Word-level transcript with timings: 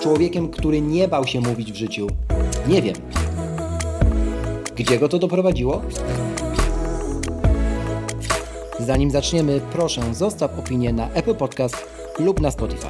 człowiekiem, 0.00 0.48
który 0.48 0.80
nie 0.80 1.08
bał 1.08 1.26
się 1.26 1.40
mówić 1.40 1.72
w 1.72 1.76
życiu. 1.76 2.06
Nie 2.68 2.82
wiem. 2.82 2.94
Gdzie 4.76 4.98
go 4.98 5.08
to 5.08 5.18
doprowadziło? 5.18 5.82
Zanim 8.78 9.10
zaczniemy, 9.10 9.60
proszę 9.72 10.14
zostaw 10.14 10.58
opinię 10.58 10.92
na 10.92 11.10
Apple 11.10 11.34
Podcast 11.34 11.76
lub 12.18 12.40
na 12.40 12.50
Spotify. 12.50 12.88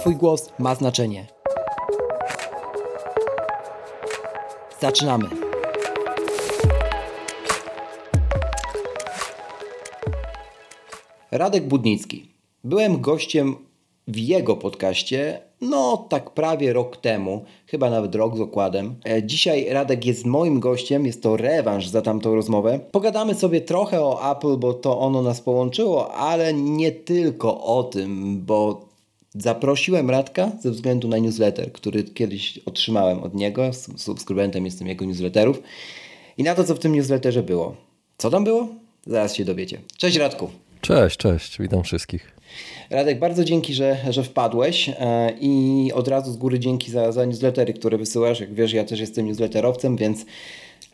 Twój 0.00 0.16
głos 0.16 0.52
ma 0.58 0.74
znaczenie. 0.74 1.26
Zaczynamy. 4.80 5.28
Radek 11.30 11.68
Budnicki. 11.68 12.28
Byłem 12.64 13.00
gościem 13.00 13.67
w 14.08 14.16
jego 14.16 14.56
podcaście, 14.56 15.40
no 15.60 16.06
tak 16.08 16.30
prawie 16.30 16.72
rok 16.72 16.96
temu, 16.96 17.44
chyba 17.66 17.90
nawet 17.90 18.14
rok 18.14 18.36
z 18.36 18.40
okładem. 18.40 18.94
E, 19.08 19.22
dzisiaj 19.22 19.66
Radek 19.70 20.06
jest 20.06 20.26
moim 20.26 20.60
gościem, 20.60 21.06
jest 21.06 21.22
to 21.22 21.36
rewanż 21.36 21.88
za 21.88 22.02
tamtą 22.02 22.34
rozmowę. 22.34 22.80
Pogadamy 22.92 23.34
sobie 23.34 23.60
trochę 23.60 24.00
o 24.02 24.32
Apple, 24.32 24.56
bo 24.56 24.74
to 24.74 24.98
ono 24.98 25.22
nas 25.22 25.40
połączyło, 25.40 26.14
ale 26.14 26.54
nie 26.54 26.92
tylko 26.92 27.64
o 27.64 27.82
tym, 27.84 28.40
bo 28.44 28.88
zaprosiłem 29.34 30.10
Radka 30.10 30.52
ze 30.60 30.70
względu 30.70 31.08
na 31.08 31.18
newsletter, 31.18 31.72
który 31.72 32.04
kiedyś 32.04 32.58
otrzymałem 32.58 33.22
od 33.22 33.34
niego, 33.34 33.70
subskrybentem 33.96 34.64
jestem 34.64 34.88
jego 34.88 35.04
newsletterów 35.04 35.62
i 36.38 36.42
na 36.42 36.54
to, 36.54 36.64
co 36.64 36.74
w 36.74 36.78
tym 36.78 36.92
newsletterze 36.92 37.42
było. 37.42 37.76
Co 38.18 38.30
tam 38.30 38.44
było? 38.44 38.68
Zaraz 39.06 39.36
się 39.36 39.44
dowiecie. 39.44 39.80
Cześć 39.96 40.16
Radku. 40.16 40.50
Cześć, 40.80 41.16
cześć, 41.16 41.58
witam 41.58 41.82
wszystkich. 41.82 42.37
Radek, 42.90 43.18
bardzo 43.18 43.44
dzięki, 43.44 43.74
że, 43.74 43.96
że 44.10 44.22
wpadłeś 44.22 44.88
e, 44.88 45.32
i 45.40 45.92
od 45.94 46.08
razu 46.08 46.32
z 46.32 46.36
góry 46.36 46.58
dzięki 46.58 46.90
za, 46.90 47.12
za 47.12 47.24
newslettery, 47.24 47.74
które 47.74 47.98
wysyłasz. 47.98 48.40
Jak 48.40 48.54
wiesz, 48.54 48.72
ja 48.72 48.84
też 48.84 49.00
jestem 49.00 49.26
newsletterowcem, 49.26 49.96
więc 49.96 50.24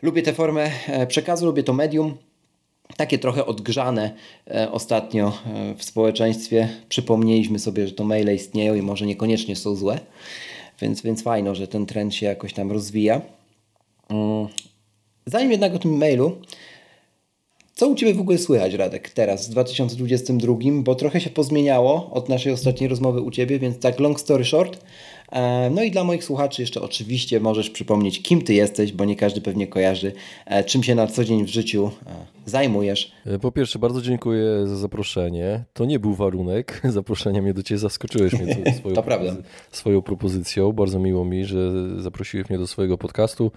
lubię 0.01 0.21
tę 0.21 0.33
formę 0.33 0.71
e, 0.87 1.07
przekazu, 1.07 1.45
lubię 1.45 1.63
to 1.63 1.73
medium. 1.73 2.17
Takie 2.97 3.19
trochę 3.19 3.45
odgrzane 3.45 4.11
e, 4.47 4.71
ostatnio 4.71 5.37
w 5.77 5.83
społeczeństwie. 5.83 6.69
Przypomnieliśmy 6.89 7.59
sobie, 7.59 7.87
że 7.87 7.93
to 7.93 8.03
maile 8.03 8.35
istnieją 8.35 8.75
i 8.75 8.81
może 8.81 9.05
niekoniecznie 9.05 9.55
są 9.55 9.75
złe, 9.75 9.99
więc, 10.81 11.01
więc 11.01 11.23
fajno, 11.23 11.55
że 11.55 11.67
ten 11.67 11.85
trend 11.85 12.13
się 12.15 12.25
jakoś 12.25 12.53
tam 12.53 12.71
rozwija. 12.71 13.21
Mm. 14.09 14.47
Zanim 15.25 15.51
jednak 15.51 15.75
o 15.75 15.79
tym 15.79 15.97
mailu, 15.97 16.37
co 17.75 17.87
u 17.87 17.95
Ciebie 17.95 18.13
w 18.13 18.19
ogóle 18.19 18.37
słychać, 18.37 18.73
Radek, 18.73 19.09
teraz 19.09 19.47
w 19.47 19.51
2022? 19.51 20.55
Bo 20.73 20.95
trochę 20.95 21.21
się 21.21 21.29
pozmieniało 21.29 22.09
od 22.11 22.29
naszej 22.29 22.53
ostatniej 22.53 22.89
rozmowy 22.89 23.21
u 23.21 23.31
Ciebie, 23.31 23.59
więc 23.59 23.79
tak 23.79 23.99
long 23.99 24.19
story 24.19 24.45
short. 24.45 24.85
E, 25.31 25.69
no 25.69 25.83
i 25.83 25.91
dla 25.91 26.03
moich 26.03 26.23
słuchaczy 26.23 26.61
jeszcze 26.61 26.81
oczywiście 26.81 27.39
możesz 27.39 27.69
przypomnieć, 27.69 28.21
kim 28.21 28.41
Ty 28.41 28.53
jesteś, 28.53 28.91
bo 28.91 29.05
nie 29.05 29.15
każdy 29.15 29.41
pewnie 29.41 29.67
kojarzy, 29.67 30.13
e, 30.45 30.63
czym 30.63 30.83
się 30.83 30.95
na 30.95 31.07
co 31.07 31.25
dzień 31.25 31.45
w 31.45 31.47
życiu 31.47 31.91
e, 32.05 32.25
zajmujesz. 32.45 33.11
Po 33.41 33.51
pierwsze, 33.51 33.79
bardzo 33.79 34.01
dziękuję 34.01 34.67
za 34.67 34.75
zaproszenie. 34.75 35.63
To 35.73 35.85
nie 35.85 35.99
był 35.99 36.13
warunek 36.13 36.81
zaproszenia 36.89 37.41
mnie 37.41 37.53
do 37.53 37.63
Ciebie, 37.63 37.79
zaskoczyłeś 37.79 38.33
mnie 38.33 38.55
swoją, 38.79 38.95
to 38.95 39.03
swoją 39.71 40.01
propozycją. 40.01 40.71
Bardzo 40.71 40.99
miło 40.99 41.25
mi, 41.25 41.45
że 41.45 41.71
zaprosiłeś 42.01 42.49
mnie 42.49 42.59
do 42.59 42.67
swojego 42.67 42.97
podcastu. 42.97 43.51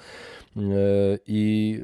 I 1.26 1.78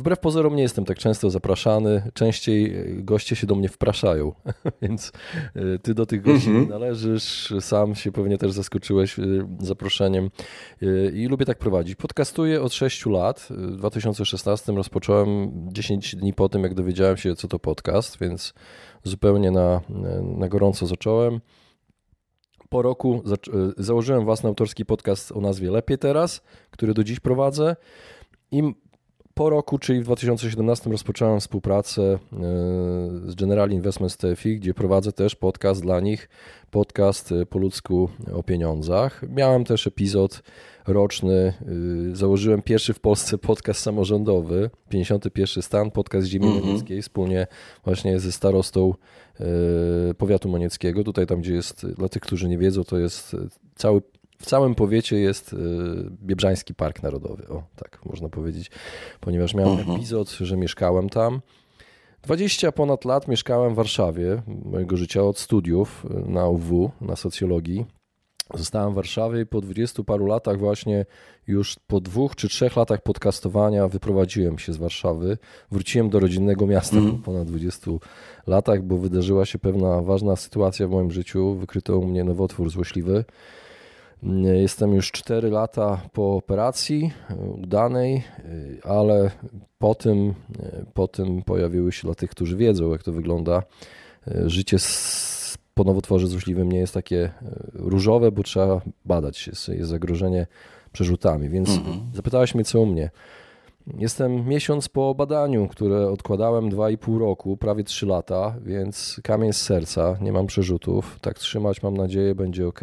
Wbrew 0.00 0.18
pozorom 0.18 0.56
nie 0.56 0.62
jestem 0.62 0.84
tak 0.84 0.98
często 0.98 1.30
zapraszany. 1.30 2.10
Częściej 2.14 2.74
goście 3.04 3.36
się 3.36 3.46
do 3.46 3.54
mnie 3.54 3.68
wpraszają, 3.68 4.32
więc 4.82 5.12
e, 5.54 5.78
ty 5.78 5.94
do 5.94 6.06
tych 6.06 6.22
gości 6.22 6.50
mm 6.50 6.64
-hmm. 6.64 6.68
należysz. 6.68 7.54
Sam 7.60 7.94
się 7.94 8.12
pewnie 8.12 8.38
też 8.38 8.52
zaskoczyłeś 8.52 9.18
e, 9.18 9.22
zaproszeniem 9.60 10.30
e, 10.82 11.10
i 11.10 11.26
lubię 11.26 11.46
tak 11.46 11.58
prowadzić. 11.58 11.94
Podcastuję 11.94 12.62
od 12.62 12.72
6 12.72 13.06
lat. 13.06 13.46
W 13.50 13.76
2016 13.76 14.72
rozpocząłem 14.72 15.50
10 15.72 16.16
dni 16.16 16.34
po 16.34 16.48
tym, 16.48 16.62
jak 16.62 16.74
dowiedziałem 16.74 17.16
się, 17.16 17.36
co 17.36 17.48
to 17.48 17.58
podcast, 17.58 18.18
więc 18.18 18.54
zupełnie 19.04 19.50
na, 19.50 19.80
na 20.38 20.48
gorąco 20.48 20.86
zacząłem. 20.86 21.40
Po 22.68 22.82
roku 22.82 23.22
założyłem 23.76 24.24
własny 24.24 24.48
autorski 24.48 24.86
podcast 24.86 25.32
o 25.32 25.40
nazwie 25.40 25.70
Lepiej 25.70 25.98
Teraz, 25.98 26.42
który 26.70 26.94
do 26.94 27.04
dziś 27.04 27.20
prowadzę. 27.20 27.76
I 28.52 28.62
po 29.40 29.50
roku, 29.50 29.78
czyli 29.78 30.00
w 30.00 30.04
2017 30.04 30.90
rozpocząłem 30.90 31.40
współpracę 31.40 32.02
e, 32.02 32.18
z 33.26 33.34
General 33.34 33.70
Investments 33.70 34.16
TFI, 34.16 34.56
gdzie 34.56 34.74
prowadzę 34.74 35.12
też 35.12 35.36
podcast 35.36 35.82
dla 35.82 36.00
nich, 36.00 36.28
podcast 36.70 37.32
e, 37.32 37.46
po 37.46 37.58
ludzku 37.58 38.08
o 38.32 38.42
pieniądzach. 38.42 39.22
Miałem 39.28 39.64
też 39.64 39.86
epizod 39.86 40.42
roczny, 40.86 41.34
e, 42.12 42.16
założyłem 42.16 42.62
pierwszy 42.62 42.94
w 42.94 43.00
Polsce 43.00 43.38
podcast 43.38 43.80
samorządowy, 43.80 44.70
51 44.88 45.62
stan, 45.62 45.90
podcast 45.90 46.26
ziemi 46.26 46.46
mm 46.46 46.58
-hmm. 46.58 46.66
monieckiej, 46.66 47.02
wspólnie 47.02 47.46
właśnie 47.84 48.20
ze 48.20 48.32
starostą 48.32 48.94
powiatu 50.18 50.48
monieckiego. 50.48 51.04
Tutaj 51.04 51.26
tam, 51.26 51.40
gdzie 51.40 51.54
jest, 51.54 51.86
dla 51.86 52.08
tych, 52.08 52.22
którzy 52.22 52.48
nie 52.48 52.58
wiedzą, 52.58 52.84
to 52.84 52.98
jest 52.98 53.36
cały 53.74 54.02
w 54.40 54.46
całym 54.46 54.74
powiecie 54.74 55.16
jest 55.16 55.52
y, 55.52 55.56
Biebrzański 56.22 56.74
Park 56.74 57.02
Narodowy, 57.02 57.48
o 57.48 57.62
tak 57.76 58.00
można 58.04 58.28
powiedzieć, 58.28 58.70
ponieważ 59.20 59.54
miałem 59.54 59.72
uh 59.72 59.78
mhm. 59.78 59.96
-huh. 59.96 59.98
epizod, 59.98 60.30
że 60.30 60.56
mieszkałem 60.56 61.08
tam. 61.08 61.40
20 62.22 62.72
ponad 62.72 63.04
lat 63.04 63.28
mieszkałem 63.28 63.72
w 63.72 63.76
Warszawie, 63.76 64.42
mojego 64.64 64.96
życia 64.96 65.22
od 65.22 65.38
studiów 65.38 66.06
y, 66.10 66.30
na 66.30 66.48
UW, 66.48 66.90
na 67.00 67.16
socjologii. 67.16 67.86
Zostałem 68.54 68.92
w 68.92 68.94
Warszawie 68.94 69.40
i 69.40 69.46
po 69.46 69.60
20 69.60 70.04
paru 70.04 70.26
latach 70.26 70.58
właśnie 70.58 71.06
już 71.46 71.76
po 71.86 72.00
dwóch 72.00 72.36
czy 72.36 72.48
trzech 72.48 72.76
latach 72.76 73.02
podcastowania 73.02 73.88
wyprowadziłem 73.88 74.58
się 74.58 74.72
z 74.72 74.76
Warszawy. 74.76 75.38
Wróciłem 75.70 76.10
do 76.10 76.20
rodzinnego 76.20 76.66
miasta 76.66 76.96
mm. 76.96 77.12
po 77.12 77.24
ponad 77.24 77.48
20 77.48 77.90
latach, 78.46 78.82
bo 78.82 78.98
wydarzyła 78.98 79.44
się 79.44 79.58
pewna 79.58 80.02
ważna 80.02 80.36
sytuacja 80.36 80.86
w 80.86 80.90
moim 80.90 81.10
życiu. 81.10 81.54
Wykryto 81.54 81.98
u 81.98 82.06
mnie 82.06 82.24
nowotwór 82.24 82.70
złośliwy. 82.70 83.24
Jestem 84.62 84.94
już 84.94 85.12
4 85.12 85.50
lata 85.50 86.00
po 86.12 86.36
operacji 86.36 87.10
e, 87.30 87.34
udanej, 87.36 88.14
e, 88.14 88.22
ale 88.86 89.30
po 89.78 89.94
tym, 89.94 90.34
e, 90.62 90.84
po 90.94 91.08
tym 91.08 91.42
pojawiły 91.42 91.92
się 91.92 92.02
dla 92.02 92.14
tych, 92.14 92.30
którzy 92.30 92.56
wiedzą, 92.56 92.92
jak 92.92 93.02
to 93.02 93.12
wygląda, 93.12 93.62
życie 94.46 94.78
z, 94.78 95.58
po 95.74 95.84
nowotworze 95.84 96.26
złośliwym 96.26 96.72
nie 96.72 96.78
jest 96.78 96.94
takie 96.94 97.30
różowe, 97.72 98.32
bo 98.32 98.42
trzeba 98.42 98.80
badać, 99.04 99.46
jest, 99.46 99.68
jest 99.68 99.90
zagrożenie 99.90 100.46
przerzutami. 100.92 101.48
Więc 101.48 101.68
mhm. 101.68 102.00
zapytałeś 102.14 102.54
mnie, 102.54 102.64
co 102.64 102.80
u 102.80 102.86
mnie. 102.86 103.10
Jestem 103.98 104.48
miesiąc 104.48 104.88
po 104.88 105.14
badaniu, 105.14 105.68
które 105.68 106.08
odkładałem 106.08 106.70
2,5 106.70 107.18
roku, 107.18 107.56
prawie 107.56 107.84
3 107.84 108.06
lata, 108.06 108.54
więc 108.62 109.20
kamień 109.24 109.52
z 109.52 109.62
serca, 109.62 110.18
nie 110.20 110.32
mam 110.32 110.46
przerzutów. 110.46 111.18
Tak 111.20 111.38
trzymać, 111.38 111.82
mam 111.82 111.96
nadzieję, 111.96 112.34
będzie 112.34 112.68
ok. 112.68 112.80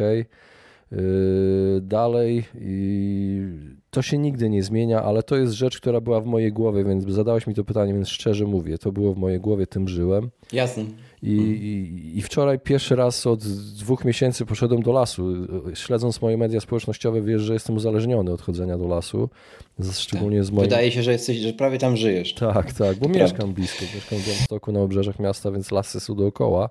Yy, 0.92 1.80
dalej 1.82 2.44
i 2.60 3.42
to 3.90 4.02
się 4.02 4.18
nigdy 4.18 4.50
nie 4.50 4.62
zmienia, 4.62 5.02
ale 5.02 5.22
to 5.22 5.36
jest 5.36 5.52
rzecz, 5.52 5.80
która 5.80 6.00
była 6.00 6.20
w 6.20 6.26
mojej 6.26 6.52
głowie, 6.52 6.84
więc 6.84 7.04
zadałeś 7.04 7.46
mi 7.46 7.54
to 7.54 7.64
pytanie, 7.64 7.94
więc 7.94 8.08
szczerze 8.08 8.44
mówię, 8.44 8.78
to 8.78 8.92
było 8.92 9.14
w 9.14 9.18
mojej 9.18 9.40
głowie, 9.40 9.66
tym 9.66 9.88
żyłem. 9.88 10.30
Jasne. 10.52 10.84
I, 11.22 11.32
i, 11.32 12.18
I, 12.18 12.22
wczoraj 12.22 12.58
pierwszy 12.58 12.96
raz 12.96 13.26
od 13.26 13.44
dwóch 13.78 14.04
miesięcy 14.04 14.46
poszedłem 14.46 14.82
do 14.82 14.92
lasu. 14.92 15.34
Śledząc 15.74 16.22
moje 16.22 16.36
media 16.36 16.60
społecznościowe, 16.60 17.22
wiesz, 17.22 17.42
że 17.42 17.52
jestem 17.52 17.76
uzależniony 17.76 18.32
od 18.32 18.42
chodzenia 18.42 18.78
do 18.78 18.88
lasu. 18.88 19.28
Szczególnie 19.92 20.38
tak. 20.38 20.46
z 20.46 20.50
moim... 20.50 20.68
Wydaje 20.68 20.92
się, 20.92 21.02
że, 21.02 21.12
jesteś, 21.12 21.38
że 21.38 21.52
prawie 21.52 21.78
tam 21.78 21.96
żyjesz. 21.96 22.34
Tak, 22.34 22.72
tak, 22.72 22.96
bo 22.96 23.08
mieszkam 23.08 23.52
blisko. 23.52 23.84
Mieszkam 23.94 24.18
w 24.18 24.26
Białymstoku 24.26 24.72
na 24.72 24.80
obrzeżach 24.80 25.18
miasta, 25.18 25.50
więc 25.50 25.70
lasy 25.70 26.00
są 26.00 26.14
dookoła. 26.14 26.70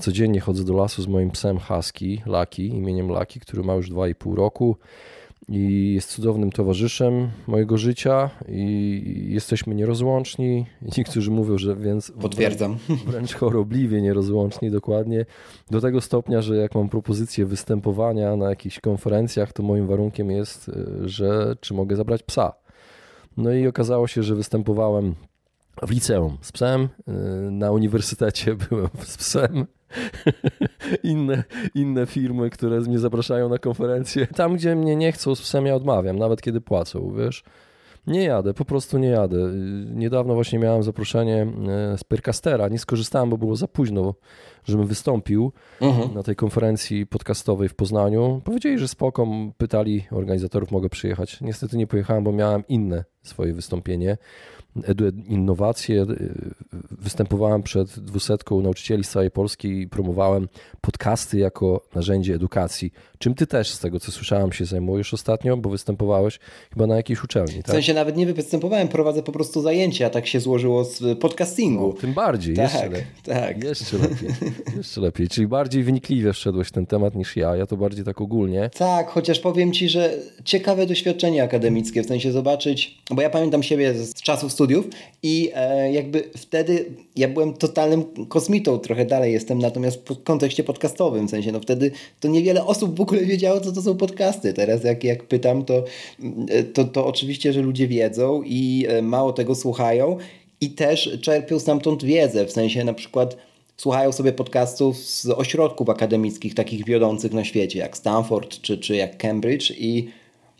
Codziennie 0.00 0.40
chodzę 0.40 0.64
do 0.64 0.74
lasu 0.74 1.02
z 1.02 1.06
moim 1.06 1.30
psem 1.30 1.58
Husky, 1.58 2.22
Laki, 2.26 2.66
imieniem 2.66 3.08
Laki, 3.08 3.40
który 3.40 3.62
ma 3.62 3.74
już 3.74 3.90
2,5 3.90 4.34
roku. 4.34 4.76
I 5.48 5.92
jest 5.94 6.10
cudownym 6.10 6.52
towarzyszem 6.52 7.30
mojego 7.46 7.78
życia 7.78 8.30
i 8.48 9.26
jesteśmy 9.30 9.74
nierozłączni. 9.74 10.66
Niektórzy 10.98 11.30
mówią, 11.30 11.58
że 11.58 11.76
więc 11.76 12.12
Potwierdzam. 12.20 12.78
Wręcz, 12.88 13.02
wręcz 13.02 13.34
chorobliwie 13.34 14.02
nierozłączni 14.02 14.70
dokładnie. 14.70 15.26
Do 15.70 15.80
tego 15.80 16.00
stopnia, 16.00 16.42
że 16.42 16.56
jak 16.56 16.74
mam 16.74 16.88
propozycję 16.88 17.46
występowania 17.46 18.36
na 18.36 18.50
jakichś 18.50 18.80
konferencjach, 18.80 19.52
to 19.52 19.62
moim 19.62 19.86
warunkiem 19.86 20.30
jest, 20.30 20.68
e, 20.68 21.08
że 21.08 21.56
czy 21.60 21.74
mogę 21.74 21.96
zabrać 21.96 22.22
psa. 22.22 22.52
No 23.36 23.52
i 23.52 23.66
okazało 23.66 24.06
się, 24.06 24.22
że 24.22 24.34
występowałem 24.34 25.14
w 25.82 25.90
liceum 25.90 26.38
z 26.40 26.52
psem, 26.52 26.88
e, 27.08 27.12
na 27.50 27.72
uniwersytecie 27.72 28.54
byłem 28.70 28.88
z 29.04 29.16
psem 29.16 29.66
inne, 31.02 31.44
inne 31.74 32.06
firmy, 32.06 32.50
które 32.50 32.80
mnie 32.80 32.98
zapraszają 32.98 33.48
na 33.48 33.58
konferencje. 33.58 34.26
Tam, 34.26 34.54
gdzie 34.54 34.76
mnie 34.76 34.96
nie 34.96 35.12
chcą, 35.12 35.34
psem 35.34 35.66
ja 35.66 35.74
odmawiam, 35.74 36.18
nawet 36.18 36.42
kiedy 36.42 36.60
płacą, 36.60 37.14
wiesz. 37.16 37.44
Nie 38.06 38.24
jadę, 38.24 38.54
po 38.54 38.64
prostu 38.64 38.98
nie 38.98 39.08
jadę. 39.08 39.36
Niedawno 39.94 40.34
właśnie 40.34 40.58
miałem 40.58 40.82
zaproszenie 40.82 41.46
e, 41.92 41.98
z 41.98 42.04
Pyrcastera, 42.04 42.68
nie 42.68 42.78
skorzystałem, 42.78 43.30
bo 43.30 43.38
było 43.38 43.56
za 43.56 43.68
późno, 43.68 44.14
żebym 44.64 44.86
wystąpił 44.86 45.52
mhm. 45.80 46.14
na 46.14 46.22
tej 46.22 46.36
konferencji 46.36 47.06
podcastowej 47.06 47.68
w 47.68 47.74
Poznaniu. 47.74 48.40
Powiedzieli, 48.44 48.78
że 48.78 48.88
spoko, 48.88 49.26
pytali 49.58 50.06
organizatorów, 50.10 50.70
mogę 50.70 50.88
przyjechać. 50.88 51.40
Niestety 51.40 51.76
nie 51.76 51.86
pojechałem, 51.86 52.24
bo 52.24 52.32
miałem 52.32 52.64
inne 52.68 53.04
swoje 53.22 53.52
wystąpienie. 53.52 54.16
Innowacje. 55.26 56.06
Występowałem 56.90 57.62
przed 57.62 58.00
dwusetką 58.00 58.60
nauczycieli 58.60 59.04
z 59.04 59.10
całej 59.10 59.30
Polski 59.30 59.80
i 59.80 59.88
promowałem 59.88 60.48
podcasty 60.80 61.38
jako 61.38 61.82
narzędzie 61.94 62.34
edukacji. 62.34 62.92
Czym 63.22 63.34
ty 63.34 63.46
też, 63.46 63.70
z 63.70 63.78
tego 63.78 64.00
co 64.00 64.12
słyszałem, 64.12 64.52
się 64.52 64.64
zajmujesz 64.64 65.14
ostatnio, 65.14 65.56
bo 65.56 65.70
występowałeś 65.70 66.38
chyba 66.72 66.86
na 66.86 66.96
jakiejś 66.96 67.24
uczelni, 67.24 67.54
tak? 67.54 67.66
W 67.66 67.70
sensie 67.70 67.94
nawet 67.94 68.16
nie 68.16 68.26
występowałem, 68.26 68.88
prowadzę 68.88 69.22
po 69.22 69.32
prostu 69.32 69.62
zajęcia, 69.62 70.10
tak 70.10 70.26
się 70.26 70.40
złożyło 70.40 70.84
z 70.84 71.18
podcastingu. 71.18 71.86
No, 71.86 72.00
tym 72.00 72.14
bardziej, 72.14 72.56
tak, 72.56 72.64
jeszcze 72.72 72.88
lepiej. 72.88 73.04
Tak. 73.24 73.64
Jeszcze 73.64 73.98
lepiej, 73.98 74.28
jeszcze 74.76 75.00
lepiej. 75.00 75.28
Czyli 75.28 75.46
bardziej 75.46 75.82
wynikliwie 75.82 76.32
wszedłeś 76.32 76.68
w 76.68 76.72
ten 76.72 76.86
temat 76.86 77.14
niż 77.14 77.36
ja, 77.36 77.56
ja 77.56 77.66
to 77.66 77.76
bardziej 77.76 78.04
tak 78.04 78.20
ogólnie. 78.20 78.70
Tak, 78.78 79.08
chociaż 79.08 79.38
powiem 79.38 79.72
ci, 79.72 79.88
że 79.88 80.14
ciekawe 80.44 80.86
doświadczenie 80.86 81.42
akademickie, 81.42 82.02
w 82.02 82.06
sensie 82.06 82.32
zobaczyć, 82.32 82.98
bo 83.10 83.22
ja 83.22 83.30
pamiętam 83.30 83.62
siebie 83.62 83.94
z 83.94 84.14
czasów 84.14 84.52
studiów 84.52 84.86
i 85.22 85.50
e, 85.54 85.92
jakby 85.92 86.30
wtedy 86.36 86.84
ja 87.16 87.28
byłem 87.28 87.54
totalnym 87.54 88.04
kosmitą, 88.28 88.78
trochę 88.78 89.04
dalej 89.04 89.32
jestem, 89.32 89.58
natomiast 89.58 90.08
w 90.08 90.22
kontekście 90.22 90.64
podcastowym, 90.64 91.28
w 91.28 91.30
sensie 91.30 91.52
no 91.52 91.60
wtedy 91.60 91.90
to 92.20 92.28
niewiele 92.28 92.64
osób 92.66 92.96
w 92.96 93.00
ogóle 93.10 93.26
wiedziało, 93.26 93.60
co 93.60 93.72
to 93.72 93.82
są 93.82 93.96
podcasty. 93.96 94.52
Teraz 94.52 94.84
jak, 94.84 95.04
jak 95.04 95.24
pytam, 95.24 95.64
to, 95.64 95.84
to, 96.72 96.84
to 96.84 97.06
oczywiście, 97.06 97.52
że 97.52 97.62
ludzie 97.62 97.88
wiedzą 97.88 98.42
i 98.42 98.86
e, 98.88 99.02
mało 99.02 99.32
tego 99.32 99.54
słuchają 99.54 100.16
i 100.60 100.70
też 100.70 101.18
czerpią 101.22 101.58
stamtąd 101.58 102.04
wiedzę, 102.04 102.46
w 102.46 102.52
sensie 102.52 102.84
na 102.84 102.94
przykład 102.94 103.36
słuchają 103.76 104.12
sobie 104.12 104.32
podcastów 104.32 104.98
z 104.98 105.26
ośrodków 105.26 105.88
akademickich, 105.88 106.54
takich 106.54 106.84
wiodących 106.84 107.32
na 107.32 107.44
świecie, 107.44 107.78
jak 107.78 107.96
Stanford 107.96 108.60
czy, 108.60 108.78
czy 108.78 108.96
jak 108.96 109.16
Cambridge 109.18 109.70
i 109.70 110.08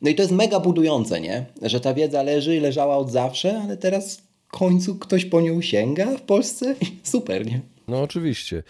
no 0.03 0.11
i 0.11 0.15
to 0.15 0.23
jest 0.23 0.33
mega 0.33 0.61
budujące, 0.61 1.21
nie? 1.21 1.47
Że 1.63 1.81
ta 1.81 1.95
wiedza 1.95 2.23
leży 2.23 2.57
i 2.57 2.61
leżała 2.61 2.97
od 2.97 3.11
zawsze, 3.11 3.61
ale 3.65 3.77
teraz 3.77 4.17
w 4.17 4.51
końcu 4.51 4.95
ktoś 4.95 5.25
po 5.25 5.41
nią 5.41 5.63
sięga 5.63 6.07
w 6.17 6.23
Polsce. 6.23 6.75
Super, 7.03 7.47
nie? 7.47 7.61
No 7.91 8.03
oczywiście. 8.03 8.63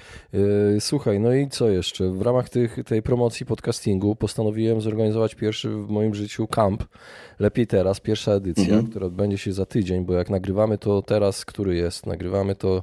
E, 0.76 0.80
słuchaj, 0.80 1.20
no 1.20 1.34
i 1.34 1.48
co 1.48 1.68
jeszcze? 1.68 2.10
W 2.10 2.22
ramach 2.22 2.48
tych, 2.48 2.78
tej 2.84 3.02
promocji 3.02 3.46
podcastingu 3.46 4.16
postanowiłem 4.16 4.80
zorganizować 4.80 5.34
pierwszy 5.34 5.70
w 5.70 5.88
moim 5.88 6.14
życiu 6.14 6.46
camp. 6.46 6.84
Lepiej 7.38 7.66
teraz, 7.66 8.00
pierwsza 8.00 8.32
edycja, 8.32 8.64
mhm. 8.64 8.86
która 8.86 9.06
odbędzie 9.06 9.38
się 9.38 9.52
za 9.52 9.66
tydzień, 9.66 10.04
bo 10.04 10.14
jak 10.14 10.30
nagrywamy 10.30 10.78
to 10.78 11.02
teraz, 11.02 11.44
który 11.44 11.76
jest? 11.76 12.06
Nagrywamy 12.06 12.54
to 12.54 12.82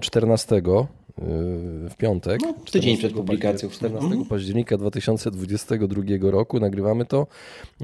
14 0.00 0.56
mm, 0.56 0.86
w 1.90 1.96
piątek. 1.96 2.40
No, 2.42 2.54
tydzień 2.72 2.96
przed 2.96 3.12
publikacją. 3.12 3.68
14 3.68 4.14
mm. 4.14 4.24
października 4.24 4.76
2022 4.76 6.02
roku 6.30 6.60
nagrywamy 6.60 7.04
to, 7.04 7.26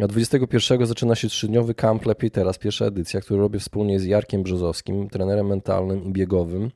a 0.03 0.07
21 0.07 0.87
zaczyna 0.87 1.15
się 1.15 1.29
trzydniowy 1.29 1.75
kamp 1.75 2.07
Lepiej 2.07 2.31
Teraz, 2.31 2.59
pierwsza 2.59 2.85
edycja, 2.85 3.21
którą 3.21 3.41
robię 3.41 3.59
wspólnie 3.59 4.01
z 4.01 4.05
Jarkiem 4.05 4.43
Brzozowskim, 4.43 5.09
trenerem 5.09 5.47
mentalnym 5.47 6.05
i 6.05 6.13
biegowym. 6.13 6.71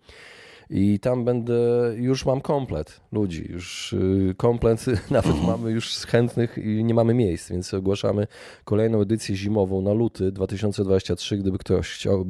I 0.77 0.99
tam 0.99 1.25
będę, 1.25 1.55
już 1.97 2.27
mam 2.27 2.41
komplet 2.41 3.01
ludzi, 3.13 3.47
już 3.51 3.93
y, 3.93 4.35
komplet, 4.37 4.85
nawet 5.11 5.43
mamy 5.47 5.71
już 5.71 5.97
chętnych 5.97 6.59
i 6.59 6.85
nie 6.85 6.95
mamy 6.95 7.15
miejsc, 7.15 7.51
więc 7.51 7.75
ogłaszamy 7.75 8.27
kolejną 8.65 9.01
edycję 9.01 9.37
zimową 9.37 9.83
na 9.83 9.93
luty 9.93 10.33
2023. 10.33 11.37
Gdyby 11.37 11.59
ktoś 11.59 11.91
chciał 11.91 12.25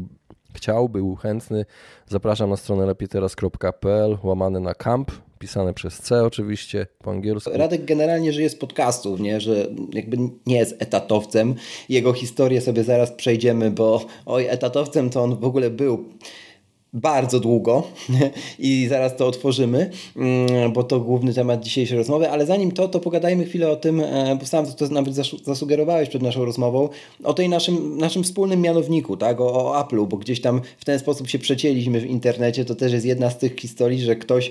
chciał, 0.54 0.88
był 0.88 1.14
chętny, 1.14 1.64
zapraszam 2.08 2.50
na 2.50 2.56
stronę 2.56 2.86
lepieteras.pl, 2.86 4.18
łamane 4.22 4.60
na 4.60 4.74
camp, 4.74 5.10
pisane 5.38 5.74
przez 5.74 5.98
C 5.98 6.24
oczywiście, 6.24 6.86
po 6.98 7.10
angielsku. 7.10 7.50
Radek 7.54 7.84
generalnie 7.84 8.32
żyje 8.32 8.50
z 8.50 8.56
podcastów, 8.56 9.20
nie? 9.20 9.40
że 9.40 9.66
jakby 9.92 10.16
nie 10.46 10.56
jest 10.56 10.82
etatowcem. 10.82 11.54
Jego 11.88 12.12
historię 12.12 12.60
sobie 12.60 12.84
zaraz 12.84 13.12
przejdziemy, 13.12 13.70
bo 13.70 14.06
oj, 14.26 14.46
etatowcem 14.46 15.10
to 15.10 15.22
on 15.22 15.36
w 15.36 15.44
ogóle 15.44 15.70
był 15.70 16.04
bardzo 16.94 17.40
długo 17.40 17.82
i 18.58 18.86
zaraz 18.88 19.16
to 19.16 19.26
otworzymy, 19.26 19.90
mm, 20.16 20.72
bo 20.72 20.82
to 20.82 21.00
główny 21.00 21.34
temat 21.34 21.62
dzisiejszej 21.62 21.98
rozmowy, 21.98 22.30
ale 22.30 22.46
zanim 22.46 22.72
to, 22.72 22.88
to 22.88 23.00
pogadajmy 23.00 23.44
chwilę 23.44 23.70
o 23.70 23.76
tym, 23.76 24.00
e, 24.00 24.36
bo 24.40 24.46
sam 24.46 24.66
to 24.66 24.88
nawet 24.88 25.14
zasugerowałeś 25.44 26.08
przed 26.08 26.22
naszą 26.22 26.44
rozmową, 26.44 26.88
o 27.24 27.34
tej 27.34 27.48
naszym, 27.48 27.98
naszym 27.98 28.24
wspólnym 28.24 28.60
mianowniku, 28.60 29.16
tak, 29.16 29.40
o, 29.40 29.72
o 29.72 29.82
Apple'u, 29.82 30.08
bo 30.08 30.16
gdzieś 30.16 30.40
tam 30.40 30.60
w 30.78 30.84
ten 30.84 30.98
sposób 30.98 31.28
się 31.28 31.38
przecięliśmy 31.38 32.00
w 32.00 32.06
internecie, 32.06 32.64
to 32.64 32.74
też 32.74 32.92
jest 32.92 33.06
jedna 33.06 33.30
z 33.30 33.38
tych 33.38 33.56
historii, 33.56 34.00
że 34.00 34.16
ktoś 34.16 34.50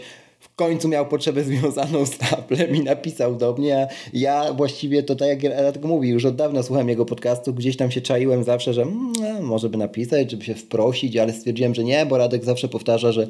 w 0.53 0.55
końcu 0.55 0.88
miał 0.88 1.05
potrzebę 1.05 1.44
związaną 1.44 2.05
z 2.05 2.33
Applem 2.33 2.75
i 2.75 2.79
napisał 2.79 3.35
do 3.35 3.53
mnie. 3.53 3.88
Ja 4.13 4.53
właściwie 4.53 5.03
to 5.03 5.15
tak 5.15 5.27
jak 5.27 5.44
Radek 5.44 5.85
mówi, 5.85 6.09
już 6.09 6.25
od 6.25 6.35
dawna 6.35 6.63
słucham 6.63 6.89
jego 6.89 7.05
podcastu, 7.05 7.53
gdzieś 7.53 7.77
tam 7.77 7.91
się 7.91 8.01
czaiłem 8.01 8.44
zawsze, 8.44 8.73
że 8.73 8.81
mm, 8.81 9.44
może 9.44 9.69
by 9.69 9.77
napisać, 9.77 10.31
żeby 10.31 10.45
się 10.45 10.55
wprosić, 10.55 11.17
ale 11.17 11.33
stwierdziłem, 11.33 11.75
że 11.75 11.83
nie, 11.83 12.05
bo 12.05 12.17
Radek 12.17 12.45
zawsze 12.45 12.67
powtarza, 12.67 13.11
że 13.11 13.27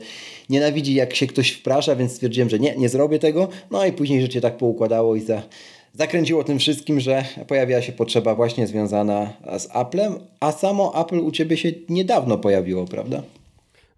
nienawidzi 0.50 0.94
jak 0.94 1.16
się 1.16 1.28
ktoś 1.28 1.52
wprasza, 1.52 1.96
więc 1.96 2.12
stwierdziłem, 2.12 2.50
że 2.50 2.60
nie, 2.60 2.76
nie 2.76 2.90
zrobię 2.90 3.20
tego. 3.20 3.48
No 3.72 3.86
i 3.86 3.92
później 3.92 4.22
życie 4.22 4.42
tak 4.42 4.58
poukładało 4.58 5.16
i 5.16 5.22
za, 5.22 5.42
zakręciło 5.94 6.44
tym 6.44 6.60
wszystkim, 6.60 7.00
że 7.00 7.26
pojawiła 7.48 7.82
się 7.82 7.92
potrzeba 7.92 8.36
właśnie 8.36 8.68
związana 8.68 9.34
z 9.60 9.68
Applem, 9.72 10.20
a 10.40 10.52
samo 10.52 11.02
Apple 11.02 11.20
u 11.20 11.32
Ciebie 11.32 11.58
się 11.58 11.72
niedawno 11.90 12.38
pojawiło, 12.38 12.86
prawda? 12.86 13.24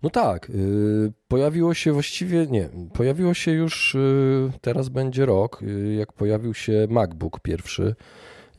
No 0.06 0.12
tak, 0.12 0.50
y, 0.50 1.12
pojawiło 1.28 1.74
się 1.74 1.92
właściwie, 1.94 2.48
nie, 2.48 2.70
pojawiło 2.94 3.34
się 3.34 3.52
już, 3.52 3.96
y, 3.96 4.52
teraz 4.62 4.90
będzie 4.90 5.26
rok, 5.26 5.64
y, 5.64 5.94
jak 5.94 6.14
pojawił 6.14 6.54
się 6.54 6.88
MacBook 6.90 7.40
pierwszy, 7.40 7.96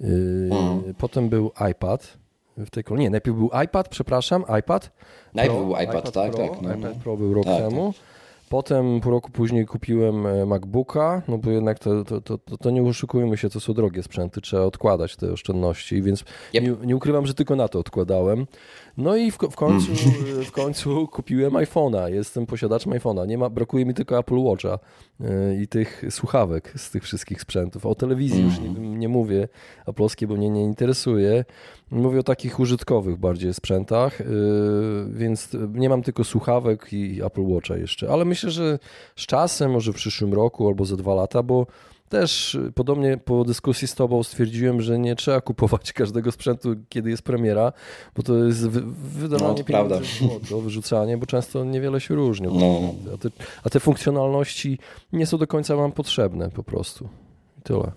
hmm. 0.01 0.95
potem 0.99 1.29
był 1.29 1.53
iPad, 1.71 2.19
w 2.57 2.71
tej 2.71 2.85
nie, 2.91 3.11
najpierw 3.11 3.37
był 3.37 3.51
iPad, 3.65 3.89
przepraszam, 3.89 4.45
iPad. 4.59 4.91
Najpierw 5.35 5.59
był 5.59 5.71
iPad, 5.71 5.83
iPad 5.85 6.13
tak, 6.13 6.33
Pro, 6.33 6.49
tak. 6.49 6.63
No, 6.63 6.75
iPad 6.75 6.95
no. 6.95 7.01
Pro 7.03 7.17
był 7.17 7.35
rok 7.35 7.45
tak, 7.45 7.59
temu. 7.59 7.93
Tak. 7.93 8.16
Potem 8.49 9.01
pół 9.01 9.13
roku 9.13 9.31
później 9.31 9.67
kupiłem 9.67 10.27
e, 10.27 10.47
MacBooka, 10.47 11.23
no 11.29 11.39
bo 11.39 11.51
jednak 11.51 11.79
to, 11.79 12.05
to, 12.05 12.21
to, 12.21 12.39
to, 12.39 12.71
nie 12.71 12.83
oszukujmy 12.83 13.37
się, 13.37 13.51
to 13.51 13.61
są 13.61 13.73
drogie 13.73 14.03
sprzęty, 14.03 14.41
trzeba 14.41 14.63
odkładać 14.63 15.17
te 15.17 15.33
oszczędności, 15.33 16.03
więc 16.03 16.25
yep. 16.55 16.65
nie, 16.65 16.87
nie, 16.87 16.97
ukrywam, 16.97 17.27
że 17.27 17.35
tylko 17.35 17.57
na 17.57 17.69
to 17.69 17.79
odkładałem. 17.79 18.47
No 18.97 19.17
i 19.17 19.31
w, 19.31 19.35
w 19.35 19.57
końcu, 19.57 19.93
mm. 19.93 20.45
w 20.45 20.53
końcu 20.53 21.07
kupiłem 21.13 21.53
iPhone'a, 21.53 22.11
jestem 22.11 22.47
posiadaczem 22.47 22.93
iPhone'a, 22.93 23.27
nie 23.27 23.39
ma, 23.39 23.51
brakuje 23.51 23.87
mi 23.87 23.95
tylko 23.95 24.19
Apple 24.19 24.39
Watcha 24.39 24.79
e, 25.21 25.63
i 25.63 25.69
tych 25.69 26.05
słuchawek 26.11 26.73
z 26.77 26.91
tych 26.91 27.03
wszystkich 27.03 27.41
sprzętów. 27.41 27.87
O 27.87 27.95
telewizji 27.95 28.45
już 28.45 28.59
nie, 28.59 28.69
mm. 28.69 28.99
nie 28.99 29.09
mówię, 29.09 29.49
a 29.87 29.93
polskie, 29.93 30.27
bo 30.27 30.37
mnie 30.37 30.51
nie 30.51 30.63
interesuje. 30.63 31.45
Mówię 31.91 32.21
o 32.21 32.23
takich 32.23 32.61
użytkowych 32.61 33.17
bardziej 33.17 33.55
sprzętach, 33.55 34.21
yy, 34.21 34.27
więc 35.11 35.49
nie 35.75 35.89
mam 35.89 36.03
tylko 36.03 36.25
słuchawek 36.25 36.93
i 36.93 37.23
Apple 37.23 37.43
Watcha 37.43 37.77
jeszcze, 37.77 38.11
ale 38.11 38.25
myślę, 38.25 38.51
że 38.51 38.79
z 39.17 39.27
czasem, 39.27 39.71
może 39.71 39.93
w 39.93 39.97
przyszłym 39.97 40.35
roku 40.35 40.69
albo 40.69 40.85
za 40.85 40.97
dwa 40.97 41.15
lata, 41.15 41.43
bo 41.43 41.67
też 42.09 42.59
podobnie 42.75 43.17
po 43.17 43.45
dyskusji 43.45 43.89
z 43.89 43.95
Tobą 43.95 44.23
stwierdziłem, 44.23 44.81
że 44.81 44.99
nie 44.99 45.17
trzeba 45.17 45.41
kupować 45.41 45.93
każdego 46.03 46.33
sprzętu, 46.33 46.75
kiedy 46.89 47.11
jest 47.11 47.23
premiera, 47.23 47.73
bo 48.17 48.23
to 48.23 48.35
jest 48.37 48.69
wydawanie 48.69 49.59
no, 49.59 49.65
prawda. 49.65 50.01
do 50.51 50.61
wyrzucanie, 50.61 51.19
bo 51.19 51.27
często 51.27 51.65
niewiele 51.65 52.01
się 52.01 52.15
różni. 52.15 52.47
No. 52.47 52.95
A, 53.15 53.19
te, 53.19 53.29
a 53.65 53.71
te 53.71 53.81
funkcjonalności 53.81 54.79
nie 55.13 55.27
są 55.27 55.39
do 55.39 55.47
końca 55.47 55.77
Wam 55.77 55.93
potrzebne 55.93 56.51
po 56.51 56.63
prostu. 56.63 57.09
I 57.59 57.63
tyle. 57.63 57.93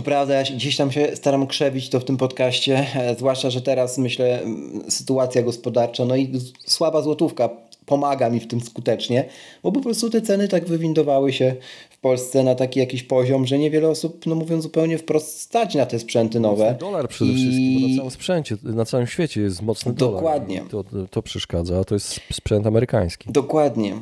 To 0.00 0.04
prawda, 0.04 0.34
ja 0.34 0.42
gdzieś 0.42 0.76
tam 0.76 0.92
się 0.92 1.16
staram 1.16 1.46
krzewić 1.46 1.88
to 1.88 2.00
w 2.00 2.04
tym 2.04 2.16
podcaście, 2.16 2.86
zwłaszcza, 3.18 3.50
że 3.50 3.60
teraz 3.60 3.98
myślę 3.98 4.40
sytuacja 4.88 5.42
gospodarcza, 5.42 6.04
no 6.04 6.16
i 6.16 6.32
słaba 6.66 7.02
złotówka 7.02 7.48
pomaga 7.86 8.30
mi 8.30 8.40
w 8.40 8.46
tym 8.46 8.60
skutecznie, 8.60 9.24
bo 9.62 9.72
po 9.72 9.80
prostu 9.80 10.10
te 10.10 10.22
ceny 10.22 10.48
tak 10.48 10.66
wywindowały 10.66 11.32
się 11.32 11.54
w 11.90 11.98
Polsce 11.98 12.42
na 12.42 12.54
taki 12.54 12.80
jakiś 12.80 13.02
poziom, 13.02 13.46
że 13.46 13.58
niewiele 13.58 13.88
osób, 13.88 14.26
no 14.26 14.34
mówiąc 14.34 14.62
zupełnie 14.62 14.98
wprost, 14.98 15.40
stać 15.40 15.74
na 15.74 15.86
te 15.86 15.98
sprzęty 15.98 16.40
nowe. 16.40 16.76
Dolar 16.80 17.08
przede 17.08 17.32
I... 17.32 17.34
wszystkim, 17.34 17.80
bo 17.80 17.88
na 17.88 17.96
całym 17.96 18.10
sprzęcie, 18.10 18.56
na 18.62 18.84
całym 18.84 19.06
świecie 19.06 19.40
jest 19.40 19.62
mocny 19.62 19.92
dolar. 19.92 20.14
Dokładnie. 20.14 20.64
To, 20.70 20.84
to 21.10 21.22
przeszkadza, 21.22 21.78
a 21.78 21.84
to 21.84 21.94
jest 21.94 22.20
sprzęt 22.32 22.66
amerykański. 22.66 23.32
Dokładnie. 23.32 23.94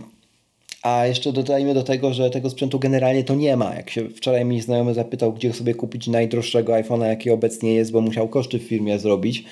A 0.89 1.07
jeszcze 1.07 1.33
dodajmy 1.33 1.75
do 1.75 1.83
tego, 1.83 2.15
że 2.15 2.31
tego 2.31 2.51
sprzętu 2.51 2.79
generalnie 2.79 3.25
to 3.25 3.35
nie 3.35 3.57
ma. 3.57 3.75
Jak 3.75 3.91
się 3.91 4.09
wczoraj 4.09 4.45
mi 4.45 4.61
znajomy 4.61 4.95
zapytał, 4.95 5.33
gdzie 5.33 5.53
sobie 5.53 5.75
kupić 5.75 6.07
najdroższego 6.07 6.73
iPhone'a, 6.73 7.07
jaki 7.07 7.31
obecnie 7.31 7.75
jest, 7.75 7.93
bo 7.93 8.01
musiał 8.01 8.29
koszty 8.29 8.59
w 8.59 8.63
firmie 8.63 8.99
zrobić, 8.99 9.45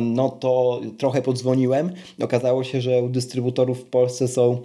no 0.00 0.28
to 0.40 0.80
trochę 0.98 1.22
podzwoniłem. 1.22 1.92
Okazało 2.22 2.64
się, 2.64 2.80
że 2.80 3.02
u 3.02 3.08
dystrybutorów 3.08 3.80
w 3.80 3.84
Polsce 3.84 4.28
są 4.28 4.58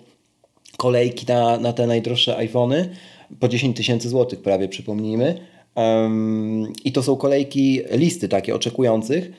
kolejki 0.78 1.26
na, 1.28 1.58
na 1.58 1.74
te 1.74 1.88
najdroższe 1.88 2.38
iPhony 2.38 2.90
po 3.40 3.48
10 3.48 3.78
tysięcy 3.78 4.10
złotych 4.10 4.42
prawie, 4.42 4.68
przypomnijmy. 4.68 5.40
Um, 5.76 6.74
I 6.86 6.92
to 6.92 7.04
są 7.04 7.16
kolejki, 7.16 7.82
listy 7.92 8.30
takie 8.30 8.56
oczekujących 8.56 9.32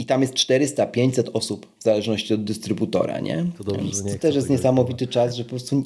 i 0.00 0.04
tam 0.04 0.20
jest 0.22 0.34
400-500 0.34 1.30
osób 1.32 1.66
w 1.78 1.82
zależności 1.82 2.34
od 2.34 2.44
dystrybutora, 2.44 3.20
nie? 3.20 3.46
To, 3.58 3.64
dobrze, 3.64 4.02
to 4.02 4.18
też 4.18 4.34
jest 4.34 4.50
niesamowity 4.50 5.06
czas, 5.06 5.34
że 5.34 5.44
po 5.44 5.50
prostu, 5.50 5.82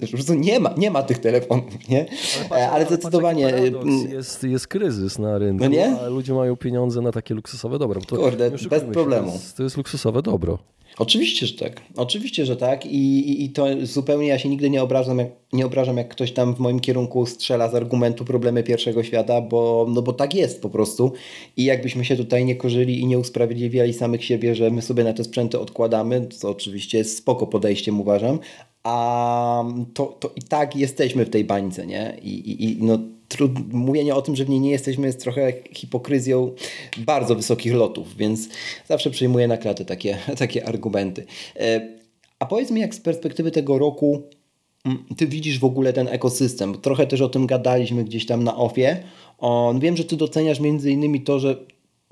po 0.00 0.06
prostu 0.06 0.34
nie, 0.34 0.60
ma, 0.60 0.74
nie 0.76 0.90
ma 0.90 1.02
tych 1.02 1.18
telefonów, 1.18 1.88
nie? 1.88 2.06
Ale, 2.40 2.48
patrz, 2.48 2.72
ale 2.72 2.86
zdecydowanie... 2.86 3.54
Patrz, 3.72 4.12
jest, 4.12 4.44
jest 4.44 4.66
kryzys 4.66 5.18
na 5.18 5.38
rynku, 5.38 5.64
no 5.64 5.70
nie? 5.70 5.96
a 6.00 6.06
ludzie 6.06 6.34
mają 6.34 6.56
pieniądze 6.56 7.00
na 7.00 7.12
takie 7.12 7.34
luksusowe 7.34 7.78
dobro. 7.78 8.00
To, 8.00 8.16
Kurde, 8.16 8.50
bez 8.50 8.84
problemu. 8.92 9.28
To 9.28 9.34
jest, 9.34 9.56
to 9.56 9.62
jest 9.62 9.76
luksusowe 9.76 10.22
dobro. 10.22 10.58
Oczywiście, 10.98 11.46
że 11.46 11.54
tak. 11.54 11.80
Oczywiście, 11.96 12.46
że 12.46 12.56
tak. 12.56 12.86
I, 12.86 13.30
i, 13.30 13.44
I, 13.44 13.50
to 13.50 13.66
zupełnie 13.82 14.26
ja 14.26 14.38
się 14.38 14.48
nigdy 14.48 14.70
nie 14.70 14.82
obrażam, 14.82 15.18
jak, 15.18 15.28
nie 15.52 15.66
obrażam, 15.66 15.96
jak 15.96 16.08
ktoś 16.08 16.32
tam 16.32 16.54
w 16.54 16.58
moim 16.58 16.80
kierunku 16.80 17.26
strzela 17.26 17.68
z 17.68 17.74
argumentu 17.74 18.24
problemy 18.24 18.62
pierwszego 18.62 19.02
świata, 19.02 19.40
bo, 19.40 19.86
no 19.88 20.02
bo 20.02 20.12
tak 20.12 20.34
jest 20.34 20.62
po 20.62 20.70
prostu. 20.70 21.12
I 21.56 21.64
jakbyśmy 21.64 22.04
się 22.04 22.16
tutaj 22.16 22.44
nie 22.44 22.56
korzyli 22.56 23.00
i 23.00 23.06
nie 23.06 23.18
usprawiedliwiali 23.18 23.92
samych 23.92 24.24
siebie, 24.24 24.54
że 24.54 24.70
my 24.70 24.82
sobie 24.82 25.04
na 25.04 25.12
te 25.12 25.24
sprzęty 25.24 25.60
odkładamy, 25.60 26.28
to 26.40 26.50
oczywiście 26.50 26.98
jest 26.98 27.16
spoko 27.16 27.46
podejściem, 27.46 28.00
uważam, 28.00 28.38
a 28.82 29.64
to, 29.94 30.06
to 30.06 30.32
i 30.36 30.42
tak 30.42 30.76
jesteśmy 30.76 31.24
w 31.24 31.30
tej 31.30 31.44
bańce, 31.44 31.86
nie? 31.86 32.16
I, 32.22 32.28
i, 32.28 32.64
i 32.64 32.82
no 32.82 32.98
trud, 33.32 33.72
mówienie 33.72 34.14
o 34.14 34.22
tym, 34.22 34.36
że 34.36 34.44
w 34.44 34.48
niej 34.48 34.60
nie 34.60 34.70
jesteśmy, 34.70 35.06
jest 35.06 35.20
trochę 35.20 35.52
hipokryzją 35.72 36.52
bardzo 36.98 37.34
wysokich 37.34 37.74
lotów, 37.74 38.16
więc 38.16 38.48
zawsze 38.88 39.10
przyjmuję 39.10 39.48
na 39.48 39.56
klatę 39.56 39.84
takie, 39.84 40.18
takie 40.38 40.68
argumenty. 40.68 41.24
E, 41.56 41.88
a 42.38 42.46
powiedz 42.46 42.70
mi, 42.70 42.80
jak 42.80 42.94
z 42.94 43.00
perspektywy 43.00 43.50
tego 43.50 43.78
roku 43.78 44.22
mm, 44.84 45.04
ty 45.16 45.26
widzisz 45.26 45.58
w 45.58 45.64
ogóle 45.64 45.92
ten 45.92 46.08
ekosystem? 46.08 46.74
Trochę 46.80 47.06
też 47.06 47.20
o 47.20 47.28
tym 47.28 47.46
gadaliśmy 47.46 48.04
gdzieś 48.04 48.26
tam 48.26 48.44
na 48.44 48.56
ofie. 48.56 49.02
Wiem, 49.78 49.96
że 49.96 50.04
ty 50.04 50.16
doceniasz 50.16 50.60
między 50.60 50.90
innymi 50.90 51.20
to, 51.20 51.38
że 51.38 51.56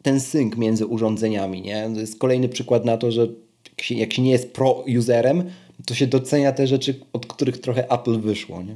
ten 0.03 0.21
sync 0.21 0.57
między 0.57 0.87
urządzeniami, 0.87 1.63
nie? 1.63 1.91
To 1.95 2.01
jest 2.01 2.19
kolejny 2.19 2.49
przykład 2.49 2.85
na 2.85 2.97
to, 2.97 3.11
że 3.11 3.29
jak 3.71 3.83
się, 3.83 3.95
jak 3.95 4.13
się 4.13 4.23
nie 4.23 4.31
jest 4.31 4.53
pro-userem, 4.53 5.45
to 5.87 5.95
się 5.95 6.07
docenia 6.07 6.53
te 6.53 6.67
rzeczy, 6.67 7.01
od 7.13 7.27
których 7.27 7.59
trochę 7.59 7.91
Apple 7.91 8.21
wyszło, 8.21 8.63
nie? 8.63 8.73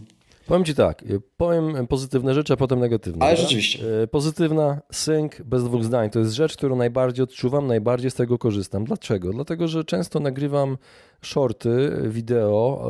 Powiem 0.47 0.65
Ci 0.65 0.75
tak, 0.75 1.03
y, 1.03 1.21
powiem 1.37 1.87
pozytywne 1.87 2.35
rzeczy, 2.35 2.53
a 2.53 2.57
potem 2.57 2.81
negatywne. 2.81 3.27
Ale 3.27 3.35
tak? 3.35 3.43
rzeczywiście. 3.43 4.03
Y, 4.03 4.07
pozytywna, 4.07 4.81
sync, 4.93 5.33
bez 5.45 5.65
dwóch 5.65 5.85
zdań, 5.85 6.11
to 6.11 6.19
jest 6.19 6.33
rzecz, 6.33 6.57
którą 6.57 6.77
najbardziej 6.77 7.23
odczuwam, 7.25 7.67
najbardziej 7.67 8.11
z 8.11 8.15
tego 8.15 8.39
korzystam. 8.39 8.85
Dlaczego? 8.85 9.33
Dlatego, 9.33 9.69
że 9.69 9.85
często 9.85 10.21
nagrywam 10.21 10.77
shorty, 11.25 11.90
wideo, 12.04 12.88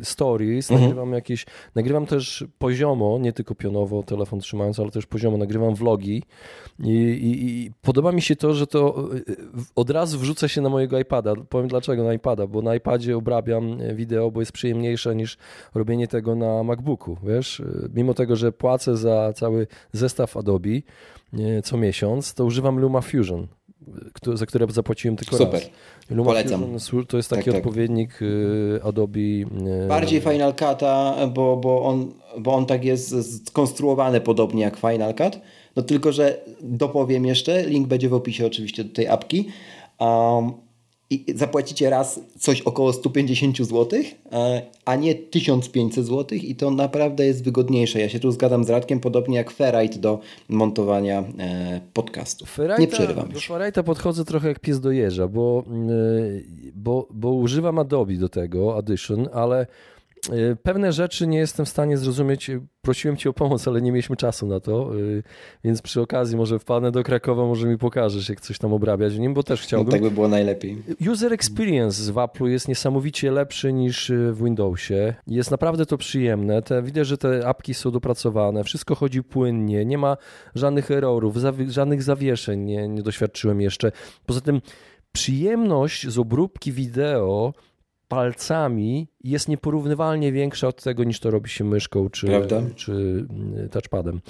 e, 0.00 0.04
stories, 0.04 0.70
mhm. 0.70 0.88
nagrywam 0.88 1.12
jakieś, 1.12 1.46
nagrywam 1.74 2.06
też 2.06 2.44
poziomo, 2.58 3.18
nie 3.18 3.32
tylko 3.32 3.54
pionowo, 3.54 4.02
telefon 4.02 4.40
trzymając, 4.40 4.80
ale 4.80 4.90
też 4.90 5.06
poziomo, 5.06 5.36
nagrywam 5.36 5.74
vlogi 5.74 6.22
i, 6.78 6.90
i, 6.90 7.64
i 7.66 7.70
podoba 7.82 8.12
mi 8.12 8.22
się 8.22 8.36
to, 8.36 8.54
że 8.54 8.66
to 8.66 9.08
e, 9.14 9.20
od 9.76 9.90
razu 9.90 10.18
wrzuca 10.18 10.48
się 10.48 10.60
na 10.60 10.68
mojego 10.68 10.98
iPada. 10.98 11.34
Powiem 11.48 11.68
dlaczego 11.68 12.04
na 12.04 12.14
iPada, 12.14 12.46
bo 12.46 12.62
na 12.62 12.74
iPadzie 12.74 13.16
obrabiam 13.16 13.78
wideo, 13.94 14.30
bo 14.30 14.40
jest 14.40 14.52
przyjemniejsze 14.52 15.16
niż 15.16 15.38
robienie 15.74 16.08
tego 16.08 16.34
na 16.34 16.62
MacBooku, 16.62 17.16
wiesz? 17.22 17.62
Mimo 17.94 18.14
tego, 18.14 18.36
że 18.36 18.52
płacę 18.52 18.96
za 18.96 19.32
cały 19.32 19.66
zestaw 19.92 20.36
Adobe 20.36 20.70
co 21.64 21.76
miesiąc, 21.76 22.34
to 22.34 22.44
używam 22.44 22.78
Luma 22.78 23.00
Fusion 23.00 23.46
za 24.34 24.46
które 24.46 24.66
zapłaciłem 24.70 25.16
tylko 25.16 25.36
Super. 25.36 25.60
raz. 26.08 26.24
Polecam. 26.24 26.78
Fusion 26.78 27.06
to 27.06 27.16
jest 27.16 27.30
taki 27.30 27.44
tak, 27.44 27.54
tak. 27.54 27.66
odpowiednik 27.66 28.22
y, 28.22 28.80
Adobe. 28.84 29.20
Y, 29.20 29.46
Bardziej 29.88 30.20
Final 30.20 30.52
Cut'a, 30.52 31.28
bo, 31.32 31.56
bo, 31.56 31.84
on, 31.84 32.12
bo 32.38 32.54
on 32.54 32.66
tak 32.66 32.84
jest 32.84 33.46
skonstruowany 33.46 34.20
podobnie 34.20 34.62
jak 34.62 34.76
Final 34.76 35.14
Cut. 35.14 35.40
No 35.76 35.82
tylko, 35.82 36.12
że 36.12 36.40
dopowiem 36.62 37.26
jeszcze, 37.26 37.66
link 37.66 37.88
będzie 37.88 38.08
w 38.08 38.14
opisie 38.14 38.46
oczywiście 38.46 38.84
do 38.84 38.94
tej 38.94 39.08
apki. 39.08 39.48
Um, 39.98 40.52
i 41.10 41.24
zapłacicie 41.34 41.90
raz 41.90 42.20
coś 42.38 42.60
około 42.60 42.92
150 42.92 43.58
zł, 43.58 44.00
e, 44.32 44.62
a 44.84 44.96
nie 44.96 45.14
1500 45.14 46.06
zł 46.06 46.38
i 46.42 46.54
to 46.54 46.70
naprawdę 46.70 47.26
jest 47.26 47.44
wygodniejsze. 47.44 48.00
Ja 48.00 48.08
się 48.08 48.20
tu 48.20 48.32
zgadzam 48.32 48.64
z 48.64 48.70
Radkiem, 48.70 49.00
podobnie 49.00 49.36
jak 49.36 49.50
Ferrite 49.50 49.98
do 49.98 50.20
montowania 50.48 51.24
e, 51.38 51.80
podcastów. 51.92 52.58
Ferrite'a, 52.58 52.80
nie 52.80 52.88
przerywam 52.88 53.30
już. 53.34 53.48
Do 53.48 53.54
Ferrite'a 53.54 53.82
podchodzę 53.82 54.24
trochę 54.24 54.48
jak 54.48 54.60
pies 54.60 54.80
do 54.80 54.90
jeża, 54.90 55.28
bo, 55.28 55.64
e, 55.66 56.72
bo, 56.74 57.06
bo 57.10 57.32
używam 57.32 57.78
Adobe 57.78 58.14
do 58.14 58.28
tego, 58.28 58.74
Audition, 58.74 59.28
ale 59.32 59.66
pewne 60.62 60.92
rzeczy 60.92 61.26
nie 61.26 61.38
jestem 61.38 61.66
w 61.66 61.68
stanie 61.68 61.96
zrozumieć. 61.96 62.50
Prosiłem 62.82 63.16
Cię 63.16 63.30
o 63.30 63.32
pomoc, 63.32 63.68
ale 63.68 63.82
nie 63.82 63.92
mieliśmy 63.92 64.16
czasu 64.16 64.46
na 64.46 64.60
to, 64.60 64.96
y, 64.96 65.22
więc 65.64 65.82
przy 65.82 66.00
okazji 66.00 66.36
może 66.36 66.58
wpadnę 66.58 66.90
do 66.90 67.02
Krakowa, 67.02 67.46
może 67.46 67.66
mi 67.66 67.78
pokażesz, 67.78 68.28
jak 68.28 68.40
coś 68.40 68.58
tam 68.58 68.72
obrabiać 68.72 69.14
w 69.14 69.18
nim, 69.18 69.34
bo 69.34 69.42
też 69.42 69.62
chciałbym. 69.62 69.86
No, 69.86 69.92
tak 69.92 70.02
by 70.02 70.10
było 70.10 70.28
najlepiej. 70.28 70.82
User 71.10 71.32
experience 71.32 72.12
w 72.12 72.14
Apple'u 72.14 72.46
jest 72.46 72.68
niesamowicie 72.68 73.30
lepszy 73.30 73.72
niż 73.72 74.10
y, 74.10 74.32
w 74.32 74.44
Windowsie. 74.44 75.14
Jest 75.26 75.50
naprawdę 75.50 75.86
to 75.86 75.98
przyjemne. 75.98 76.62
Te, 76.62 76.82
widać, 76.82 77.06
że 77.06 77.18
te 77.18 77.46
apki 77.46 77.74
są 77.74 77.90
dopracowane, 77.90 78.64
wszystko 78.64 78.94
chodzi 78.94 79.22
płynnie, 79.22 79.84
nie 79.84 79.98
ma 79.98 80.16
żadnych 80.54 80.90
errorów, 80.90 81.36
żadnych 81.68 82.02
zawieszeń 82.02 82.60
nie, 82.60 82.88
nie 82.88 83.02
doświadczyłem 83.02 83.60
jeszcze. 83.60 83.92
Poza 84.26 84.40
tym 84.40 84.60
przyjemność 85.12 86.08
z 86.08 86.18
obróbki 86.18 86.72
wideo 86.72 87.52
palcami 88.10 89.08
jest 89.24 89.48
nieporównywalnie 89.48 90.32
większa 90.32 90.68
od 90.68 90.82
tego, 90.82 91.04
niż 91.04 91.20
to 91.20 91.30
robi 91.30 91.50
się 91.50 91.64
myszką 91.64 92.10
czy, 92.10 92.26
czy 92.76 92.92
mm, 92.92 93.68
touchpadem 93.68 94.20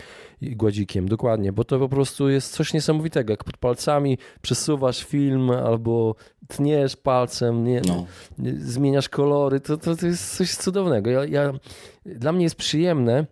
i 0.41 0.57
gładzikiem. 0.57 1.09
Dokładnie, 1.09 1.53
bo 1.53 1.65
to 1.65 1.79
po 1.79 1.89
prostu 1.89 2.29
jest 2.29 2.53
coś 2.53 2.75
niesamowitego. 2.75 3.33
Jak 3.33 3.45
pod 3.45 3.57
palcami 3.57 4.19
przesuwasz 4.43 5.05
film 5.05 5.51
albo 5.51 6.15
tniesz 6.49 6.97
palcem, 6.97 7.65
nie, 7.65 7.83
no. 7.89 8.07
zmieniasz 8.59 9.09
kolory, 9.09 9.61
to, 9.61 9.77
to, 9.77 9.97
to 9.97 10.07
jest 10.07 10.37
coś 10.37 10.55
cudownego. 10.55 11.11
Ja, 11.11 11.25
ja, 11.25 11.53
dla 12.07 12.33
mnie 12.33 12.45
jest 12.45 12.57
przyjemne 12.57 13.27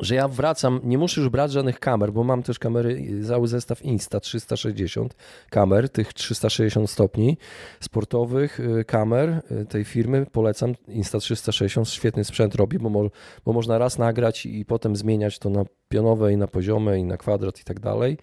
że 0.00 0.14
ja 0.14 0.28
wracam, 0.28 0.80
nie 0.84 0.98
muszę 0.98 1.20
już 1.20 1.30
brać 1.30 1.52
żadnych 1.52 1.80
kamer, 1.80 2.12
bo 2.12 2.24
mam 2.24 2.42
też 2.42 2.58
kamery, 2.58 3.02
cały 3.28 3.48
zestaw 3.48 3.82
Insta 3.82 4.20
360 4.20 5.14
kamer, 5.50 5.88
tych 5.88 6.12
360 6.12 6.90
stopni 6.90 7.36
sportowych 7.80 8.60
y, 8.60 8.84
kamer 8.84 9.42
y, 9.62 9.66
tej 9.66 9.84
firmy, 9.84 10.26
polecam, 10.32 10.74
Insta 10.88 11.18
360, 11.18 11.88
świetny 11.88 12.24
sprzęt 12.24 12.54
robi, 12.54 12.78
bo, 12.78 12.90
mo, 12.90 13.02
bo 13.44 13.52
można 13.52 13.78
raz 13.78 13.98
nagrać 13.98 14.46
i 14.46 14.64
potem 14.64 14.96
zmieniać 14.96 15.38
to 15.38 15.50
na 15.50 15.64
pionowe 15.88 16.32
i 16.32 16.36
na 16.36 16.46
poziome 16.46 16.98
i 16.98 17.04
na 17.04 17.16
kwadrat 17.16 17.60
i 17.60 17.64
tak 17.64 17.80
dalej. 17.80 18.18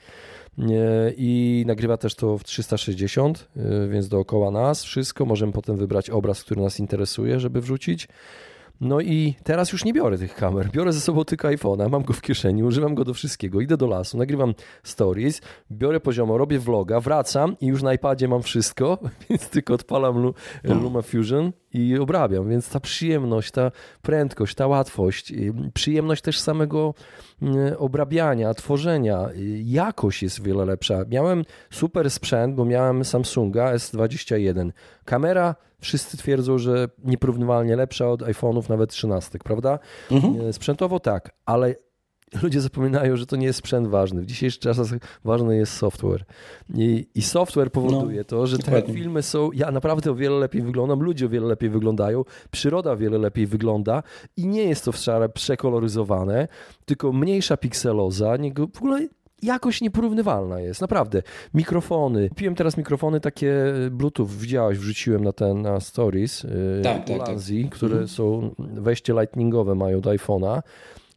Y, 0.59 0.63
I 1.17 1.63
nagrywa 1.67 1.97
też 1.97 2.15
to 2.15 2.37
w 2.37 2.43
360, 2.43 3.47
więc 3.89 4.07
dookoła 4.07 4.51
nas 4.51 4.83
wszystko. 4.83 5.25
Możemy 5.25 5.51
potem 5.51 5.77
wybrać 5.77 6.09
obraz, 6.09 6.43
który 6.43 6.61
nas 6.61 6.79
interesuje, 6.79 7.39
żeby 7.39 7.61
wrzucić. 7.61 8.07
No 8.81 9.01
i 9.01 9.35
teraz 9.43 9.71
już 9.71 9.85
nie 9.85 9.93
biorę 9.93 10.17
tych 10.17 10.35
kamer. 10.35 10.69
Biorę 10.71 10.93
ze 10.93 11.01
sobą 11.01 11.25
tylko 11.25 11.47
iPhone'a, 11.47 11.89
mam 11.89 12.03
go 12.03 12.13
w 12.13 12.21
kieszeni, 12.21 12.63
używam 12.63 12.95
go 12.95 13.03
do 13.03 13.13
wszystkiego. 13.13 13.61
Idę 13.61 13.77
do 13.77 13.87
lasu, 13.87 14.17
nagrywam 14.17 14.53
stories, 14.83 15.41
biorę 15.71 15.99
poziomo, 15.99 16.37
robię 16.37 16.59
vloga, 16.59 16.99
wracam 16.99 17.55
i 17.61 17.67
już 17.67 17.83
na 17.83 17.93
iPadzie 17.93 18.27
mam 18.27 18.41
wszystko, 18.41 18.97
więc 19.29 19.49
tylko 19.49 19.73
odpalam 19.73 20.33
Luma 20.63 21.01
Fusion 21.01 21.51
i 21.77 21.97
obrabiam. 21.97 22.49
Więc 22.49 22.69
ta 22.69 22.79
przyjemność, 22.79 23.51
ta 23.51 23.71
prędkość, 24.01 24.55
ta 24.55 24.67
łatwość, 24.67 25.33
przyjemność 25.73 26.21
też 26.21 26.39
samego 26.39 26.93
mm, 27.41 27.73
obrabiania, 27.77 28.53
tworzenia, 28.53 29.29
jakość 29.63 30.23
jest 30.23 30.43
wiele 30.43 30.65
lepsza. 30.65 31.03
Miałem 31.09 31.45
super 31.71 32.11
sprzęt, 32.11 32.55
bo 32.55 32.65
miałem 32.65 33.05
Samsunga 33.05 33.75
S21. 33.75 34.71
Kamera 35.05 35.55
wszyscy 35.81 36.17
twierdzą, 36.17 36.57
że 36.57 36.89
nieporównywalnie 37.03 37.75
lepsza 37.75 38.09
od 38.09 38.21
iPhone'ów 38.21 38.69
nawet 38.69 38.89
13, 38.89 39.39
prawda? 39.39 39.79
Mhm. 40.11 40.41
E, 40.41 40.53
sprzętowo 40.53 40.99
tak, 40.99 41.31
ale 41.45 41.75
ludzie 42.43 42.61
zapominają, 42.61 43.17
że 43.17 43.25
to 43.25 43.35
nie 43.35 43.45
jest 43.45 43.59
sprzęt 43.59 43.87
ważny. 43.87 44.21
W 44.21 44.25
dzisiejszych 44.25 44.59
czasach 44.59 44.87
ważny 45.23 45.57
jest 45.57 45.73
software. 45.73 46.25
I, 46.75 47.07
i 47.15 47.21
software 47.21 47.71
powoduje 47.71 48.17
no, 48.17 48.23
to, 48.23 48.47
że 48.47 48.57
te 48.57 48.81
filmy 48.81 49.23
są. 49.23 49.51
Ja 49.51 49.71
naprawdę 49.71 50.11
o 50.11 50.15
wiele 50.15 50.35
lepiej 50.35 50.61
wyglądam, 50.61 50.99
ludzie 50.99 51.25
o 51.25 51.29
wiele 51.29 51.47
lepiej 51.47 51.69
wyglądają, 51.69 52.23
przyroda 52.51 52.91
o 52.91 52.97
wiele 52.97 53.17
lepiej 53.17 53.47
wygląda 53.47 54.03
i 54.37 54.47
nie 54.47 54.63
jest 54.63 54.85
to 54.85 54.91
wcale 54.91 55.29
przekoloryzowane, 55.29 56.47
tylko 56.85 57.13
mniejsza 57.13 57.57
pikseloza. 57.57 58.37
W 58.73 58.77
ogóle 58.77 59.07
jakoś 59.41 59.81
nieporównywalna 59.81 60.59
jest, 60.59 60.81
naprawdę. 60.81 61.21
Mikrofony. 61.53 62.29
Kupiłem 62.29 62.55
teraz 62.55 62.77
mikrofony 62.77 63.19
takie 63.19 63.53
Bluetooth, 63.91 64.27
widziałeś, 64.27 64.77
wrzuciłem 64.77 65.23
na 65.23 65.33
ten 65.33 65.61
na 65.61 65.79
stories. 65.79 66.43
Y, 66.43 66.81
tak, 66.83 67.07
tak, 67.07 67.25
tak. 67.25 67.37
które 67.71 67.91
mhm. 67.91 68.07
są 68.07 68.55
wejście 68.57 69.13
lightningowe 69.13 69.75
mają 69.75 70.01
do 70.01 70.09
iPhone'a. 70.09 70.61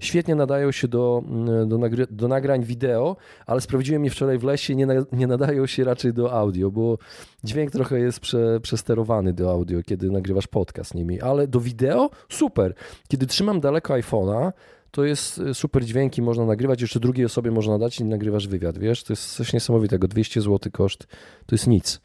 Świetnie 0.01 0.35
nadają 0.35 0.73
się 0.73 0.89
do, 0.89 1.23
do, 1.67 1.79
nagry, 1.79 2.07
do 2.11 2.29
nagrań 2.29 2.65
wideo, 2.65 3.17
ale 3.47 3.61
sprawdziłem 3.61 4.05
je 4.05 4.11
wczoraj 4.11 4.39
w 4.39 4.45
lesie, 4.45 4.75
nie, 4.75 4.87
na, 4.87 4.95
nie 5.13 5.27
nadają 5.27 5.67
się 5.67 5.85
raczej 5.85 6.13
do 6.13 6.33
audio, 6.33 6.71
bo 6.71 6.99
dźwięk 7.45 7.71
trochę 7.71 8.01
jest 8.01 8.21
prze, 8.21 8.61
przesterowany 8.61 9.33
do 9.33 9.51
audio, 9.51 9.83
kiedy 9.83 10.11
nagrywasz 10.11 10.47
podcast 10.47 10.95
nimi, 10.95 11.21
ale 11.21 11.49
do 11.49 11.61
wideo? 11.61 12.11
Super. 12.29 12.75
Kiedy 13.09 13.27
trzymam 13.27 13.61
daleko 13.61 13.95
iPhone'a, 13.95 14.53
to 14.91 15.05
jest 15.05 15.39
y, 15.39 15.55
super 15.55 15.85
dźwięki, 15.85 16.23
można 16.23 16.45
nagrywać, 16.45 16.81
jeszcze 16.81 17.01
drugiej 17.01 17.27
osobie 17.27 17.51
można 17.51 17.79
dać 17.79 18.01
i 18.01 18.05
nagrywasz 18.05 18.49
wywiad, 18.49 18.79
wiesz, 18.79 19.05
to 19.05 19.13
jest 19.13 19.35
coś 19.35 19.53
niesamowitego, 19.53 20.09
200 20.09 20.41
zł 20.41 20.73
koszt, 20.73 21.07
to 21.47 21.55
jest 21.55 21.67
nic 21.67 22.01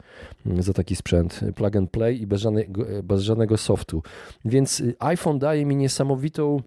mm, 0.46 0.62
za 0.62 0.72
taki 0.72 0.96
sprzęt, 0.96 1.40
plug 1.54 1.76
and 1.76 1.90
play 1.90 2.22
i 2.22 2.26
bez 2.26 2.40
żadnego, 2.40 2.84
bez 3.02 3.22
żadnego 3.22 3.56
softu, 3.56 4.02
więc 4.44 4.80
y, 4.80 4.94
iPhone 4.98 5.38
daje 5.38 5.66
mi 5.66 5.76
niesamowitą 5.76 6.62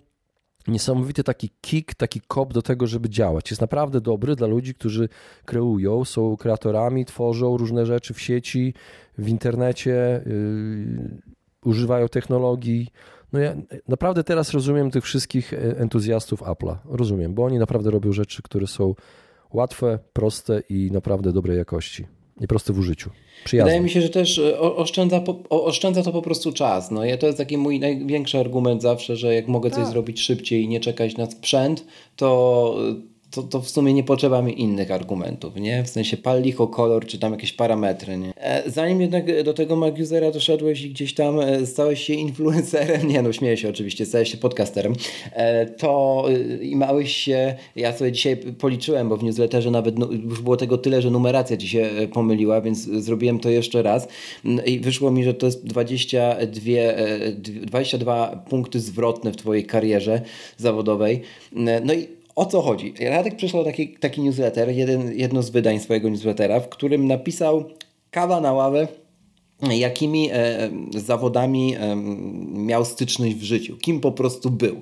niesamowity 0.68 1.24
taki 1.24 1.50
kick, 1.62 1.96
taki 1.96 2.22
kop 2.28 2.54
do 2.54 2.62
tego, 2.62 2.88
żeby 2.88 3.10
działać. 3.10 3.52
Jest 3.52 3.62
naprawdę 3.62 4.02
dobry 4.02 4.36
dla 4.36 4.48
ludzi, 4.48 4.74
którzy 4.74 5.10
kreują, 5.46 6.06
są 6.06 6.38
kreatorami, 6.38 7.06
tworzą 7.06 7.58
różne 7.58 7.86
rzeczy 7.86 8.14
w 8.14 8.22
sieci, 8.22 8.74
w 9.18 9.28
internecie, 9.28 10.24
yy, 10.26 11.22
używają 11.66 12.08
technologii. 12.08 12.88
No 13.34 13.40
ja 13.40 13.56
naprawdę 13.88 14.24
teraz 14.24 14.52
rozumiem 14.52 14.92
tych 14.92 15.04
wszystkich 15.04 15.54
e, 15.54 15.58
entuzjastów 15.58 16.42
Apple'a. 16.42 16.76
Rozumiem, 16.86 17.34
bo 17.34 17.44
oni 17.44 17.60
naprawdę 17.60 17.92
robią 17.92 18.12
rzeczy, 18.12 18.42
które 18.42 18.68
są 18.68 18.96
łatwe, 19.54 20.00
proste 20.14 20.62
i 20.70 20.92
naprawdę 20.92 21.34
dobrej 21.34 21.58
jakości. 21.58 22.19
I 22.42 22.48
proste 22.48 22.74
w 22.74 22.80
użyciu. 22.80 23.10
Przyjazne. 23.44 23.72
Wydaje 23.72 23.84
mi 23.84 23.90
się, 23.90 24.02
że 24.02 24.10
też 24.10 24.40
e, 24.40 24.60
oszczędza, 24.60 25.24
oszczędza 25.50 26.04
to 26.04 26.12
po 26.12 26.22
prostu 26.22 26.52
czas. 26.52 26.92
No, 26.92 27.02
to 27.20 27.26
jest 27.26 27.38
taki 27.38 27.58
mój 27.58 27.80
największy 27.80 28.40
argument 28.40 28.82
zawsze, 28.82 29.16
że 29.16 29.36
jak 29.36 29.48
mogę 29.48 29.70
coś 29.70 29.80
tak. 29.80 29.92
zrobić 29.92 30.22
szybciej 30.22 30.64
i 30.64 30.68
nie 30.68 30.80
czekać 30.80 31.18
na 31.18 31.32
sprzęt, 31.32 31.86
to, 32.16 32.76
to, 33.32 33.44
to 33.44 33.62
w 33.62 33.70
sumie 33.70 33.94
nie 33.94 34.04
potrzeba 34.04 34.42
mi 34.42 34.62
innych 34.62 34.92
argumentów, 34.92 35.56
nie? 35.56 35.84
W 35.84 35.90
sensie 35.90 36.18
pal 36.18 36.42
licho, 36.42 36.68
kolor, 36.68 37.06
czy 37.06 37.20
tam 37.20 37.32
jakieś 37.32 37.54
parametry, 37.54 38.18
nie? 38.18 38.34
E, 38.36 38.72
zanim 38.72 39.02
jednak 39.02 39.44
do 39.44 39.54
tego 39.54 39.76
Magusera 39.76 40.32
doszedłeś 40.32 40.82
i 40.82 40.90
gdzieś 40.90 41.14
tam 41.14 41.40
e, 41.40 41.66
stałeś 41.66 42.04
się 42.04 42.14
influencerem, 42.14 43.08
nie 43.12 43.22
no, 43.22 43.34
śmieję 43.34 43.58
się 43.58 43.70
oczywiście, 43.70 44.06
stałeś 44.06 44.32
się 44.32 44.38
podcasterem, 44.38 44.94
e, 45.34 45.66
to 45.66 46.26
i 46.62 46.76
małeś 46.76 47.16
się, 47.16 47.56
ja 47.76 47.98
sobie 47.98 48.12
dzisiaj 48.12 48.38
policzyłem, 48.38 49.10
bo 49.10 49.18
w 49.18 49.24
newsletterze 49.24 49.72
nawet 49.72 49.96
już 50.24 50.42
było 50.42 50.58
tego 50.58 50.78
tyle, 50.78 51.02
że 51.02 51.12
numeracja 51.12 51.58
ci 51.58 51.68
się 51.68 51.90
pomyliła, 52.14 52.62
więc 52.62 52.80
zrobiłem 52.80 53.40
to 53.40 53.50
jeszcze 53.50 53.82
raz 53.82 54.08
i 54.66 54.80
wyszło 54.80 55.12
mi, 55.12 55.24
że 55.24 55.34
to 55.34 55.46
jest 55.46 55.66
22, 55.66 56.72
22 57.62 58.44
punkty 58.50 58.80
zwrotne 58.80 59.32
w 59.32 59.36
twojej 59.36 59.66
karierze 59.66 60.22
zawodowej. 60.58 61.22
No 61.84 61.94
i 61.94 62.19
o 62.40 62.46
co 62.46 62.62
chodzi? 62.62 62.94
Radek 63.00 63.36
przysłał 63.36 63.64
taki, 63.64 63.88
taki 63.88 64.22
newsletter, 64.22 64.70
jeden, 64.70 65.18
jedno 65.18 65.44
z 65.44 65.50
wydań 65.50 65.80
swojego 65.80 66.10
newslettera, 66.10 66.60
w 66.60 66.70
którym 66.70 67.08
napisał 67.08 67.64
kawa 68.12 68.42
na 68.42 68.54
ławę, 68.54 68.88
jakimi 69.62 70.30
e, 70.32 70.70
zawodami 70.96 71.76
e, 71.76 71.96
miał 72.54 72.86
styczność 72.86 73.36
w 73.36 73.44
życiu, 73.44 73.78
kim 73.78 74.00
po 74.00 74.12
prostu 74.12 74.50
był. 74.50 74.76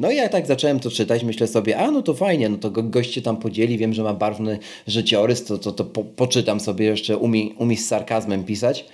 No 0.00 0.10
i 0.10 0.16
ja 0.16 0.28
tak 0.28 0.46
zacząłem 0.46 0.80
to 0.80 0.90
czytać, 0.90 1.24
myślę 1.24 1.46
sobie, 1.46 1.78
a 1.78 1.90
no 1.90 2.02
to 2.02 2.14
fajnie, 2.14 2.48
no 2.48 2.58
to 2.58 2.70
go, 2.70 2.82
goście 2.82 3.22
tam 3.22 3.36
podzieli, 3.36 3.78
wiem, 3.78 3.94
że 3.94 4.02
ma 4.02 4.14
barwny 4.14 4.58
życiorys, 4.86 5.44
to, 5.44 5.58
to, 5.58 5.72
to 5.72 5.84
po, 5.84 6.04
poczytam 6.04 6.60
sobie 6.60 6.86
jeszcze, 6.86 7.16
umi, 7.16 7.54
umi 7.58 7.76
z 7.76 7.88
sarkazmem 7.88 8.44
pisać. 8.44 8.86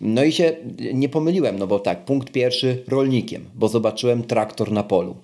No 0.00 0.24
i 0.24 0.32
się 0.32 0.56
nie 0.94 1.08
pomyliłem, 1.08 1.58
no 1.58 1.66
bo 1.66 1.78
tak, 1.78 2.04
punkt 2.04 2.32
pierwszy 2.32 2.82
rolnikiem, 2.88 3.44
bo 3.54 3.68
zobaczyłem 3.68 4.22
traktor 4.22 4.72
na 4.72 4.82
polu. 4.82 5.16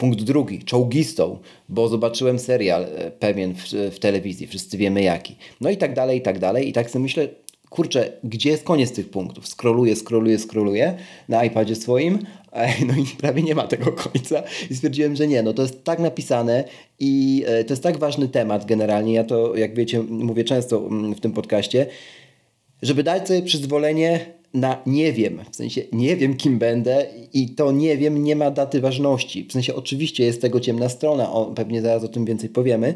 Punkt 0.00 0.22
drugi, 0.22 0.64
czołgistą, 0.64 1.38
bo 1.68 1.88
zobaczyłem 1.88 2.38
serial 2.38 2.84
e, 2.84 3.10
pewien 3.10 3.54
w, 3.54 3.64
w, 3.94 3.98
telewizji, 3.98 4.46
wszyscy 4.46 4.78
wiemy 4.78 5.02
jaki. 5.02 5.36
No 5.60 5.70
i 5.70 5.76
tak 5.76 5.94
dalej, 5.94 6.18
i 6.18 6.22
tak 6.22 6.38
dalej. 6.38 6.68
I 6.68 6.72
tak 6.72 6.90
sobie 6.90 7.02
myślę, 7.02 7.28
kurczę, 7.70 8.12
gdzie 8.24 8.50
jest 8.50 8.64
koniec 8.64 8.92
tych 8.92 9.10
punktów? 9.10 9.48
Skroluję, 9.48 9.96
skroluję, 9.96 10.38
skroluję 10.38 10.94
na 11.28 11.44
iPadzie 11.44 11.76
swoim, 11.76 12.18
no 12.88 12.94
i 12.94 13.16
prawie 13.18 13.42
nie 13.42 13.54
ma 13.54 13.66
tego 13.66 13.92
końca. 13.92 14.42
I 14.70 14.74
stwierdziłem, 14.74 15.16
że 15.16 15.26
nie, 15.26 15.42
no 15.42 15.52
to 15.52 15.62
jest 15.62 15.84
tak 15.84 15.98
napisane 15.98 16.64
i 16.98 17.44
e, 17.46 17.64
to 17.64 17.72
jest 17.72 17.82
tak 17.82 17.98
ważny 17.98 18.28
temat 18.28 18.66
generalnie. 18.66 19.12
Ja 19.12 19.24
to, 19.24 19.56
jak 19.56 19.74
wiecie, 19.74 20.02
mówię 20.02 20.44
często 20.44 20.78
mm, 20.78 21.14
w 21.14 21.20
tym 21.20 21.32
podcaście, 21.32 21.86
żeby 22.82 23.02
dać 23.02 23.28
sobie 23.28 23.42
przyzwolenie 23.42 24.39
na 24.54 24.82
nie 24.86 25.12
wiem, 25.12 25.40
w 25.50 25.56
sensie 25.56 25.82
nie 25.92 26.16
wiem 26.16 26.36
kim 26.36 26.58
będę 26.58 27.06
i 27.32 27.48
to 27.48 27.72
nie 27.72 27.96
wiem 27.96 28.24
nie 28.24 28.36
ma 28.36 28.50
daty 28.50 28.80
ważności. 28.80 29.44
W 29.44 29.52
sensie 29.52 29.74
oczywiście 29.74 30.24
jest 30.24 30.40
tego 30.40 30.60
ciemna 30.60 30.88
strona, 30.88 31.32
o, 31.32 31.46
pewnie 31.46 31.82
zaraz 31.82 32.04
o 32.04 32.08
tym 32.08 32.24
więcej 32.24 32.48
powiemy, 32.48 32.94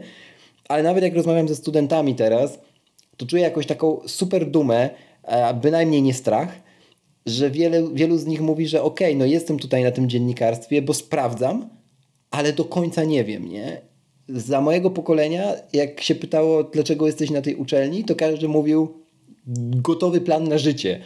ale 0.69 0.83
nawet 0.83 1.05
jak 1.05 1.15
rozmawiam 1.15 1.49
ze 1.49 1.57
studentami 1.57 2.15
teraz, 2.15 2.59
to 3.17 3.27
czuję 3.27 3.43
jakąś 3.43 3.67
taką 3.67 4.01
super 4.07 4.51
dumę, 4.51 4.91
a 5.23 5.55
bynajmniej 5.55 6.03
nie 6.03 6.15
strach, 6.15 6.65
że 7.27 7.51
wiele, 7.51 7.95
wielu 7.95 8.19
z 8.19 8.27
nich 8.27 8.41
mówi, 8.41 8.69
że 8.69 8.83
okej, 8.83 9.09
okay, 9.09 9.19
no 9.19 9.25
jestem 9.25 9.59
tutaj 9.59 9.83
na 9.83 9.91
tym 9.91 10.09
dziennikarstwie, 10.09 10.83
bo 10.83 10.95
sprawdzam, 10.95 11.69
ale 12.31 12.53
do 12.53 12.65
końca 12.65 13.05
nie 13.05 13.25
wiem, 13.25 13.49
nie? 13.49 13.81
Za 14.29 14.61
mojego 14.61 14.91
pokolenia, 14.91 15.55
jak 15.73 16.01
się 16.01 16.15
pytało, 16.15 16.65
dlaczego 16.65 17.07
jesteś 17.07 17.31
na 17.31 17.43
tej 17.43 17.55
uczelni, 17.55 18.05
to 18.05 18.15
każdy 18.15 18.49
mówił 18.49 19.05
gotowy 19.77 20.21
plan 20.21 20.49
na 20.49 20.59
życie. 20.59 21.01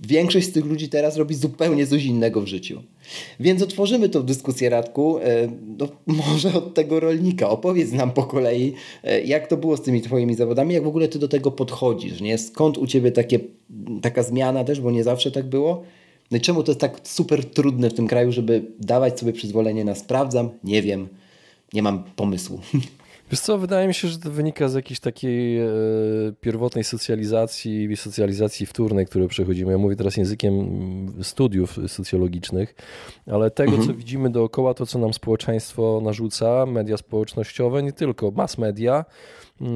Większość 0.00 0.46
z 0.46 0.52
tych 0.52 0.64
ludzi 0.64 0.88
teraz 0.88 1.16
robi 1.16 1.34
zupełnie 1.34 1.86
coś 1.86 2.04
innego 2.04 2.40
w 2.40 2.46
życiu. 2.46 2.82
Więc 3.40 3.62
otworzymy 3.62 4.08
tą 4.08 4.22
dyskusję, 4.22 4.70
Radku. 4.70 5.18
E, 5.18 5.48
no, 5.78 5.88
może 6.26 6.54
od 6.54 6.74
tego 6.74 7.00
rolnika. 7.00 7.48
Opowiedz 7.48 7.92
nam 7.92 8.10
po 8.10 8.22
kolei, 8.22 8.72
e, 9.04 9.20
jak 9.20 9.46
to 9.46 9.56
było 9.56 9.76
z 9.76 9.82
tymi 9.82 10.02
twoimi 10.02 10.34
zawodami, 10.34 10.74
jak 10.74 10.84
w 10.84 10.86
ogóle 10.86 11.08
ty 11.08 11.18
do 11.18 11.28
tego 11.28 11.50
podchodzisz, 11.50 12.20
nie? 12.20 12.38
Skąd 12.38 12.78
u 12.78 12.86
ciebie 12.86 13.12
takie, 13.12 13.40
taka 14.02 14.22
zmiana 14.22 14.64
też, 14.64 14.80
bo 14.80 14.90
nie 14.90 15.04
zawsze 15.04 15.30
tak 15.30 15.46
było? 15.46 15.82
No 16.30 16.36
i 16.38 16.40
czemu 16.40 16.62
to 16.62 16.72
jest 16.72 16.80
tak 16.80 17.00
super 17.04 17.44
trudne 17.44 17.90
w 17.90 17.94
tym 17.94 18.06
kraju, 18.06 18.32
żeby 18.32 18.64
dawać 18.80 19.20
sobie 19.20 19.32
przyzwolenie 19.32 19.84
na 19.84 19.94
sprawdzam, 19.94 20.50
nie 20.64 20.82
wiem, 20.82 21.08
nie 21.72 21.82
mam 21.82 22.04
pomysłu. 22.16 22.60
Wiesz 23.30 23.40
co, 23.40 23.58
wydaje 23.58 23.88
mi 23.88 23.94
się, 23.94 24.08
że 24.08 24.18
to 24.18 24.30
wynika 24.30 24.68
z 24.68 24.74
jakiejś 24.74 25.00
takiej 25.00 25.58
e, 25.58 25.68
pierwotnej 26.40 26.84
socjalizacji 26.84 27.84
i 27.84 27.96
socjalizacji 27.96 28.66
wtórnej, 28.66 29.06
które 29.06 29.28
przechodzimy. 29.28 29.72
Ja 29.72 29.78
mówię 29.78 29.96
teraz 29.96 30.16
językiem 30.16 30.54
studiów 31.22 31.78
socjologicznych, 31.86 32.74
ale 33.26 33.50
tego, 33.50 33.70
mhm. 33.70 33.88
co 33.88 33.94
widzimy 33.94 34.30
dookoła, 34.30 34.74
to 34.74 34.86
co 34.86 34.98
nam 34.98 35.14
społeczeństwo 35.14 36.00
narzuca, 36.04 36.66
media 36.66 36.96
społecznościowe, 36.96 37.82
nie 37.82 37.92
tylko, 37.92 38.30
mass 38.30 38.58
media, 38.58 39.04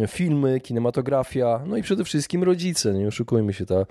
filmy, 0.09 0.61
kinematografia, 0.61 1.61
no 1.67 1.77
i 1.77 1.83
przede 1.83 2.05
wszystkim 2.05 2.43
rodzice. 2.43 2.95
Nie 2.95 3.09
oszukujmy 3.09 3.53
się, 3.53 3.67
ta 3.67 3.87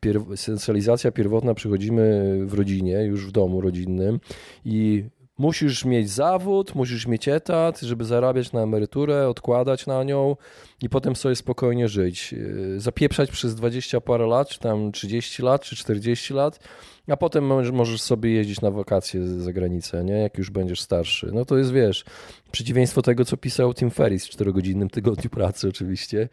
pier 0.00 0.20
socjalizacja 0.36 1.10
pierwotna 1.10 1.54
przychodzimy 1.54 2.36
w 2.46 2.54
rodzinie, 2.54 3.02
już 3.04 3.26
w 3.26 3.32
domu 3.32 3.60
rodzinnym 3.60 4.20
i 4.64 5.04
Musisz 5.42 5.84
mieć 5.84 6.10
zawód, 6.10 6.74
musisz 6.74 7.06
mieć 7.06 7.28
etat, 7.28 7.80
żeby 7.80 8.04
zarabiać 8.04 8.52
na 8.52 8.62
emeryturę, 8.62 9.28
odkładać 9.28 9.86
na 9.86 10.04
nią 10.04 10.36
i 10.82 10.88
potem 10.88 11.16
sobie 11.16 11.36
spokojnie 11.36 11.88
żyć. 11.88 12.32
Yy, 12.32 12.80
zapieprzać 12.80 13.30
przez 13.30 13.54
20 13.54 14.00
parę 14.00 14.26
lat, 14.26 14.48
czy 14.48 14.58
tam 14.58 14.92
30 14.92 15.42
lat, 15.42 15.62
czy 15.62 15.76
40 15.76 16.34
lat, 16.34 16.68
a 17.08 17.16
potem 17.16 17.72
możesz 17.72 18.02
sobie 18.02 18.30
jeździć 18.30 18.60
na 18.60 18.70
wakacje 18.70 19.26
za 19.26 19.52
granicę, 19.52 20.04
nie? 20.04 20.14
jak 20.14 20.38
już 20.38 20.50
będziesz 20.50 20.80
starszy. 20.80 21.30
No 21.32 21.44
to 21.44 21.58
jest, 21.58 21.72
wiesz, 21.72 22.04
przeciwieństwo 22.52 23.02
tego, 23.02 23.24
co 23.24 23.36
pisał 23.36 23.74
Tim 23.74 23.90
Ferris 23.90 24.26
w 24.26 24.30
4-godzinnym 24.30 24.90
tygodniu 24.90 25.30
pracy 25.30 25.68
oczywiście. 25.68 26.28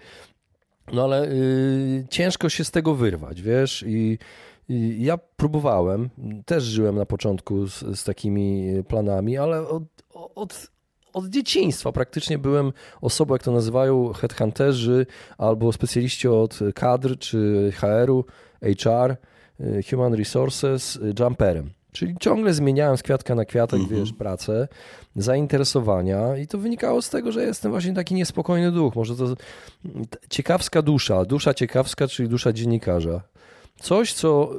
No 0.94 1.04
ale 1.04 1.36
yy, 1.36 2.06
ciężko 2.10 2.50
się 2.50 2.64
z 2.64 2.72
tego 2.72 2.96
wyrwać, 2.96 3.42
wiesz, 3.42 3.84
i 3.88 4.18
ja 4.98 5.18
próbowałem, 5.18 6.10
też 6.46 6.64
żyłem 6.64 6.96
na 6.96 7.06
początku 7.06 7.68
z, 7.68 7.80
z 7.80 8.04
takimi 8.04 8.68
planami, 8.88 9.38
ale 9.38 9.68
od, 9.68 9.84
od, 10.36 10.72
od 11.14 11.26
dzieciństwa 11.26 11.92
praktycznie 11.92 12.38
byłem 12.38 12.74
osobą, 13.02 13.36
jak 13.36 13.44
to 13.44 13.52
nazywają, 13.52 14.14
headhunterzy 14.14 15.06
albo 15.38 15.74
specjaliści 15.74 16.28
od 16.28 16.60
kadr 16.76 17.18
czy 17.18 17.72
HR-u, 17.76 18.26
HR, 18.62 19.16
Human 19.90 20.14
Resources, 20.14 21.00
jumperem. 21.20 21.70
Czyli 21.92 22.16
ciągle 22.20 22.54
zmieniałem 22.54 22.98
z 22.98 23.04
kwiatka 23.04 23.36
na 23.36 23.46
kwiatek, 23.46 23.80
mhm. 23.80 24.00
wiesz, 24.00 24.14
pracę, 24.14 24.68
zainteresowania 25.16 26.38
i 26.38 26.48
to 26.48 26.58
wynikało 26.58 27.02
z 27.02 27.10
tego, 27.10 27.32
że 27.32 27.44
jestem 27.44 27.72
właśnie 27.72 27.94
taki 27.94 28.16
niespokojny 28.16 28.72
duch. 28.72 28.96
Może 28.96 29.16
to 29.16 29.36
ciekawska 30.30 30.82
dusza, 30.82 31.26
dusza 31.26 31.54
ciekawska, 31.54 32.08
czyli 32.08 32.30
dusza 32.30 32.54
dziennikarza. 32.54 33.22
Coś, 33.82 34.14
co 34.14 34.50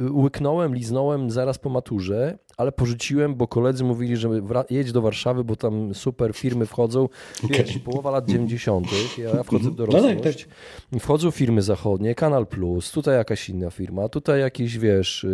łyknąłem, 0.00 0.74
liznąłem 0.74 1.30
zaraz 1.30 1.58
po 1.58 1.68
maturze, 1.68 2.38
ale 2.58 2.72
porzuciłem, 2.72 3.34
bo 3.34 3.48
koledzy 3.48 3.84
mówili, 3.84 4.16
że 4.16 4.28
jedź 4.70 4.92
do 4.92 5.02
Warszawy, 5.02 5.44
bo 5.44 5.56
tam 5.56 5.94
super 5.94 6.34
firmy 6.34 6.66
wchodzą. 6.66 7.08
Wiesz, 7.50 7.78
połowa 7.78 8.10
lat 8.10 8.28
90. 8.28 8.86
Ja 9.18 9.42
wchodzę 9.42 9.70
w 9.70 9.74
dorosłość. 9.74 10.44
Tak. 10.90 11.00
Wchodzą 11.00 11.30
firmy 11.30 11.62
zachodnie, 11.62 12.14
Kanal 12.14 12.46
Plus, 12.46 12.92
tutaj 12.92 13.16
jakaś 13.16 13.48
inna 13.48 13.70
firma, 13.70 14.08
tutaj 14.08 14.40
jakieś, 14.40 14.78
wiesz, 14.78 15.26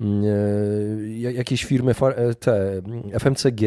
yy, 0.00 1.18
jakieś 1.18 1.64
firmy, 1.64 1.92
e, 2.16 2.34
te 2.34 2.82
FMCG, 3.12 3.62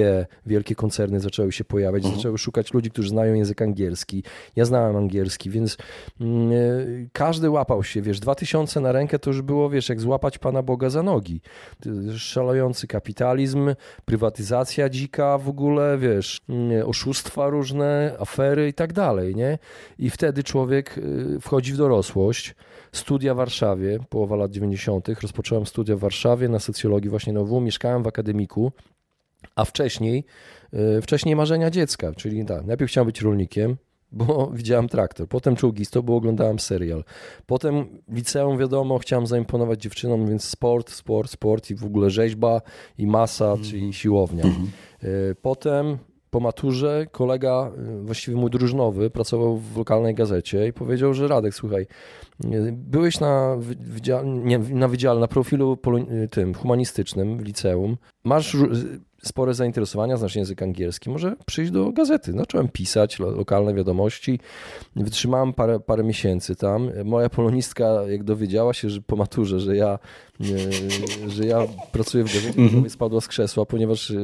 wielkie 0.46 0.76
koncerny 0.76 1.20
zaczęły 1.20 1.52
się 1.52 1.64
pojawiać, 1.64 2.04
mhm. 2.04 2.16
zaczęły 2.16 2.38
szukać 2.38 2.74
ludzi, 2.74 2.92
którzy 2.92 3.10
znają 3.10 3.34
język 3.34 3.62
angielski. 3.62 4.24
Ja 4.56 4.66
znałem 4.66 4.96
angielski, 4.96 5.50
więc 5.50 5.78
yy, 6.20 7.10
każdy 7.14 7.50
łapał 7.50 7.84
się, 7.84 8.02
wiesz, 8.02 8.20
2000 8.20 8.80
na 8.80 8.92
rękę 8.92 9.20
to 9.20 9.30
już 9.30 9.42
było, 9.42 9.70
wiesz, 9.70 9.90
jak 9.90 10.02
złapać 10.02 10.38
Pana 10.38 10.64
Boga 10.64 10.90
za 10.90 11.04
nogi. 11.04 11.42
Kapitalizm, 12.88 13.76
prywatyzacja 14.06 14.90
dzika 14.90 15.38
w 15.38 15.50
ogóle, 15.50 15.98
wiesz, 15.98 16.42
oszustwa 16.86 17.50
różne, 17.50 18.16
afery 18.20 18.68
i 18.68 18.74
tak 18.74 18.94
dalej, 18.94 19.36
nie? 19.36 19.58
I 19.98 20.10
wtedy 20.10 20.44
człowiek 20.44 20.98
y, 20.98 21.40
wchodzi 21.42 21.74
w 21.74 21.78
dorosłość. 21.78 22.56
Studia 22.92 23.34
w 23.34 23.38
Warszawie, 23.38 24.00
połowa 24.10 24.36
lat 24.36 24.52
90. 24.52 25.10
Rozpocząłem 25.22 25.66
studia 25.66 25.96
w 25.96 26.00
Warszawie 26.00 26.50
na 26.50 26.60
socjologii 26.60 27.10
właśnie 27.10 27.34
nową, 27.34 27.62
mieszkałem 27.62 28.04
w 28.04 28.08
akademiku, 28.08 28.72
a 29.56 29.66
wcześniej, 29.66 30.26
y, 30.98 31.02
wcześniej 31.02 31.36
marzenia 31.36 31.70
dziecka, 31.70 32.12
czyli 32.14 32.46
tak, 32.46 32.66
najpierw 32.66 32.92
chciałem 32.92 33.06
być 33.06 33.22
rolnikiem, 33.22 33.78
bo 34.12 34.48
widziałem 34.54 34.88
traktor. 34.90 35.28
Potem 35.28 35.56
czołgisto, 35.56 36.04
bo 36.04 36.16
oglądałem 36.16 36.60
serial. 36.60 37.04
Potem 37.46 37.86
liceum, 38.10 38.58
wiadomo, 38.58 39.00
chciałem 39.00 39.28
zaimponować 39.28 39.82
dziewczynom, 39.82 40.28
więc 40.28 40.44
sport, 40.44 40.92
sport, 40.92 41.32
sport 41.32 41.70
i 41.70 41.76
w 41.76 41.86
ogóle 41.86 42.10
rzeźba 42.10 42.62
i 42.98 43.08
masa, 43.08 43.52
mm. 43.52 43.64
czyli 43.64 43.94
siłownia. 43.94 44.44
Mm. 44.44 44.68
Potem 45.42 45.98
po 46.32 46.40
maturze 46.40 47.08
kolega, 47.12 47.72
y, 48.02 48.04
właściwie 48.04 48.38
mój 48.38 48.50
drużynowy, 48.50 49.10
pracował 49.10 49.58
w 49.58 49.78
lokalnej 49.78 50.16
gazecie 50.16 50.68
i 50.68 50.74
powiedział, 50.74 51.14
że 51.14 51.28
Radek, 51.28 51.54
słuchaj, 51.54 51.88
y, 52.46 52.72
byłeś 52.72 53.20
na 53.20 53.58
wydziale, 53.80 54.28
nie, 54.28 54.60
na 54.60 54.88
wydziale, 54.88 55.20
na 55.20 55.28
profilu 55.28 55.78
tym 56.32 56.54
humanistycznym 56.54 57.38
w 57.38 57.42
liceum, 57.42 57.98
masz 58.24 58.58
spore 59.22 59.54
zainteresowania, 59.54 60.18
znasz 60.18 60.36
język 60.36 60.62
angielski, 60.62 61.10
może 61.10 61.36
przyjść 61.46 61.72
do 61.72 61.92
gazety. 61.92 62.34
Zacząłem 62.34 62.70
pisać 62.70 63.20
lokalne 63.20 63.74
wiadomości, 63.74 64.40
wytrzymałem 64.96 65.54
parę, 65.54 65.80
parę 65.80 66.04
miesięcy 66.04 66.56
tam. 66.56 66.92
Moja 67.06 67.30
polonistka, 67.30 67.86
jak 68.08 68.24
dowiedziała 68.24 68.74
się 68.74 68.90
że 68.90 69.02
po 69.02 69.16
maturze, 69.16 69.60
że 69.60 69.76
ja, 69.76 70.00
że 71.28 71.46
ja 71.46 71.60
pracuję 71.92 72.24
w 72.24 72.28
gazecie, 72.28 72.54
to 72.54 72.62
mm 72.62 72.84
-hmm. 72.84 72.90
spadła 72.90 73.22
z 73.22 73.28
krzesła, 73.28 73.66
ponieważ 73.66 74.12
e, 74.12 74.16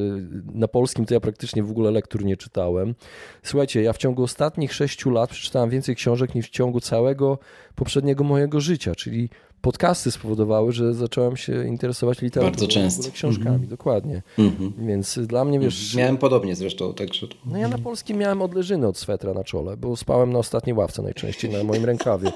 na 0.54 0.68
polskim 0.68 1.06
to 1.06 1.14
ja 1.14 1.20
praktycznie 1.20 1.64
w 1.64 1.72
ogóle 1.72 1.92
lektur 1.92 2.26
nie 2.26 2.38
czytałem. 2.38 2.96
Słuchajcie, 3.44 3.82
ja 3.82 3.94
w 3.94 3.98
ciągu 3.98 4.24
ostatnich 4.24 4.74
sześciu 4.74 5.10
lat 5.10 5.30
przeczytałem 5.30 5.70
więcej 5.70 5.96
książek 5.96 6.36
niż 6.36 6.48
w 6.48 6.50
ciągu 6.50 6.80
całego 6.80 7.40
poprzedniego 7.76 8.24
mojego 8.24 8.60
życia, 8.60 8.96
czyli 8.96 9.30
podcasty 9.62 10.12
spowodowały, 10.12 10.72
że 10.72 10.94
zacząłem 10.94 11.38
się 11.38 11.68
interesować 11.68 12.22
literaturą. 12.22 12.52
Bardzo 12.52 12.68
często. 12.68 13.12
Książkami, 13.12 13.50
mm 13.50 13.62
-hmm. 13.62 13.70
dokładnie. 13.70 14.22
Mm 14.38 14.52
-hmm. 14.52 14.72
Więc 14.88 15.20
dla 15.20 15.46
mnie, 15.46 15.60
wiesz... 15.60 15.96
Miałem 15.96 16.18
podobnie 16.18 16.56
zresztą, 16.56 16.94
także... 16.94 17.28
No 17.46 17.58
ja 17.58 17.68
na 17.68 17.78
polskim 17.78 18.18
miałem 18.18 18.42
odleżyny 18.42 18.88
od 18.88 18.98
swetra 18.98 19.34
na 19.34 19.44
czole, 19.44 19.78
bo 19.78 19.98
spałem 19.98 20.34
na 20.34 20.40
ostatniej 20.40 20.76
ławce 20.76 21.02
najczęściej, 21.02 21.52
na 21.52 21.64
moim 21.64 21.86
rękawie. 21.86 22.32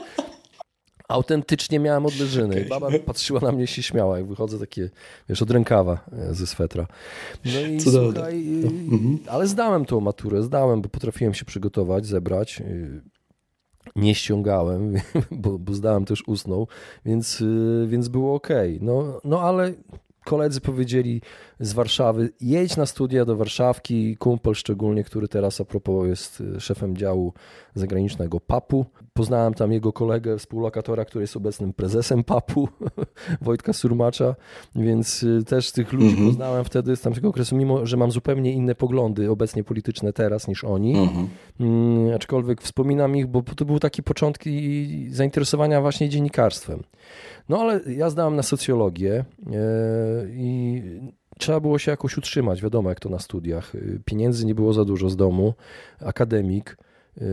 Autentycznie 1.08 1.80
miałem 1.80 2.06
odleżyny. 2.06 2.56
Okay. 2.56 2.66
Baba 2.66 2.88
patrzyła 3.06 3.40
na 3.40 3.52
mnie 3.52 3.64
i 3.64 3.68
się 3.68 3.84
śmiała, 3.84 4.18
jak 4.18 4.28
wychodzę 4.28 4.60
takie, 4.60 4.90
wiesz, 5.30 5.42
od 5.42 5.52
rękawa 5.52 6.00
e, 6.12 6.34
ze 6.34 6.48
swetra. 6.48 6.88
No 7.46 7.60
i 7.60 7.78
Cudowne. 7.78 8.14
słuchaj, 8.14 8.46
no. 8.46 8.68
Mhm. 8.68 9.20
ale 9.28 9.48
zdałem 9.48 9.86
tą 9.86 10.00
maturę, 10.00 10.44
zdałem, 10.44 10.82
bo 10.82 10.90
potrafiłem 10.90 11.34
się 11.34 11.46
przygotować, 11.46 12.06
zebrać 12.06 12.64
nie 13.96 14.16
ściągałem, 14.16 14.94
bo, 15.32 15.60
bo 15.60 15.74
zdałem 15.74 16.06
też 16.06 16.28
usnął, 16.28 16.68
więc, 17.06 17.42
y, 17.42 17.86
więc 17.88 18.08
było 18.08 18.36
ok. 18.36 18.50
No, 18.82 19.22
no 19.24 19.42
ale 19.42 19.74
koledzy 20.26 20.62
powiedzieli 20.62 21.22
z 21.62 21.74
Warszawy, 21.74 22.30
jedź 22.42 22.78
na 22.78 22.86
studia 22.86 23.26
do 23.26 23.36
Warszawki, 23.36 24.18
kumpel 24.18 24.54
szczególnie, 24.56 25.04
który 25.04 25.28
teraz 25.28 25.62
a 25.62 25.66
propos 25.66 26.08
jest 26.08 26.42
y, 26.42 26.60
szefem 26.60 26.98
działu 26.98 27.34
zagranicznego 27.76 28.40
PAP-u. 28.40 28.86
Poznałem 29.14 29.54
tam 29.54 29.72
jego 29.72 29.94
kolegę, 29.94 30.38
współlokatora, 30.38 31.06
który 31.06 31.24
jest 31.24 31.38
obecnym 31.38 31.74
prezesem 31.74 32.24
PAP-u, 32.24 32.68
Wojtka 33.42 33.74
Surmacza, 33.74 34.36
więc 34.76 35.24
y, 35.24 35.44
też 35.44 35.72
tych 35.72 35.94
ludzi 35.94 36.08
mm 36.08 36.20
-hmm. 36.20 36.28
poznałem 36.28 36.66
wtedy 36.66 36.96
z 36.96 37.02
tamtego 37.02 37.30
okresu, 37.30 37.56
mimo 37.56 37.86
że 37.86 37.98
mam 37.98 38.12
zupełnie 38.12 38.54
inne 38.54 38.76
poglądy 38.76 39.32
obecnie 39.32 39.64
polityczne 39.64 40.14
teraz 40.14 40.48
niż 40.48 40.64
oni. 40.64 40.98
Mm 40.98 41.10
-hmm. 41.10 42.16
Aczkolwiek 42.16 42.62
wspominam 42.62 43.16
ich, 43.16 43.28
bo 43.28 43.42
to 43.42 43.66
były 43.66 43.80
takie 43.80 44.04
początki 44.04 45.08
zainteresowania 45.12 45.82
właśnie 45.82 46.10
dziennikarstwem. 46.10 46.84
No 47.50 47.60
ale 47.60 47.82
ja 47.88 48.10
zdałem 48.10 48.36
na 48.36 48.44
socjologię 48.44 49.14
e, 49.14 49.26
i 50.30 50.82
trzeba 51.42 51.60
było 51.60 51.80
się 51.80 51.92
jakoś 51.92 52.18
utrzymać, 52.18 52.62
wiadomo 52.62 52.90
jak 52.90 53.00
to 53.00 53.10
na 53.10 53.20
studiach. 53.20 53.74
Pieniędzy 54.06 54.46
nie 54.46 54.56
było 54.56 54.74
za 54.74 54.86
dużo 54.86 55.10
z 55.10 55.16
domu, 55.16 55.54
akademik, 56.00 56.78
e, 57.18 57.24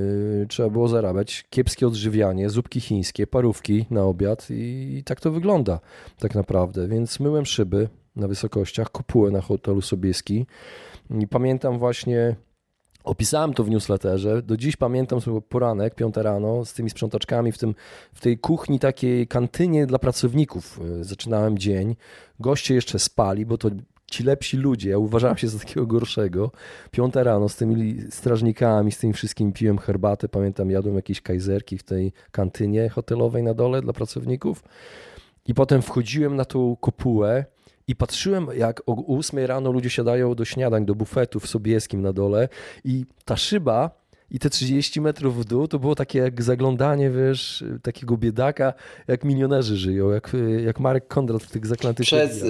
trzeba 0.48 0.70
było 0.70 0.88
zarabiać, 0.88 1.44
kiepskie 1.50 1.86
odżywianie, 1.86 2.50
zupki 2.50 2.80
chińskie, 2.80 3.26
parówki 3.26 3.86
na 3.90 4.02
obiad 4.02 4.46
i 4.50 5.02
tak 5.06 5.20
to 5.20 5.30
wygląda 5.30 5.80
tak 6.18 6.34
naprawdę. 6.34 6.88
Więc 6.88 7.20
myłem 7.20 7.46
szyby 7.46 7.88
na 8.16 8.28
wysokościach, 8.28 8.90
kopułę 8.90 9.30
na 9.30 9.40
hotelu 9.40 9.80
Sobieski 9.80 10.46
i 11.20 11.26
pamiętam 11.26 11.78
właśnie 11.78 12.36
Opisałem 13.04 13.54
to 13.54 13.64
w 13.64 13.70
newsletterze. 13.70 14.42
Do 14.42 14.56
dziś 14.56 14.76
pamiętam 14.76 15.20
sobie 15.20 15.40
poranek, 15.40 15.94
piąte 15.94 16.22
rano, 16.22 16.64
z 16.64 16.72
tymi 16.72 16.90
sprzątaczkami 16.90 17.52
w, 17.52 17.58
tym, 17.58 17.74
w 18.12 18.20
tej 18.20 18.38
kuchni, 18.38 18.78
takiej 18.78 19.26
kantynie 19.26 19.86
dla 19.86 19.98
pracowników. 19.98 20.80
E, 21.00 21.04
zaczynałem 21.04 21.58
dzień. 21.58 21.96
Goście 22.40 22.74
jeszcze 22.74 22.98
spali, 22.98 23.46
bo 23.46 23.58
to 23.58 23.70
ci 24.10 24.24
lepsi 24.24 24.56
ludzie. 24.56 24.90
Ja 24.90 24.98
uważałem 24.98 25.36
się 25.36 25.48
za 25.48 25.58
takiego 25.58 25.86
gorszego. 25.86 26.50
Piąte 26.90 27.24
rano 27.24 27.48
z 27.48 27.56
tymi 27.56 27.96
strażnikami, 28.10 28.92
z 28.92 28.98
tymi 28.98 29.12
wszystkimi 29.12 29.52
piłem 29.52 29.78
herbatę. 29.78 30.28
Pamiętam, 30.28 30.70
jadłem 30.70 30.96
jakieś 30.96 31.20
kajzerki 31.20 31.78
w 31.78 31.82
tej 31.82 32.12
kantynie 32.30 32.88
hotelowej 32.88 33.42
na 33.42 33.54
dole 33.54 33.82
dla 33.82 33.92
pracowników. 33.92 34.64
I 35.46 35.54
potem 35.54 35.82
wchodziłem 35.82 36.36
na 36.36 36.44
tą 36.44 36.76
kopułę 36.76 37.44
i 37.88 37.96
patrzyłem, 37.96 38.46
jak 38.56 38.82
o 38.86 39.16
8 39.18 39.38
rano 39.38 39.72
ludzie 39.72 39.90
siadają 39.90 40.34
do 40.34 40.44
śniadań, 40.44 40.86
do 40.86 40.94
bufetu 40.94 41.40
w 41.40 41.46
Sobieskim 41.46 42.02
na 42.02 42.12
dole 42.12 42.48
i 42.84 43.04
ta 43.24 43.36
szyba 43.36 43.90
i 44.30 44.38
te 44.38 44.50
30 44.50 45.00
metrów 45.00 45.40
w 45.40 45.44
dół 45.44 45.68
to 45.68 45.78
było 45.78 45.94
takie 45.94 46.18
jak 46.18 46.42
zaglądanie, 46.42 47.10
wiesz, 47.10 47.64
takiego 47.82 48.16
biedaka, 48.16 48.74
jak 49.08 49.24
milionerzy 49.24 49.76
żyją, 49.76 50.10
jak, 50.10 50.36
jak 50.64 50.80
Marek 50.80 51.08
Kondrat 51.08 51.42
w 51.42 51.50
tych 51.50 51.66
zaklętych 51.66 52.06
Przez, 52.06 52.44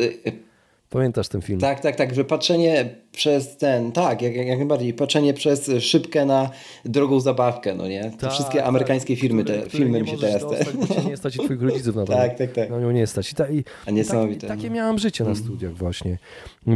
Pamiętasz 0.90 1.28
ten 1.28 1.42
film? 1.42 1.60
Tak, 1.60 1.80
tak, 1.80 1.96
tak, 1.96 2.14
że 2.14 2.24
patrzenie 2.24 2.94
przez 3.12 3.56
ten, 3.56 3.92
tak, 3.92 4.22
jak, 4.22 4.36
jak 4.36 4.58
najbardziej, 4.58 4.94
patrzenie 4.94 5.34
przez 5.34 5.70
szybkę 5.80 6.26
na 6.26 6.50
drogą 6.84 7.20
zabawkę, 7.20 7.74
no 7.74 7.88
nie? 7.88 8.02
Te 8.02 8.16
tak, 8.16 8.32
wszystkie 8.32 8.58
tak, 8.58 8.68
amerykańskie 8.68 9.14
tak, 9.14 9.20
filmy, 9.20 9.44
te, 9.44 9.70
filmy 9.70 10.02
mi 10.02 10.08
się 10.08 10.18
teraz... 10.18 10.42
Dostać, 10.42 10.68
te... 10.96 11.04
nie 11.04 11.16
stać 11.16 11.36
i 11.36 11.38
twoich 11.38 11.62
rodziców 11.62 11.96
na 11.96 12.04
tak, 12.04 12.38
tak, 12.38 12.52
tak. 12.52 12.70
Na 12.70 12.80
nią 12.80 12.90
nie 12.90 13.06
stać. 13.06 13.32
I, 13.32 13.34
ta, 13.34 13.48
i, 13.48 13.64
A 13.86 13.90
niesamowite. 13.90 14.46
Tak, 14.46 14.56
takie 14.56 14.70
miałem 14.70 14.98
życie 14.98 15.24
na 15.24 15.30
mhm. 15.30 15.46
studiach 15.46 15.74
właśnie. 15.74 16.18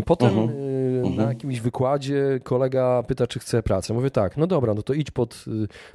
Potem 0.04 0.38
uh 0.38 0.50
mhm. 1.06 1.16
na 1.16 1.22
mhm. 1.22 1.38
jakimś 1.38 1.60
wykładzie 1.60 2.40
kolega 2.42 3.02
pyta, 3.02 3.26
czy 3.26 3.38
chce 3.38 3.62
pracę. 3.62 3.94
Mówię 3.94 4.10
tak, 4.10 4.36
no 4.36 4.46
dobra, 4.46 4.74
no 4.74 4.82
to 4.82 4.94
idź 4.94 5.10
pod, 5.10 5.44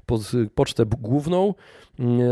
pod 0.06 0.32
pocztę 0.56 0.86
główną 0.86 1.54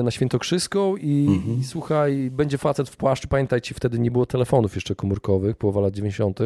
na 0.04 0.12
Świętokrzyską 0.12 0.98
i, 0.98 1.42
i 1.60 1.64
słuchaj, 1.64 2.30
będzie 2.32 2.58
facet 2.58 2.90
w 2.90 2.98
płaszczu. 2.98 3.28
Pamiętajcie, 3.28 3.76
wtedy 3.76 4.00
nie 4.00 4.12
było 4.12 4.26
telefonów 4.26 4.76
jeszcze 4.76 4.96
komórkowych, 4.96 5.58
połowa 5.58 5.82
lat 5.82 5.94
90. 5.94 6.40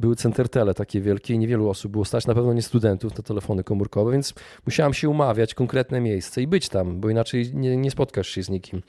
Były 0.00 0.16
centertele 0.16 0.74
takie 0.74 1.00
wielkie 1.00 1.34
i 1.34 1.38
niewielu 1.38 1.68
osób 1.68 1.92
było 1.92 2.04
stać, 2.04 2.26
na 2.26 2.34
pewno 2.34 2.52
nie 2.52 2.62
studentów 2.62 3.16
na 3.18 3.22
telefony 3.22 3.64
komórkowe, 3.64 4.12
więc 4.12 4.34
musiałem 4.66 4.94
się 4.94 5.08
umawiać 5.08 5.54
konkretne 5.54 6.00
miejsce 6.00 6.42
i 6.42 6.46
być 6.46 6.68
tam, 6.68 7.00
bo 7.00 7.10
inaczej 7.10 7.54
nie, 7.54 7.76
nie 7.76 7.90
spotkasz 7.90 8.28
się 8.28 8.42
z 8.42 8.50
nikim. 8.50 8.82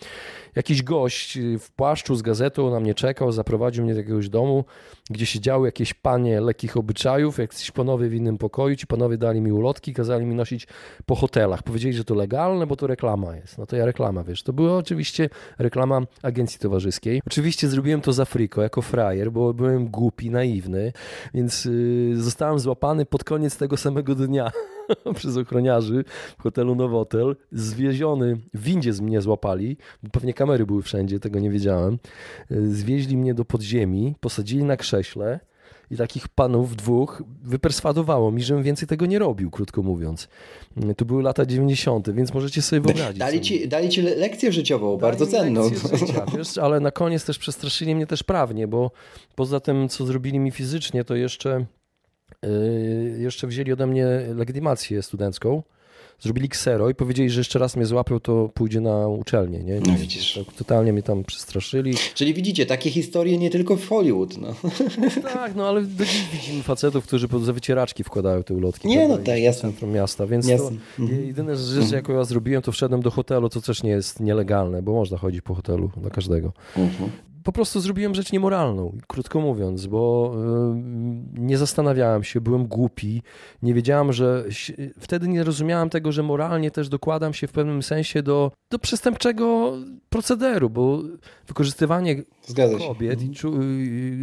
Jakiś 0.56 0.84
gość 0.84 1.40
w 1.60 1.72
płaszczu 1.72 2.16
z 2.16 2.22
gazetą 2.22 2.72
na 2.72 2.80
mnie 2.80 2.94
czekał, 2.94 3.32
zaprowadził 3.32 3.84
mnie 3.84 3.94
do 3.94 4.00
jakiegoś 4.00 4.30
domu, 4.30 4.66
gdzie 5.10 5.26
siedziały 5.26 5.68
jakieś 5.68 5.94
panie 5.94 6.42
lekkich 6.62 6.78
obyczajów, 6.78 7.38
jakiś 7.38 7.72
panowie 7.72 8.10
w 8.10 8.14
innym 8.14 8.38
pokoju, 8.38 8.76
ci 8.76 8.88
panowie 8.88 9.18
dali 9.18 9.42
mi 9.42 9.52
ulotki, 9.52 9.94
kazali 9.94 10.26
mi 10.26 10.36
nosić 10.36 10.68
po 11.06 11.16
hotelach. 11.16 11.64
Powiedzieli, 11.64 11.94
że 11.94 12.04
to 12.04 12.16
legalne, 12.16 12.68
bo 12.68 12.76
to 12.76 12.88
reklama 12.88 13.36
jest. 13.36 13.58
No 13.58 13.66
to 13.66 13.76
ja 13.76 13.86
reklama, 13.86 14.24
wiesz. 14.24 14.44
To 14.44 14.54
była 14.54 14.78
oczywiście 14.78 15.30
reklama 15.60 16.02
agencji 16.24 16.60
towarzyskiej. 16.60 17.22
Oczywiście 17.28 17.68
zrobiłem 17.68 18.02
to 18.02 18.14
za 18.14 18.26
friko, 18.26 18.62
jako 18.62 18.82
frajer, 18.82 19.32
bo 19.32 19.54
byłem 19.54 19.88
głupi, 19.88 20.30
naiwny, 20.30 20.94
więc 21.34 21.66
yy, 21.66 22.16
zostałem 22.16 22.60
złapany 22.60 23.06
pod 23.06 23.24
koniec 23.24 23.58
tego 23.58 23.78
samego 23.78 24.16
dnia 24.16 24.52
przez 25.16 25.38
ochroniarzy 25.38 26.04
w 26.40 26.44
hotelu 26.44 26.76
Nowotel, 26.76 27.36
zwieziony, 27.52 28.38
windzie 28.54 28.94
z 28.94 29.02
mnie 29.02 29.22
złapali, 29.22 29.78
pewnie 30.12 30.34
kamery 30.34 30.66
były 30.66 30.82
wszędzie, 30.82 31.20
tego 31.20 31.40
nie 31.40 31.50
wiedziałem. 31.50 32.00
Zwieźli 32.50 33.18
mnie 33.18 33.34
do 33.34 33.46
podziemi, 33.46 34.16
posadzili 34.20 34.64
na 34.64 34.78
krześle, 34.78 35.40
i 35.92 35.98
takich 35.98 36.28
panów 36.28 36.76
dwóch 36.76 37.24
wyperswadowało 37.44 38.32
mi, 38.32 38.44
żebym 38.44 38.64
więcej 38.64 38.88
tego 38.88 39.06
nie 39.06 39.20
robił, 39.20 39.52
krótko 39.52 39.84
mówiąc. 39.84 40.28
To 40.98 41.06
były 41.06 41.24
lata 41.24 41.46
90., 41.46 42.12
więc 42.12 42.34
możecie 42.34 42.62
sobie 42.62 42.82
wyobrazić. 42.82 43.20
Dali 43.20 43.42
ci, 43.42 43.68
dali 43.68 43.90
ci 43.90 44.02
lekcję 44.02 44.52
życiową, 44.52 44.88
dali 44.98 45.02
bardzo 45.02 45.28
cenną. 45.28 45.70
Życia, 45.94 46.26
wiesz, 46.38 46.58
ale 46.58 46.80
na 46.80 46.92
koniec 46.92 47.26
też 47.26 47.38
przestraszyli 47.38 47.96
mnie 47.96 48.08
też 48.08 48.24
prawnie, 48.24 48.68
bo 48.68 48.92
poza 49.36 49.60
tym, 49.60 49.90
co 49.90 50.06
zrobili 50.06 50.40
mi 50.40 50.52
fizycznie, 50.52 51.04
to 51.04 51.16
jeszcze, 51.16 51.66
yy, 52.44 53.18
jeszcze 53.20 53.48
wzięli 53.48 53.72
ode 53.72 53.88
mnie 53.88 54.06
legitymację 54.36 55.02
studencką 55.02 55.64
zrobili 56.22 56.50
ksero 56.50 56.90
i 56.90 56.96
powiedzieli, 56.96 57.30
że 57.30 57.40
jeszcze 57.40 57.60
raz 57.60 57.76
mnie 57.76 57.86
złapią, 57.86 58.20
to 58.20 58.50
pójdzie 58.54 58.82
na 58.82 59.08
uczelnię. 59.08 59.60
Nie? 59.60 59.80
No 59.80 59.96
widzisz. 59.98 60.40
Tak, 60.46 60.56
totalnie 60.56 60.94
mnie 60.94 61.04
tam 61.04 61.24
przestraszyli. 61.24 61.94
Czyli 62.16 62.34
widzicie, 62.34 62.66
takie 62.66 62.92
historie 62.92 63.38
nie 63.38 63.50
tylko 63.50 63.78
w 63.78 63.88
Hollywood. 63.88 64.38
No. 64.38 64.56
Tak, 65.34 65.56
no 65.56 65.70
ale 65.70 65.82
widzimy 66.34 66.64
facetów, 66.64 67.04
którzy 67.04 67.28
za 67.44 67.54
wycieraczki 67.54 68.04
wkładają 68.04 68.44
te 68.44 68.54
ulotki. 68.54 68.88
Nie, 68.88 69.08
no 69.08 69.18
tak, 69.18 69.40
jasne. 69.40 69.62
centrum 69.62 69.92
miasta, 69.92 70.28
więc 70.28 70.48
jasne. 70.48 70.70
to 70.70 71.04
mhm. 71.04 71.28
jedyne 71.28 71.56
rzeczy, 71.56 71.82
mhm. 71.82 71.94
jaką 71.94 72.14
ja 72.14 72.24
zrobiłem, 72.24 72.62
to 72.62 72.72
wszedłem 72.72 73.02
do 73.02 73.12
hotelu, 73.12 73.50
to 73.50 73.62
też 73.62 73.84
nie 73.84 73.90
jest 73.90 74.20
nielegalne, 74.20 74.82
bo 74.82 74.94
można 74.94 75.18
chodzić 75.18 75.42
po 75.42 75.56
hotelu 75.56 75.92
dla 75.98 76.10
każdego. 76.10 76.54
Mhm 76.78 77.12
po 77.44 77.52
prostu 77.52 77.80
zrobiłem 77.80 78.16
rzecz 78.16 78.32
niemoralną, 78.32 78.98
krótko 79.08 79.42
mówiąc, 79.42 79.88
bo 79.88 80.34
y, 80.36 81.40
nie 81.42 81.58
zastanawiałem 81.58 82.24
się, 82.24 82.42
byłem 82.42 82.68
głupi, 82.68 83.22
nie 83.62 83.74
wiedziałem, 83.74 84.14
że 84.14 84.44
wtedy 85.00 85.28
nie 85.28 85.44
rozumiałem 85.44 85.90
tego, 85.90 86.12
że 86.12 86.24
moralnie 86.24 86.72
też 86.72 86.90
dokładam 86.90 87.34
się 87.34 87.48
w 87.48 87.52
pewnym 87.52 87.84
sensie 87.84 88.24
do, 88.24 88.52
do 88.72 88.80
przestępczego 88.80 89.74
procederu, 90.10 90.70
bo 90.70 91.00
wykorzystywanie 91.48 92.24
kobiet 92.88 93.22
mhm. 93.22 93.62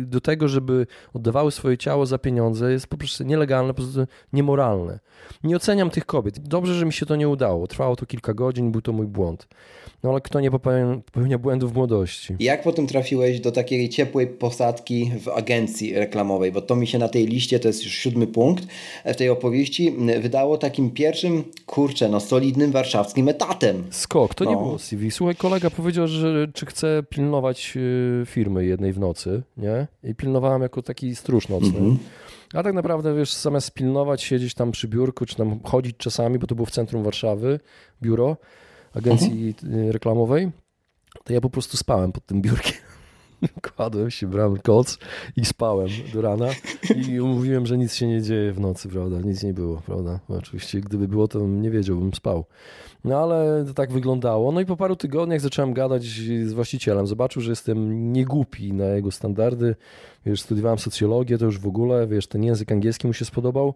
y, 0.02 0.06
do 0.06 0.20
tego, 0.20 0.48
żeby 0.48 0.86
oddawały 1.14 1.52
swoje 1.52 1.78
ciało 1.78 2.06
za 2.06 2.18
pieniądze 2.18 2.72
jest 2.72 2.86
po 2.86 2.96
prostu 2.96 3.24
nielegalne, 3.24 3.74
po 3.74 3.82
prostu 3.82 4.06
niemoralne. 4.32 4.98
Nie 5.44 5.56
oceniam 5.56 5.90
tych 5.90 6.06
kobiet. 6.06 6.38
Dobrze, 6.38 6.74
że 6.74 6.86
mi 6.86 6.92
się 6.92 7.06
to 7.06 7.16
nie 7.16 7.28
udało. 7.28 7.66
Trwało 7.66 7.96
to 7.96 8.06
kilka 8.06 8.34
godzin, 8.34 8.72
był 8.72 8.82
to 8.82 8.92
mój 8.92 9.06
błąd. 9.06 9.48
No 10.02 10.10
ale 10.10 10.20
kto 10.20 10.40
nie 10.40 10.50
popełnia, 10.50 11.00
popełnia 11.04 11.38
błędów 11.38 11.72
w 11.72 11.76
młodości? 11.76 12.36
Jak 12.40 12.62
potem 12.62 12.86
trafiłeś 13.08 13.40
do 13.40 13.52
takiej 13.52 13.88
ciepłej 13.88 14.26
posadki 14.26 15.12
w 15.20 15.28
agencji 15.28 15.94
reklamowej? 15.94 16.52
Bo 16.52 16.62
to 16.62 16.76
mi 16.76 16.86
się 16.86 16.98
na 16.98 17.08
tej 17.08 17.26
liście, 17.26 17.60
to 17.60 17.68
jest 17.68 17.84
już 17.84 17.94
siódmy 17.94 18.26
punkt 18.26 18.66
w 19.04 19.16
tej 19.16 19.28
opowieści, 19.28 19.94
wydało 20.20 20.58
takim 20.58 20.90
pierwszym, 20.90 21.44
kurczę, 21.66 22.08
no 22.08 22.20
solidnym 22.20 22.72
warszawskim 22.72 23.28
etatem. 23.28 23.84
Skok, 23.90 24.34
to 24.34 24.44
no. 24.44 24.50
nie 24.50 24.56
było 24.56 24.78
CV. 24.78 25.10
Słuchaj, 25.10 25.36
kolega 25.36 25.70
powiedział, 25.70 26.08
że 26.08 26.48
czy 26.54 26.66
chce 26.66 27.02
pilnować 27.10 27.72
y, 27.76 28.26
firmy 28.26 28.64
jednej 28.64 28.92
w 28.92 28.98
nocy, 28.98 29.42
nie? 29.56 29.86
I 30.04 30.14
pilnowałem 30.14 30.62
jako 30.62 30.82
taki 30.82 31.16
stróż 31.16 31.48
nocny. 31.48 31.78
Mm 31.78 31.94
-hmm. 31.94 31.98
A 32.54 32.62
tak 32.62 32.74
naprawdę, 32.74 33.16
wiesz, 33.16 33.32
zamiast 33.34 33.70
pilnować, 33.70 34.22
siedzieć 34.22 34.54
tam 34.54 34.72
przy 34.72 34.88
biurku, 34.88 35.26
czy 35.26 35.36
tam 35.36 35.60
chodzić 35.64 35.96
czasami, 35.96 36.38
bo 36.38 36.46
to 36.46 36.54
było 36.54 36.66
w 36.66 36.70
centrum 36.70 37.02
Warszawy, 37.02 37.60
biuro, 38.02 38.36
agencji 38.94 39.54
mhm. 39.64 39.90
reklamowej, 39.90 40.50
to 41.24 41.32
ja 41.32 41.40
po 41.40 41.50
prostu 41.50 41.76
spałem 41.76 42.12
pod 42.12 42.26
tym 42.26 42.42
biurkiem. 42.42 42.87
Kładłem 43.76 44.10
się, 44.10 44.26
brałem 44.26 44.58
koc 44.58 44.98
i 45.36 45.44
spałem 45.44 45.88
do 46.14 46.22
rana 46.22 46.48
i 47.08 47.20
mówiłem, 47.20 47.66
że 47.66 47.78
nic 47.78 47.94
się 47.94 48.06
nie 48.06 48.22
dzieje 48.22 48.52
w 48.52 48.60
nocy, 48.60 48.88
prawda? 48.88 49.20
Nic 49.20 49.42
nie 49.42 49.54
było, 49.54 49.82
prawda? 49.86 50.20
No, 50.28 50.36
oczywiście, 50.36 50.80
gdyby 50.80 51.08
było, 51.08 51.28
to 51.28 51.38
nie 51.46 51.70
wiedział, 51.70 51.96
bym 51.96 52.14
spał. 52.14 52.44
No 53.04 53.18
ale 53.18 53.64
to 53.66 53.74
tak 53.74 53.92
wyglądało. 53.92 54.52
No 54.52 54.60
i 54.60 54.66
po 54.66 54.76
paru 54.76 54.96
tygodniach 54.96 55.40
zacząłem 55.40 55.72
gadać 55.72 56.04
z 56.44 56.52
właścicielem. 56.52 57.06
Zobaczył, 57.06 57.42
że 57.42 57.50
jestem 57.50 58.12
niegłupi 58.12 58.72
na 58.72 58.84
jego 58.84 59.10
standardy. 59.10 59.76
Wiesz, 60.26 60.40
studiowałem 60.40 60.78
socjologię, 60.78 61.38
to 61.38 61.44
już 61.44 61.58
w 61.58 61.66
ogóle, 61.66 62.06
wiesz, 62.06 62.26
ten 62.26 62.44
język 62.44 62.72
angielski 62.72 63.06
mu 63.06 63.12
się 63.12 63.24
spodobał. 63.24 63.74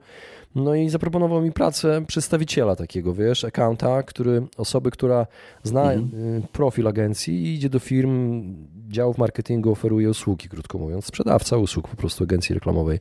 No 0.55 0.75
i 0.75 0.89
zaproponował 0.89 1.43
mi 1.43 1.53
pracę 1.53 2.05
przedstawiciela 2.07 2.77
takiego, 2.77 3.15
wiesz, 3.15 3.45
accounta, 3.45 4.03
który, 4.03 4.47
osoby, 4.57 4.91
która 4.91 5.27
zna 5.63 5.93
mhm. 5.93 6.37
Y, 6.37 6.43
profil 6.53 6.89
agencji 6.89 7.35
i 7.35 7.55
idzie 7.55 7.69
do 7.69 7.79
firm, 7.79 8.43
działów 8.89 9.19
marketingu, 9.19 9.73
oferuje 9.73 10.11
usługi, 10.11 10.49
krótko 10.49 10.79
mówiąc, 10.79 11.05
sprzedawca 11.05 11.57
usług 11.57 11.89
po 11.89 11.97
prostu 11.97 12.25
agencji 12.25 12.55
reklamowej. 12.55 12.99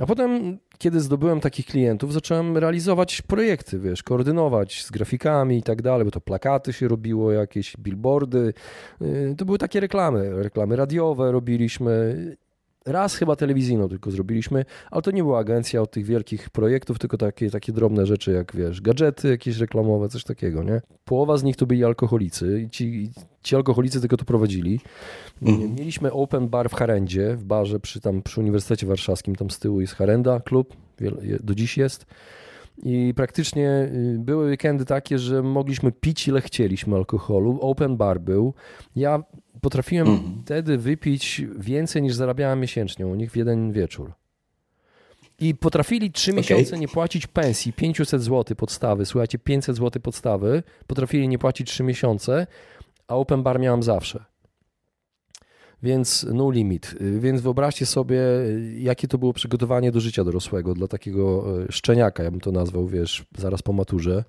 A 0.00 0.06
potem, 0.06 0.58
kiedy 0.78 1.00
zdobyłem 1.00 1.40
takich 1.40 1.66
klientów, 1.66 2.12
zacząłem 2.12 2.56
realizować 2.58 3.22
projekty, 3.22 3.78
wiesz, 3.78 4.02
koordynować 4.02 4.84
z 4.84 4.90
grafikami 4.90 5.58
i 5.58 5.62
tak 5.62 5.82
dalej, 5.82 6.04
bo 6.04 6.10
to 6.10 6.20
plakaty 6.20 6.72
się 6.72 6.88
robiło, 6.88 7.32
jakieś 7.32 7.76
billboardy. 7.76 8.54
Y, 9.02 9.34
to 9.38 9.44
były 9.44 9.58
takie 9.58 9.80
reklamy, 9.80 10.42
reklamy 10.42 10.76
radiowe 10.76 11.32
robiliśmy 11.32 12.36
raz 12.86 13.16
chyba 13.16 13.36
telewizyjną 13.36 13.88
tylko 13.88 14.10
zrobiliśmy, 14.10 14.64
ale 14.90 15.02
to 15.02 15.10
nie 15.10 15.22
była 15.22 15.38
agencja 15.38 15.82
od 15.82 15.90
tych 15.90 16.04
wielkich 16.04 16.50
projektów, 16.50 16.98
tylko 16.98 17.16
takie, 17.16 17.50
takie 17.50 17.72
drobne 17.72 18.06
rzeczy 18.06 18.32
jak, 18.32 18.56
wiesz, 18.56 18.80
gadżety 18.80 19.28
jakieś 19.28 19.58
reklamowe, 19.58 20.08
coś 20.08 20.24
takiego, 20.24 20.62
nie? 20.62 20.80
Połowa 21.04 21.36
z 21.36 21.42
nich 21.42 21.56
to 21.56 21.66
byli 21.66 21.84
alkoholicy 21.84 22.60
i 22.60 22.70
ci, 22.70 23.10
ci 23.42 23.56
alkoholicy 23.56 24.00
tylko 24.00 24.16
to 24.16 24.24
prowadzili. 24.24 24.80
Mhm. 25.42 25.74
Mieliśmy 25.74 26.12
open 26.12 26.48
bar 26.48 26.70
w 26.70 26.74
Harendzie, 26.74 27.36
w 27.36 27.44
barze 27.44 27.80
przy, 27.80 28.00
tam, 28.00 28.22
przy 28.22 28.40
Uniwersytecie 28.40 28.86
Warszawskim, 28.86 29.36
tam 29.36 29.50
z 29.50 29.58
tyłu 29.58 29.80
jest 29.80 29.94
Harenda 29.94 30.40
klub, 30.40 30.76
do 31.40 31.54
dziś 31.54 31.78
jest. 31.78 32.06
I 32.82 33.12
praktycznie 33.16 33.90
y, 33.94 34.16
były 34.18 34.46
weekendy 34.46 34.84
takie, 34.84 35.18
że 35.18 35.42
mogliśmy 35.42 35.92
pić 35.92 36.28
ile 36.28 36.40
chcieliśmy 36.40 36.96
alkoholu. 36.96 37.58
Open 37.60 37.96
bar 37.96 38.20
był. 38.20 38.54
Ja 38.96 39.22
potrafiłem 39.64 40.08
mhm. 40.08 40.42
wtedy 40.44 40.78
wypić 40.78 41.42
więcej 41.58 42.02
niż 42.02 42.14
zarabiałem 42.14 42.60
miesięcznie 42.60 43.06
u 43.06 43.14
nich 43.14 43.30
w 43.30 43.36
jeden 43.36 43.72
wieczór. 43.72 44.12
I 45.40 45.54
potrafili 45.54 46.12
trzy 46.12 46.30
okay. 46.30 46.38
miesiące 46.38 46.78
nie 46.78 46.88
płacić 46.88 47.26
pensji, 47.26 47.72
500 47.72 48.22
zł 48.22 48.56
podstawy, 48.56 49.06
słuchajcie, 49.06 49.38
500 49.38 49.76
zł 49.76 50.02
podstawy, 50.02 50.62
potrafili 50.86 51.28
nie 51.28 51.38
płacić 51.38 51.70
trzy 51.70 51.82
miesiące, 51.82 52.46
a 53.08 53.16
open 53.16 53.42
bar 53.42 53.60
miałem 53.60 53.82
zawsze. 53.82 54.24
Więc 55.82 56.26
no 56.32 56.50
limit. 56.50 56.94
Więc 57.18 57.40
wyobraźcie 57.40 57.86
sobie, 57.86 58.20
jakie 58.78 59.08
to 59.08 59.18
było 59.18 59.32
przygotowanie 59.32 59.92
do 59.92 60.00
życia 60.00 60.24
dorosłego 60.24 60.74
dla 60.74 60.88
takiego 60.88 61.44
e, 61.62 61.72
szczeniaka, 61.72 62.22
ja 62.22 62.30
bym 62.30 62.40
to 62.40 62.52
nazwał, 62.52 62.86
wiesz, 62.86 63.24
zaraz 63.38 63.62
po 63.62 63.72
maturze. 63.72 64.24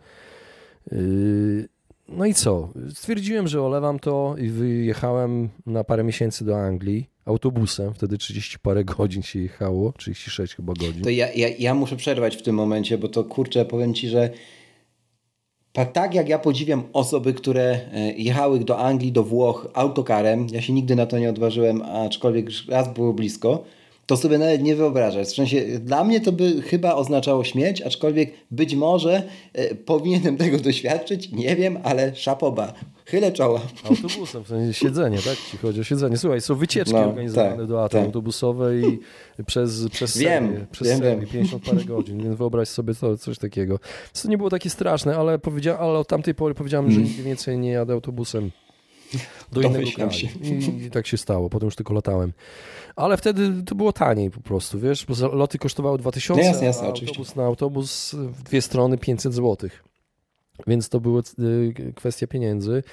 No 2.10 2.26
i 2.26 2.34
co? 2.34 2.70
Stwierdziłem, 2.94 3.48
że 3.48 3.62
olewam 3.62 4.00
to 4.00 4.36
i 4.38 4.50
wyjechałem 4.50 5.50
na 5.66 5.84
parę 5.84 6.04
miesięcy 6.04 6.46
do 6.46 6.58
Anglii 6.58 7.10
autobusem. 7.26 7.94
Wtedy 7.94 8.18
30 8.18 8.60
parę 8.60 8.84
godzin 8.84 9.22
się 9.22 9.40
jechało, 9.40 9.92
36 9.92 10.56
chyba 10.56 10.74
godzin. 10.74 11.04
To 11.04 11.10
ja, 11.10 11.34
ja, 11.34 11.48
ja 11.60 11.74
muszę 11.74 11.96
przerwać 11.96 12.36
w 12.36 12.42
tym 12.42 12.56
momencie, 12.56 12.98
bo 12.98 13.08
to 13.08 13.24
kurczę, 13.24 13.66
powiem 13.66 13.94
ci, 13.94 14.10
że 14.10 14.30
tak 15.94 16.14
jak 16.14 16.30
ja 16.30 16.40
podziwiam 16.40 16.84
osoby, 16.94 17.34
które 17.34 17.80
e, 17.94 18.14
jechały 18.14 18.60
do 18.60 18.80
Anglii, 18.80 19.12
do 19.12 19.24
Włoch 19.24 19.68
autokarem, 19.74 20.48
ja 20.52 20.62
się 20.62 20.74
nigdy 20.74 20.96
na 20.96 21.06
to 21.06 21.20
nie 21.20 21.30
odważyłem, 21.30 21.82
aczkolwiek 21.82 22.50
raz 22.68 22.94
było 22.94 23.14
blisko, 23.14 23.64
to 24.06 24.18
sobie 24.18 24.38
nawet 24.38 24.62
nie 24.64 24.76
wyobrażasz. 24.76 25.28
W 25.28 25.36
sensie, 25.36 25.80
dla 25.80 26.04
mnie 26.04 26.22
to 26.22 26.32
by 26.32 26.62
chyba 26.62 26.96
oznaczało 26.96 27.44
śmierć, 27.44 27.82
aczkolwiek 27.82 28.32
być 28.52 28.76
może 28.76 29.24
e, 29.54 29.76
powinienem 29.76 30.38
tego 30.38 30.58
doświadczyć, 30.58 31.32
nie 31.32 31.56
wiem, 31.56 31.78
ale 31.84 32.16
szapoba. 32.16 32.74
Chylę 33.06 33.32
czoła. 33.32 33.62
Autobusem, 33.84 34.44
w 34.44 34.48
sensie 34.48 34.74
siedzenie, 34.74 35.18
tak? 35.18 35.38
Jeśli 35.44 35.60
chodzi 35.60 35.82
o 35.82 35.84
siedzenie. 35.84 36.18
Słuchaj, 36.18 36.42
są 36.42 36.56
wycieczki 36.56 36.94
no, 36.94 37.06
organizowane 37.06 37.58
tak, 37.58 37.68
do 37.68 37.84
Aten 37.84 38.00
tak. 38.00 38.06
autobusowe 38.06 38.80
i 38.80 39.00
przez, 39.46 39.90
przez 39.90 40.18
wiem, 40.18 40.48
serię, 40.48 40.66
przez 40.72 40.88
wiem, 40.88 40.98
serię, 40.98 41.16
wiem. 41.16 41.30
50 41.30 41.64
parę 41.66 41.86
godzin, 41.86 42.24
więc 42.24 42.38
wyobraź 42.38 42.68
sobie 42.68 42.94
to, 42.96 43.18
coś 43.18 43.38
takiego. 43.38 43.80
To 44.22 44.30
nie 44.30 44.38
było 44.38 44.50
takie 44.50 44.70
straszne, 44.70 45.18
ale, 45.18 45.40
powiedzia- 45.40 45.78
ale 45.80 46.00
od 46.00 46.08
tamtej 46.08 46.36
pory 46.36 46.56
powiedziałem, 46.56 46.86
mm. 46.86 46.98
że 46.98 47.08
nigdy 47.08 47.24
więcej 47.24 47.58
nie 47.58 47.72
jadę 47.72 47.94
autobusem 47.94 48.52
do 49.52 49.62
innego 49.62 49.92
kraju. 49.92 50.12
I, 50.42 50.86
I, 50.86 50.92
tak 50.92 51.08
się 51.08 51.18
stało, 51.18 51.50
potem 51.50 51.68
już 51.68 51.76
tylko 51.76 51.94
latałem. 51.94 52.34
Ale 52.96 53.18
wtedy 53.18 53.64
to 53.66 53.76
było 53.76 53.94
taniej 53.94 54.32
po 54.32 54.42
prostu, 54.42 54.80
wiesz, 54.80 55.06
bo 55.06 55.28
loty 55.28 55.58
kosztowały 55.58 55.98
2000, 55.98 56.42
no 56.42 56.48
jasne, 56.48 56.66
jasne, 56.66 56.84
a 56.84 56.86
autobus 56.86 57.12
oczywiście. 57.12 57.40
na 57.40 57.46
autobus 57.46 58.14
w 58.14 58.44
dwie 58.44 58.62
strony 58.62 58.98
500 58.98 59.34
złotych. 59.34 59.84
Więc 60.68 60.90
to 60.90 61.00
była 61.00 61.22
y, 61.40 61.94
kwestia 61.96 62.28
pieniędzy. 62.28 62.84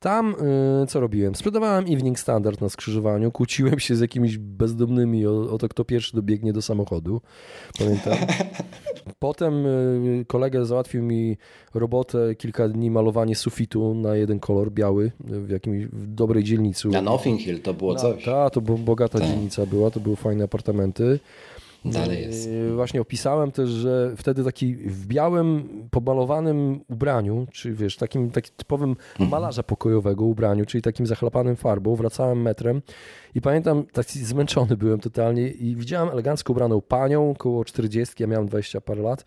Tam 0.00 0.34
y, 0.82 0.86
co 0.86 1.00
robiłem? 1.00 1.34
Sprzedawałem 1.34 1.84
Evening 1.84 2.18
Standard 2.18 2.60
na 2.60 2.68
skrzyżowaniu, 2.68 3.32
kłóciłem 3.32 3.80
się 3.80 3.96
z 3.96 4.00
jakimiś 4.00 4.38
bezdomnymi 4.38 5.26
o, 5.26 5.50
o 5.50 5.58
to, 5.58 5.68
kto 5.68 5.84
pierwszy 5.84 6.16
dobiegnie 6.16 6.52
do 6.52 6.62
samochodu. 6.62 7.20
Pamiętam. 7.78 8.16
Potem 9.18 9.66
y, 9.66 10.24
kolega 10.28 10.64
załatwił 10.64 11.02
mi 11.02 11.36
robotę, 11.74 12.34
kilka 12.34 12.68
dni 12.68 12.90
malowanie 12.90 13.36
sufitu 13.36 13.94
na 13.94 14.16
jeden 14.16 14.40
kolor 14.40 14.72
biały 14.72 15.12
w 15.20 15.50
jakimś 15.50 15.84
w 15.84 16.06
dobrej 16.06 16.44
dzielnicy. 16.44 16.88
Na 16.88 17.02
Nothing 17.02 17.40
Hill 17.40 17.60
to 17.60 17.74
było 17.74 17.94
coś. 17.94 18.24
Tak, 18.24 18.52
to 18.52 18.60
była 18.60 18.78
bogata 18.78 19.18
Ta. 19.18 19.26
dzielnica 19.26 19.66
była, 19.66 19.90
to 19.90 20.00
były 20.00 20.16
fajne 20.16 20.44
apartamenty. 20.44 21.18
Dalej 21.84 22.22
jest. 22.22 22.48
Yy, 22.48 22.74
właśnie 22.74 23.00
opisałem 23.00 23.52
też, 23.52 23.70
że 23.70 24.12
wtedy 24.16 24.44
taki 24.44 24.74
w 24.74 25.06
białym, 25.06 25.68
pomalowanym 25.90 26.80
ubraniu, 26.88 27.46
czy 27.52 27.74
wiesz, 27.74 27.96
takim, 27.96 28.30
takim 28.30 28.52
typowym 28.56 28.90
mhm. 28.90 29.30
malarza 29.30 29.62
pokojowego 29.62 30.24
ubraniu, 30.24 30.66
czyli 30.66 30.82
takim 30.82 31.06
zachlapanym 31.06 31.56
farbą, 31.56 31.94
wracałem 31.96 32.42
metrem 32.42 32.82
i 33.34 33.40
pamiętam, 33.40 33.84
taki 33.92 34.18
zmęczony 34.18 34.76
byłem 34.76 35.00
totalnie 35.00 35.48
i 35.48 35.76
widziałem 35.76 36.08
elegancko 36.08 36.52
ubraną 36.52 36.80
panią, 36.80 37.30
około 37.30 37.64
40, 37.64 38.14
ja 38.18 38.26
miałem 38.26 38.46
20 38.46 38.80
parę 38.80 39.02
lat, 39.02 39.24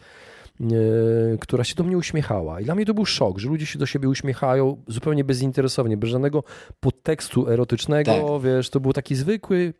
E, 0.61 1.37
która 1.37 1.63
się 1.63 1.75
do 1.75 1.83
mnie 1.83 1.97
uśmiechała. 1.97 2.61
I 2.61 2.65
dla 2.65 2.75
mnie 2.75 2.85
to 2.85 2.93
był 2.93 3.05
szok, 3.05 3.39
że 3.39 3.49
ludzie 3.49 3.65
się 3.65 3.79
do 3.79 3.85
siebie 3.85 4.09
uśmiechają 4.09 4.83
zupełnie 4.87 5.23
bezinteresownie, 5.23 5.97
bez 5.97 6.09
żadnego 6.09 6.43
podtekstu 6.79 7.49
erotycznego, 7.49 8.11
tak. 8.11 8.41
wiesz, 8.43 8.69
to 8.69 8.79
był 8.79 8.93
taki 8.93 9.15
zwykły, 9.15 9.73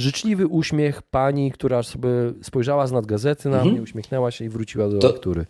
życzliwy 0.00 0.46
uśmiech 0.46 1.02
pani, 1.02 1.52
która 1.52 1.82
sobie 1.82 2.08
spojrzała 2.42 2.86
z 2.86 2.92
nad 2.92 3.06
gazety 3.06 3.48
na 3.48 3.56
mhm. 3.56 3.72
mnie, 3.72 3.82
uśmiechnęła 3.82 4.30
się 4.30 4.44
i 4.44 4.48
wróciła 4.48 4.88
do 4.88 4.98
to... 4.98 5.08
lektury. 5.08 5.46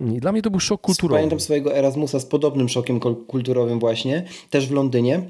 I 0.00 0.20
dla 0.20 0.32
mnie 0.32 0.42
to 0.42 0.50
był 0.50 0.60
szok 0.60 0.80
kulturowy. 0.80 1.18
Pamiętam 1.18 1.40
swojego 1.40 1.76
Erasmusa 1.76 2.20
z 2.20 2.26
podobnym 2.26 2.68
szokiem 2.68 3.00
kulturowym 3.00 3.78
właśnie, 3.78 4.24
też 4.50 4.68
w 4.68 4.72
Londynie. 4.72 5.22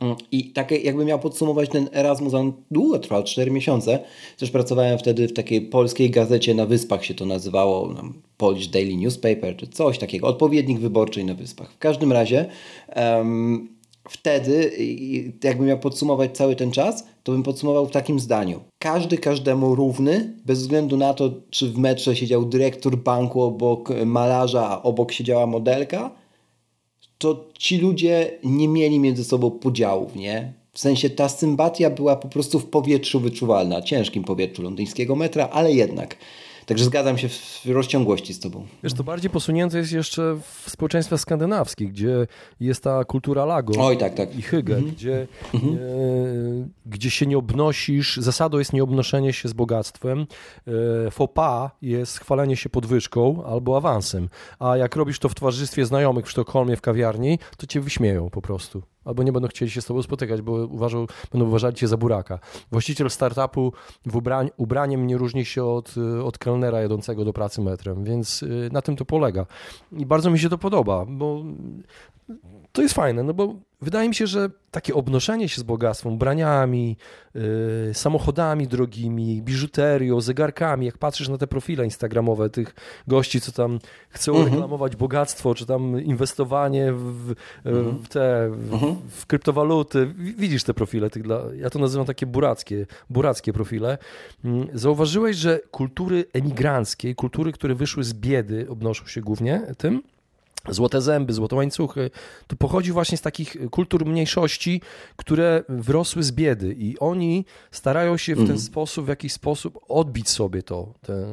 Mm, 0.00 0.16
I 0.32 0.52
takie, 0.52 0.76
jakbym 0.76 1.06
miał 1.06 1.18
podsumować 1.18 1.70
ten 1.70 1.88
Erasmus, 1.92 2.34
on 2.34 2.52
długo 2.70 2.98
trwał, 2.98 3.24
4 3.24 3.50
miesiące. 3.50 3.98
Też 4.38 4.50
pracowałem 4.50 4.98
wtedy 4.98 5.28
w 5.28 5.32
takiej 5.32 5.62
polskiej 5.62 6.10
gazecie 6.10 6.54
na 6.54 6.66
Wyspach 6.66 7.04
się 7.04 7.14
to 7.14 7.26
nazywało, 7.26 7.94
Polish 8.36 8.68
Daily 8.68 8.96
Newspaper, 8.96 9.56
czy 9.56 9.66
coś 9.66 9.98
takiego, 9.98 10.26
odpowiednik 10.26 10.78
wyborczej 10.78 11.24
na 11.24 11.34
Wyspach. 11.34 11.72
W 11.72 11.78
każdym 11.78 12.12
razie 12.12 12.46
um, 12.96 13.79
wtedy, 14.08 14.72
jakbym 15.44 15.66
miał 15.66 15.78
podsumować 15.78 16.36
cały 16.36 16.56
ten 16.56 16.70
czas, 16.70 17.04
to 17.22 17.32
bym 17.32 17.42
podsumował 17.42 17.86
w 17.86 17.90
takim 17.90 18.20
zdaniu. 18.20 18.60
Każdy 18.78 19.18
każdemu 19.18 19.74
równy, 19.74 20.34
bez 20.46 20.58
względu 20.58 20.96
na 20.96 21.14
to, 21.14 21.30
czy 21.50 21.68
w 21.68 21.78
metrze 21.78 22.16
siedział 22.16 22.44
dyrektor 22.44 22.96
banku 22.96 23.42
obok 23.42 23.88
malarza, 24.06 24.68
a 24.68 24.82
obok 24.82 25.12
siedziała 25.12 25.46
modelka, 25.46 26.10
to 27.18 27.44
ci 27.58 27.78
ludzie 27.78 28.38
nie 28.44 28.68
mieli 28.68 29.00
między 29.00 29.24
sobą 29.24 29.50
podziałów, 29.50 30.16
nie? 30.16 30.52
W 30.72 30.78
sensie 30.78 31.10
ta 31.10 31.28
sympatia 31.28 31.90
była 31.90 32.16
po 32.16 32.28
prostu 32.28 32.60
w 32.60 32.66
powietrzu 32.66 33.20
wyczuwalna, 33.20 33.82
ciężkim 33.82 34.24
powietrzu 34.24 34.62
londyńskiego 34.62 35.16
metra, 35.16 35.48
ale 35.52 35.72
jednak. 35.72 36.16
Także 36.70 36.84
zgadzam 36.84 37.18
się 37.18 37.28
w 37.28 37.66
rozciągłości 37.66 38.34
z 38.34 38.40
tobą. 38.40 38.66
Wiesz, 38.82 38.94
to 38.94 39.04
bardziej 39.04 39.30
posunięte 39.30 39.78
jest 39.78 39.92
jeszcze 39.92 40.40
w 40.64 40.70
społeczeństwach 40.70 41.20
skandynawskich, 41.20 41.90
gdzie 41.90 42.26
jest 42.60 42.84
ta 42.84 43.04
kultura 43.04 43.44
lago 43.44 43.72
Oj, 43.78 43.98
tak, 43.98 44.14
tak. 44.14 44.38
i 44.38 44.42
hygge, 44.42 44.74
mhm. 44.74 44.94
gdzie, 44.94 45.26
mhm. 45.54 45.74
e, 45.74 45.78
gdzie 46.86 47.10
się 47.10 47.26
nie 47.26 47.38
obnosisz, 47.38 48.16
zasadą 48.16 48.58
jest 48.58 48.72
nieobnoszenie 48.72 49.32
się 49.32 49.48
z 49.48 49.52
bogactwem, 49.52 50.26
e, 51.18 51.28
pas 51.34 51.70
jest 51.82 52.18
chwalenie 52.18 52.56
się 52.56 52.68
podwyżką 52.68 53.44
albo 53.44 53.76
awansem, 53.76 54.28
a 54.58 54.76
jak 54.76 54.96
robisz 54.96 55.18
to 55.18 55.28
w 55.28 55.34
towarzystwie 55.34 55.86
znajomych 55.86 56.26
w 56.26 56.30
Sztokholmie 56.30 56.76
w 56.76 56.80
kawiarni, 56.80 57.38
to 57.56 57.66
cię 57.66 57.80
wyśmieją 57.80 58.30
po 58.30 58.42
prostu 58.42 58.82
albo 59.10 59.22
nie 59.22 59.32
będą 59.32 59.48
chcieli 59.48 59.70
się 59.70 59.80
z 59.80 59.86
tobą 59.86 60.02
spotykać, 60.02 60.42
bo 60.42 60.52
uważał, 60.52 61.06
będą 61.32 61.46
uważali 61.46 61.74
cię 61.74 61.88
za 61.88 61.96
buraka. 61.96 62.38
Właściciel 62.72 63.10
startupu 63.10 63.72
w 64.06 64.16
ubrań, 64.16 64.50
ubraniem 64.56 65.06
nie 65.06 65.18
różni 65.18 65.44
się 65.44 65.64
od, 65.64 65.94
od 66.24 66.38
kelnera 66.38 66.80
jadącego 66.80 67.24
do 67.24 67.32
pracy 67.32 67.60
metrem, 67.60 68.04
więc 68.04 68.42
y, 68.42 68.68
na 68.72 68.82
tym 68.82 68.96
to 68.96 69.04
polega. 69.04 69.46
I 69.92 70.06
bardzo 70.06 70.30
mi 70.30 70.38
się 70.38 70.48
to 70.48 70.58
podoba, 70.58 71.06
bo 71.08 71.44
to 72.72 72.82
jest 72.82 72.94
fajne, 72.94 73.22
no 73.22 73.34
bo 73.34 73.54
wydaje 73.82 74.08
mi 74.08 74.14
się, 74.14 74.26
że 74.26 74.50
takie 74.70 74.94
obnoszenie 74.94 75.48
się 75.48 75.60
z 75.60 75.64
bogactwem, 75.64 76.18
braniami, 76.18 76.96
yy, 77.34 77.42
samochodami 77.92 78.68
drogimi, 78.68 79.42
biżuterią, 79.42 80.20
zegarkami, 80.20 80.86
jak 80.86 80.98
patrzysz 80.98 81.28
na 81.28 81.38
te 81.38 81.46
profile 81.46 81.84
instagramowe 81.84 82.50
tych 82.50 82.74
gości, 83.06 83.40
co 83.40 83.52
tam 83.52 83.78
chcą 84.08 84.32
mhm. 84.32 84.52
reklamować 84.52 84.96
bogactwo, 84.96 85.54
czy 85.54 85.66
tam 85.66 86.00
inwestowanie 86.00 86.92
w, 86.92 87.34
mhm. 87.64 87.98
w 87.98 88.08
te 88.08 88.50
w, 88.50 88.72
mhm. 88.72 88.96
w, 89.08 89.26
kryptowaluty, 89.26 90.14
widzisz 90.16 90.64
te 90.64 90.74
profile, 90.74 91.10
tych 91.10 91.22
dla, 91.22 91.42
ja 91.56 91.70
to 91.70 91.78
nazywam 91.78 92.06
takie 92.06 92.26
burackie, 92.26 92.86
burackie 93.10 93.52
profile. 93.52 93.98
Mm, 94.44 94.68
zauważyłeś, 94.74 95.36
że 95.36 95.60
kultury 95.70 96.24
emigranckie, 96.32 97.14
kultury, 97.14 97.52
które 97.52 97.74
wyszły 97.74 98.04
z 98.04 98.14
biedy, 98.14 98.66
obnoszą 98.68 99.06
się 99.06 99.20
głównie 99.20 99.62
tym? 99.78 100.02
Złote 100.68 101.00
zęby, 101.00 101.32
złote 101.32 101.56
łańcuchy, 101.56 102.10
to 102.46 102.56
pochodzi 102.56 102.92
właśnie 102.92 103.18
z 103.18 103.20
takich 103.20 103.56
kultur 103.70 104.06
mniejszości, 104.06 104.80
które 105.16 105.64
wrosły 105.68 106.22
z 106.22 106.32
biedy 106.32 106.76
i 106.78 106.98
oni 106.98 107.44
starają 107.70 108.16
się 108.16 108.34
w 108.34 108.38
ten 108.38 108.46
mm. 108.46 108.58
sposób, 108.58 109.04
w 109.04 109.08
jakiś 109.08 109.32
sposób 109.32 109.78
odbić 109.88 110.28
sobie 110.28 110.62
to, 110.62 110.94
te, 111.02 111.26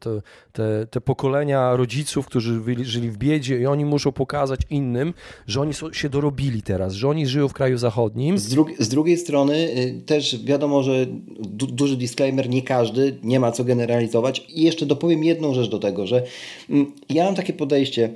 te, 0.00 0.22
te, 0.52 0.86
te, 0.90 1.00
pokolenia 1.00 1.76
rodziców, 1.76 2.26
którzy 2.26 2.60
żyli 2.82 3.10
w 3.10 3.16
biedzie 3.16 3.60
i 3.60 3.66
oni 3.66 3.84
muszą 3.84 4.12
pokazać 4.12 4.60
innym, 4.70 5.14
że 5.46 5.60
oni 5.60 5.72
się 5.92 6.08
dorobili 6.08 6.62
teraz, 6.62 6.94
że 6.94 7.08
oni 7.08 7.26
żyją 7.26 7.48
w 7.48 7.52
kraju 7.52 7.78
zachodnim. 7.78 8.38
Z, 8.38 8.56
z 8.78 8.88
drugiej 8.88 9.16
strony 9.16 9.54
y, 9.54 10.02
też 10.06 10.44
wiadomo, 10.44 10.82
że 10.82 11.06
du 11.40 11.66
duży 11.66 11.96
disclaimer, 11.96 12.48
nie 12.48 12.62
każdy, 12.62 13.18
nie 13.22 13.40
ma 13.40 13.52
co 13.52 13.64
generalizować 13.64 14.46
i 14.48 14.62
jeszcze 14.62 14.86
dopowiem 14.86 15.24
jedną 15.24 15.54
rzecz 15.54 15.70
do 15.70 15.78
tego, 15.78 16.06
że 16.06 16.24
mm, 16.70 16.92
ja 17.08 17.24
mam 17.24 17.34
takie 17.34 17.52
podejście, 17.52 18.10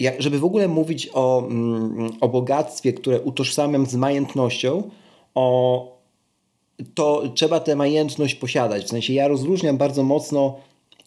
jak, 0.00 0.22
żeby 0.22 0.38
w 0.38 0.44
ogóle 0.44 0.68
mówić 0.68 1.10
o, 1.12 1.46
mm, 1.46 2.10
o 2.20 2.28
bogactwie, 2.28 2.92
które 2.92 3.20
utożsamiam 3.20 3.86
z 3.86 3.94
majętnością, 3.94 4.90
o, 5.34 5.98
to 6.94 7.22
trzeba 7.34 7.60
tę 7.60 7.76
majętność 7.76 8.34
posiadać. 8.34 8.84
W 8.84 8.88
sensie 8.88 9.12
ja 9.12 9.28
rozróżniam 9.28 9.76
bardzo 9.76 10.02
mocno 10.02 10.56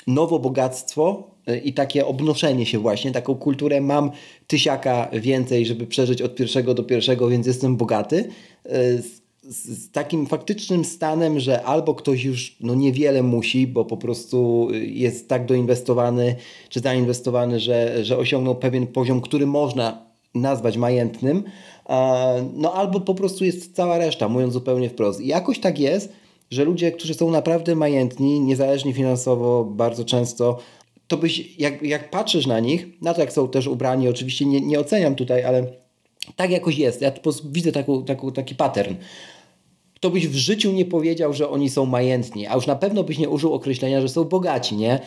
nowo 0.07 0.39
bogactwo 0.39 1.23
y, 1.49 1.57
i 1.57 1.73
takie 1.73 2.05
obnoszenie 2.05 2.65
się 2.65 2.79
właśnie, 2.79 3.11
taką 3.11 3.35
kulturę 3.35 3.81
mam 3.81 4.11
tysiaka 4.47 5.09
więcej, 5.13 5.65
żeby 5.65 5.87
przeżyć 5.87 6.21
od 6.21 6.35
pierwszego 6.35 6.73
do 6.73 6.83
pierwszego, 6.83 7.27
więc 7.27 7.47
jestem 7.47 7.77
bogaty, 7.77 8.29
y, 8.65 9.03
z 9.47 9.91
takim 9.91 10.25
faktycznym 10.25 10.85
stanem, 10.85 11.39
że 11.39 11.63
albo 11.63 11.95
ktoś 11.95 12.23
już 12.23 12.55
no, 12.61 12.75
niewiele 12.75 13.23
musi, 13.23 13.67
bo 13.67 13.85
po 13.85 13.97
prostu 13.97 14.67
jest 14.81 15.29
tak 15.29 15.45
doinwestowany 15.45 16.35
czy 16.69 16.79
zainwestowany, 16.79 17.59
że, 17.59 18.05
że 18.05 18.17
osiągnął 18.17 18.55
pewien 18.55 18.87
poziom, 18.87 19.21
który 19.21 19.45
można 19.45 20.07
nazwać 20.35 20.77
majętnym, 20.77 21.43
no 22.53 22.73
albo 22.73 22.99
po 22.99 23.15
prostu 23.15 23.45
jest 23.45 23.75
cała 23.75 23.97
reszta, 23.97 24.29
mówiąc 24.29 24.53
zupełnie 24.53 24.89
wprost. 24.89 25.21
I 25.21 25.27
jakoś 25.27 25.59
tak 25.59 25.79
jest, 25.79 26.13
że 26.51 26.63
ludzie, 26.63 26.91
którzy 26.91 27.13
są 27.13 27.31
naprawdę 27.31 27.75
majętni, 27.75 28.39
niezależni 28.39 28.93
finansowo, 28.93 29.63
bardzo 29.63 30.05
często, 30.05 30.59
to 31.07 31.17
byś, 31.17 31.57
jak, 31.59 31.81
jak 31.83 32.09
patrzysz 32.09 32.47
na 32.47 32.59
nich, 32.59 32.87
na 33.01 33.13
to 33.13 33.21
jak 33.21 33.33
są 33.33 33.47
też 33.47 33.67
ubrani, 33.67 34.09
oczywiście 34.09 34.45
nie, 34.45 34.61
nie 34.61 34.79
oceniam 34.79 35.15
tutaj, 35.15 35.43
ale 35.43 35.67
tak 36.35 36.51
jakoś 36.51 36.77
jest. 36.77 37.01
Ja 37.01 37.11
widzę 37.45 37.71
taką, 37.71 38.05
taką, 38.05 38.31
taki 38.31 38.55
pattern 38.55 38.95
to 39.99 40.09
byś 40.09 40.27
w 40.27 40.35
życiu 40.35 40.71
nie 40.71 40.85
powiedział, 40.85 41.33
że 41.33 41.49
oni 41.49 41.69
są 41.69 41.85
majętni, 41.85 42.47
a 42.47 42.55
już 42.55 42.67
na 42.67 42.75
pewno 42.75 43.03
byś 43.03 43.17
nie 43.17 43.29
użył 43.29 43.53
określenia, 43.53 44.01
że 44.01 44.09
są 44.09 44.23
bogaci, 44.23 44.75
nie? 44.75 44.99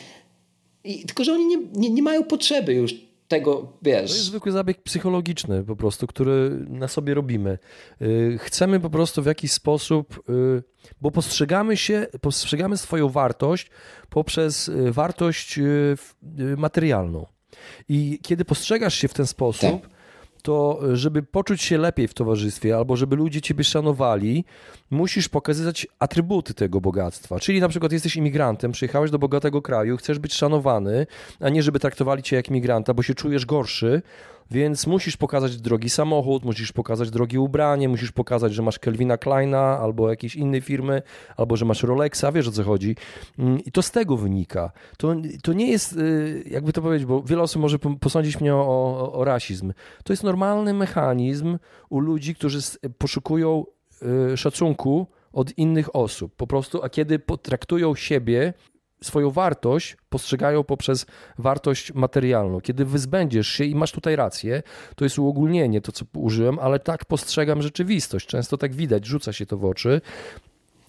I, 0.84 1.04
tylko, 1.04 1.24
że 1.24 1.32
oni 1.32 1.46
nie, 1.46 1.58
nie, 1.74 1.90
nie 1.90 2.02
mają 2.02 2.24
potrzeby 2.24 2.74
już 2.74 2.94
tego, 3.30 3.72
wiesz. 3.82 4.10
To 4.10 4.16
jest 4.16 4.26
zwykły 4.26 4.52
zabieg 4.52 4.82
psychologiczny 4.82 5.64
po 5.64 5.76
prostu, 5.76 6.06
który 6.06 6.50
na 6.68 6.88
sobie 6.88 7.14
robimy. 7.14 7.58
Y, 8.02 8.38
chcemy 8.40 8.80
po 8.80 8.90
prostu 8.90 9.22
w 9.22 9.26
jakiś 9.26 9.52
sposób, 9.52 10.22
y, 10.30 10.62
bo 11.00 11.10
postrzegamy 11.10 11.76
się, 11.76 12.06
postrzegamy 12.20 12.76
swoją 12.76 13.08
wartość 13.08 13.70
poprzez 14.08 14.68
y, 14.68 14.92
wartość 14.92 15.58
materialną. 16.56 17.26
I 17.88 18.18
kiedy 18.22 18.44
postrzegasz 18.44 18.94
się 18.94 19.08
w 19.08 19.14
ten 19.14 19.26
sposób, 19.26 19.82
tak 19.82 19.99
to 20.40 20.80
żeby 20.92 21.22
poczuć 21.22 21.62
się 21.62 21.78
lepiej 21.78 22.08
w 22.08 22.14
towarzystwie 22.14 22.76
albo 22.76 22.96
żeby 22.96 23.16
ludzie 23.16 23.40
ciebie 23.40 23.64
szanowali, 23.64 24.44
musisz 24.90 25.28
pokazywać 25.28 25.86
atrybuty 25.98 26.54
tego 26.54 26.80
bogactwa. 26.80 27.40
Czyli 27.40 27.60
na 27.60 27.68
przykład 27.68 27.92
jesteś 27.92 28.16
imigrantem, 28.16 28.72
przyjechałeś 28.72 29.10
do 29.10 29.18
bogatego 29.18 29.62
kraju, 29.62 29.96
chcesz 29.96 30.18
być 30.18 30.34
szanowany, 30.34 31.06
a 31.40 31.48
nie 31.48 31.62
żeby 31.62 31.80
traktowali 31.80 32.22
cię 32.22 32.36
jak 32.36 32.48
imigranta, 32.48 32.94
bo 32.94 33.02
się 33.02 33.14
czujesz 33.14 33.46
gorszy, 33.46 34.02
Więc 34.50 34.86
musisz 34.86 35.16
pokazać 35.16 35.56
drogi 35.56 35.90
samochód, 35.90 36.44
musisz 36.44 36.72
pokazać 36.72 37.10
drogie 37.10 37.40
ubranie, 37.40 37.88
musisz 37.88 38.12
pokazać, 38.12 38.54
że 38.54 38.62
masz 38.62 38.78
Kelvina 38.78 39.18
Kleina 39.18 39.78
albo 39.78 40.10
jakiejś 40.10 40.36
innej 40.36 40.60
firmy, 40.60 41.02
albo 41.36 41.56
że 41.56 41.64
masz 41.64 41.82
Rolexa, 41.82 42.24
wiesz 42.34 42.48
o 42.48 42.52
co 42.52 42.64
chodzi. 42.64 42.96
Mm, 43.38 43.58
I 43.64 43.72
to 43.72 43.82
z 43.82 43.90
tego 43.90 44.16
wynika. 44.16 44.72
To, 44.98 45.14
to 45.42 45.52
nie 45.52 45.70
jest, 45.70 45.96
y, 45.96 46.44
jakby 46.50 46.72
to 46.72 46.82
powiedzieć, 46.82 47.06
bo 47.06 47.22
wiele 47.22 47.42
osób 47.42 47.62
może 47.62 47.78
posądzić 47.78 48.40
mnie 48.40 48.54
o, 48.54 48.58
o, 48.58 49.12
o 49.12 49.24
rasizm. 49.24 49.72
To 50.04 50.12
jest 50.12 50.22
normalny 50.22 50.74
mechanizm 50.74 51.58
u 51.88 52.00
ludzi, 52.00 52.34
którzy 52.34 52.58
poszukują 52.98 53.64
y, 54.32 54.36
szacunku 54.36 55.06
od 55.32 55.58
innych 55.58 55.96
osób. 55.96 56.36
Po 56.36 56.46
prostu, 56.46 56.82
a 56.82 56.88
kiedy 56.88 57.18
potraktują 57.18 57.94
siebie 57.94 58.54
swoją 59.04 59.30
wartość 59.30 59.96
postrzegają 60.08 60.64
poprzez 60.64 61.06
wartość 61.38 61.94
materialną. 61.94 62.60
Kiedy 62.60 62.84
wyzbędziesz 62.84 63.48
się 63.48 63.64
i 63.64 63.74
masz 63.74 63.92
tutaj 63.92 64.16
rację, 64.16 64.62
to 64.96 65.04
jest 65.04 65.18
uogólnienie, 65.18 65.80
to 65.80 65.92
co 65.92 66.04
użyłem, 66.14 66.58
ale 66.58 66.78
tak 66.78 67.04
postrzegam 67.04 67.62
rzeczywistość. 67.62 68.26
Często 68.26 68.56
tak 68.56 68.74
widać, 68.74 69.06
rzuca 69.06 69.32
się 69.32 69.46
to 69.46 69.56
w 69.56 69.64
oczy, 69.64 70.00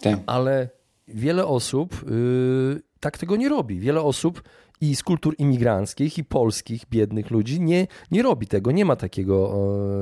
tak. 0.01 0.20
ale 0.26 0.70
wiele 1.07 1.45
osób 1.45 2.09
yy, 2.09 2.82
tak 2.99 3.18
tego 3.18 3.36
nie 3.36 3.49
robi. 3.49 3.80
Wiele 3.80 4.01
osób 4.01 4.43
i 4.82 4.95
z 4.95 5.03
kultur 5.03 5.36
imigranckich, 5.38 6.17
i 6.17 6.23
polskich, 6.23 6.82
biednych 6.89 7.32
ludzi 7.32 7.61
nie, 7.61 7.88
nie 8.11 8.23
robi 8.23 8.47
tego, 8.47 8.71
nie 8.71 8.86
ma 8.86 8.95
takiego, 8.95 9.53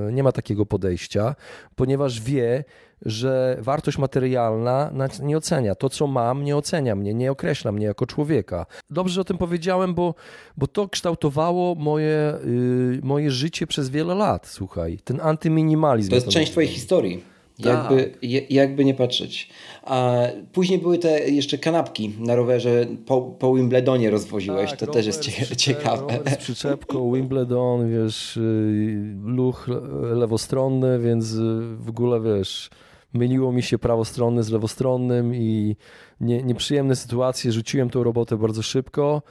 yy, 0.05 0.13
nie 0.13 0.23
ma 0.23 0.31
takiego 0.31 0.65
podejścia, 0.65 1.35
ponieważ 1.75 2.21
wie, 2.21 2.63
że 3.05 3.57
wartość 3.61 3.97
materialna 3.97 4.91
nie 5.21 5.37
ocenia. 5.37 5.75
To, 5.75 5.89
co 5.89 6.07
mam, 6.07 6.43
nie 6.43 6.57
ocenia 6.57 6.95
mnie, 6.95 7.13
nie 7.13 7.31
określa 7.31 7.71
mnie 7.71 7.85
jako 7.85 8.05
człowieka. 8.05 8.65
Dobrze, 8.89 9.13
że 9.13 9.21
o 9.21 9.23
tym 9.23 9.37
powiedziałem, 9.37 9.93
bo, 9.93 10.15
bo 10.57 10.67
to 10.67 10.89
kształtowało 10.89 11.75
moje, 11.75 12.33
yy, 12.45 12.99
moje 13.03 13.31
życie 13.31 13.67
przez 13.67 13.89
wiele 13.89 14.15
lat, 14.15 14.47
słuchaj. 14.47 14.99
Ten 15.03 15.21
antyminimalizm. 15.21 16.09
To 16.09 16.15
jest 16.15 16.27
część 16.27 16.51
twojej 16.51 16.69
historii. 16.69 17.38
Jakby, 17.59 18.03
tak. 18.03 18.51
jakby 18.51 18.85
nie 18.85 18.93
patrzeć. 18.93 19.49
A 19.83 20.17
później 20.53 20.79
były 20.79 20.97
te 20.97 21.29
jeszcze 21.29 21.57
kanapki 21.57 22.13
na 22.19 22.35
rowerze 22.35 22.85
po, 23.05 23.21
po 23.21 23.55
Wimbledonie 23.55 24.09
rozwoziłeś. 24.09 24.69
Tak, 24.69 24.79
to 24.79 24.87
też 24.87 25.05
jest 25.05 25.21
cie, 25.21 25.55
ciekawe. 25.55 26.17
Rower 26.17 26.33
z 26.33 26.37
przyczepką, 26.37 27.11
Wimbledon, 27.13 27.91
wiesz, 27.91 28.37
y, 28.37 29.15
luch 29.23 29.67
lewostronny, 30.13 30.99
więc 30.99 31.31
y, 31.33 31.59
w 31.77 31.89
ogóle 31.89 32.21
wiesz 32.21 32.69
myliło 33.13 33.51
mi 33.51 33.63
się 33.63 33.77
prawostronny 33.79 34.43
z 34.43 34.49
lewostronnym 34.49 35.35
i 35.35 35.75
nie, 36.21 36.43
nieprzyjemne 36.43 36.95
sytuacje. 36.95 37.51
Rzuciłem 37.51 37.89
tą 37.89 38.03
robotę 38.03 38.37
bardzo 38.37 38.61
szybko. 38.61 39.21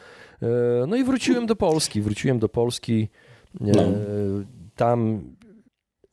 E, 0.42 0.46
no 0.86 0.96
i 0.96 1.04
wróciłem 1.04 1.46
do 1.46 1.56
Polski. 1.56 2.02
Wróciłem 2.02 2.38
do 2.38 2.48
Polski. 2.48 3.08
No. 3.60 3.82
Tam 4.76 5.22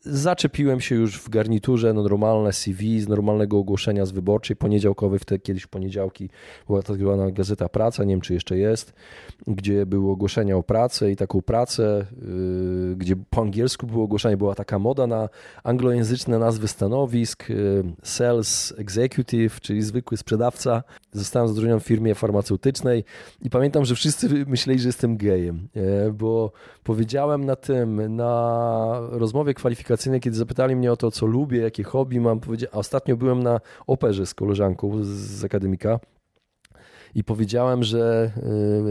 zaczepiłem 0.05 0.81
się 0.81 0.95
już 0.95 1.19
w 1.19 1.29
garniturze 1.29 1.93
no 1.93 2.01
normalne 2.01 2.53
CV 2.53 3.01
z 3.01 3.07
normalnego 3.07 3.57
ogłoszenia 3.57 4.05
z 4.05 4.11
wyborczej 4.11 4.55
poniedziałkowej, 4.55 5.19
wtedy 5.19 5.39
kiedyś 5.39 5.67
poniedziałki 5.67 6.29
była 6.67 6.81
tak 6.81 6.97
zwana 6.97 7.31
Gazeta 7.31 7.69
Praca, 7.69 8.03
nie 8.03 8.13
wiem 8.13 8.21
czy 8.21 8.33
jeszcze 8.33 8.57
jest, 8.57 8.93
gdzie 9.47 9.85
były 9.85 10.11
ogłoszenia 10.11 10.57
o 10.57 10.63
pracę 10.63 11.11
i 11.11 11.15
taką 11.15 11.41
pracę, 11.41 12.05
yy, 12.89 12.95
gdzie 12.95 13.15
po 13.29 13.41
angielsku 13.41 13.87
było 13.87 14.03
ogłoszenie, 14.03 14.37
była 14.37 14.55
taka 14.55 14.79
moda 14.79 15.07
na 15.07 15.29
anglojęzyczne 15.63 16.39
nazwy 16.39 16.67
stanowisk, 16.67 17.49
yy, 17.49 17.83
sales 18.03 18.73
executive, 18.77 19.61
czyli 19.61 19.81
zwykły 19.81 20.17
sprzedawca. 20.17 20.83
Zostałem 21.11 21.47
zatrudniony 21.47 21.79
w 21.79 21.83
firmie 21.83 22.15
farmaceutycznej 22.15 23.03
i 23.41 23.49
pamiętam, 23.49 23.85
że 23.85 23.95
wszyscy 23.95 24.45
myśleli, 24.47 24.79
że 24.79 24.87
jestem 24.87 25.17
gejem, 25.17 25.67
yy, 25.75 26.13
bo 26.13 26.51
powiedziałem 26.83 27.45
na 27.45 27.55
tym, 27.55 28.15
na 28.15 28.99
rozmowie 29.11 29.53
kwalifikacyjnej, 29.53 29.94
kiedy 30.19 30.37
zapytali 30.37 30.75
mnie 30.75 30.91
o 30.91 30.97
to, 30.97 31.11
co 31.11 31.25
lubię, 31.25 31.61
jakie 31.61 31.83
hobby 31.83 32.19
mam, 32.19 32.39
a 32.71 32.77
ostatnio 32.77 33.17
byłem 33.17 33.43
na 33.43 33.61
operze 33.87 34.25
z 34.25 34.33
koleżanką 34.33 35.03
z 35.03 35.43
akademika 35.43 35.99
i 37.16 37.24
powiedziałem, 37.24 37.84
że 37.84 38.32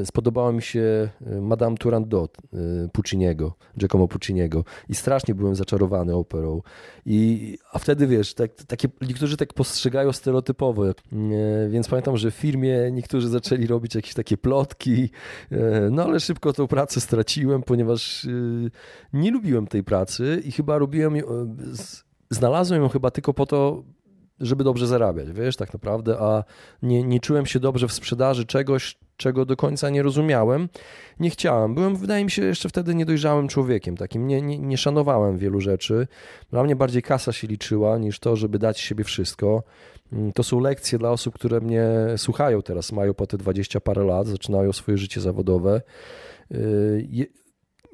y, 0.03 0.07
spodobało 0.07 0.53
mi 0.53 0.63
się 0.63 1.09
y, 1.27 1.41
Madame 1.41 1.77
Turandot 1.77 2.39
y, 2.39 2.89
Pucciniego, 2.93 3.55
Giacomo 3.79 4.09
Pucciniego. 4.09 4.65
I 4.89 4.95
strasznie 4.95 5.35
byłem 5.35 5.55
zaczarowany 5.55 6.15
operą. 6.15 6.63
I, 7.07 7.59
a 7.73 7.79
wtedy 7.79 8.07
wiesz, 8.07 8.35
tak, 8.35 8.51
takie, 8.55 8.89
niektórzy 9.03 9.37
tak 9.37 9.53
postrzegają 9.53 10.13
stereotypowo, 10.13 10.83
więc 11.69 11.89
pamiętam, 11.89 12.17
że 12.17 12.31
w 12.31 12.35
firmie 12.35 12.91
niektórzy 12.93 13.29
zaczęli 13.29 13.67
robić 13.67 13.95
jakieś 13.95 14.15
takie 14.15 14.37
plotki, 14.37 15.11
no 15.91 16.05
ale 16.05 16.21
szybko 16.21 16.53
tą 16.53 16.67
pracę 16.67 17.01
straciłem, 17.01 17.63
ponieważ 17.63 18.27
nie 19.13 19.31
lubiłem 19.31 19.67
tej 19.67 19.85
pracy 19.85 20.43
i 20.45 20.53
chyba 20.53 20.79
robiłem, 20.79 21.15
znalazłem 22.31 22.83
ją 22.83 22.89
chyba 22.89 23.11
tylko 23.11 23.35
po 23.35 23.47
to, 23.47 23.85
żeby 24.41 24.65
dobrze 24.65 24.87
zarabiać, 24.87 25.33
wiesz, 25.33 25.57
tak 25.57 25.73
naprawdę, 25.73 26.17
a 26.21 26.45
nie, 26.83 27.03
nie 27.03 27.21
czułem 27.21 27.47
się 27.47 27.61
dobrze 27.61 27.89
w 27.89 27.93
sprzedaży 27.93 28.47
czegoś, 28.47 28.99
czego 29.17 29.45
do 29.45 29.57
końca 29.57 29.91
nie 29.91 30.03
rozumiałem, 30.03 30.69
nie 31.21 31.31
chciałem. 31.31 31.75
Byłem, 31.75 31.97
wydaje 31.97 32.25
mi 32.25 32.31
się, 32.31 32.45
jeszcze 32.45 32.69
wtedy 32.69 32.95
niedojrzałym 32.95 33.49
człowiekiem, 33.49 33.97
takim 33.97 34.27
nie, 34.27 34.43
nie, 34.43 34.59
nie 34.59 34.79
szanowałem 34.79 35.39
wielu 35.39 35.61
rzeczy. 35.61 36.07
Dla 36.51 36.65
mnie 36.65 36.77
bardziej 36.77 37.03
kasa 37.03 37.33
się 37.33 37.47
liczyła 37.47 37.99
niż 37.99 38.19
to, 38.19 38.37
żeby 38.37 38.59
dać 38.59 38.81
siebie 38.81 39.05
wszystko. 39.05 39.63
Mm, 40.13 40.33
to 40.33 40.43
są 40.43 40.61
lekcje 40.61 40.99
dla 40.99 41.11
osób, 41.11 41.35
które 41.35 41.61
mnie 41.61 41.87
słuchają 42.17 42.63
teraz, 42.63 42.93
mają 42.93 43.15
po 43.15 43.27
te 43.27 43.39
20 43.39 43.81
parę 43.81 44.05
lat, 44.05 44.27
zaczynają 44.27 44.73
swoje 44.73 44.99
życie 44.99 45.21
zawodowe 45.21 45.83
y, 46.53 47.29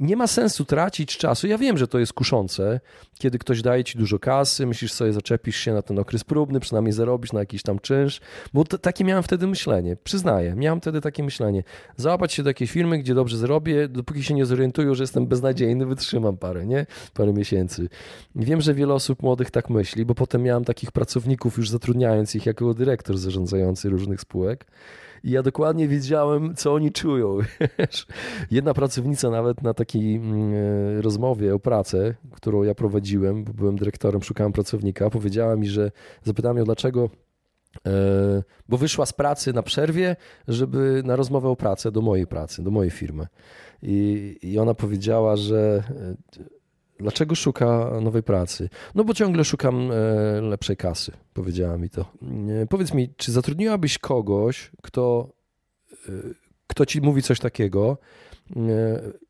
nie 0.00 0.16
ma 0.16 0.26
sensu 0.26 0.64
tracić 0.64 1.16
czasu. 1.16 1.46
Ja 1.46 1.58
wiem, 1.58 1.78
że 1.78 1.88
to 1.88 1.98
jest 1.98 2.12
kuszące, 2.12 2.80
kiedy 3.18 3.38
ktoś 3.38 3.62
daje 3.62 3.84
ci 3.84 3.98
dużo 3.98 4.18
kasy, 4.18 4.66
myślisz 4.66 4.92
sobie, 4.92 5.12
zaczepisz 5.12 5.56
się 5.56 5.72
na 5.72 5.82
ten 5.82 5.98
okres 5.98 6.24
próbny, 6.24 6.60
przynajmniej 6.60 6.92
zarobisz 6.92 7.32
na 7.32 7.40
jakiś 7.40 7.62
tam 7.62 7.78
czynsz, 7.78 8.20
bo 8.54 8.64
to, 8.64 8.78
takie 8.78 9.04
miałem 9.04 9.22
wtedy 9.22 9.46
myślenie, 9.46 9.96
przyznaję, 10.04 10.54
miałem 10.54 10.80
wtedy 10.80 11.00
takie 11.00 11.22
myślenie. 11.22 11.62
Załapać 11.96 12.32
się 12.32 12.42
do 12.42 12.50
jakiejś 12.50 12.70
firmy, 12.70 12.98
gdzie 12.98 13.14
dobrze 13.14 13.38
zrobię, 13.38 13.88
dopóki 13.88 14.22
się 14.22 14.34
nie 14.34 14.46
zorientują, 14.46 14.94
że 14.94 15.02
jestem 15.02 15.26
beznadziejny, 15.26 15.86
wytrzymam 15.86 16.36
parę, 16.36 16.66
nie? 16.66 16.86
Parę 17.14 17.32
miesięcy. 17.32 17.88
Wiem, 18.34 18.60
że 18.60 18.74
wiele 18.74 18.94
osób 18.94 19.22
młodych 19.22 19.50
tak 19.50 19.70
myśli, 19.70 20.04
bo 20.04 20.14
potem 20.14 20.42
miałem 20.42 20.64
takich 20.64 20.92
pracowników 20.92 21.56
już 21.58 21.70
zatrudniając 21.70 22.34
ich 22.34 22.46
jako 22.46 22.74
dyrektor 22.74 23.18
zarządzający 23.18 23.88
różnych 23.88 24.20
spółek. 24.20 24.66
I 25.24 25.30
ja 25.30 25.42
dokładnie 25.42 25.88
wiedziałem, 25.88 26.54
co 26.54 26.74
oni 26.74 26.92
czują. 26.92 27.38
Jedna 28.50 28.74
pracownica 28.74 29.30
nawet 29.30 29.62
na 29.62 29.74
takiej 29.74 30.16
mm, 30.16 30.54
e, 30.98 31.02
rozmowie 31.02 31.54
o 31.54 31.58
pracę, 31.58 32.14
którą 32.32 32.62
ja 32.62 32.74
prowadziłem, 32.74 33.44
bo 33.44 33.52
byłem 33.52 33.76
dyrektorem, 33.76 34.22
szukałem 34.22 34.52
pracownika, 34.52 35.10
powiedziała 35.10 35.56
mi, 35.56 35.68
że 35.68 35.90
zapytałem 36.22 36.56
ją, 36.56 36.64
dlaczego 36.64 37.10
e, 37.86 37.90
bo 38.68 38.76
wyszła 38.76 39.06
z 39.06 39.12
pracy 39.12 39.52
na 39.52 39.62
przerwie, 39.62 40.16
żeby 40.48 41.02
na 41.04 41.16
rozmowę 41.16 41.48
o 41.48 41.56
pracę 41.56 41.92
do 41.92 42.00
mojej 42.00 42.26
pracy, 42.26 42.62
do 42.62 42.70
mojej 42.70 42.90
firmy. 42.90 43.26
I, 43.82 44.36
i 44.42 44.58
ona 44.58 44.74
powiedziała, 44.74 45.36
że 45.36 45.82
e, 46.38 46.59
Dlaczego 47.00 47.34
szuka 47.34 47.90
nowej 48.00 48.22
pracy? 48.22 48.68
No 48.94 49.04
bo 49.04 49.14
ciągle 49.14 49.44
szukam 49.44 49.90
e, 49.92 49.94
lepszej 50.40 50.76
kasy, 50.76 51.12
powiedziała 51.34 51.78
mi 51.78 51.90
to. 51.90 52.04
Powiedz 52.68 52.94
mi, 52.94 53.14
czy 53.16 53.32
zatrudniłabyś 53.32 53.98
kogoś, 53.98 54.70
kto, 54.82 55.28
e, 56.08 56.12
kto 56.66 56.86
ci 56.86 57.00
mówi 57.00 57.22
coś 57.22 57.40
takiego, 57.40 57.98
e, 58.56 58.60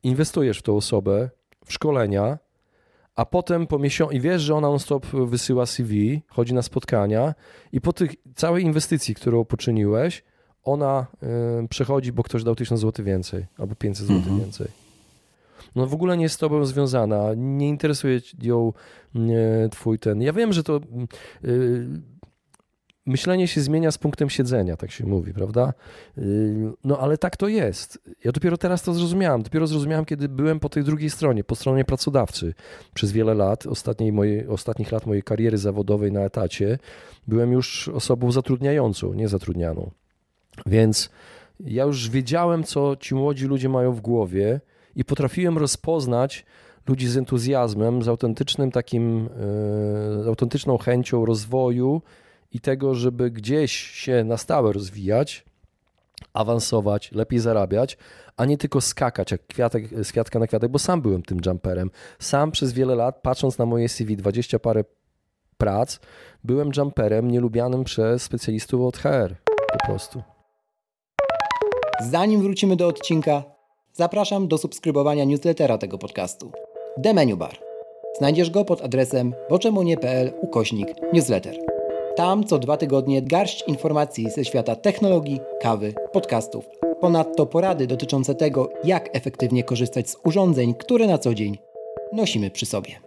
inwestujesz 0.03 0.59
w 0.59 0.61
tą 0.61 0.77
osobę, 0.77 1.29
w 1.65 1.73
szkolenia, 1.73 2.37
a 3.15 3.25
potem 3.25 3.67
po 3.67 3.79
miesiącu, 3.79 4.15
i 4.15 4.19
wiesz, 4.19 4.41
że 4.41 4.55
ona 4.55 4.67
non-stop 4.67 5.05
wysyła 5.05 5.65
CV, 5.65 6.21
chodzi 6.27 6.53
na 6.53 6.61
spotkania 6.61 7.33
i 7.71 7.81
po 7.81 7.93
tych 7.93 8.11
całej 8.35 8.63
inwestycji, 8.63 9.15
którą 9.15 9.45
poczyniłeś, 9.45 10.23
ona 10.63 11.07
przechodzi, 11.69 12.11
bo 12.11 12.23
ktoś 12.23 12.43
dał 12.43 12.55
1000 12.55 12.81
zł 12.81 13.05
więcej 13.05 13.45
albo 13.57 13.75
500 13.75 14.07
zł 14.07 14.17
mhm. 14.17 14.39
więcej 14.39 14.67
no 15.75 15.87
w 15.87 15.93
ogóle 15.93 16.17
nie 16.17 16.23
jest 16.23 16.35
z 16.35 16.37
tobą 16.37 16.65
związana, 16.65 17.29
nie 17.35 17.69
interesuje 17.69 18.21
ją 18.41 18.73
nie, 19.15 19.69
twój 19.71 19.99
ten. 19.99 20.21
Ja 20.21 20.33
wiem, 20.33 20.53
że 20.53 20.63
to 20.63 20.79
yy, 21.43 21.87
myślenie 23.05 23.47
się 23.47 23.61
zmienia 23.61 23.91
z 23.91 23.97
punktem 23.97 24.29
siedzenia, 24.29 24.77
tak 24.77 24.91
się 24.91 25.05
mówi, 25.05 25.33
prawda? 25.33 25.73
Yy, 26.17 26.73
no 26.83 26.97
ale 26.99 27.17
tak 27.17 27.37
to 27.37 27.47
jest. 27.47 27.99
Ja 28.23 28.31
dopiero 28.31 28.57
teraz 28.57 28.83
to 28.83 28.93
zrozumiałem. 28.93 29.43
Dopiero 29.43 29.67
zrozumiałem, 29.67 30.05
kiedy 30.05 30.29
byłem 30.29 30.59
po 30.59 30.69
tej 30.69 30.83
drugiej 30.83 31.09
stronie, 31.09 31.43
po 31.43 31.55
stronie 31.55 31.85
pracodawcy. 31.85 32.53
Przez 32.93 33.11
wiele 33.11 33.33
lat, 33.33 33.67
ostatniej 33.67 34.11
mojej, 34.11 34.47
ostatnich 34.47 34.91
lat 34.91 35.05
mojej 35.05 35.23
kariery 35.23 35.57
zawodowej 35.57 36.11
na 36.11 36.21
etacie, 36.21 36.79
byłem 37.27 37.51
już 37.51 37.87
osobą 37.87 38.31
zatrudniającą, 38.31 39.13
nie 39.13 39.27
zatrudnianą. 39.27 39.91
Więc 40.65 41.09
ja 41.59 41.83
już 41.83 42.09
wiedziałem, 42.09 42.63
co 42.63 42.95
ci 42.95 43.15
młodzi 43.15 43.45
ludzie 43.45 43.69
mają 43.69 43.93
w 43.93 44.01
głowie 44.01 44.61
i 44.95 45.05
potrafiłem 45.05 45.57
rozpoznać 45.57 46.45
ludzi 46.87 47.07
z 47.07 47.17
entuzjazmem, 47.17 48.03
z 48.03 48.07
autentycznym 48.07 48.71
takim, 48.71 49.25
e, 49.25 50.23
z 50.23 50.27
autentyczną 50.27 50.77
chęcią 50.77 51.25
rozwoju 51.25 52.01
i 52.51 52.59
tego, 52.59 52.95
żeby 52.95 53.31
gdzieś 53.31 53.71
się 53.71 54.23
na 54.23 54.37
stałe 54.37 54.73
rozwijać 54.73 55.45
awansować, 56.33 57.11
lepiej 57.11 57.39
zarabiać, 57.39 57.97
a 58.37 58.45
nie 58.45 58.57
tylko 58.57 58.81
skakać 58.81 59.31
jak 59.31 59.47
kwiatek, 59.47 60.03
z 60.03 60.11
kwiatka 60.11 60.39
na 60.39 60.47
kwiatek, 60.47 60.71
bo 60.71 60.79
sam 60.79 61.01
byłem 61.01 61.21
tym 61.21 61.39
jumperem. 61.45 61.91
Sam 62.19 62.51
przez 62.51 62.73
wiele 62.73 62.95
lat, 62.95 63.21
patrząc 63.21 63.57
na 63.57 63.65
moje 63.65 63.89
CV, 63.89 64.17
20 64.17 64.59
parę 64.59 64.83
prac, 65.57 65.99
byłem 66.43 66.71
jumperem 66.77 67.31
nielubianym 67.31 67.83
przez 67.83 68.23
specjalistów 68.23 68.81
od 68.81 68.97
HR 68.97 69.35
po 69.73 69.87
prostu. 69.87 70.23
Zanim 72.09 72.41
wrócimy 72.41 72.75
do 72.75 72.87
odcinka, 72.87 73.43
zapraszam 74.01 74.47
do 74.47 74.57
subskrybowania 74.57 75.25
newslettera 75.25 75.77
tego 75.77 75.97
podcastu. 75.97 76.51
The 77.03 77.13
Menu 77.13 77.37
Bar. 77.37 77.59
Znajdziesz 78.17 78.49
go 78.49 78.65
pod 78.65 78.81
adresem 78.81 79.33
boczemunie.pl 79.49 80.31
ukośnik 80.41 80.87
newsletter. 81.13 81.55
Tam 82.15 82.43
co 82.43 82.59
dwa 82.59 82.77
tygodnie 82.77 83.21
garść 83.21 83.63
informacji 83.67 84.29
ze 84.29 84.45
świata 84.45 84.75
technologii, 84.75 85.39
kawy, 85.61 85.93
podcastów. 86.13 86.65
Ponadto 87.01 87.45
porady 87.45 87.87
dotyczące 87.87 88.35
tego, 88.35 88.69
jak 88.83 89.09
efektywnie 89.13 89.63
korzystać 89.63 90.09
z 90.09 90.17
urządzeń, 90.25 90.73
które 90.73 91.07
na 91.07 91.17
co 91.17 91.33
dzień 91.33 91.57
nosimy 92.13 92.51
przy 92.51 92.65
sobie. 92.65 92.99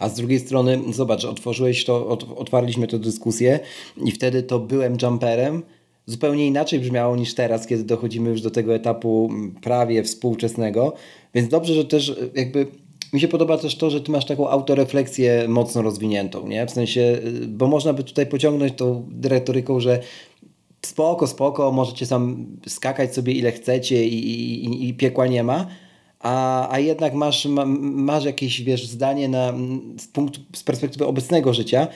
A 0.00 0.08
z 0.08 0.14
drugiej 0.14 0.38
strony, 0.38 0.80
zobacz, 0.92 1.24
otworzyłeś 1.24 1.84
to, 1.84 2.08
otwarliśmy 2.36 2.86
tę 2.86 2.98
dyskusję 2.98 3.60
i 4.04 4.12
wtedy 4.12 4.42
to 4.42 4.58
byłem 4.58 4.96
jumperem. 5.02 5.62
Zupełnie 6.08 6.46
inaczej 6.46 6.80
brzmiało 6.80 7.16
niż 7.16 7.34
teraz, 7.34 7.66
kiedy 7.66 7.84
dochodzimy 7.84 8.30
już 8.30 8.40
do 8.40 8.50
tego 8.50 8.74
etapu 8.74 9.30
prawie 9.62 10.02
współczesnego. 10.02 10.92
Więc 11.34 11.48
dobrze, 11.48 11.74
że 11.74 11.84
też 11.84 12.16
jakby 12.34 12.66
mi 13.12 13.20
się 13.20 13.28
podoba 13.28 13.58
też 13.58 13.76
to, 13.76 13.90
że 13.90 14.00
ty 14.00 14.12
masz 14.12 14.26
taką 14.26 14.50
autorefleksję 14.50 15.48
mocno 15.48 15.82
rozwiniętą, 15.82 16.48
nie? 16.48 16.66
W 16.66 16.70
sensie, 16.70 17.18
bo 17.48 17.66
można 17.66 17.92
by 17.92 18.04
tutaj 18.04 18.26
pociągnąć 18.26 18.72
tą 18.76 19.08
retoryką, 19.22 19.80
że 19.80 20.00
spoko, 20.86 21.26
spoko, 21.26 21.72
możecie 21.72 22.06
sam 22.06 22.46
skakać 22.66 23.14
sobie 23.14 23.32
ile 23.32 23.52
chcecie 23.52 24.08
i, 24.08 24.30
i, 24.30 24.88
i 24.88 24.94
piekła 24.94 25.26
nie 25.26 25.42
ma, 25.42 25.66
a, 26.20 26.68
a 26.72 26.78
jednak 26.78 27.14
masz, 27.14 27.46
ma, 27.46 27.64
masz 27.80 28.24
jakieś, 28.24 28.62
wiesz, 28.62 28.86
zdanie 28.86 29.28
na, 29.28 29.52
z, 29.98 30.06
punktu, 30.06 30.40
z 30.56 30.62
perspektywy 30.62 31.06
obecnego 31.06 31.54
życia, 31.54 31.88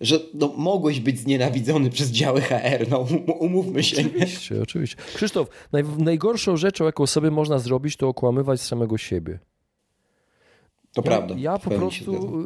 że 0.00 0.20
no, 0.34 0.52
mogłeś 0.56 1.00
być 1.00 1.18
znienawidzony 1.18 1.90
przez 1.90 2.10
działy 2.10 2.40
HR, 2.40 2.88
no 2.90 3.06
umówmy 3.38 3.82
się. 3.82 4.00
Oczywiście, 4.06 4.54
nie? 4.54 4.62
oczywiście. 4.62 4.96
Krzysztof, 5.14 5.48
naj, 5.72 5.84
najgorszą 5.98 6.56
rzeczą, 6.56 6.84
jaką 6.84 7.06
sobie 7.06 7.30
można 7.30 7.58
zrobić, 7.58 7.96
to 7.96 8.08
okłamywać 8.08 8.60
samego 8.60 8.98
siebie. 8.98 9.38
To 10.94 11.00
ja, 11.00 11.02
prawda. 11.02 11.34
Ja 11.38 11.58
po 11.58 11.70
prostu 11.70 12.40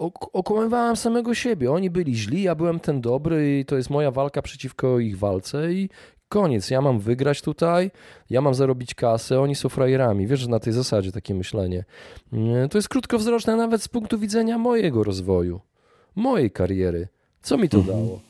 y, 0.00 0.04
okłamywałem 0.32 0.96
samego 0.96 1.34
siebie. 1.34 1.72
Oni 1.72 1.90
byli 1.90 2.14
źli, 2.14 2.42
ja 2.42 2.54
byłem 2.54 2.80
ten 2.80 3.00
dobry 3.00 3.58
i 3.58 3.64
to 3.64 3.76
jest 3.76 3.90
moja 3.90 4.10
walka 4.10 4.42
przeciwko 4.42 4.98
ich 4.98 5.18
walce 5.18 5.72
i 5.72 5.88
koniec. 6.28 6.70
Ja 6.70 6.80
mam 6.80 6.98
wygrać 6.98 7.42
tutaj, 7.42 7.90
ja 8.30 8.40
mam 8.40 8.54
zarobić 8.54 8.94
kasę, 8.94 9.40
oni 9.40 9.54
są 9.54 9.68
frajerami. 9.68 10.26
Wiesz, 10.26 10.40
że 10.40 10.48
na 10.48 10.60
tej 10.60 10.72
zasadzie 10.72 11.12
takie 11.12 11.34
myślenie. 11.34 11.84
Y, 12.32 12.68
to 12.68 12.78
jest 12.78 12.88
krótkowzroczne 12.88 13.56
nawet 13.56 13.82
z 13.82 13.88
punktu 13.88 14.18
widzenia 14.18 14.58
mojego 14.58 15.04
rozwoju, 15.04 15.60
mojej 16.16 16.50
kariery. 16.50 17.08
Co 17.42 17.58
mi 17.58 17.68
to 17.68 17.78
mhm. 17.78 17.96
dało? 17.96 18.20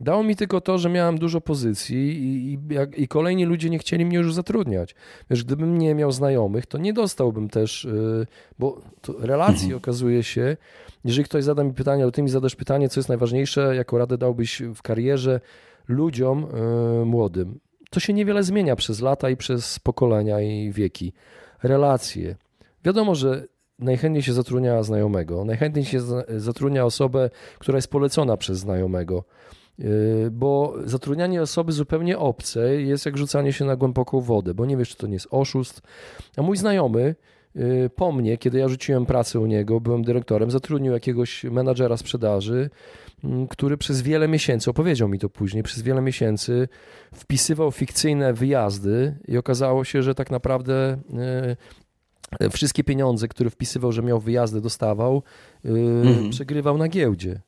Dało 0.00 0.22
mi 0.22 0.36
tylko 0.36 0.60
to, 0.60 0.78
że 0.78 0.88
miałem 0.88 1.18
dużo 1.18 1.40
pozycji 1.40 1.98
i, 1.98 2.52
i, 2.52 3.02
i, 3.02 3.08
kolejni 3.08 3.44
ludzie 3.44 3.70
nie 3.70 3.78
chcieli 3.78 4.04
mnie 4.04 4.16
już 4.16 4.34
zatrudniać. 4.34 4.94
Wiesz, 5.30 5.44
gdybym 5.44 5.78
nie 5.78 5.94
miał 5.94 6.12
znajomych, 6.12 6.66
to 6.66 6.78
nie 6.78 6.92
dostałbym 6.92 7.48
też, 7.48 7.84
yy, 7.84 8.26
bo 8.58 8.80
relacji 9.18 9.64
mhm. 9.64 9.78
okazuje 9.78 10.22
się, 10.22 10.56
jeżeli 11.04 11.24
ktoś 11.24 11.44
zada 11.44 11.64
mi 11.64 11.72
pytanie, 11.72 12.02
ale 12.02 12.12
ty 12.12 12.22
mi 12.22 12.28
zadasz 12.28 12.56
pytanie, 12.56 12.88
co 12.88 13.00
jest 13.00 13.08
najważniejsze, 13.08 13.76
jaką 13.76 13.98
radę 13.98 14.18
dałbyś 14.18 14.62
w 14.74 14.82
karierze 14.82 15.40
ludziom 15.88 16.46
yy, 16.98 17.04
młodym. 17.04 17.60
To 17.90 18.00
się 18.00 18.12
niewiele 18.12 18.42
zmienia 18.42 18.76
przez 18.76 19.00
lata 19.00 19.30
i 19.30 19.36
przez 19.36 19.78
pokolenia 19.78 20.40
i 20.40 20.72
wieki. 20.72 21.12
Relacje. 21.62 22.36
Wiadomo, 22.84 23.14
że 23.14 23.46
najchętniej 23.82 24.22
się 24.22 24.32
zatrudnia 24.32 24.82
znajomego, 24.82 25.44
najchętniej 25.44 25.84
się 25.84 26.00
zatrudnia 26.36 26.84
osobę, 26.84 27.30
która 27.58 27.78
jest 27.78 27.88
polecona 27.88 28.36
przez 28.36 28.58
znajomego. 28.58 29.24
Yy, 29.78 30.30
bo 30.30 30.74
zatrudnianie 30.84 31.42
osoby 31.42 31.72
zupełnie 31.72 32.18
obcej 32.18 32.88
jest 32.88 33.06
jak 33.06 33.16
rzucanie 33.16 33.52
się 33.52 33.64
na 33.64 33.76
głęboką 33.76 34.20
wodę, 34.20 34.54
bo 34.54 34.66
nie 34.66 34.76
wiesz, 34.76 34.88
czy 34.88 34.96
to 34.96 35.06
nie 35.06 35.12
jest 35.12 35.28
oszust. 35.30 35.82
A 36.36 36.42
mój 36.42 36.56
znajomy 36.56 37.14
yy, 37.54 37.90
po 37.96 38.12
mnie, 38.12 38.38
kiedy 38.38 38.58
ja 38.58 38.68
rzuciłem 38.68 39.06
pracę 39.06 39.40
u 39.40 39.46
niego, 39.46 39.80
byłem 39.80 40.04
dyrektorem, 40.04 40.50
zatrudnił 40.50 40.92
jakiegoś 40.92 41.44
menadżera 41.44 41.96
sprzedaży, 41.96 42.70
mm, 43.24 43.48
który 43.48 43.76
przez 43.76 44.02
wiele 44.02 44.28
miesięcy, 44.28 44.70
opowiedział 44.70 45.08
mi 45.08 45.18
to 45.18 45.28
później, 45.28 45.62
przez 45.62 45.82
wiele 45.82 46.00
miesięcy 46.00 46.68
wpisywał 47.14 47.70
fikcyjne 47.70 48.32
wyjazdy 48.32 49.18
i 49.28 49.36
okazało 49.36 49.84
się, 49.84 50.02
że 50.02 50.14
tak 50.14 50.30
naprawdę 50.30 50.98
yy, 51.10 51.56
wszystkie 52.52 52.84
pieniądze, 52.84 53.28
które 53.28 53.50
wpisywał, 53.50 53.92
że 53.92 54.02
miał 54.02 54.20
wyjazdy, 54.20 54.60
dostawał, 54.60 55.22
mhm. 55.64 56.30
przegrywał 56.30 56.78
na 56.78 56.88
giełdzie. 56.88 57.40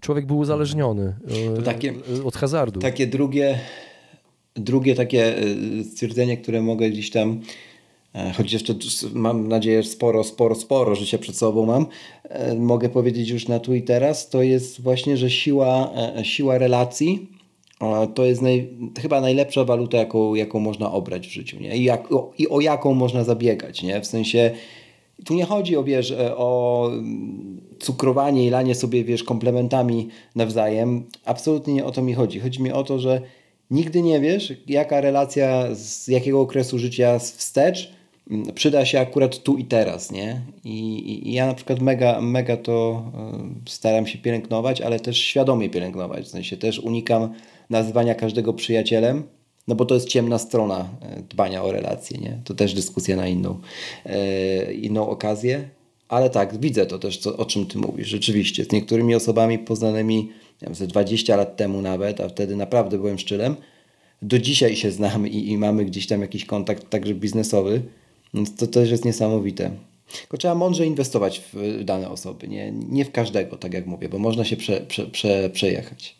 Człowiek 0.00 0.26
był 0.26 0.38
uzależniony 0.38 1.16
e, 1.58 1.62
takie, 1.62 1.94
od 2.24 2.36
hazardu. 2.36 2.80
Takie 2.80 3.06
drugie, 3.06 3.58
drugie 4.54 4.94
takie 4.94 5.38
e, 5.38 5.44
stwierdzenie, 5.84 6.36
które 6.36 6.62
mogę 6.62 6.90
gdzieś 6.90 7.10
tam 7.10 7.40
e, 8.14 8.32
choć 8.32 8.52
jeszcze 8.52 8.74
mam 9.14 9.48
nadzieję, 9.48 9.82
że 9.82 9.88
sporo, 9.88 10.24
sporo, 10.24 10.54
sporo 10.54 10.94
życia 10.94 11.18
przed 11.18 11.36
sobą 11.36 11.66
mam, 11.66 11.86
mogę 12.58 12.88
powiedzieć 12.88 13.28
już 13.28 13.48
na 13.48 13.60
tu 13.60 13.74
i 13.74 13.82
teraz, 13.82 14.28
to 14.28 14.42
jest 14.42 14.80
właśnie, 14.80 15.16
że 15.16 15.30
siła, 15.30 15.92
siła 16.22 16.58
relacji 16.58 17.35
to 18.14 18.24
jest 18.24 18.42
naj, 18.42 18.68
chyba 19.02 19.20
najlepsza 19.20 19.64
waluta, 19.64 19.98
jaką, 19.98 20.34
jaką 20.34 20.60
można 20.60 20.92
obrać 20.92 21.28
w 21.28 21.30
życiu 21.30 21.60
nie? 21.60 21.76
I, 21.76 21.84
jak, 21.84 22.12
o, 22.12 22.32
i 22.38 22.48
o 22.48 22.60
jaką 22.60 22.94
można 22.94 23.24
zabiegać. 23.24 23.82
Nie? 23.82 24.00
W 24.00 24.06
sensie 24.06 24.50
tu 25.24 25.34
nie 25.34 25.44
chodzi 25.44 25.76
o, 25.76 25.84
wiesz, 25.84 26.14
o 26.36 26.90
cukrowanie 27.78 28.46
i 28.46 28.50
lanie 28.50 28.74
sobie, 28.74 29.04
wiesz, 29.04 29.24
komplementami 29.24 30.08
nawzajem. 30.34 31.04
Absolutnie 31.24 31.74
nie 31.74 31.84
o 31.84 31.90
to 31.90 32.02
mi 32.02 32.14
chodzi. 32.14 32.40
Chodzi 32.40 32.62
mi 32.62 32.72
o 32.72 32.84
to, 32.84 32.98
że 32.98 33.20
nigdy 33.70 34.02
nie 34.02 34.20
wiesz, 34.20 34.52
jaka 34.68 35.00
relacja 35.00 35.74
z 35.74 36.08
jakiego 36.08 36.40
okresu 36.40 36.78
życia 36.78 37.18
wstecz 37.18 37.92
mm, 38.30 38.52
przyda 38.54 38.84
się 38.84 39.00
akurat 39.00 39.38
tu 39.38 39.56
i 39.56 39.64
teraz, 39.64 40.12
nie? 40.12 40.40
I, 40.64 41.28
i, 41.28 41.32
ja 41.32 41.46
na 41.46 41.54
przykład 41.54 41.80
mega, 41.80 42.20
mega 42.20 42.56
to 42.56 43.02
y, 43.66 43.70
staram 43.70 44.06
się 44.06 44.18
pielęgnować, 44.18 44.80
ale 44.80 45.00
też 45.00 45.18
świadomie 45.18 45.70
pielęgnować. 45.70 46.24
W 46.24 46.28
sensie 46.28 46.56
też 46.56 46.78
unikam 46.78 47.34
nazywania 47.70 48.14
każdego 48.14 48.52
przyjacielem, 48.52 49.22
no 49.68 49.74
bo 49.74 49.84
to 49.84 49.94
jest 49.94 50.08
ciemna 50.08 50.38
strona 50.38 50.88
e, 51.00 51.22
dbania 51.22 51.64
o 51.64 51.72
relacje, 51.72 52.18
nie? 52.18 52.40
To 52.44 52.54
też 52.54 52.74
dyskusja 52.74 53.16
na 53.16 53.28
inną, 53.28 53.60
e, 54.06 54.74
inną 54.74 55.08
okazję. 55.08 55.68
Ale 56.08 56.30
tak, 56.30 56.60
widzę 56.60 56.86
to 56.86 56.98
też, 56.98 57.18
co, 57.18 57.36
o 57.36 57.44
czym 57.44 57.66
ty 57.66 57.78
mówisz. 57.78 58.08
Rzeczywiście, 58.08 58.64
z 58.64 58.72
niektórymi 58.72 59.14
osobami 59.14 59.58
poznanymi 59.58 60.30
wiem, 60.62 60.74
ze 60.74 60.86
20 60.86 61.36
lat 61.36 61.56
temu 61.56 61.82
nawet, 61.82 62.20
a 62.20 62.28
wtedy 62.28 62.56
naprawdę 62.56 62.98
byłem 62.98 63.18
szczylem, 63.18 63.56
do 64.22 64.38
dzisiaj 64.38 64.76
się 64.76 64.90
znamy 64.90 65.28
i, 65.28 65.50
i 65.50 65.58
mamy 65.58 65.84
gdzieś 65.84 66.06
tam 66.06 66.20
jakiś 66.20 66.44
kontakt 66.44 66.90
także 66.90 67.14
biznesowy, 67.14 67.82
więc 68.34 68.56
to 68.56 68.66
też 68.66 68.90
jest 68.90 69.04
niesamowite. 69.04 69.70
Tylko 70.20 70.36
trzeba 70.36 70.54
mądrze 70.54 70.86
inwestować 70.86 71.42
w 71.52 71.84
dane 71.84 72.10
osoby, 72.10 72.48
nie, 72.48 72.72
nie 72.72 73.04
w 73.04 73.12
każdego, 73.12 73.56
tak 73.56 73.74
jak 73.74 73.86
mówię, 73.86 74.08
bo 74.08 74.18
można 74.18 74.44
się 74.44 74.56
prze, 74.56 74.80
prze, 74.80 75.06
prze, 75.06 75.50
przejechać. 75.50 76.16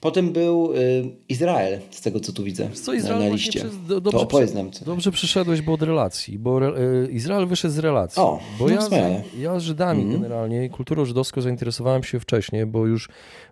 Potem 0.00 0.32
był 0.32 0.72
y, 0.74 1.04
Izrael, 1.28 1.80
z 1.90 2.00
tego 2.00 2.20
co 2.20 2.32
tu 2.32 2.44
widzę 2.44 2.68
co, 2.70 2.94
Izrael 2.94 3.18
na, 3.18 3.24
na 3.24 3.32
liście. 3.32 3.60
Przez, 3.60 3.86
do, 3.86 4.00
dobrze, 4.00 4.18
to 4.18 4.24
opowiedz 4.24 4.54
nam. 4.54 4.72
Co. 4.72 4.84
Dobrze 4.84 5.12
przyszedłeś, 5.12 5.62
bo 5.62 5.72
od 5.72 5.82
relacji, 5.82 6.38
bo 6.38 6.56
re, 6.56 6.80
y, 7.06 7.12
Izrael 7.12 7.46
wyszedł 7.46 7.74
z 7.74 7.78
relacji. 7.78 8.22
O, 8.22 8.40
bo 8.58 8.66
no 8.68 8.74
ja, 8.74 8.80
z, 8.80 8.90
ja 9.38 9.60
Żydami 9.60 10.02
mm. 10.02 10.12
generalnie, 10.12 10.70
kulturą 10.70 11.04
żydowską 11.04 11.40
zainteresowałem 11.40 12.02
się 12.02 12.20
wcześniej, 12.20 12.66
bo 12.66 12.86
już 12.86 13.08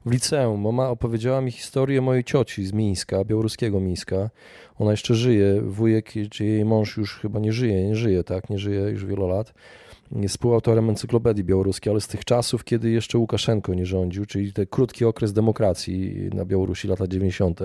w 0.07 0.11
liceum 0.11 0.61
mama 0.61 0.89
opowiedziała 0.89 1.41
mi 1.41 1.51
historię 1.51 2.01
mojej 2.01 2.25
cioci 2.25 2.67
z 2.67 2.73
Mińska, 2.73 3.25
białoruskiego 3.25 3.81
Mińska. 3.81 4.31
Ona 4.79 4.91
jeszcze 4.91 5.15
żyje, 5.15 5.61
wujek 5.61 6.13
czy 6.31 6.45
jej 6.45 6.65
mąż 6.65 6.97
już 6.97 7.19
chyba 7.19 7.41
nie 7.41 7.53
żyje, 7.53 7.87
nie 7.89 7.97
żyje, 7.97 8.25
tak, 8.25 8.51
nie 8.51 8.59
żyje 8.59 8.81
już 8.81 9.05
wiele 9.07 9.27
lat 9.27 9.55
jest 10.13 10.35
współautorem 10.35 10.91
encyklopedii 10.91 11.45
białoruskiej, 11.45 11.91
ale 11.91 12.01
z 12.01 12.09
tych 12.09 12.25
czasów, 12.25 12.65
kiedy 12.65 12.91
jeszcze 12.91 13.19
Łukaszenko 13.19 13.75
nie 13.75 13.87
rządził, 13.87 14.27
czyli 14.27 14.53
ten 14.53 14.67
krótki 14.67 15.05
okres 15.05 15.33
demokracji 15.33 16.29
na 16.35 16.45
Białorusi, 16.45 16.89
lata 16.89 17.07
90. 17.07 17.61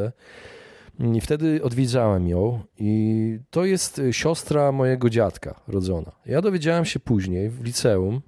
I 1.16 1.22
wtedy 1.22 1.64
odwiedzałem 1.64 2.28
ją 2.28 2.60
i 2.78 3.40
to 3.50 3.66
jest 3.66 4.02
siostra 4.12 4.72
mojego 4.72 5.10
dziadka 5.10 5.62
rodzona. 5.68 6.12
Ja 6.26 6.42
dowiedziałem 6.42 6.86
się 6.86 7.00
później 7.00 7.50
w 7.50 7.64
liceum, 7.64 8.22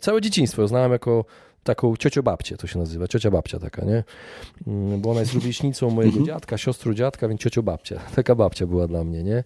całe 0.00 0.20
dzieciństwo 0.20 0.62
ją 0.62 0.68
znałem 0.68 0.92
jako 0.92 1.24
taką 1.64 1.96
ciociobabcię, 1.96 2.56
to 2.56 2.66
się 2.66 2.78
nazywa, 2.78 3.08
ciocia 3.08 3.30
babcia 3.30 3.58
taka, 3.58 3.84
nie? 3.84 4.04
Mm, 4.66 5.00
bo 5.00 5.10
ona 5.10 5.20
jest 5.20 5.32
rówieśnicą 5.32 5.90
mojego 5.90 6.18
mhm. 6.18 6.26
dziadka, 6.26 6.58
siostrą 6.58 6.94
dziadka, 6.94 7.28
więc 7.28 7.40
ciociobabcia. 7.40 8.00
Taka 8.16 8.34
babcia 8.34 8.66
była 8.66 8.86
dla 8.88 9.04
mnie, 9.04 9.22
nie? 9.22 9.44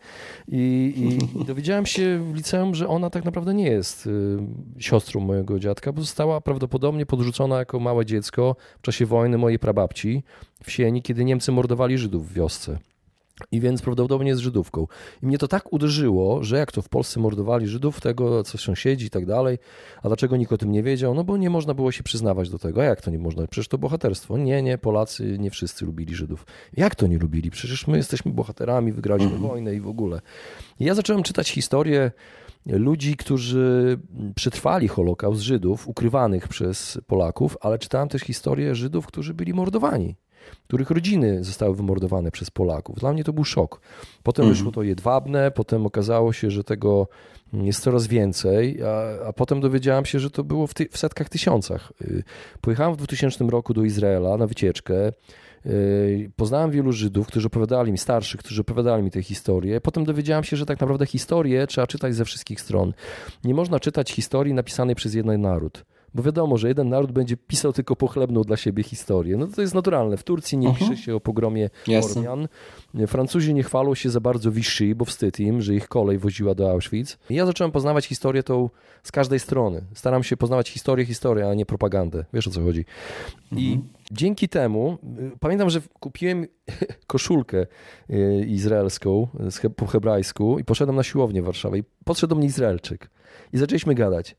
I, 0.49 0.95
i, 0.97 1.41
I, 1.41 1.45
dowiedziałem 1.51 1.87
się 1.87 2.33
w 2.33 2.35
liceum, 2.35 2.75
że 2.75 2.89
ona 2.89 3.11
tak 3.11 3.25
naprawdę 3.25 3.55
nie 3.55 3.66
jest 3.66 4.07
y, 4.07 4.39
siostrą 4.79 5.21
mojego 5.21 5.59
dziadka, 5.59 5.93
bo 5.93 6.01
została 6.01 6.41
prawdopodobnie 6.41 7.07
podrzucona 7.07 7.59
jako 7.59 7.81
małe 7.81 8.07
dziecko 8.07 8.57
w 8.79 8.83
czasie 8.83 9.07
wojny 9.07 9.39
mojej 9.39 9.59
prababci 9.59 10.23
w 10.64 10.71
Sieni, 10.73 11.03
kiedy 11.03 11.25
Niemcy 11.25 11.53
mordowali 11.53 11.99
Żydów 11.99 12.29
w 12.29 12.33
wiosce. 12.33 12.79
I 13.53 13.61
więc 13.61 13.82
prawdopodobnie 13.82 14.28
jest 14.28 14.43
Żydówką. 14.43 14.86
I 15.22 15.26
mnie 15.26 15.39
to 15.39 15.49
tak 15.49 15.72
uderzyło, 15.72 16.45
że 16.45 16.59
jak 16.59 16.72
to 16.72 16.82
w 16.82 16.89
Polsce 16.89 17.20
mordowali 17.20 17.68
Żydów, 17.68 18.01
tego 18.01 18.45
co 18.45 18.59
sąsiedzi 18.59 19.07
i 19.07 19.11
tak 19.11 19.26
dalej, 19.26 19.59
a 20.03 20.09
dlaczego 20.09 20.36
nikt 20.36 20.53
o 20.53 20.59
tym 20.59 20.72
nie 20.72 20.82
wiedział? 20.82 21.14
No 21.14 21.24
bo 21.24 21.36
nie 21.36 21.51
można 21.51 21.74
było 21.74 21.93
się 21.93 22.03
przyznawać 22.03 22.51
do 22.51 22.59
tego. 22.59 22.80
A 22.80 22.84
jak 22.84 23.01
to 23.01 23.11
nie 23.11 23.18
można? 23.18 23.47
Przecież 23.47 23.68
to 23.68 23.78
bohaterstwo. 23.78 24.39
Nie, 24.39 24.62
nie, 24.62 24.78
Polacy 24.78 25.39
nie 25.39 25.51
wszyscy 25.51 25.84
lubili 25.84 26.14
Żydów. 26.14 26.47
Jak 26.76 26.95
to 26.95 27.07
nie 27.07 27.18
lubili? 27.18 27.51
Przecież 27.51 27.86
my 27.86 27.97
jesteśmy 27.97 28.32
bohaterami, 28.32 28.93
wygraliśmy 28.93 29.32
mhm. 29.32 29.49
wojnę 29.53 29.74
i 29.74 29.80
w 29.80 29.89
ogóle. 29.89 30.20
I 30.80 30.84
ja 30.84 30.95
zacząłem 30.95 31.22
czytać 31.22 31.51
historię 31.51 32.11
ludzi, 32.66 33.16
którzy 33.16 33.99
przetrwali 34.34 34.89
Holokaust 34.89 35.41
Żydów, 35.41 35.89
ukrywanych 35.89 36.49
przez 36.49 37.01
Polaków, 37.07 37.57
ale 37.61 37.78
czytałem 37.78 38.09
też 38.09 38.22
historię 38.22 38.74
Żydów, 38.74 39.07
którzy 39.07 39.34
byli 39.34 39.55
mordowani 39.55 40.16
których 40.68 40.90
rodziny 40.90 41.44
zostały 41.44 41.74
wymordowane 41.74 42.30
przez 42.30 42.51
Polaków. 42.51 42.99
Dla 42.99 43.12
mnie 43.12 43.24
to 43.24 43.32
był 43.32 43.44
szok. 43.44 43.80
Potem 44.22 44.42
mhm. 44.42 44.57
wyszło 44.57 44.72
to 44.72 44.82
jedwabne, 44.82 45.51
potem 45.51 45.86
okazało 45.86 46.32
się, 46.32 46.51
że 46.51 46.64
tego 46.64 47.09
jest 47.53 47.82
coraz 47.82 48.07
więcej, 48.07 48.82
a, 48.82 49.26
a 49.28 49.32
potem 49.32 49.61
dowiedziałem 49.61 50.05
się, 50.05 50.18
że 50.18 50.30
to 50.30 50.44
było 50.44 50.66
w, 50.66 50.74
ty, 50.74 50.88
w 50.90 50.99
setkach 50.99 51.28
tysiącach. 51.28 51.92
Y, 52.03 52.22
pojechałem 52.61 52.94
w 52.94 52.96
2000 52.96 53.44
roku 53.44 53.74
do 53.74 53.84
Izraela 53.84 54.36
na 54.36 54.46
wycieczkę. 54.46 55.12
Y, 55.66 56.30
poznałem 56.36 56.70
wielu 56.70 56.92
Żydów, 56.92 57.26
którzy 57.26 57.46
opowiadali 57.46 57.92
mi, 57.92 57.99
starszych, 57.99 58.40
którzy 58.40 58.61
opowiadali 58.61 59.03
mi 59.03 59.11
te 59.11 59.22
historie. 59.22 59.80
Potem 59.80 60.05
dowiedziałem 60.05 60.44
się, 60.44 60.57
że 60.57 60.66
tak 60.66 60.80
naprawdę 60.80 61.07
historię 61.07 61.66
trzeba 61.66 61.86
czytać 61.86 62.14
ze 62.14 62.24
wszystkich 62.24 62.61
stron. 62.61 62.92
Nie 63.44 63.55
można 63.55 63.80
czytać 63.80 64.12
historii 64.12 64.55
napisanej 64.55 64.94
przez 64.94 65.14
jeden 65.14 65.40
naród. 65.40 65.84
Bo 66.14 66.22
wiadomo, 66.22 66.56
że 66.59 66.68
jeden 66.68 66.88
naród 66.88 67.12
będzie 67.12 67.36
pisał 67.36 67.72
tylko 67.72 67.96
pochlebną 67.96 68.42
dla 68.42 68.56
siebie 68.56 68.82
historię. 68.82 69.36
No 69.36 69.46
to 69.46 69.61
jest 69.61 69.74
naturalne. 69.74 70.16
W 70.16 70.22
Turcji 70.22 70.59
nie 70.59 70.68
uh 70.68 70.74
-huh. 70.74 70.78
pisze 70.78 70.96
się 70.96 71.14
o 71.14 71.20
pogromie 71.20 71.70
Ormian. 72.02 72.48
Francuzi 73.06 73.54
nie 73.54 73.62
chwalą 73.62 73.94
się 73.94 74.11
za 74.11 74.20
bardzo 74.20 74.52
Vichy, 74.52 74.94
bo 74.94 75.04
wstyd 75.04 75.40
im, 75.40 75.62
że 75.62 75.74
ich 75.74 75.88
kolej 75.88 76.18
woziła 76.18 76.54
do 76.54 76.70
Auschwitz. 76.70 77.18
I 77.30 77.34
ja 77.34 77.46
zacząłem 77.46 77.72
poznawać 77.72 78.06
historię 78.06 78.42
tą 78.42 78.70
z 79.02 79.12
każdej 79.12 79.40
strony. 79.40 79.84
Staram 79.94 80.22
się 80.22 80.36
poznawać 80.36 80.70
historię, 80.70 81.06
historię, 81.06 81.48
a 81.48 81.54
nie 81.54 81.66
propagandę. 81.66 82.24
Wiesz 82.32 82.48
o 82.48 82.50
co 82.50 82.62
chodzi. 82.62 82.80
Uh 82.80 83.59
-huh. 83.59 83.61
I 83.61 83.72
mhm. 83.72 83.88
dzięki 84.11 84.48
temu, 84.48 84.98
y, 85.18 85.38
pamiętam, 85.40 85.70
że 85.70 85.80
kupiłem 86.00 86.46
koszulkę 87.06 87.66
y, 88.11 88.46
izraelską 88.48 89.28
po 89.76 89.86
hebrajsku 89.86 90.59
i 90.59 90.64
poszedłem 90.64 90.96
na 90.96 91.02
siłownię 91.02 91.42
w 91.42 91.44
Warszawie 91.44 91.78
i 91.78 91.84
podszedł 92.04 92.34
do 92.34 92.36
mnie 92.36 92.46
Izraelczyk. 92.46 93.11
I 93.52 93.59
zaczęliśmy 93.59 93.94
gadać. 93.94 94.36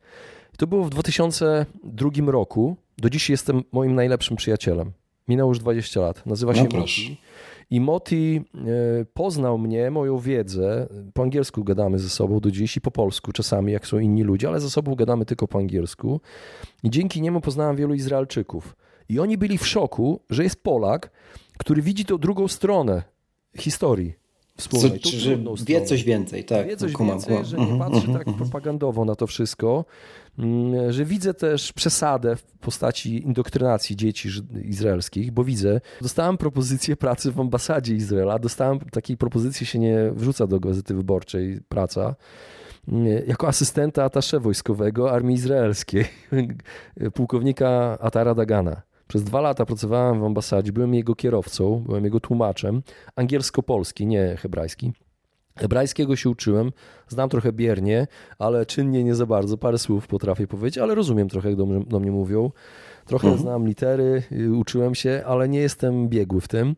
To 0.60 0.68
było 0.68 0.84
w 0.84 0.89
2002 0.89 2.32
roku. 2.32 2.76
Do 2.97 3.10
dziś 3.10 3.30
jestem 3.30 3.64
moim 3.72 3.95
najlepszym 3.95 4.38
przyjacielem. 4.38 4.91
Minęło 5.28 5.51
już 5.51 5.60
20 5.60 6.01
lat. 6.01 6.26
Nazywa 6.26 6.55
się 6.55 6.68
no 6.74 6.80
Moti. 6.80 7.22
I 7.70 7.82
Moti 7.82 8.41
e, 8.55 9.05
poznał 9.14 9.57
mnie, 9.57 9.91
moją 9.91 10.18
wiedzę. 10.18 10.88
Po 11.14 11.24
angielsku 11.24 11.64
gadamy 11.64 11.99
ze 11.99 12.10
sobą 12.10 12.39
do 12.39 12.51
dziś 12.51 12.78
i 12.78 12.82
po 12.82 12.91
polsku 12.91 13.32
czasami, 13.32 13.74
jak 13.74 13.88
są 13.88 13.99
inni 13.99 14.24
ludzie, 14.24 14.47
ale 14.47 14.60
ze 14.60 14.70
sobą 14.70 14.95
gadamy 14.95 15.26
tylko 15.26 15.47
po 15.47 15.60
angielsku. 15.60 16.22
I 16.84 16.89
dzięki 16.89 17.22
niemu 17.22 17.41
poznałem 17.41 17.76
wielu 17.76 17.93
Izraelczyków. 17.93 18.76
I 19.10 19.20
oni 19.20 19.38
byli 19.38 19.57
w 19.57 19.68
szoku, 19.68 20.20
że 20.30 20.43
jest 20.43 20.64
Polak, 20.64 21.12
który 21.57 21.82
widzi 21.82 22.05
tą 22.05 22.18
drugą 22.18 22.47
stronę 22.47 23.03
historii 23.57 24.14
wspólnej. 24.60 24.99
Co, 24.99 25.10
że 25.10 25.38
wie 25.66 25.82
coś 25.82 26.03
więcej, 26.03 26.43
tak. 26.43 26.68
Wie 26.68 26.78
coś 26.78 26.93
więcej, 26.97 27.45
że 27.45 27.57
nie 27.57 27.64
mhm, 27.64 27.80
patrzy 27.80 28.07
mhm, 28.07 28.18
tak 28.18 28.28
mhm. 28.28 28.38
propagandowo 28.38 29.05
na 29.05 29.16
to 29.16 29.28
wszystko, 29.28 29.86
że 30.90 31.06
widzę 31.06 31.34
też 31.34 31.74
przesadę 31.74 32.36
w 32.36 32.44
postaci 32.44 33.24
indoktrynacji 33.24 33.96
dzieci 33.96 34.30
izraelskich, 34.64 35.32
bo 35.32 35.44
widzę, 35.44 35.82
dostałem 36.02 36.38
propozycję 36.38 36.96
pracy 36.96 37.32
w 37.32 37.40
ambasadzie 37.40 37.96
Izraela, 37.96 38.40
dostałem 38.40 38.80
takiej 38.80 39.18
propozycji 39.18 39.66
się 39.66 39.80
nie 39.80 40.12
wrzuca 40.12 40.48
do 40.48 40.60
Gazety 40.60 40.94
Wyborczej 40.94 41.60
praca, 41.70 42.16
mm, 42.88 43.08
jako 43.28 43.48
asystenta 43.48 44.04
atasze 44.04 44.40
wojskowego 44.40 45.12
armii 45.12 45.36
izraelskiej, 45.36 46.06
pułkownika 47.16 47.98
Atara 48.02 48.36
Dagana. 48.36 48.82
Przez 49.08 49.24
dwa 49.24 49.42
lata 49.42 49.66
pracowałem 49.66 50.20
w 50.20 50.24
ambasadzie, 50.24 50.74
byłem 50.74 50.94
jego 50.94 51.16
kierowcą, 51.16 51.84
byłem 51.86 52.06
jego 52.06 52.20
tłumaczem, 52.20 52.82
angielsko-polski, 53.16 54.06
nie 54.06 54.38
hebrajski. 54.38 54.94
Hebrajskiego 55.60 56.16
się 56.16 56.30
uczyłem, 56.30 56.72
znam 57.07 57.30
trochę 57.30 57.53
biernie, 57.53 58.07
ale 58.39 58.66
czynnie 58.66 59.03
nie 59.03 59.16
za 59.16 59.26
bardzo. 59.26 59.57
Parę 59.57 59.78
słów 59.78 60.07
potrafię 60.07 60.47
powiedzieć, 60.47 60.78
ale 60.78 60.95
rozumiem 60.95 61.30
trochę, 61.30 61.49
jak 61.49 61.57
do, 61.57 61.66
do 61.88 61.99
mnie 61.99 62.12
mówią. 62.12 62.51
Trochę 63.05 63.28
mhm. 63.28 63.43
znam 63.43 63.68
litery, 63.68 64.24
y, 64.32 64.53
uczyłem 64.53 64.95
się, 64.95 65.24
ale 65.26 65.49
nie 65.49 65.60
jestem 65.60 66.10
biegły 66.10 66.41
w 66.41 66.47
tym. 66.47 66.76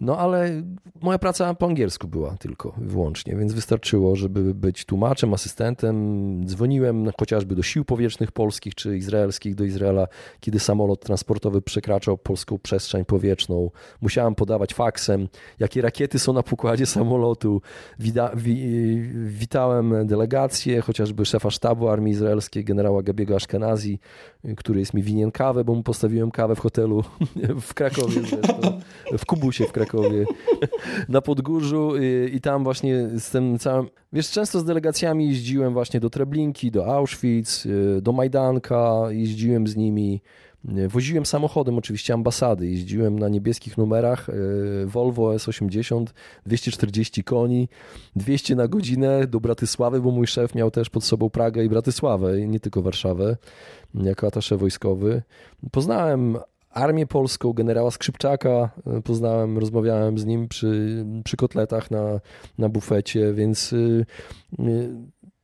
No 0.00 0.18
ale 0.18 0.62
moja 1.02 1.18
praca 1.18 1.54
po 1.54 1.66
angielsku 1.66 2.08
była 2.08 2.36
tylko 2.36 2.74
wyłącznie, 2.78 3.36
więc 3.36 3.52
wystarczyło, 3.52 4.16
żeby 4.16 4.54
być 4.54 4.84
tłumaczem, 4.84 5.34
asystentem. 5.34 6.46
Dzwoniłem 6.46 7.10
chociażby 7.18 7.54
do 7.54 7.62
sił 7.62 7.84
powietrznych 7.84 8.32
polskich 8.32 8.74
czy 8.74 8.96
izraelskich 8.96 9.54
do 9.54 9.64
Izraela, 9.64 10.08
kiedy 10.40 10.60
samolot 10.60 11.04
transportowy 11.04 11.62
przekraczał 11.62 12.18
polską 12.18 12.58
przestrzeń 12.58 13.04
powietrzną. 13.04 13.70
Musiałem 14.00 14.34
podawać 14.34 14.74
faksem, 14.74 15.28
jakie 15.58 15.82
rakiety 15.82 16.18
są 16.18 16.32
na 16.32 16.42
pokładzie 16.42 16.86
samolotu. 16.86 17.62
Wida, 17.98 18.30
wi, 18.36 19.02
witałem 19.26 20.06
delegację, 20.06 20.80
chociażby 20.80 21.24
szefa 21.24 21.50
sztabu 21.50 21.88
armii 21.88 22.12
izraelskiej, 22.12 22.64
generała 22.64 23.02
Gabiego 23.02 23.36
Ashkenazi, 23.36 23.98
który 24.56 24.80
jest 24.80 24.94
mi 24.94 25.02
winien 25.02 25.32
kawę, 25.32 25.64
bo 25.64 25.74
mu 25.74 25.82
postawiłem 25.82 26.30
kawę 26.30 26.56
w 26.56 26.58
hotelu 26.58 27.04
w 27.68 27.74
Krakowie 27.74 28.20
zresztą, 28.20 28.80
w 29.18 29.26
Kubusie 29.26 29.64
w 29.64 29.72
Krakowie 29.72 29.89
Krakowie, 29.90 30.24
na 31.08 31.20
Podgórzu 31.20 31.92
i, 31.96 32.36
i, 32.36 32.40
tam 32.40 32.64
właśnie 32.64 33.08
z 33.18 33.30
tym 33.30 33.58
całym... 33.58 33.88
Wiesz, 34.12 34.30
często 34.30 34.60
z 34.60 34.64
delegacjami 34.64 35.28
jeździłem 35.28 35.72
właśnie 35.72 36.00
do 36.00 36.10
Treblinki, 36.10 36.70
do 36.70 36.86
Auschwitz, 36.86 37.66
y, 37.66 38.02
do 38.02 38.12
Majdanka, 38.12 39.00
jeździłem 39.08 39.66
z 39.66 39.76
nimi, 39.76 40.20
y, 40.78 40.88
woziłem 40.88 41.26
samochodem 41.26 41.78
oczywiście 41.78 42.14
ambasady, 42.14 42.66
jeździłem 42.66 43.18
na 43.18 43.28
niebieskich 43.28 43.78
numerach 43.78 44.28
y, 44.28 44.86
Volvo 44.86 45.30
S80, 45.30 46.04
240 46.46 47.24
koni, 47.24 47.68
200 48.16 48.54
na 48.56 48.68
godzinę 48.68 49.26
do 49.26 49.40
Bratysławy, 49.40 50.00
bo 50.00 50.10
mój 50.10 50.26
szef 50.26 50.54
miał 50.54 50.70
też 50.70 50.90
pod 50.90 51.04
sobą 51.04 51.30
Pragę 51.30 51.64
i 51.64 51.68
Bratysławę, 51.68 52.46
nie 52.46 52.60
tylko 52.60 52.82
Warszawę, 52.82 53.36
jako 53.94 54.26
atasze 54.26 54.56
wojskowy. 54.56 55.22
Poznałem 55.70 56.38
Armię 56.70 57.06
Polską, 57.06 57.52
generała 57.52 57.90
Skrzypczaka 57.90 58.70
e, 58.86 59.02
poznałem, 59.02 59.58
rozmawiałem 59.58 60.18
z 60.18 60.26
nim 60.26 60.48
przy, 60.48 61.04
przy 61.24 61.36
kotletach 61.36 61.90
na, 61.90 62.20
na 62.58 62.68
bufecie, 62.68 63.32
więc 63.34 63.72
y, 63.72 64.06
y, 64.58 64.90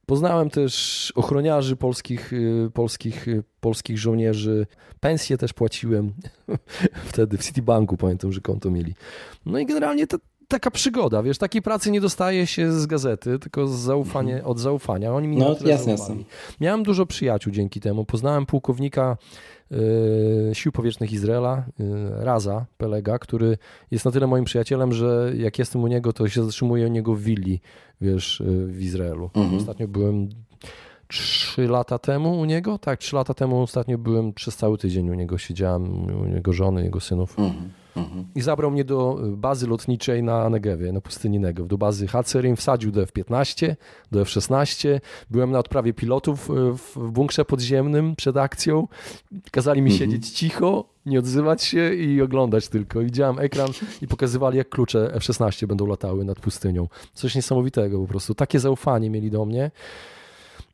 poznałem 0.07 0.51
też 0.51 1.13
ochroniarzy 1.17 1.77
polskich, 1.77 2.33
polskich, 2.75 3.27
polskich 3.61 3.99
żołnierzy. 3.99 4.67
Pensje 5.01 5.39
też 5.39 5.53
płaciłem 5.53 6.13
wtedy 7.11 7.39
w 7.39 7.45
Citibanku, 7.45 7.97
pamiętam, 7.97 8.33
że 8.33 8.41
konto 8.41 8.71
mieli. 8.71 8.95
No 9.47 9.59
i 9.59 9.67
generalnie 9.67 10.07
to 10.07 10.19
taka 10.49 10.71
przygoda, 10.71 11.23
wiesz, 11.23 11.39
takiej 11.39 11.63
pracy 11.63 11.91
nie 11.91 12.01
dostaje 12.01 12.47
się 12.47 12.73
z 12.73 12.87
gazety, 12.87 13.39
tylko 13.39 13.67
z 13.67 13.79
zaufanie, 13.79 14.35
mhm. 14.35 14.51
od 14.51 14.59
zaufania. 14.59 15.15
Oni 15.15 15.29
mi 15.29 15.37
no, 15.37 15.57
jasne, 15.65 15.93
jasne. 15.93 16.17
Miałem 16.61 16.83
dużo 16.83 17.07
przyjaciół 17.07 17.53
dzięki 17.53 17.81
temu. 17.81 18.05
Poznałem 18.05 18.47
pułkownika 18.47 19.17
E, 19.73 20.55
Sił 20.55 20.73
Powietrznych 20.73 21.13
Izraela, 21.13 21.65
e, 21.81 22.25
Raza 22.25 22.67
Pelega, 22.77 23.19
który 23.19 23.59
jest 23.91 24.05
na 24.05 24.11
tyle 24.11 24.27
moim 24.27 24.45
przyjacielem, 24.45 24.93
że 24.93 25.33
jak 25.37 25.59
jestem 25.59 25.83
u 25.83 25.87
niego, 25.87 26.13
to 26.13 26.29
się 26.29 26.45
zatrzymuję 26.45 26.87
u 26.87 26.89
niego 26.89 27.15
w 27.15 27.21
willi, 27.21 27.61
wiesz, 28.01 28.41
e, 28.41 28.45
w 28.67 28.83
Izraelu. 28.83 29.31
Mhm. 29.35 29.57
Ostatnio 29.57 29.89
byłem 29.89 30.29
trzy 31.09 31.69
lata 31.69 31.99
temu 31.99 32.41
u 32.41 32.45
niego, 32.45 32.79
tak, 32.79 33.01
trzy 33.01 33.17
lata 33.17 33.35
temu 33.35 33.63
ostatnio 33.63 33.99
byłem 33.99 34.33
przez 34.33 34.57
cały 34.57 34.79
tydzień 34.79 35.11
u 35.11 35.15
niego, 35.15 35.39
siedziałem 35.39 36.07
u 36.21 36.27
jego 36.27 36.53
żony, 36.53 36.85
jego 36.85 37.01
synów. 37.01 37.39
Mhm. 37.39 37.71
I 38.35 38.41
zabrał 38.41 38.71
mnie 38.71 38.85
do 38.85 39.19
bazy 39.31 39.67
lotniczej 39.67 40.23
na 40.23 40.51
Negewie, 40.51 40.93
na 40.93 41.01
pustyni 41.01 41.41
Negev, 41.41 41.69
do 41.69 41.79
bazy 41.79 42.07
Hatzerim, 42.07 42.57
wsadził 42.57 42.93
do 42.93 43.03
F-15, 43.03 43.75
do 44.13 44.21
F-16. 44.21 45.01
Byłem 45.31 45.51
na 45.51 45.59
odprawie 45.59 45.93
pilotów 45.93 46.51
e, 46.51 46.55
w 46.97 47.11
bunkrze 47.11 47.45
podziemnym 47.45 48.17
przed 48.17 48.37
akcją. 48.37 48.89
Kazali 49.51 49.83
mi 49.83 49.91
mhm. 49.91 50.11
siedzieć 50.11 50.31
cicho, 50.31 50.85
nie 51.07 51.19
odzywać 51.19 51.63
się 51.63 51.95
i 51.95 52.23
oglądać 52.23 52.69
tylko. 52.69 53.01
Widziałem 53.01 53.39
ekran 53.39 53.69
i 54.03 54.07
pokazywali, 54.07 54.59
jak 54.59 54.69
klucze 54.69 55.15
F-16 55.15 55.67
będą 55.67 55.87
latały 55.87 56.25
nad 56.25 56.41
pustynią. 56.41 56.89
Coś 57.15 57.35
niesamowitego 57.35 58.01
po 58.01 58.07
prostu. 58.07 58.35
Takie 58.35 58.61
zaufanie 58.61 59.11
mieli 59.11 59.31
do 59.31 59.45
mnie. 59.45 59.71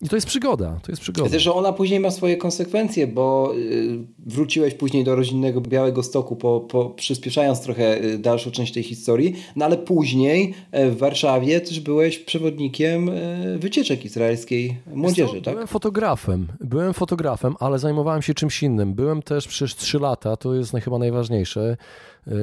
I 0.03 0.09
to 0.09 0.16
jest 0.16 0.26
przygoda, 0.26 0.78
to 0.82 0.92
jest 0.92 1.03
przygoda. 1.03 1.53
Ona 1.55 1.72
później 1.72 2.00
ma 2.00 2.11
swoje 2.11 2.36
konsekwencje, 2.36 3.07
bo 3.07 3.53
y, 3.57 3.98
wróciłeś 4.18 4.74
później 4.74 5.05
do 5.05 5.16
rodzinnego 5.16 5.61
Białego 5.61 6.03
Stoku, 6.03 6.36
po, 6.36 6.61
po, 6.61 6.90
przyspieszając 6.90 7.61
trochę 7.61 8.05
y, 8.05 8.18
dalszą 8.18 8.50
część 8.50 8.72
tej 8.72 8.82
historii, 8.82 9.34
no 9.57 9.64
ale 9.64 9.76
później 9.76 10.55
e, 10.70 10.90
w 10.90 10.98
Warszawie 10.98 11.61
też 11.61 11.80
byłeś 11.80 12.18
przewodnikiem 12.18 13.11
wycieczek 13.59 14.05
izraelskiej 14.05 14.76
młodzieży, 14.94 15.42
tak? 15.42 15.55
Byłem 15.55 15.68
fotografem, 15.68 16.48
byłem 16.61 16.94
fotografem, 16.94 17.55
ale 17.61 17.78
zajmowałem 17.78 18.22
się 18.22 18.34
czymś 18.34 18.62
innym. 18.62 18.94
Byłem 18.94 19.22
też 19.22 19.48
przez 19.48 19.76
trzy 19.76 19.98
lata, 19.98 20.36
to 20.36 20.55
jest 20.55 20.72
chyba 20.72 20.98
najważniejsze, 20.98 21.76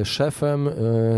szefem 0.04 0.68
e, 0.68 0.72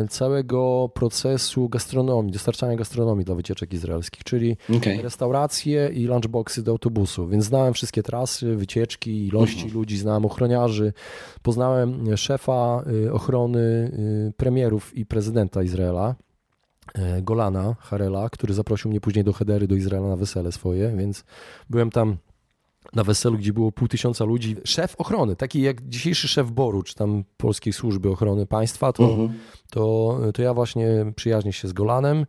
całego 0.09 0.89
procesu 0.93 1.69
gastronomii, 1.69 2.31
dostarczania 2.33 2.75
gastronomii 2.75 3.25
dla 3.25 3.35
wycieczek 3.35 3.73
izraelskich, 3.73 4.23
czyli 4.23 4.57
okay. 4.77 5.01
restauracje 5.01 5.89
i 5.93 6.05
lunchboxy 6.05 6.63
do 6.63 6.71
autobusu. 6.71 7.27
Więc 7.27 7.45
znałem 7.45 7.73
wszystkie 7.73 8.03
trasy, 8.03 8.55
wycieczki, 8.55 9.27
ilości 9.27 9.63
mhm. 9.63 9.73
ludzi, 9.73 9.97
znałem 9.97 10.25
ochroniarzy, 10.25 10.93
poznałem 11.41 12.17
szefa 12.17 12.83
e, 13.05 13.13
ochrony 13.13 13.91
premierów 14.37 14.97
i 14.97 15.05
prezydenta 15.05 15.63
Izraela. 15.63 16.15
Golana 17.21 17.75
Harela, 17.79 18.29
który 18.29 18.53
zaprosił 18.53 18.91
mnie 18.91 19.01
później 19.01 19.23
do 19.23 19.33
Hedery, 19.33 19.67
do 19.67 19.75
Izraela 19.75 20.07
na 20.07 20.15
wesele 20.15 20.51
swoje, 20.51 20.95
więc 20.97 21.23
byłem 21.69 21.89
tam 21.89 22.17
na 22.93 23.03
weselu, 23.03 23.37
gdzie 23.37 23.53
było 23.53 23.71
pół 23.71 23.87
tysiąca 23.87 24.25
ludzi, 24.25 24.55
szef 24.63 24.95
ochrony, 24.97 25.35
taki 25.35 25.61
jak 25.61 25.89
dzisiejszy 25.89 26.27
szef 26.27 26.51
Boru, 26.51 26.83
czy 26.83 26.95
tam 26.95 27.23
Polskiej 27.37 27.73
Służby 27.73 28.09
Ochrony 28.09 28.45
Państwa, 28.45 28.93
to, 28.93 29.03
uh-huh. 29.03 29.29
to, 29.71 30.19
to 30.33 30.41
ja 30.41 30.53
właśnie 30.53 30.87
przyjaźnię 31.15 31.53
się 31.53 31.67
z 31.67 31.73
Golanem. 31.73 32.25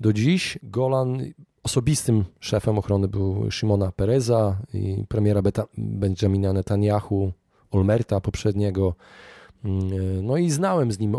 Do 0.00 0.12
dziś 0.12 0.58
Golan 0.62 1.18
osobistym 1.62 2.24
szefem 2.40 2.78
ochrony 2.78 3.08
był 3.08 3.50
Szymona 3.50 3.92
Pereza 3.92 4.56
i 4.74 5.04
premiera 5.08 5.42
Beta, 5.42 5.64
Benjamina 5.78 6.52
Netanyahu, 6.52 7.32
Olmerta 7.70 8.20
poprzedniego. 8.20 8.94
Mm, 9.64 10.26
no 10.26 10.36
i 10.36 10.50
znałem 10.50 10.92
z 10.92 10.98
nim, 10.98 11.16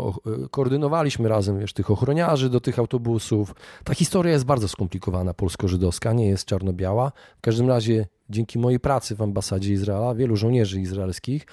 koordynowaliśmy 0.50 1.28
razem 1.28 1.58
wiesz, 1.58 1.72
tych 1.72 1.90
ochroniarzy 1.90 2.50
do 2.50 2.60
tych 2.60 2.78
autobusów. 2.78 3.54
Ta 3.84 3.94
historia 3.94 4.32
jest 4.32 4.44
bardzo 4.44 4.68
skomplikowana, 4.68 5.34
polsko-żydowska, 5.34 6.12
nie 6.12 6.26
jest 6.26 6.44
czarno-biała. 6.44 7.12
W 7.38 7.40
każdym 7.40 7.68
razie 7.68 8.06
dzięki 8.30 8.58
mojej 8.58 8.80
pracy 8.80 9.14
w 9.14 9.22
ambasadzie 9.22 9.72
Izraela, 9.72 10.14
wielu 10.14 10.36
żołnierzy 10.36 10.80
izraelskich, 10.80 11.46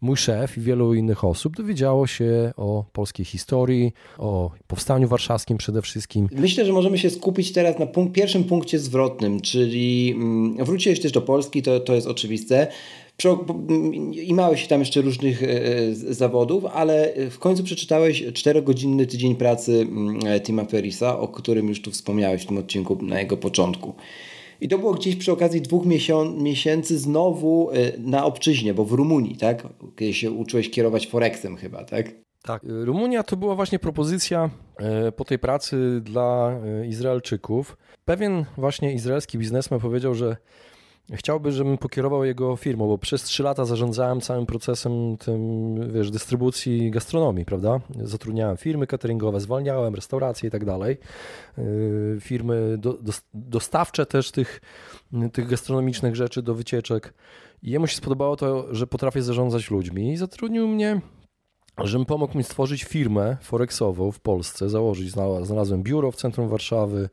mój 0.00 0.16
szef 0.16 0.58
i 0.58 0.60
wielu 0.60 0.94
innych 0.94 1.24
osób 1.24 1.56
dowiedziało 1.56 2.06
się 2.06 2.52
o 2.56 2.84
polskiej 2.92 3.26
historii, 3.26 3.92
o 4.18 4.50
powstaniu 4.66 5.08
warszawskim 5.08 5.58
przede 5.58 5.82
wszystkim. 5.82 6.28
Myślę, 6.32 6.64
że 6.64 6.72
możemy 6.72 6.98
się 6.98 7.10
skupić 7.10 7.52
teraz 7.52 7.78
na 7.78 7.86
pierwszym 8.12 8.44
punkcie 8.44 8.78
zwrotnym, 8.78 9.40
czyli 9.40 10.14
mm, 10.16 10.64
wróciłeś 10.64 11.00
też 11.00 11.12
do 11.12 11.22
Polski, 11.22 11.62
to, 11.62 11.80
to 11.80 11.94
jest 11.94 12.06
oczywiste. 12.06 12.66
I 14.12 14.34
małeś 14.34 14.66
tam 14.66 14.80
jeszcze 14.80 15.00
różnych 15.00 15.42
e, 15.42 15.46
e, 15.46 15.94
zawodów, 15.94 16.64
ale 16.64 17.14
w 17.30 17.38
końcu 17.38 17.62
przeczytałeś 17.64 18.24
czterogodzinny 18.34 19.06
tydzień 19.06 19.36
pracy 19.36 19.72
mm, 19.72 20.40
Tima 20.40 20.64
Ferisa, 20.64 21.18
o 21.18 21.28
którym 21.28 21.68
już 21.68 21.82
tu 21.82 21.90
wspomniałeś 21.90 22.42
w 22.42 22.46
tym 22.46 22.58
odcinku 22.58 22.98
na 23.02 23.20
jego 23.20 23.36
początku. 23.36 23.94
I 24.60 24.68
to 24.68 24.78
było 24.78 24.94
gdzieś 24.94 25.16
przy 25.16 25.32
okazji 25.32 25.60
dwóch 25.60 25.84
miesięcy 26.36 26.98
znowu 26.98 27.70
y, 27.70 27.92
na 27.98 28.24
obczyźnie, 28.24 28.74
bo 28.74 28.84
w 28.84 28.92
Rumunii, 28.92 29.36
tak? 29.36 29.68
Kiedy 29.96 30.14
się 30.14 30.30
uczyłeś 30.30 30.70
kierować 30.70 31.06
Forexem 31.06 31.56
chyba, 31.56 31.84
tak? 31.84 32.12
Tak. 32.42 32.62
Rumunia 32.64 33.22
to 33.22 33.36
była 33.36 33.54
właśnie 33.54 33.78
propozycja 33.78 34.50
y, 35.08 35.12
po 35.12 35.24
tej 35.24 35.38
pracy 35.38 36.00
dla 36.04 36.58
y, 36.82 36.86
Izraelczyków. 36.86 37.76
Pewien 38.04 38.44
właśnie 38.56 38.92
izraelski 38.92 39.38
biznesmen 39.38 39.80
powiedział, 39.80 40.14
że 40.14 40.36
Chciałby, 41.12 41.52
żebym 41.52 41.78
pokierował 41.78 42.24
jego 42.24 42.56
firmą, 42.56 42.86
bo 42.86 42.98
przez 42.98 43.22
trzy 43.22 43.42
lata 43.42 43.64
zarządzałem 43.64 44.20
całym 44.20 44.46
procesem 44.46 45.16
tym, 45.16 45.74
wiesz, 45.92 46.10
dystrybucji 46.10 46.90
gastronomii, 46.90 47.44
prawda? 47.44 47.80
Zatrudniałem 48.02 48.56
firmy 48.56 48.86
cateringowe, 48.86 49.40
zwalniałem 49.40 49.94
restauracje 49.94 50.48
i 50.48 50.50
tak 50.50 50.64
dalej. 50.64 50.96
Yy, 51.58 52.18
firmy 52.20 52.78
do, 52.78 52.92
do, 52.92 53.12
dostawcze 53.34 54.06
też 54.06 54.30
tych, 54.30 54.60
tych 55.32 55.48
gastronomicznych 55.48 56.16
rzeczy 56.16 56.42
do 56.42 56.54
wycieczek. 56.54 57.14
I 57.62 57.70
jemu 57.70 57.86
się 57.86 57.96
spodobało 57.96 58.36
to, 58.36 58.74
że 58.74 58.86
potrafię 58.86 59.22
zarządzać 59.22 59.70
ludźmi 59.70 60.12
i 60.12 60.16
zatrudnił 60.16 60.68
mnie 60.68 61.00
żebym 61.84 62.06
pomógł 62.06 62.38
mi 62.38 62.44
stworzyć 62.44 62.84
firmę 62.84 63.36
forexową 63.42 64.12
w 64.12 64.20
Polsce, 64.20 64.68
założyć, 64.68 65.10
znalazłem 65.42 65.82
biuro 65.82 66.12
w 66.12 66.16
centrum 66.16 66.48
Warszawy, 66.48 67.08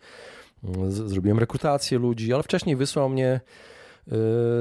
zrobiłem 0.89 1.39
rekrutację 1.39 1.99
ludzi, 1.99 2.33
ale 2.33 2.43
wcześniej 2.43 2.75
wysłał 2.75 3.09
mnie 3.09 3.41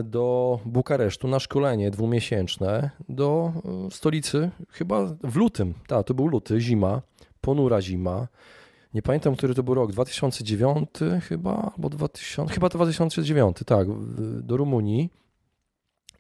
do 0.05 0.59
Bukaresztu 0.65 1.29
na 1.29 1.41
szkolenie 1.41 1.91
dwumiesięczne 1.91 2.91
do 3.09 3.53
y, 3.89 3.91
stolicy, 3.91 4.51
chyba 4.69 5.17
w 5.25 5.37
lutym. 5.37 5.75
Tak, 5.87 6.07
to 6.07 6.15
był 6.15 6.27
luty, 6.27 6.61
zima, 6.61 7.03
ponura 7.41 7.83
zima. 7.83 8.29
Nie 8.95 9.03
pamiętam, 9.03 9.37
który 9.37 9.55
to 9.55 9.63
był 9.63 9.75
rok, 9.75 9.93
2009 9.93 10.89
chyba, 11.29 11.73
albo 11.77 11.89
2000, 11.89 12.55
chyba 12.55 12.69
2009, 12.69 13.57
tak, 13.67 13.89
do 14.41 14.57
Rumunii. 14.57 15.11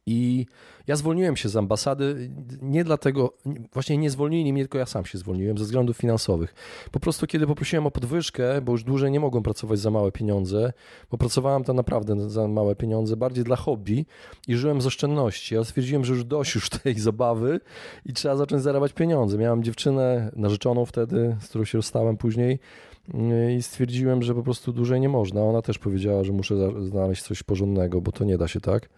I 0.06 0.46
ja 0.86 0.96
zwolniłem 0.96 1.36
się 1.36 1.48
z 1.48 1.56
ambasady 1.56 2.30
nie 2.62 2.84
dlatego, 2.84 3.32
właśnie 3.72 3.98
nie 3.98 4.10
zwolnili 4.10 4.52
mnie, 4.52 4.62
tylko 4.62 4.78
ja 4.78 4.86
sam 4.86 5.04
się 5.04 5.18
zwolniłem 5.18 5.58
ze 5.58 5.64
względów 5.64 5.96
finansowych. 5.96 6.54
Po 6.90 7.00
prostu 7.00 7.26
kiedy 7.26 7.46
poprosiłem 7.46 7.86
o 7.86 7.90
podwyżkę, 7.90 8.60
bo 8.60 8.72
już 8.72 8.84
dłużej 8.84 9.10
nie 9.10 9.20
mogłem 9.20 9.42
pracować 9.42 9.78
za 9.78 9.90
małe 9.90 10.12
pieniądze, 10.12 10.72
bo 11.10 11.18
pracowałem 11.18 11.64
tam 11.64 11.76
naprawdę 11.76 12.30
za 12.30 12.48
małe 12.48 12.76
pieniądze, 12.76 13.16
bardziej 13.16 13.44
dla 13.44 13.56
hobby 13.56 14.06
i 14.48 14.56
żyłem 14.56 14.80
z 14.80 14.86
oszczędności. 14.86 15.54
Ja 15.54 15.64
stwierdziłem, 15.64 16.04
że 16.04 16.12
już 16.14 16.24
dość 16.24 16.54
już 16.54 16.70
tej 16.70 16.94
zabawy 16.94 17.60
i 18.06 18.12
trzeba 18.12 18.36
zacząć 18.36 18.62
zarabiać 18.62 18.92
pieniądze. 18.92 19.38
Miałem 19.38 19.62
dziewczynę 19.62 20.32
narzeczoną 20.36 20.84
wtedy, 20.86 21.36
z 21.40 21.48
którą 21.48 21.64
się 21.64 21.78
rozstałem 21.78 22.16
później 22.16 22.58
i 23.58 23.62
stwierdziłem, 23.62 24.22
że 24.22 24.34
po 24.34 24.42
prostu 24.42 24.72
dłużej 24.72 25.00
nie 25.00 25.08
można. 25.08 25.42
Ona 25.42 25.62
też 25.62 25.78
powiedziała, 25.78 26.24
że 26.24 26.32
muszę 26.32 26.84
znaleźć 26.84 27.22
coś 27.22 27.42
porządnego, 27.42 28.00
bo 28.00 28.12
to 28.12 28.24
nie 28.24 28.38
da 28.38 28.48
się 28.48 28.60
tak. 28.60 28.88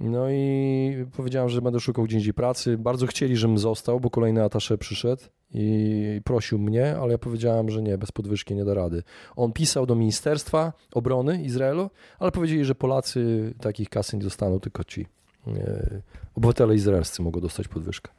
No 0.00 0.30
i 0.30 1.06
powiedziałem, 1.16 1.48
że 1.48 1.62
będę 1.62 1.80
szukał 1.80 2.04
gdzie 2.04 2.16
indziej 2.16 2.34
pracy. 2.34 2.78
Bardzo 2.78 3.06
chcieli, 3.06 3.36
żebym 3.36 3.58
został, 3.58 4.00
bo 4.00 4.10
kolejny 4.10 4.44
atasze 4.44 4.78
przyszedł 4.78 5.22
i 5.54 6.20
prosił 6.24 6.58
mnie, 6.58 6.96
ale 6.96 7.12
ja 7.12 7.18
powiedziałem, 7.18 7.70
że 7.70 7.82
nie, 7.82 7.98
bez 7.98 8.12
podwyżki 8.12 8.54
nie 8.54 8.64
da 8.64 8.74
rady. 8.74 9.02
On 9.36 9.52
pisał 9.52 9.86
do 9.86 9.94
Ministerstwa 9.94 10.72
Obrony 10.94 11.42
Izraelu, 11.42 11.90
ale 12.18 12.32
powiedzieli, 12.32 12.64
że 12.64 12.74
Polacy 12.74 13.54
takich 13.60 13.88
kasy 13.88 14.16
nie 14.16 14.22
dostaną, 14.22 14.60
tylko 14.60 14.84
ci 14.84 15.06
e, 15.46 16.00
obywatele 16.34 16.74
izraelscy 16.74 17.22
mogą 17.22 17.40
dostać 17.40 17.68
podwyżkę. 17.68 18.12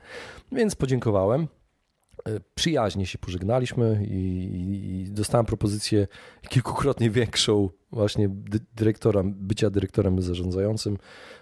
Więc 0.52 0.76
podziękowałem. 0.76 1.48
E, 2.26 2.40
przyjaźnie 2.56 3.06
się 3.06 3.18
pożegnaliśmy 3.18 4.06
i, 4.10 5.06
i, 5.08 5.12
dostałem 5.12 5.46
propozycję 5.46 6.08
kilkukrotnie 6.50 7.10
większą 7.10 7.70
właśnie 7.92 8.30
dyrektora, 8.76 9.22
bycia 9.26 9.70
dyrektorem 9.70 10.22
zarządzającym 10.22 10.98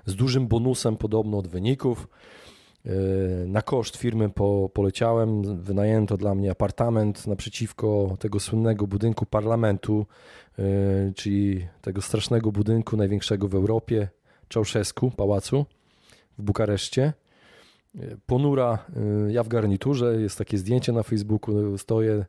z 0.06 0.16
dużym 0.16 0.48
bonusem 0.48 0.98
podobno 0.98 1.38
od 1.38 1.48
wyników. 1.48 2.08
E, 2.86 2.90
na 3.48 3.62
koszt 3.62 3.98
firmy 3.98 4.30
po, 4.30 4.70
poleciałem, 4.74 5.62
wynajęto 5.62 6.18
dla 6.18 6.36
mnie 6.36 6.52
apartament 6.52 7.28
naprzeciwko 7.28 8.18
tego 8.20 8.40
słynnego 8.40 8.88
budynku 8.88 9.26
parlamentu, 9.26 10.06
e, 10.60 10.64
czyli 11.16 11.68
tego 11.82 12.02
strasznego 12.02 12.52
budynku 12.52 12.98
największego 12.98 13.48
w 13.48 13.56
Europie, 13.56 14.08
Czałszewsku, 14.48 15.12
pałacu 15.12 15.66
w 16.38 16.42
Bukareszcie 16.42 17.14
ponura, 18.26 18.86
y, 19.28 19.32
ja 19.32 19.44
w 19.44 19.48
garniturze, 19.48 20.22
jest 20.22 20.38
takie 20.38 20.58
zdjęcie 20.58 20.92
na 20.92 21.04
Facebooku, 21.04 21.78
stoję 21.78 22.26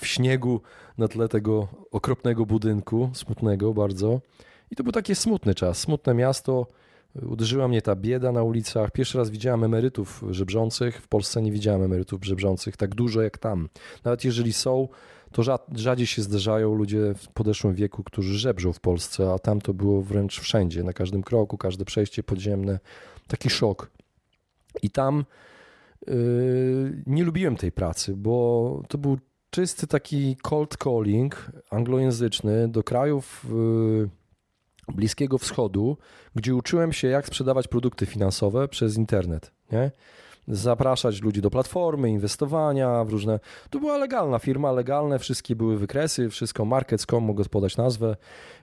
w 0.00 0.06
śniegu 0.06 0.60
na 0.98 1.08
tle 1.08 1.28
tego 1.28 1.68
okropnego 1.90 2.46
budynku, 2.46 3.10
smutnego 3.14 3.74
bardzo. 3.74 4.20
I 4.70 4.76
to 4.76 4.82
był 4.82 4.92
taki 4.92 5.14
smutny 5.14 5.54
czas, 5.54 5.78
smutne 5.78 6.14
miasto. 6.14 6.66
Uderzyła 7.22 7.68
mnie 7.68 7.82
ta 7.82 7.96
bieda 7.96 8.32
na 8.32 8.42
ulicach. 8.42 8.90
Pierwszy 8.90 9.18
raz 9.18 9.30
widziałem 9.30 9.64
emerytów 9.64 10.24
żebrzących. 10.30 11.02
W 11.02 11.08
Polsce 11.08 11.42
nie 11.42 11.52
widziałem 11.52 11.82
emerytów 11.82 12.24
żebrzących 12.24 12.76
tak 12.76 12.94
dużo 12.94 13.22
jak 13.22 13.38
tam. 13.38 13.68
Nawet 14.04 14.24
jeżeli 14.24 14.52
są, 14.52 14.88
to 15.32 15.42
rzadziej 15.74 16.06
się 16.06 16.22
zdarzają 16.22 16.74
ludzie 16.74 17.14
w 17.14 17.28
podeszłym 17.28 17.74
wieku, 17.74 18.04
którzy 18.04 18.38
żebrzą 18.38 18.72
w 18.72 18.80
Polsce, 18.80 19.32
a 19.32 19.38
tam 19.38 19.60
to 19.60 19.74
było 19.74 20.02
wręcz 20.02 20.40
wszędzie, 20.40 20.82
na 20.82 20.92
każdym 20.92 21.22
kroku, 21.22 21.58
każde 21.58 21.84
przejście 21.84 22.22
podziemne. 22.22 22.78
Taki 23.28 23.50
szok. 23.50 23.90
I 24.82 24.90
tam 24.90 25.24
yy, 26.06 27.02
nie 27.06 27.24
lubiłem 27.24 27.56
tej 27.56 27.72
pracy, 27.72 28.16
bo 28.16 28.82
to 28.88 28.98
był 28.98 29.18
czysty 29.50 29.86
taki 29.86 30.36
cold 30.42 30.76
calling 30.84 31.52
anglojęzyczny 31.70 32.68
do 32.68 32.82
krajów 32.82 33.46
yy, 33.50 34.08
Bliskiego 34.94 35.38
Wschodu, 35.38 35.98
gdzie 36.34 36.54
uczyłem 36.54 36.92
się, 36.92 37.08
jak 37.08 37.26
sprzedawać 37.26 37.68
produkty 37.68 38.06
finansowe 38.06 38.68
przez 38.68 38.96
internet. 38.96 39.52
Nie? 39.72 39.90
Zapraszać 40.48 41.22
ludzi 41.22 41.40
do 41.40 41.50
platformy, 41.50 42.10
inwestowania 42.10 43.04
w 43.04 43.10
różne. 43.10 43.40
To 43.70 43.80
była 43.80 43.98
legalna 43.98 44.38
firma, 44.38 44.72
legalne, 44.72 45.18
wszystkie 45.18 45.56
były 45.56 45.78
wykresy, 45.78 46.30
wszystko 46.30 46.64
markets.com, 46.64 47.24
mogę 47.24 47.44
podać 47.44 47.76
nazwę. 47.76 48.16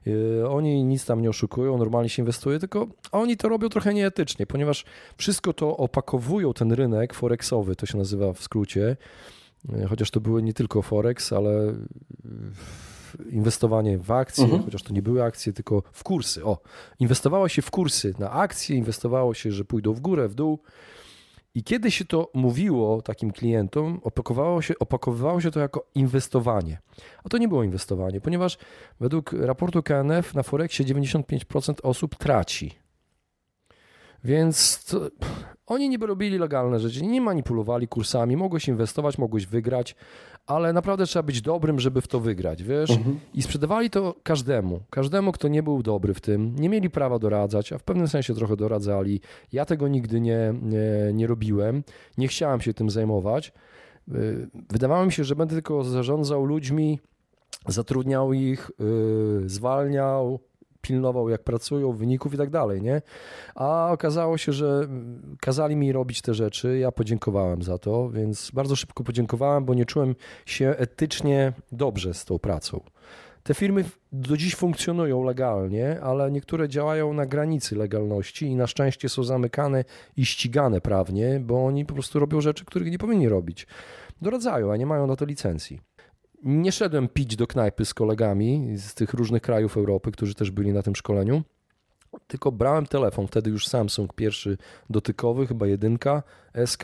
Yy, 0.05 0.49
oni 0.49 0.83
nic 0.83 1.05
tam 1.05 1.21
nie 1.21 1.29
oszukują, 1.29 1.77
normalnie 1.77 2.09
się 2.09 2.21
inwestuje, 2.21 2.59
tylko 2.59 2.87
oni 3.11 3.37
to 3.37 3.49
robią 3.49 3.69
trochę 3.69 3.93
nieetycznie, 3.93 4.45
ponieważ 4.45 4.85
wszystko 5.17 5.53
to 5.53 5.77
opakowują 5.77 6.53
ten 6.53 6.71
rynek 6.71 7.13
forexowy, 7.13 7.75
to 7.75 7.85
się 7.85 7.97
nazywa 7.97 8.33
w 8.33 8.41
skrócie. 8.41 8.97
Yy, 9.69 9.87
chociaż 9.87 10.11
to 10.11 10.21
były 10.21 10.43
nie 10.43 10.53
tylko 10.53 10.81
forex, 10.81 11.33
ale 11.33 11.73
inwestowanie 13.29 13.97
w 13.97 14.11
akcje, 14.11 14.43
mhm. 14.43 14.63
chociaż 14.63 14.83
to 14.83 14.93
nie 14.93 15.01
były 15.01 15.23
akcje, 15.23 15.53
tylko 15.53 15.83
w 15.91 16.03
kursy. 16.03 16.45
O, 16.45 16.57
inwestowało 16.99 17.49
się 17.49 17.61
w 17.61 17.71
kursy 17.71 18.13
na 18.19 18.31
akcje, 18.31 18.75
inwestowało 18.75 19.33
się, 19.33 19.51
że 19.51 19.65
pójdą 19.65 19.93
w 19.93 19.99
górę, 19.99 20.27
w 20.27 20.35
dół. 20.35 20.59
I 21.55 21.63
kiedy 21.63 21.91
się 21.91 22.05
to 22.05 22.31
mówiło 22.33 23.01
takim 23.01 23.31
klientom, 23.31 23.99
opakowało 24.03 24.61
się, 24.61 24.73
opakowywało 24.79 25.41
się 25.41 25.51
to 25.51 25.59
jako 25.59 25.85
inwestowanie. 25.95 26.77
A 27.23 27.29
to 27.29 27.37
nie 27.37 27.47
było 27.47 27.63
inwestowanie, 27.63 28.21
ponieważ 28.21 28.57
według 28.99 29.33
raportu 29.33 29.83
KNF 29.83 30.33
na 30.33 30.43
Forexie 30.43 30.85
95% 30.85 31.73
osób 31.83 32.15
traci. 32.15 32.71
Więc 34.23 34.85
to, 34.85 35.09
oni 35.65 35.89
niby 35.89 36.07
robili 36.07 36.37
legalne 36.37 36.79
rzeczy, 36.79 37.03
nie 37.03 37.21
manipulowali 37.21 37.87
kursami, 37.87 38.37
mogłeś 38.37 38.67
inwestować, 38.67 39.17
mogłeś 39.17 39.45
wygrać, 39.45 39.95
ale 40.47 40.73
naprawdę 40.73 41.05
trzeba 41.05 41.23
być 41.23 41.41
dobrym, 41.41 41.79
żeby 41.79 42.01
w 42.01 42.07
to 42.07 42.19
wygrać, 42.19 42.63
wiesz? 42.63 42.89
Mhm. 42.89 43.19
I 43.33 43.41
sprzedawali 43.41 43.89
to 43.89 44.15
każdemu, 44.23 44.79
każdemu, 44.89 45.31
kto 45.31 45.47
nie 45.47 45.63
był 45.63 45.83
dobry 45.83 46.13
w 46.13 46.21
tym, 46.21 46.55
nie 46.55 46.69
mieli 46.69 46.89
prawa 46.89 47.19
doradzać, 47.19 47.73
a 47.73 47.77
w 47.77 47.83
pewnym 47.83 48.07
sensie 48.07 48.33
trochę 48.33 48.55
doradzali. 48.55 49.21
Ja 49.51 49.65
tego 49.65 49.87
nigdy 49.87 50.21
nie, 50.21 50.53
nie, 50.61 51.13
nie 51.13 51.27
robiłem, 51.27 51.83
nie 52.17 52.27
chciałem 52.27 52.61
się 52.61 52.73
tym 52.73 52.89
zajmować. 52.89 53.53
Y, 54.07 54.49
wydawało 54.69 55.05
mi 55.05 55.11
się, 55.11 55.23
że 55.23 55.35
będę 55.35 55.53
tylko 55.53 55.83
zarządzał 55.83 56.45
ludźmi, 56.45 56.99
zatrudniał 57.67 58.33
ich, 58.33 58.71
yy, 58.79 59.49
zwalniał, 59.49 60.39
pilnował, 60.83 61.29
jak 61.29 61.43
pracują, 61.43 61.91
wyników 61.91 62.33
i 62.33 62.37
tak 62.37 62.49
dalej, 62.49 62.81
nie? 62.81 63.01
A 63.55 63.89
okazało 63.91 64.37
się, 64.37 64.53
że 64.53 64.87
kazali 65.41 65.75
mi 65.75 65.91
robić 65.91 66.21
te 66.21 66.33
rzeczy, 66.33 66.77
ja 66.77 66.91
podziękowałem 66.91 67.63
za 67.63 67.77
to, 67.77 68.09
więc 68.09 68.51
bardzo 68.51 68.75
szybko 68.75 69.03
podziękowałem, 69.03 69.65
bo 69.65 69.73
nie 69.73 69.85
czułem 69.85 70.15
się 70.45 70.75
etycznie 70.77 71.53
dobrze 71.71 72.13
z 72.13 72.25
tą 72.25 72.39
pracą. 72.39 72.79
Te 73.43 73.53
firmy 73.53 73.85
do 74.11 74.37
dziś 74.37 74.55
funkcjonują 74.55 75.23
legalnie, 75.23 76.01
ale 76.01 76.31
niektóre 76.31 76.69
działają 76.69 77.13
na 77.13 77.25
granicy 77.25 77.75
legalności 77.75 78.45
i 78.45 78.55
na 78.55 78.67
szczęście 78.67 79.09
są 79.09 79.23
zamykane 79.23 79.85
i 80.17 80.25
ścigane 80.25 80.81
prawnie, 80.81 81.39
bo 81.39 81.65
oni 81.65 81.85
po 81.85 81.93
prostu 81.93 82.19
robią 82.19 82.41
rzeczy, 82.41 82.65
których 82.65 82.91
nie 82.91 82.97
powinni 82.97 83.29
robić. 83.29 83.67
Doradzają, 84.21 84.71
a 84.71 84.77
nie 84.77 84.85
mają 84.85 85.07
na 85.07 85.15
to 85.15 85.25
licencji 85.25 85.92
nie 86.43 86.71
szedłem 86.71 87.07
pić 87.07 87.35
do 87.35 87.47
knajpy 87.47 87.85
z 87.85 87.93
kolegami 87.93 88.77
z 88.77 88.93
tych 88.93 89.13
różnych 89.13 89.41
krajów 89.41 89.77
Europy, 89.77 90.11
którzy 90.11 90.35
też 90.35 90.51
byli 90.51 90.73
na 90.73 90.83
tym 90.83 90.95
szkoleniu, 90.95 91.43
tylko 92.27 92.51
brałem 92.51 92.85
telefon, 92.85 93.27
wtedy 93.27 93.49
już 93.49 93.67
Samsung 93.67 94.13
pierwszy 94.13 94.57
dotykowy, 94.89 95.47
chyba 95.47 95.67
jedynka, 95.67 96.23
SK 96.65 96.83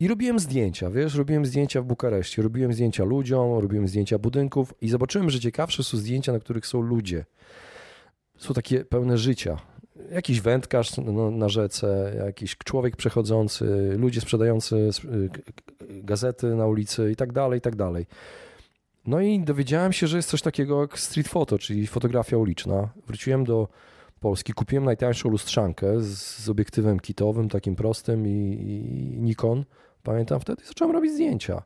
i 0.00 0.08
robiłem 0.08 0.38
zdjęcia, 0.38 0.90
wiesz, 0.90 1.14
robiłem 1.14 1.46
zdjęcia 1.46 1.82
w 1.82 1.84
Bukareszcie, 1.84 2.42
robiłem 2.42 2.72
zdjęcia 2.72 3.04
ludziom, 3.04 3.58
robiłem 3.58 3.88
zdjęcia 3.88 4.18
budynków 4.18 4.74
i 4.80 4.88
zobaczyłem, 4.88 5.30
że 5.30 5.40
ciekawsze 5.40 5.84
są 5.84 5.98
zdjęcia, 5.98 6.32
na 6.32 6.38
których 6.38 6.66
są 6.66 6.80
ludzie. 6.80 7.24
Są 8.38 8.54
takie 8.54 8.84
pełne 8.84 9.18
życia. 9.18 9.58
Jakiś 10.10 10.40
wędkarz 10.40 10.92
na, 11.32 11.48
rzece, 11.48 12.14
jakiś 12.26 12.56
człowiek 12.56 12.96
przechodzący, 12.96 13.94
ludzie 13.98 14.20
sprzedający 14.20 14.90
gazety 15.88 16.54
na 16.54 16.66
ulicy 16.66 17.10
i 17.12 17.16
tak 17.16 17.32
dalej, 17.32 17.58
i 17.58 17.60
tak 17.60 17.76
dalej. 17.76 18.06
No 19.06 19.20
i 19.20 19.40
dowiedziałem 19.40 19.92
się, 19.92 20.06
że 20.06 20.16
jest 20.16 20.28
coś 20.28 20.42
takiego 20.42 20.80
jak 20.80 20.98
street 20.98 21.28
photo, 21.28 21.58
czyli 21.58 21.86
fotografia 21.86 22.36
uliczna. 22.36 22.88
Wróciłem 23.06 23.44
do 23.44 23.68
Polski, 24.20 24.52
kupiłem 24.52 24.84
najtańszą 24.84 25.28
lustrzankę 25.28 26.00
z, 26.00 26.18
z 26.18 26.48
obiektywem 26.48 27.00
kitowym, 27.00 27.48
takim 27.48 27.76
prostym 27.76 28.26
i, 28.26 28.30
i, 28.30 29.22
Nikon. 29.22 29.64
Pamiętam 30.02 30.40
wtedy 30.40 30.64
zacząłem 30.66 30.94
robić 30.94 31.12
zdjęcia. 31.12 31.62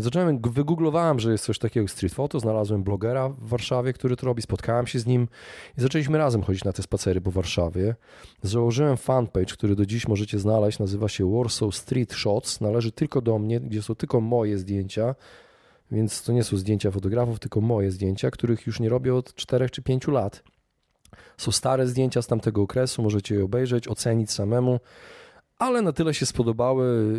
Zacząłem, 0.00 0.38
wygooglowałem, 0.38 1.20
że 1.20 1.32
jest 1.32 1.44
coś 1.44 1.58
takiego 1.58 1.84
jak 1.84 1.90
street 1.90 2.14
photo, 2.14 2.40
znalazłem 2.40 2.82
blogera 2.82 3.28
w 3.28 3.48
Warszawie, 3.48 3.92
który 3.92 4.16
to 4.16 4.26
robi, 4.26 4.42
spotkałem 4.42 4.86
się 4.86 4.98
z 4.98 5.06
nim 5.06 5.28
i 5.78 5.80
zaczęliśmy 5.80 6.18
razem 6.18 6.42
chodzić 6.42 6.64
na 6.64 6.72
te 6.72 6.82
spacery 6.82 7.20
po 7.20 7.30
Warszawie. 7.30 7.94
Założyłem 8.42 8.96
fanpage, 8.96 9.52
który 9.52 9.76
do 9.76 9.86
dziś 9.86 10.08
możecie 10.08 10.38
znaleźć, 10.38 10.78
nazywa 10.78 11.08
się 11.08 11.32
Warsaw 11.36 11.74
Street 11.74 12.12
Shots, 12.12 12.60
należy 12.60 12.92
tylko 12.92 13.20
do 13.20 13.38
mnie, 13.38 13.60
gdzie 13.60 13.82
są 13.82 13.94
tylko 13.94 14.20
moje 14.20 14.58
zdjęcia, 14.58 15.14
więc 15.92 16.22
to 16.22 16.32
nie 16.32 16.44
są 16.44 16.56
zdjęcia 16.56 16.90
fotografów, 16.90 17.38
tylko 17.38 17.60
moje 17.60 17.90
zdjęcia, 17.90 18.30
których 18.30 18.66
już 18.66 18.80
nie 18.80 18.88
robię 18.88 19.14
od 19.14 19.34
4 19.34 19.70
czy 19.70 19.82
5 19.82 20.08
lat. 20.08 20.42
Są 21.36 21.52
stare 21.52 21.86
zdjęcia 21.86 22.22
z 22.22 22.26
tamtego 22.26 22.62
okresu, 22.62 23.02
możecie 23.02 23.34
je 23.34 23.44
obejrzeć, 23.44 23.88
ocenić 23.88 24.30
samemu, 24.32 24.80
ale 25.58 25.82
na 25.82 25.92
tyle 25.92 26.14
się 26.14 26.26
spodobały 26.26 27.14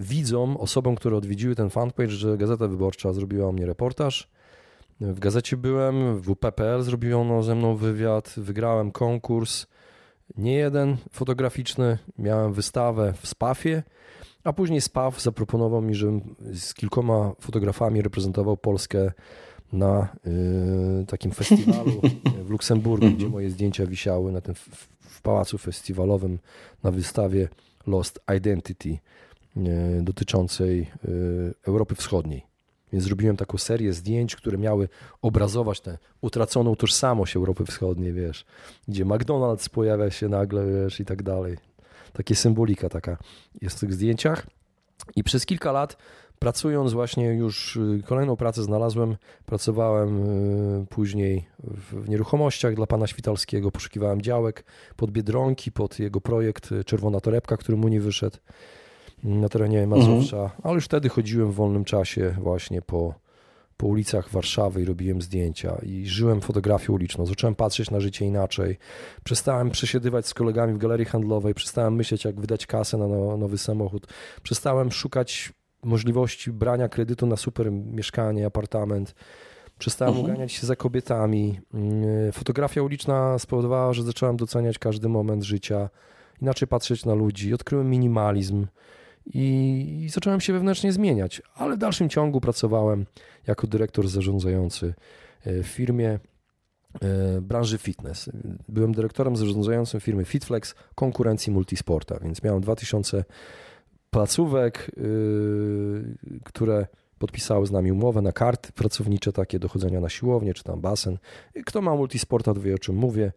widzom, 0.00 0.56
osobom, 0.56 0.94
które 0.94 1.16
odwiedziły 1.16 1.54
ten 1.54 1.70
fanpage, 1.70 2.10
że 2.10 2.38
Gazeta 2.38 2.68
Wyborcza 2.68 3.12
zrobiła 3.12 3.48
o 3.48 3.52
mnie 3.52 3.66
reportaż. 3.66 4.28
W 5.00 5.18
gazecie 5.18 5.56
byłem, 5.56 6.20
w 6.20 6.22
WP.pl 6.22 6.82
zrobiono 6.82 7.42
ze 7.42 7.54
mną 7.54 7.76
wywiad, 7.76 8.34
wygrałem 8.36 8.92
konkurs, 8.92 9.66
nie 10.36 10.54
jeden 10.54 10.96
fotograficzny, 11.12 11.98
miałem 12.18 12.52
wystawę 12.52 13.14
w 13.20 13.28
Spafie 13.28 13.82
a 14.44 14.52
później 14.52 14.80
SPAW 14.80 15.20
zaproponował 15.20 15.82
mi, 15.82 15.94
żebym 15.94 16.34
z 16.54 16.74
kilkoma 16.74 17.32
fotografami 17.40 18.02
reprezentował 18.02 18.56
Polskę 18.56 19.12
na 19.72 20.08
y, 21.02 21.06
takim 21.06 21.30
festiwalu 21.30 22.00
w 22.46 22.50
Luksemburgu, 22.50 23.10
gdzie 23.10 23.28
moje 23.28 23.50
zdjęcia 23.50 23.86
wisiały 23.86 24.32
na 24.32 24.40
tym 24.40 24.54
w, 24.54 24.88
w 25.00 25.22
pałacu 25.22 25.58
festiwalowym 25.58 26.38
na 26.82 26.90
wystawie 26.90 27.48
Lost 27.86 28.20
Identity 28.36 28.88
y, 28.88 29.60
dotyczącej 30.02 30.90
y, 31.04 31.54
Europy 31.66 31.94
Wschodniej. 31.94 32.42
Więc 32.92 33.04
zrobiłem 33.04 33.36
taką 33.36 33.58
serię 33.58 33.92
zdjęć, 33.92 34.36
które 34.36 34.58
miały 34.58 34.88
obrazować 35.22 35.80
tę 35.80 35.98
utraconą 36.20 36.76
tożsamość 36.76 37.36
Europy 37.36 37.66
Wschodniej, 37.66 38.12
wiesz, 38.12 38.44
gdzie 38.88 39.04
McDonald's 39.04 39.68
pojawia 39.68 40.10
się 40.10 40.28
nagle, 40.28 40.66
wiesz, 40.66 41.00
i 41.00 41.04
tak 41.04 41.22
dalej 41.22 41.56
takie 42.12 42.34
symbolika 42.34 42.88
taka 42.88 43.16
jest 43.60 43.76
w 43.76 43.80
tych 43.80 43.92
zdjęciach. 43.94 44.46
I 45.16 45.22
przez 45.22 45.46
kilka 45.46 45.72
lat 45.72 45.96
pracując 46.38 46.92
właśnie 46.92 47.24
już 47.24 47.76
y, 47.76 48.02
kolejną 48.06 48.36
pracę 48.36 48.62
znalazłem, 48.62 49.16
pracowałem 49.46 50.22
y, 50.82 50.86
później 50.86 51.46
w 51.58 52.08
nieruchomościach 52.08 52.74
dla 52.74 52.86
pana 52.86 53.06
Świtalskiego, 53.06 53.70
poszukiwałem 53.70 54.22
działek 54.22 54.64
pod 54.96 55.10
Biedronki, 55.10 55.72
pod 55.72 55.98
jego 55.98 56.20
projekt 56.20 56.72
y, 56.72 56.84
Czerwona 56.84 57.20
Torebka, 57.20 57.56
który 57.56 57.78
mu 57.78 57.88
nie 57.88 58.00
wyszedł 58.00 58.36
na 59.22 59.48
terenie 59.48 59.86
Mazowsza, 59.86 60.42
mhm. 60.42 60.60
ale 60.62 60.74
już 60.74 60.84
wtedy 60.84 61.08
chodziłem 61.08 61.52
w 61.52 61.54
wolnym 61.54 61.84
czasie 61.84 62.34
właśnie 62.40 62.82
po, 62.82 63.14
po 63.82 63.88
ulicach 63.88 64.28
Warszawy 64.28 64.82
i 64.82 64.84
robiłem 64.84 65.22
zdjęcia 65.22 65.78
i 65.82 66.06
żyłem 66.06 66.40
fotografią 66.40 66.92
uliczną. 66.92 67.26
Zacząłem 67.26 67.54
patrzeć 67.54 67.90
na 67.90 68.00
życie 68.00 68.26
inaczej. 68.26 68.78
Przestałem 69.24 69.70
przesiedywać 69.70 70.26
z 70.26 70.34
kolegami 70.34 70.74
w 70.74 70.78
galerii 70.78 71.06
handlowej, 71.06 71.54
przestałem 71.54 71.94
myśleć, 71.94 72.24
jak 72.24 72.40
wydać 72.40 72.66
kasę 72.66 72.96
na 72.96 73.36
nowy 73.36 73.58
samochód. 73.58 74.06
Przestałem 74.42 74.92
szukać 74.92 75.52
możliwości 75.82 76.52
brania 76.52 76.88
kredytu 76.88 77.26
na 77.26 77.36
super 77.36 77.72
mieszkanie, 77.72 78.46
apartament. 78.46 79.14
Przestałem 79.78 80.14
mhm. 80.14 80.30
uganiać 80.30 80.52
się 80.52 80.66
za 80.66 80.76
kobietami. 80.76 81.60
Mm, 81.74 82.32
fotografia 82.32 82.82
uliczna 82.82 83.38
spowodowała, 83.38 83.92
że 83.92 84.02
zacząłem 84.02 84.36
doceniać 84.36 84.78
każdy 84.78 85.08
moment 85.08 85.42
życia, 85.42 85.88
inaczej 86.42 86.68
patrzeć 86.68 87.04
na 87.04 87.14
ludzi. 87.14 87.54
Odkryłem 87.54 87.90
minimalizm 87.90 88.66
i, 89.26 90.08
zacząłem 90.12 90.40
się 90.40 90.52
wewnętrznie 90.52 90.92
zmieniać, 90.92 91.42
ale 91.54 91.76
w 91.76 91.78
dalszym 91.78 92.08
ciągu 92.08 92.40
pracowałem 92.40 93.06
jako 93.46 93.66
dyrektor 93.66 94.08
zarządzający 94.08 94.94
e, 95.44 95.62
w 95.62 95.66
firmie 95.66 96.18
e, 97.00 97.40
branży 97.40 97.78
fitness. 97.78 98.30
Byłem 98.68 98.92
dyrektorem 98.92 99.36
zarządzającym 99.36 100.00
firmy 100.00 100.24
Fitflex 100.24 100.74
konkurencji 100.94 101.52
multisporta, 101.52 102.18
więc 102.22 102.42
miałem 102.42 102.60
2000 102.60 103.24
placówek, 104.10 104.90
yy, 104.96 106.40
które 106.44 106.86
podpisały 107.18 107.66
z 107.66 107.70
nami 107.70 107.92
umowę 107.92 108.22
na 108.22 108.32
karty 108.32 108.72
pracownicze, 108.72 109.32
takie 109.32 109.58
dochodzenia 109.58 110.00
na 110.00 110.08
siłownię 110.08 110.54
czy 110.54 110.64
tam 110.64 110.80
basen. 110.80 111.18
Kto 111.66 111.82
ma 111.82 111.96
multisporta, 111.96 112.54
wie 112.54 112.74
o 112.74 112.78
czym 112.78 112.96
mówię 112.96 113.32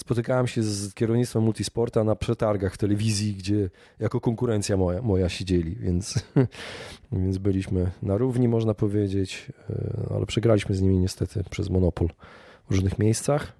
spotykałem 0.00 0.46
się 0.46 0.62
z 0.62 0.94
kierownictwem 0.94 1.42
multisporta 1.42 2.04
na 2.04 2.16
przetargach 2.16 2.76
telewizji, 2.76 3.34
gdzie 3.34 3.70
jako 3.98 4.20
konkurencja 4.20 4.76
moja, 4.76 5.02
moja 5.02 5.28
siedzieli, 5.28 5.76
więc, 5.76 6.14
więc 7.12 7.38
byliśmy 7.38 7.90
na 8.02 8.16
równi, 8.16 8.48
można 8.48 8.74
powiedzieć, 8.74 9.52
e, 9.70 10.14
ale 10.14 10.26
przegraliśmy 10.26 10.74
z 10.74 10.80
nimi 10.80 10.98
niestety 10.98 11.44
przez 11.50 11.70
monopol 11.70 12.08
w 12.68 12.70
różnych 12.70 12.98
miejscach. 12.98 13.52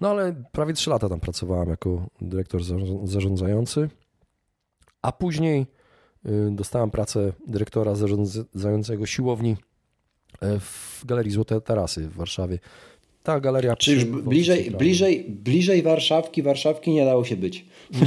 No 0.00 0.10
ale 0.10 0.42
prawie 0.52 0.72
3 0.72 0.90
lata 0.90 1.08
tam 1.08 1.20
pracowałem 1.20 1.68
jako 1.68 2.06
dyrektor 2.20 2.60
zarządzający. 3.04 3.88
A 5.02 5.12
później 5.12 5.66
dostałem 6.50 6.90
pracę 6.90 7.32
dyrektora 7.46 7.94
zarządzającego 7.94 9.06
siłowni 9.06 9.56
w 10.60 11.04
Galerii 11.04 11.32
Złote 11.32 11.60
Tarasy 11.60 12.08
w 12.08 12.16
Warszawie. 12.16 12.58
Ta 13.26 13.40
galeria. 13.40 13.76
Czy 13.76 13.92
już 13.94 14.04
bliżej, 14.04 14.70
bliżej, 14.70 15.24
bliżej 15.28 15.82
Warszawki, 15.82 16.42
Warszawki 16.42 16.90
nie 16.90 17.04
dało 17.04 17.24
się 17.24 17.36
być. 17.36 17.64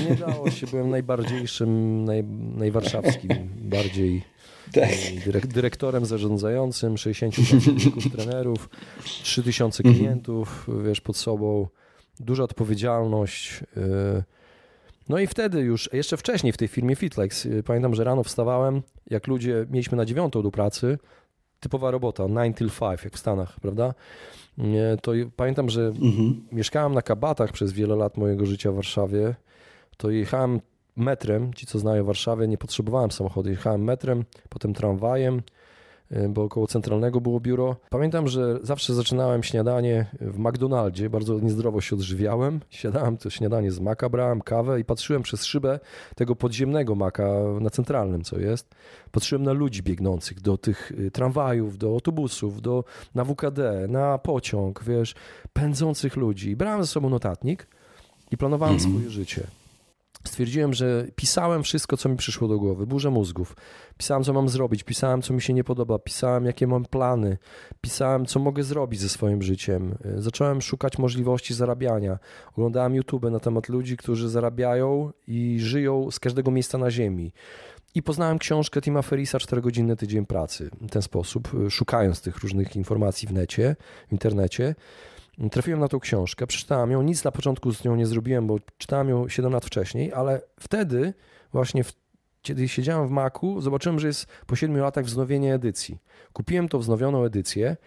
Nie 0.09 0.15
dało 0.15 0.51
się, 0.51 0.67
byłem 0.67 0.89
najbardziejszym, 0.89 2.05
naj, 2.05 2.23
najwarszawskim, 2.57 3.29
bardziej 3.61 4.21
tak. 4.73 4.89
E, 5.35 5.47
dyrektorem 5.47 6.05
zarządzającym, 6.05 6.97
60 6.97 7.35
pracowników, 7.49 8.11
trenerów, 8.15 8.69
3000 9.03 9.83
mhm. 9.83 9.95
klientów, 9.95 10.67
wiesz, 10.85 11.01
pod 11.01 11.17
sobą, 11.17 11.67
duża 12.19 12.43
odpowiedzialność. 12.43 13.59
E, 13.77 14.23
no 15.09 15.19
i 15.19 15.27
wtedy 15.27 15.59
już, 15.59 15.89
jeszcze 15.93 16.17
wcześniej 16.17 16.53
w 16.53 16.57
tej 16.57 16.67
firmie 16.67 16.95
Fitlex, 16.95 17.45
e, 17.45 17.63
pamiętam, 17.63 17.95
że 17.95 18.03
rano 18.03 18.23
wstawałem, 18.23 18.81
jak 19.09 19.27
ludzie, 19.27 19.65
mieliśmy 19.69 19.97
na 19.97 20.05
dziewiątą 20.05 20.41
do 20.41 20.51
pracy, 20.51 20.97
typowa 21.59 21.91
robota, 21.91 22.27
9 22.27 22.57
till 22.57 22.69
5, 22.79 23.03
jak 23.03 23.13
w 23.13 23.19
Stanach, 23.19 23.59
prawda? 23.59 23.93
To 25.01 25.11
pamiętam, 25.35 25.69
że 25.69 25.81
mhm. 25.87 26.45
mieszkałem 26.51 26.93
na 26.93 27.01
kabatach 27.01 27.51
przez 27.51 27.73
wiele 27.73 27.95
lat 27.95 28.17
mojego 28.17 28.45
życia 28.45 28.71
w 28.71 28.75
Warszawie. 28.75 29.35
To 29.97 30.09
jechałem 30.09 30.59
metrem, 30.95 31.53
ci 31.53 31.65
co 31.65 31.79
znają 31.79 32.03
Warszawę, 32.03 32.47
nie 32.47 32.57
potrzebowałem 32.57 33.11
samochodu, 33.11 33.49
jechałem 33.49 33.83
metrem, 33.83 34.23
potem 34.49 34.73
tramwajem, 34.73 35.41
bo 36.29 36.43
około 36.43 36.67
centralnego 36.67 37.21
było 37.21 37.39
biuro. 37.39 37.75
Pamiętam, 37.89 38.27
że 38.27 38.59
zawsze 38.63 38.93
zaczynałem 38.93 39.43
śniadanie 39.43 40.05
w 40.21 40.39
McDonaldzie, 40.39 41.09
bardzo 41.09 41.39
niezdrowo 41.39 41.81
się 41.81 41.95
odżywiałem. 41.95 42.59
Siadałem 42.69 43.17
to 43.17 43.29
śniadanie 43.29 43.71
z 43.71 43.79
maka, 43.79 44.09
brałem 44.09 44.41
kawę 44.41 44.79
i 44.79 44.85
patrzyłem 44.85 45.23
przez 45.23 45.45
szybę 45.45 45.79
tego 46.15 46.35
podziemnego 46.35 46.95
maka 46.95 47.29
na 47.61 47.69
centralnym, 47.69 48.23
co 48.23 48.39
jest. 48.39 48.75
Patrzyłem 49.11 49.43
na 49.43 49.51
ludzi 49.51 49.83
biegnących 49.83 50.41
do 50.41 50.57
tych 50.57 50.91
y, 50.91 51.11
tramwajów, 51.11 51.77
do 51.77 51.87
autobusów, 51.87 52.61
do, 52.61 52.83
na 53.15 53.25
WKD, 53.25 53.87
na 53.87 54.17
pociąg, 54.17 54.83
wiesz, 54.83 55.15
pędzących 55.53 56.15
ludzi. 56.15 56.55
Brałem 56.55 56.83
ze 56.83 56.87
sobą 56.87 57.09
notatnik 57.09 57.67
i 58.31 58.37
planowałem 58.37 58.75
mhm. 58.75 58.93
swoje 58.93 59.09
życie 59.09 59.58
stwierdziłem, 60.27 60.73
że 60.73 61.07
pisałem 61.15 61.63
wszystko, 61.63 61.97
co 61.97 62.09
mi 62.09 62.17
przyszło 62.17 62.47
do 62.47 62.59
głowy, 62.59 62.87
burzę 62.87 63.09
mózgów. 63.09 63.55
Pisałem, 63.97 64.23
co 64.23 64.33
mam 64.33 64.49
zrobić, 64.49 64.83
pisałem, 64.83 65.21
co 65.21 65.33
mi 65.33 65.41
się 65.41 65.53
nie 65.53 65.63
podoba, 65.63 65.99
pisałem, 65.99 66.45
jakie 66.45 66.67
mam 66.67 66.85
plany, 66.85 67.37
pisałem, 67.81 68.25
co 68.25 68.39
mogę 68.39 68.63
zrobić 68.63 68.99
ze 68.99 69.09
swoim 69.09 69.41
życiem. 69.41 69.97
Zacząłem 70.17 70.61
szukać 70.61 70.97
możliwości 70.97 71.53
zarabiania. 71.53 72.19
Oglądałem 72.51 72.95
YouTube 72.95 73.23
na 73.23 73.39
temat 73.39 73.69
ludzi, 73.69 73.97
którzy 73.97 74.29
zarabiają 74.29 75.11
i 75.27 75.57
żyją 75.59 76.11
z 76.11 76.19
każdego 76.19 76.51
miejsca 76.51 76.77
na 76.77 76.91
ziemi. 76.91 77.33
I 77.95 78.03
poznałem 78.03 78.39
książkę 78.39 78.81
Tima 78.81 79.01
Ferisa 79.01 79.37
4-godzinny 79.37 79.95
tydzień 79.95 80.25
pracy. 80.25 80.69
W 80.81 80.89
ten 80.89 81.01
sposób, 81.01 81.51
szukając 81.69 82.21
tych 82.21 82.37
różnych 82.37 82.75
informacji 82.75 83.27
w 83.27 83.33
necie, 83.33 83.75
w 84.07 84.11
internecie. 84.11 84.75
Trafiłem 85.51 85.79
na 85.79 85.87
tą 85.87 85.99
książkę, 85.99 86.47
przeczytałem 86.47 86.91
ją, 86.91 87.01
nic 87.01 87.23
na 87.23 87.31
początku 87.31 87.73
z 87.73 87.83
nią 87.83 87.95
nie 87.95 88.05
zrobiłem, 88.05 88.47
bo 88.47 88.57
czytałem 88.77 89.09
ją 89.09 89.27
7 89.29 89.53
lat 89.53 89.65
wcześniej, 89.65 90.13
ale 90.13 90.41
wtedy 90.59 91.13
właśnie 91.51 91.83
w, 91.83 91.93
kiedy 92.41 92.67
siedziałem 92.67 93.07
w 93.07 93.11
Macu, 93.11 93.61
zobaczyłem, 93.61 93.99
że 93.99 94.07
jest 94.07 94.25
po 94.47 94.55
7 94.55 94.77
latach 94.77 95.05
wznowienie 95.05 95.53
edycji. 95.53 95.97
Kupiłem 96.33 96.69
tą 96.69 96.79
wznowioną 96.79 97.23
edycję 97.23 97.77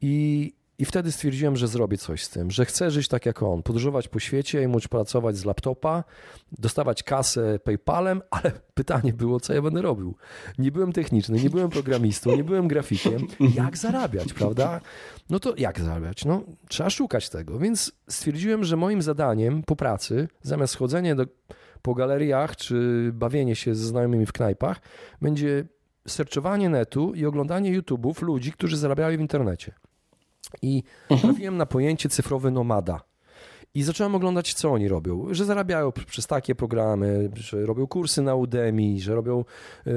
i 0.00 0.52
i 0.82 0.84
wtedy 0.84 1.12
stwierdziłem, 1.12 1.56
że 1.56 1.68
zrobię 1.68 1.98
coś 1.98 2.24
z 2.24 2.30
tym, 2.30 2.50
że 2.50 2.64
chcę 2.64 2.90
żyć 2.90 3.08
tak 3.08 3.26
jak 3.26 3.42
on, 3.42 3.62
podróżować 3.62 4.08
po 4.08 4.20
świecie 4.20 4.62
i 4.62 4.68
móc 4.68 4.88
pracować 4.88 5.36
z 5.36 5.44
laptopa, 5.44 6.04
dostawać 6.52 7.02
kasę 7.02 7.58
PayPalem, 7.58 8.22
ale 8.30 8.52
pytanie 8.74 9.12
było, 9.12 9.40
co 9.40 9.54
ja 9.54 9.62
będę 9.62 9.82
robił. 9.82 10.14
Nie 10.58 10.72
byłem 10.72 10.92
techniczny, 10.92 11.38
nie 11.42 11.50
byłem 11.50 11.70
programistą, 11.70 12.36
nie 12.36 12.44
byłem 12.44 12.68
grafikiem. 12.68 13.26
Jak 13.54 13.76
zarabiać, 13.76 14.32
prawda? 14.32 14.80
No 15.30 15.40
to 15.40 15.54
jak 15.56 15.80
zarabiać? 15.80 16.24
No, 16.24 16.42
trzeba 16.68 16.90
szukać 16.90 17.28
tego. 17.28 17.58
Więc 17.58 17.92
stwierdziłem, 18.08 18.64
że 18.64 18.76
moim 18.76 19.02
zadaniem 19.02 19.62
po 19.62 19.76
pracy, 19.76 20.28
zamiast 20.42 20.76
chodzenie 20.76 21.14
do, 21.14 21.26
po 21.82 21.94
galeriach 21.94 22.56
czy 22.56 23.10
bawienie 23.14 23.56
się 23.56 23.74
ze 23.74 23.86
znajomymi 23.86 24.26
w 24.26 24.32
knajpach, 24.32 24.80
będzie 25.20 25.64
serczowanie 26.08 26.68
netu 26.68 27.14
i 27.14 27.26
oglądanie 27.26 27.80
YouTube'ów 27.80 28.22
ludzi, 28.22 28.52
którzy 28.52 28.76
zarabiają 28.76 29.18
w 29.18 29.20
internecie. 29.20 29.72
I 30.62 30.82
mhm. 31.10 31.32
trafiłem 31.32 31.56
na 31.56 31.66
pojęcie 31.66 32.08
cyfrowy 32.08 32.50
nomada. 32.50 33.00
I 33.74 33.82
zacząłem 33.82 34.14
oglądać, 34.14 34.54
co 34.54 34.72
oni 34.72 34.88
robią. 34.88 35.26
Że 35.30 35.44
zarabiają 35.44 35.92
przez 35.92 36.26
takie 36.26 36.54
programy, 36.54 37.30
że 37.34 37.66
robią 37.66 37.86
kursy 37.86 38.22
na 38.22 38.34
Udemy, 38.34 39.00
że 39.00 39.14
robią, 39.14 39.44
yy, 39.86 39.92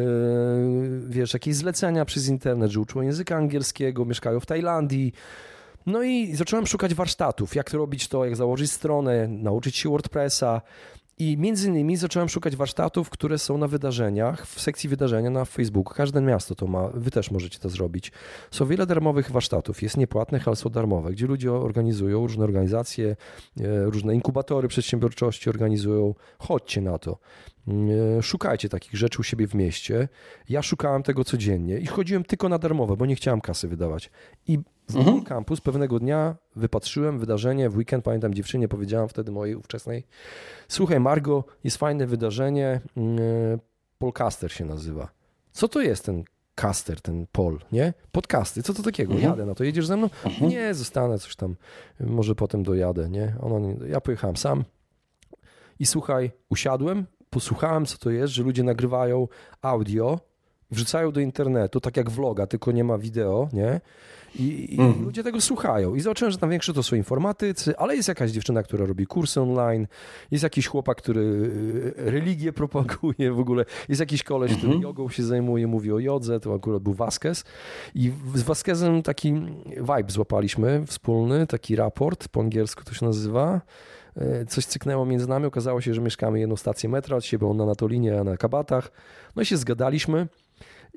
wiesz, 1.10 1.34
jakieś 1.34 1.56
zlecenia 1.56 2.06
przez 2.06 2.28
internet, 2.28 2.72
że 2.72 2.80
uczą 2.80 3.01
języka 3.01 3.36
angielskiego, 3.36 4.06
mieszkają 4.06 4.39
w 4.39 4.45
Tajlandii. 4.45 5.14
No 5.86 6.03
i 6.03 6.36
zacząłem 6.36 6.68
szukać 6.68 6.93
warsztatów, 6.93 7.56
jak 7.56 7.72
to 7.72 7.78
robić 7.78 8.08
to, 8.08 8.26
jak 8.26 8.36
założyć 8.36 8.72
stronę, 8.72 9.28
nauczyć 9.28 9.78
się 9.78 9.89
WordPressa. 9.89 10.62
I 11.18 11.38
między 11.38 11.68
innymi 11.68 11.97
zacząłem 11.97 12.30
szukać 12.30 12.55
warsztatów, 12.55 13.09
które 13.09 13.38
są 13.38 13.57
na 13.57 13.68
wydarzeniach, 13.68 14.47
w 14.47 14.61
sekcji 14.61 14.89
wydarzenia 14.89 15.30
na 15.30 15.45
Facebooku. 15.45 15.93
Każde 15.93 16.22
miasto 16.22 16.55
to 16.55 16.68
ma, 16.68 16.89
wy 16.93 17.11
też 17.11 17.32
możecie 17.32 17.59
to 17.59 17.70
zrobić. 17.70 18.11
Są 18.51 18.66
wiele 18.66 18.86
darmowych 18.86 19.32
warsztatów, 19.32 19.82
jest 19.82 19.97
niepłatnych, 19.97 20.47
ale 20.47 20.55
są 20.55 20.70
darmowe, 20.70 21.11
gdzie 21.11 21.28
ludzie 21.28 21.51
organizują, 21.51 22.22
różne 22.22 22.43
organizacje, 22.43 23.16
e, 23.59 23.86
różne 23.86 24.16
inkubatory 24.16 24.68
przedsiębiorczości 24.68 25.49
organizują. 25.49 26.16
Chodźcie 26.39 26.82
na 26.82 26.97
to. 26.97 27.18
E, 28.18 28.22
szukajcie 28.22 28.70
takich 28.70 28.95
rzeczy 28.95 29.20
u 29.20 29.24
siebie 29.24 29.47
w 29.47 29.53
mieście. 29.53 30.07
Ja 30.49 30.61
szukałem 30.61 31.03
tego 31.03 31.24
codziennie 31.24 31.78
i 31.78 31.86
chodziłem 31.86 32.24
tylko 32.24 32.49
na 32.49 32.57
darmowe, 32.57 32.97
bo 32.97 33.05
nie 33.05 33.16
chciałem 33.16 33.41
kasy 33.41 33.68
wydawać. 33.68 34.09
I 34.47 34.59
w 34.90 34.96
mhm. 34.96 35.24
kampus 35.24 35.62
pewnego 35.62 36.00
dnia 36.00 36.36
wypatrzyłem 36.56 37.20
wydarzenie 37.20 37.70
w 37.70 37.78
weekend, 37.78 38.06
pamiętam 38.06 38.34
dziewczynie, 38.34 38.68
powiedziałam 38.68 39.10
wtedy 39.10 39.32
mojej 39.32 39.56
ówczesnej, 39.56 40.04
słuchaj 40.68 41.00
Margo, 41.00 41.44
jest 41.64 41.78
fajne 41.78 42.08
wydarzenie, 42.08 42.82
mm, 42.98 43.20
e, 43.20 43.58
Polcaster 43.98 44.52
się 44.52 44.66
nazywa. 44.66 45.10
Co 45.52 45.68
to 45.68 45.82
jest 45.82 46.06
ten 46.06 46.24
caster, 46.56 47.02
ten 47.02 47.28
pol, 47.32 47.60
nie? 47.72 47.94
Podcasty, 48.12 48.64
co 48.64 48.74
to 48.74 48.84
takiego? 48.84 49.14
Mhm. 49.14 49.32
Jadę 49.32 49.46
na 49.46 49.56
to, 49.56 49.64
jedziesz 49.64 49.86
ze 49.86 49.98
mną? 49.98 50.10
Mhm. 50.26 50.52
Nie, 50.52 50.74
zostanę, 50.74 51.20
coś 51.20 51.36
tam, 51.36 51.56
może 52.00 52.36
potem 52.36 52.64
dojadę, 52.64 53.10
nie? 53.10 53.36
Nie? 53.60 53.90
Ja 53.90 54.02
pojechałem 54.02 54.38
sam 54.38 54.64
i 55.80 55.86
słuchaj, 55.86 56.32
usiadłem, 56.50 57.06
posłuchałem 57.30 57.86
co 57.86 57.98
to 57.98 58.10
jest, 58.10 58.34
że 58.34 58.44
ludzie 58.44 58.64
nagrywają 58.64 59.28
audio, 59.62 60.20
wrzucają 60.72 61.11
do 61.11 61.20
internetu, 61.20 61.80
tak 61.80 61.97
jak 61.97 62.09
vloga, 62.09 62.47
tylko 62.47 62.72
nie 62.72 62.84
ma 62.84 62.97
wideo, 62.97 63.49
nie? 63.53 63.82
I, 64.39 64.76
i 64.76 64.80
mm. 64.80 65.03
ludzie 65.03 65.24
tego 65.24 65.41
słuchają. 65.41 65.95
I 65.95 65.99
zobaczyłem, 65.99 66.32
że 66.32 66.38
tam 66.38 66.49
większe 66.49 66.74
to 66.74 66.84
są 66.84 66.95
informatycy, 66.95 67.78
ale 67.78 67.95
jest 67.95 68.07
jakaś 68.07 68.32
dziewczyna, 68.32 68.63
która 68.63 68.86
robi 68.86 69.07
kursy 69.07 69.41
online, 69.41 69.88
jest 70.32 70.43
jakiś 70.43 70.68
chłopak, 70.68 70.97
który 70.97 71.51
e, 71.97 72.11
religię 72.11 72.53
propaguje 72.53 73.32
w 73.32 73.39
ogóle, 73.39 73.66
jest 73.89 73.99
jakiś 73.99 74.24
koleś, 74.24 74.51
mm 74.51 74.57
-hmm. 74.57 74.61
który 74.61 74.74
mhm. 74.74 74.89
jogą 74.89 75.09
się 75.09 75.24
zajmuje, 75.24 75.68
mówi 75.68 75.91
o 75.91 75.99
jodze, 75.99 76.39
to 76.39 76.53
akurat 76.53 76.84
był 76.84 76.93
Vasquez. 76.93 77.43
I 77.95 78.11
z 78.36 78.43
Vasquezem 78.43 79.03
taki 79.03 79.34
vibe 79.78 80.11
złapaliśmy 80.11 80.84
wspólny, 80.86 81.47
taki 81.47 81.76
raport, 81.76 82.28
po 82.28 82.41
angielsku 82.41 82.84
to 82.84 82.93
się 82.93 83.05
nazywa 83.05 83.61
e, 84.18 84.45
coś 84.45 84.66
cyknęło 84.66 85.05
między 85.05 85.28
nami. 85.28 85.45
Okazało 85.45 85.82
się, 85.82 85.93
że 85.93 86.01
mieszkamy 86.01 86.39
jedną 86.39 86.55
stację 86.55 86.89
metra 86.89 87.18
od 87.18 87.26
siebie, 87.26 87.47
on 87.47 87.57
na 87.57 87.66
Natolinie, 87.66 88.20
a 88.20 88.24
na 88.24 88.38
Kabatach. 88.38 88.91
No 89.36 89.41
i 89.41 89.45
się 89.45 89.57
zgadaliśmy 89.57 90.28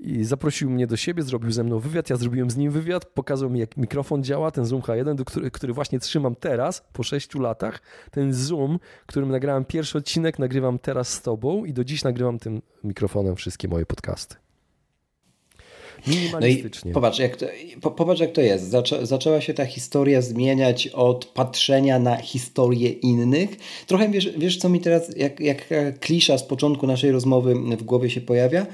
i 0.00 0.24
zaprosił 0.24 0.70
mnie 0.70 0.86
do 0.86 0.96
siebie, 0.96 1.22
zrobił 1.22 1.52
ze 1.52 1.64
mną 1.64 1.78
wywiad, 1.78 2.10
ja 2.10 2.16
zrobiłem 2.16 2.50
z 2.50 2.56
nim 2.56 2.70
wywiad, 2.70 3.04
pokazał 3.04 3.50
mi 3.50 3.60
jak 3.60 3.76
mikrofon 3.76 4.24
działa, 4.24 4.50
ten 4.50 4.64
Zoom 4.64 4.82
H1, 4.82 5.14
do 5.14 5.24
który, 5.24 5.50
który 5.50 5.72
właśnie 5.72 5.98
trzymam 5.98 6.34
teraz, 6.34 6.82
po 6.92 7.02
sześciu 7.02 7.40
latach, 7.40 7.82
ten 8.10 8.34
Zoom, 8.34 8.78
którym 9.06 9.30
nagrałem 9.30 9.64
pierwszy 9.64 9.98
odcinek, 9.98 10.38
nagrywam 10.38 10.78
teraz 10.78 11.08
z 11.08 11.22
tobą 11.22 11.64
i 11.64 11.72
do 11.72 11.84
dziś 11.84 12.04
nagrywam 12.04 12.38
tym 12.38 12.62
mikrofonem 12.84 13.36
wszystkie 13.36 13.68
moje 13.68 13.86
podcasty. 13.86 14.36
Minimalistycznie. 16.06 16.90
No 16.90 16.94
popatrz, 16.94 17.18
jak 17.18 17.36
to, 17.36 17.46
po, 17.80 17.90
popatrz, 17.90 18.20
jak 18.20 18.32
to 18.32 18.40
jest. 18.40 18.70
Zaczę, 18.70 19.06
zaczęła 19.06 19.40
się 19.40 19.54
ta 19.54 19.66
historia 19.66 20.22
zmieniać 20.22 20.88
od 20.88 21.24
patrzenia 21.24 21.98
na 21.98 22.16
historię 22.16 22.88
innych. 22.90 23.50
Trochę 23.86 24.08
wiesz, 24.08 24.30
wiesz 24.38 24.58
co 24.58 24.68
mi 24.68 24.80
teraz, 24.80 25.16
jak, 25.16 25.40
jak 25.40 25.68
klisza 26.00 26.38
z 26.38 26.42
początku 26.42 26.86
naszej 26.86 27.12
rozmowy 27.12 27.54
w 27.54 27.82
głowie 27.82 28.10
się 28.10 28.20
pojawia? 28.20 28.66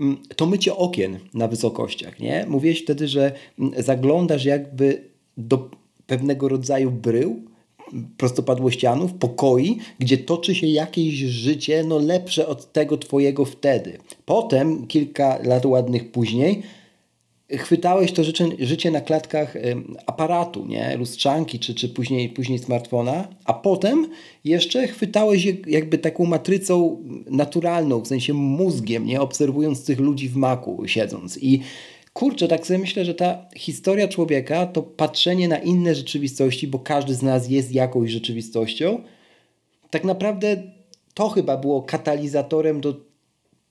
Mm, 0.00 0.16
to 0.36 0.46
mycie 0.46 0.76
okien 0.76 1.18
na 1.34 1.48
wysokościach, 1.48 2.20
nie? 2.20 2.46
Mówiłeś 2.48 2.82
wtedy, 2.82 3.08
że 3.08 3.32
mm, 3.58 3.82
zaglądasz 3.82 4.44
jakby 4.44 5.10
do 5.36 5.70
pewnego 6.06 6.48
rodzaju 6.48 6.90
brył, 6.90 7.42
prostopadłościanów, 8.16 9.14
pokoi, 9.14 9.78
gdzie 9.98 10.18
toczy 10.18 10.54
się 10.54 10.66
jakieś 10.66 11.14
życie 11.14 11.84
no 11.84 11.98
lepsze 11.98 12.46
od 12.46 12.72
tego 12.72 12.98
twojego 12.98 13.44
wtedy. 13.44 13.98
Potem, 14.24 14.86
kilka 14.86 15.38
lat 15.42 15.66
ładnych 15.66 16.12
później, 16.12 16.62
chwytałeś 17.58 18.12
to 18.12 18.24
życie, 18.24 18.48
życie 18.58 18.90
na 18.90 19.00
klatkach 19.00 19.54
aparatu, 20.06 20.66
nie? 20.66 20.96
lustrzanki 20.96 21.58
czy, 21.58 21.74
czy 21.74 21.88
później, 21.88 22.28
później 22.28 22.58
smartfona, 22.58 23.28
a 23.44 23.54
potem 23.54 24.08
jeszcze 24.44 24.86
chwytałeś 24.86 25.48
jakby 25.66 25.98
taką 25.98 26.24
matrycą 26.24 27.02
naturalną, 27.30 28.00
w 28.00 28.08
sensie 28.08 28.34
mózgiem, 28.34 29.06
nie? 29.06 29.20
obserwując 29.20 29.84
tych 29.84 30.00
ludzi 30.00 30.28
w 30.28 30.36
maku 30.36 30.82
siedząc. 30.86 31.38
I 31.42 31.60
kurczę, 32.12 32.48
tak 32.48 32.66
sobie 32.66 32.78
myślę, 32.78 33.04
że 33.04 33.14
ta 33.14 33.46
historia 33.56 34.08
człowieka 34.08 34.66
to 34.66 34.82
patrzenie 34.82 35.48
na 35.48 35.58
inne 35.58 35.94
rzeczywistości, 35.94 36.68
bo 36.68 36.78
każdy 36.78 37.14
z 37.14 37.22
nas 37.22 37.50
jest 37.50 37.72
jakąś 37.72 38.10
rzeczywistością, 38.10 39.02
tak 39.90 40.04
naprawdę 40.04 40.62
to 41.14 41.28
chyba 41.28 41.56
było 41.56 41.82
katalizatorem 41.82 42.80
do 42.80 43.11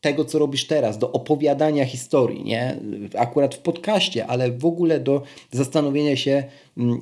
tego, 0.01 0.25
co 0.25 0.39
robisz 0.39 0.67
teraz, 0.67 0.97
do 0.97 1.11
opowiadania 1.11 1.85
historii, 1.85 2.43
nie? 2.43 2.79
Akurat 3.17 3.55
w 3.55 3.59
podcaście, 3.59 4.27
ale 4.27 4.51
w 4.51 4.65
ogóle 4.65 4.99
do 4.99 5.21
zastanowienia 5.51 6.15
się, 6.15 6.43
mm, 6.77 7.01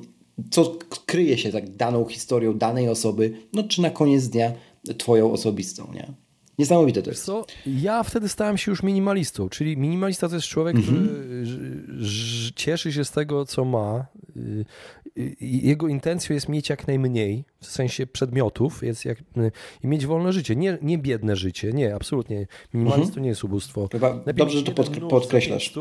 co 0.50 0.78
kryje 1.06 1.38
się 1.38 1.50
za 1.50 1.60
daną 1.60 2.04
historią 2.04 2.58
danej 2.58 2.88
osoby, 2.88 3.32
no 3.52 3.62
czy 3.62 3.82
na 3.82 3.90
koniec 3.90 4.28
dnia 4.28 4.52
twoją 4.98 5.32
osobistą, 5.32 5.92
nie? 5.94 6.12
Niesamowite 6.60 7.02
to 7.02 7.10
jest. 7.10 7.24
Co? 7.24 7.44
Ja 7.66 8.02
wtedy 8.02 8.28
stałem 8.28 8.58
się 8.58 8.70
już 8.70 8.82
minimalistą, 8.82 9.48
czyli 9.48 9.76
minimalista 9.76 10.28
to 10.28 10.34
jest 10.34 10.46
człowiek, 10.46 10.76
mm 10.76 10.86
-hmm. 10.86 11.08
który 11.08 12.52
cieszy 12.54 12.92
się 12.92 13.04
z 13.04 13.10
tego, 13.10 13.46
co 13.46 13.64
ma. 13.64 14.06
Y, 14.36 14.64
jego 15.40 15.88
intencją 15.88 16.34
jest 16.34 16.48
mieć 16.48 16.68
jak 16.68 16.86
najmniej, 16.86 17.44
w 17.60 17.66
sensie 17.66 18.06
przedmiotów, 18.06 18.82
jest 18.82 19.04
jak, 19.04 19.18
i 19.84 19.86
mieć 19.86 20.06
wolne 20.06 20.32
życie. 20.32 20.56
Nie, 20.56 20.78
nie 20.82 20.98
biedne 20.98 21.36
życie, 21.36 21.72
nie, 21.72 21.94
absolutnie. 21.94 22.46
Minimalizm 22.74 23.02
mhm. 23.02 23.14
to 23.14 23.20
nie 23.20 23.28
jest 23.28 23.44
ubóstwo. 23.44 23.88
Chyba 23.92 24.14
dobrze, 24.34 24.58
że 24.58 24.64
to 24.64 24.72
podkreślasz. 25.08 25.72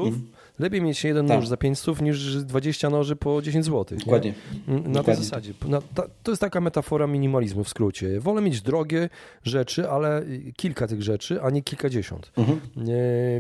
Lepiej 0.60 0.82
mieć 0.82 1.04
jeden 1.04 1.28
tak. 1.28 1.38
nóż 1.38 1.48
za 1.48 1.58
5 1.58 1.80
stów 1.80 2.02
niż 2.02 2.44
20 2.44 2.90
noży 2.90 3.16
po 3.16 3.42
10 3.42 3.66
zł. 3.66 3.98
Dokładnie. 3.98 4.34
Nie? 4.68 4.74
Na 4.74 4.80
Dokładnie. 4.80 5.04
tej 5.04 5.16
zasadzie. 5.16 5.54
Na, 5.68 5.82
ta, 5.82 6.04
to 6.24 6.32
jest 6.32 6.42
taka 6.42 6.62
metafora 6.62 7.08
minimalizmu 7.08 7.64
w 7.64 7.70
skrócie. 7.70 8.20
Wolę 8.20 8.42
mieć 8.42 8.62
drogie 8.62 9.10
rzeczy, 9.44 9.90
ale 9.90 10.24
kilka 10.58 10.88
tych 10.88 11.04
rzeczy, 11.04 11.42
a 11.42 11.50
nie 11.50 11.62
kilkadziesiąt. 11.62 12.32
Mhm. 12.38 12.60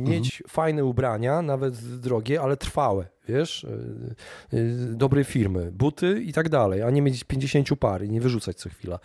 Mieć 0.03 0.41
mhm. 0.41 0.49
fajne 0.49 0.85
ubrania, 0.85 1.41
nawet 1.41 1.75
drogie, 1.99 2.41
ale 2.41 2.57
trwałe 2.57 3.05
wiesz, 3.29 3.63
e, 3.63 4.57
e, 4.57 4.63
dobrej 4.95 5.23
firmy, 5.23 5.71
buty 5.71 6.21
i 6.23 6.33
tak 6.33 6.49
dalej, 6.49 6.81
a 6.81 6.89
nie 6.89 7.01
mieć 7.01 7.23
50 7.23 7.75
par 7.75 8.03
i 8.03 8.09
nie 8.09 8.21
wyrzucać 8.21 8.57
co 8.57 8.69
chwila. 8.69 8.99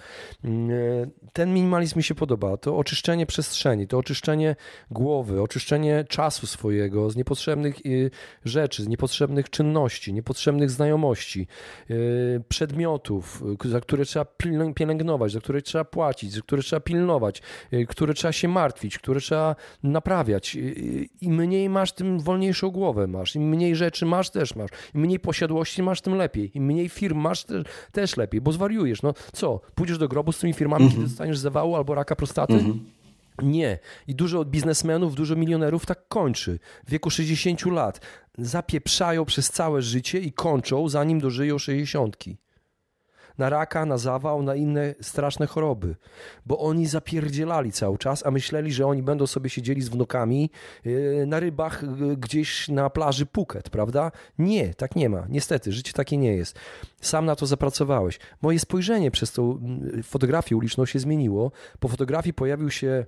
Mm, 0.45 0.71
e, 0.71 1.07
ten 1.33 1.55
minimalizm 1.55 1.99
mi 1.99 2.03
się 2.03 2.15
podoba. 2.15 2.57
To 2.57 2.77
oczyszczenie 2.77 3.27
przestrzeni, 3.27 3.87
to 3.87 3.99
oczyszczenie 3.99 4.57
głowy, 4.91 5.43
oczyszczenie 5.43 6.05
czasu 6.09 6.47
swojego 6.47 7.11
z 7.11 7.17
niepotrzebnych 7.17 7.77
rzeczy, 8.45 8.83
z 8.83 8.89
niepotrzebnych 8.89 9.51
czynności, 9.51 10.13
niepotrzebnych 10.13 10.71
znajomości, 10.71 11.47
przedmiotów, 12.49 13.43
za 13.65 13.81
które 13.81 14.05
trzeba 14.05 14.25
pielęgnować, 14.75 15.33
za 15.33 15.41
które 15.41 15.63
trzeba 15.63 15.85
płacić, 15.85 16.33
za 16.33 16.41
które 16.41 16.63
trzeba 16.63 16.81
pilnować, 16.81 17.43
które 17.89 18.15
trzeba 18.15 18.33
się 18.33 18.49
martwić, 18.49 18.99
które 18.99 19.21
trzeba 19.21 19.57
naprawiać. 19.83 20.55
Im 21.21 21.35
mniej 21.35 21.69
masz, 21.69 21.93
tym 21.93 22.21
wolniejszą 22.21 22.71
głowę 22.71 23.07
masz. 23.07 23.37
Im 23.37 23.49
mniej 23.49 23.77
rzeczy 23.77 24.07
masz, 24.07 24.14
też 24.23 24.57
masz. 24.57 24.71
Im 24.95 25.01
mniej 25.01 25.21
posiadłości 25.21 25.83
masz, 25.83 26.01
tym 26.01 26.15
lepiej. 26.15 26.51
Im 26.55 26.65
mniej 26.65 26.89
firm 26.89 27.19
masz, 27.19 27.45
też, 27.45 27.65
też 27.93 28.17
lepiej, 28.17 28.41
bo 28.41 28.53
zwariujesz. 28.53 29.03
No 29.03 29.15
co, 29.33 29.61
pójdziesz 29.75 29.99
do 29.99 30.09
grobu 30.09 30.33
z 30.33 30.39
tymi 30.39 30.53
firmami, 30.53 30.91
kiedy 30.91 31.03
dostaniesz 31.03 31.39
zawału 31.39 31.77
albo 31.77 31.95
raka 31.95 32.17
prostaty? 32.17 32.65
Nie. 33.43 33.79
I 34.07 34.15
dużo 34.15 34.45
biznesmenów, 34.45 35.15
dużo 35.15 35.37
milionerów 35.37 35.87
tak 35.87 36.09
kończy. 36.09 36.59
W 36.87 36.91
wieku 36.91 37.11
60 37.11 37.67
lat 37.67 38.01
zapieprzają 38.39 39.25
przez 39.25 39.51
całe 39.51 39.83
życie 39.83 40.19
i 40.19 40.33
kończą, 40.33 40.89
zanim 40.89 41.21
dożyją 41.21 41.59
60 41.59 42.17
na 43.39 43.49
raka, 43.51 43.87
na 43.87 43.99
zawał, 43.99 44.43
na 44.43 44.55
inne 44.55 44.95
straszne 45.01 45.47
choroby, 45.47 45.97
bo 46.47 46.59
oni 46.59 46.87
zapierdzielali 46.87 47.73
cały 47.73 47.99
czas, 47.99 48.27
a 48.27 48.31
myśleli, 48.31 48.73
że 48.73 48.87
oni 48.87 49.03
będą 49.03 49.27
sobie 49.27 49.51
siedzieli 49.51 49.83
z 49.83 49.89
wnukami 49.89 50.51
yy, 50.85 51.25
na 51.27 51.41
rybach 51.41 51.83
yy, 52.01 52.17
gdzieś 52.17 52.69
na 52.69 52.91
plaży 52.91 53.27
Phuket, 53.27 53.71
prawda? 53.71 54.13
Nie, 54.39 54.75
tak 54.75 54.97
nie 54.97 55.09
ma. 55.09 55.27
Niestety, 55.29 55.73
życie 55.73 55.93
takie 55.93 56.17
nie 56.17 56.37
jest. 56.37 56.59
Sam 57.01 57.27
na 57.27 57.37
to 57.37 57.47
zapracowałeś. 57.47 58.19
Moje 58.43 58.61
spojrzenie 58.61 59.11
przez 59.11 59.33
tą 59.33 59.61
fotografię 60.03 60.57
uliczną 60.57 60.87
się 60.87 60.99
zmieniło. 60.99 61.53
Po 61.81 61.89
fotografii 61.89 62.35
pojawił 62.35 62.71
się 62.71 63.07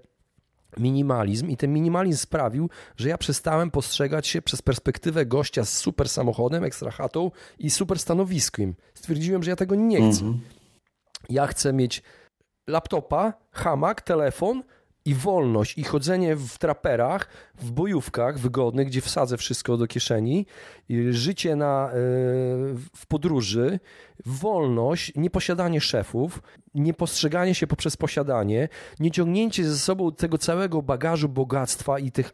minimalizm 0.78 1.50
i 1.50 1.56
ten 1.56 1.72
minimalizm 1.72 2.18
sprawił, 2.18 2.70
że 2.96 3.08
ja 3.08 3.18
przestałem 3.18 3.70
postrzegać 3.70 4.26
się 4.26 4.42
przez 4.42 4.62
perspektywę 4.62 5.26
gościa 5.26 5.64
z 5.64 5.72
super 5.78 6.08
samochodem, 6.08 6.64
ekstra 6.64 6.90
chatą 6.90 7.30
i 7.58 7.70
super 7.70 7.98
stanowiskiem. 7.98 8.74
Stwierdziłem, 8.94 9.42
że 9.42 9.50
ja 9.50 9.56
tego 9.56 9.74
nie 9.74 9.98
chcę. 9.98 10.24
-hmm. 10.24 10.34
Ja 11.28 11.46
chcę 11.46 11.72
mieć 11.72 12.02
laptopa, 12.66 13.32
hamak, 13.52 14.02
telefon 14.02 14.62
i 15.06 15.14
wolność 15.14 15.78
i 15.78 15.84
chodzenie 15.84 16.36
w 16.36 16.58
traperach, 16.58 17.28
w 17.54 17.70
bojówkach 17.70 18.38
wygodnych, 18.38 18.86
gdzie 18.86 19.00
wsadzę 19.00 19.36
wszystko 19.36 19.76
do 19.76 19.86
kieszeni, 19.86 20.46
życie 21.10 21.56
na, 21.56 21.88
e, 21.88 21.92
w 22.96 23.06
podróży, 23.08 23.80
wolność, 24.26 25.12
nieposiadanie 25.16 25.80
szefów, 25.80 26.42
niepostrzeganie 26.74 27.54
się 27.54 27.66
poprzez 27.66 27.96
posiadanie, 27.96 28.68
nie 29.00 29.10
ciągnięcie 29.10 29.64
ze 29.64 29.78
sobą 29.78 30.12
tego 30.12 30.38
całego 30.38 30.82
bagażu 30.82 31.28
bogactwa 31.28 31.98
i 31.98 32.12
tych 32.12 32.32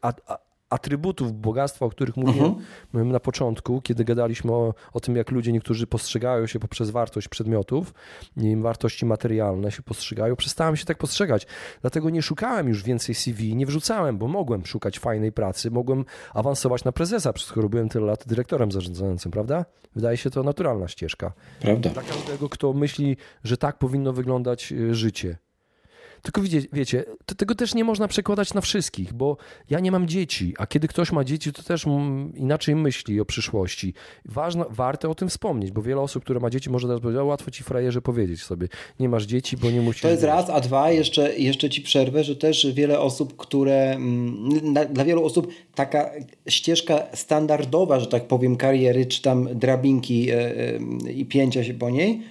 atrybutów 0.73 1.33
bogactwa, 1.33 1.87
o 1.87 1.91
których 1.91 2.17
mówiłem 2.17 2.55
uh-huh. 2.95 3.07
na 3.07 3.21
początku, 3.21 3.81
kiedy 3.81 4.05
gadaliśmy 4.05 4.53
o, 4.53 4.75
o 4.93 5.01
tym, 5.01 5.17
jak 5.17 5.31
ludzie 5.31 5.53
niektórzy 5.53 5.87
postrzegają 5.87 6.47
się 6.47 6.59
poprzez 6.59 6.91
wartość 6.91 7.29
przedmiotów, 7.29 7.95
i 8.37 8.57
wartości 8.57 9.07
materialne 9.07 9.73
się 9.73 9.83
postrzegają. 9.83 10.37
Przestałem 10.37 10.77
się 10.77 10.85
tak 10.85 10.99
postrzegać. 10.99 11.47
Dlatego 11.81 12.11
nie 12.11 12.23
szukałem 12.23 12.69
już 12.69 12.83
więcej 12.83 13.15
CV, 13.15 13.57
nie 13.57 13.67
wrzucałem, 13.67 14.19
bo 14.19 14.29
mogłem 14.29 14.67
szukać 14.67 14.99
fajnej 14.99 15.33
pracy, 15.33 15.71
mogłem 15.71 16.05
awansować 16.35 16.85
na 16.85 16.93
prezesa, 16.93 17.33
przez 17.33 17.53
byłem 17.71 17.89
tyle 17.89 18.07
lat 18.07 18.25
dyrektorem 18.27 18.73
zarządzającym, 18.73 19.33
prawda? 19.33 19.65
Wydaje 19.95 20.17
się 20.17 20.31
to 20.31 20.43
naturalna 20.43 20.89
ścieżka. 20.89 21.33
Prawda. 21.61 21.91
Dla 21.91 22.03
każdego, 22.03 22.49
kto 22.49 22.73
myśli, 22.73 23.17
że 23.45 23.57
tak 23.57 23.79
powinno 23.79 24.13
wyglądać 24.13 24.73
e, 24.73 24.95
życie. 24.95 25.37
Tylko 26.23 26.43
wiecie, 26.43 26.63
wiecie, 26.73 27.05
tego 27.37 27.55
też 27.55 27.75
nie 27.75 27.85
można 27.85 28.09
przekładać 28.09 28.55
na 28.55 28.61
wszystkich, 28.61 29.13
bo 29.13 29.37
ja 29.71 29.81
nie 29.81 29.93
mam 29.93 30.09
dzieci, 30.09 30.55
a 30.59 30.67
kiedy 30.67 30.89
ktoś 30.89 31.13
ma 31.13 31.25
dzieci, 31.25 31.53
to 31.53 31.63
też 31.63 31.85
inaczej 32.35 32.77
myśli 32.77 33.21
o 33.21 33.25
przyszłości. 33.25 33.95
Ważne, 34.25 34.65
warte 34.71 35.09
o 35.09 35.15
tym 35.15 35.29
wspomnieć, 35.29 35.71
bo 35.71 35.83
wiele 35.83 36.01
osób, 36.01 36.25
które 36.25 36.41
ma 36.41 36.51
dzieci, 36.51 36.71
może 36.71 36.87
teraz 36.87 37.01
powiedzieć, 37.01 37.23
łatwo 37.23 37.51
ci 37.51 37.65
frajerze 37.65 38.03
powiedzieć 38.03 38.43
sobie, 38.43 38.69
nie 39.01 39.09
masz 39.09 39.25
dzieci, 39.25 39.57
bo 39.57 39.71
nie 39.71 39.81
musisz... 39.81 40.03
To 40.03 40.09
jest 40.09 40.23
raz, 40.23 40.51
a 40.51 40.61
dwa, 40.61 40.91
jeszcze, 40.91 41.39
jeszcze 41.39 41.71
ci 41.71 41.83
przerwę, 41.83 42.25
że 42.25 42.37
też 42.37 42.67
wiele 42.75 43.01
osób, 43.01 43.37
które, 43.37 43.99
dla 44.91 45.05
wielu 45.05 45.25
osób 45.25 45.53
taka 45.75 46.11
ścieżka 46.49 47.03
standardowa, 47.15 48.01
że 48.01 48.07
tak 48.07 48.29
powiem, 48.29 48.57
kariery, 48.57 49.07
czy 49.07 49.23
tam 49.23 49.49
drabinki 49.55 50.31
e, 50.31 50.35
e, 50.35 51.13
i 51.13 51.27
pięcia 51.27 51.65
się 51.65 51.75
po 51.75 51.91
niej, 51.91 52.23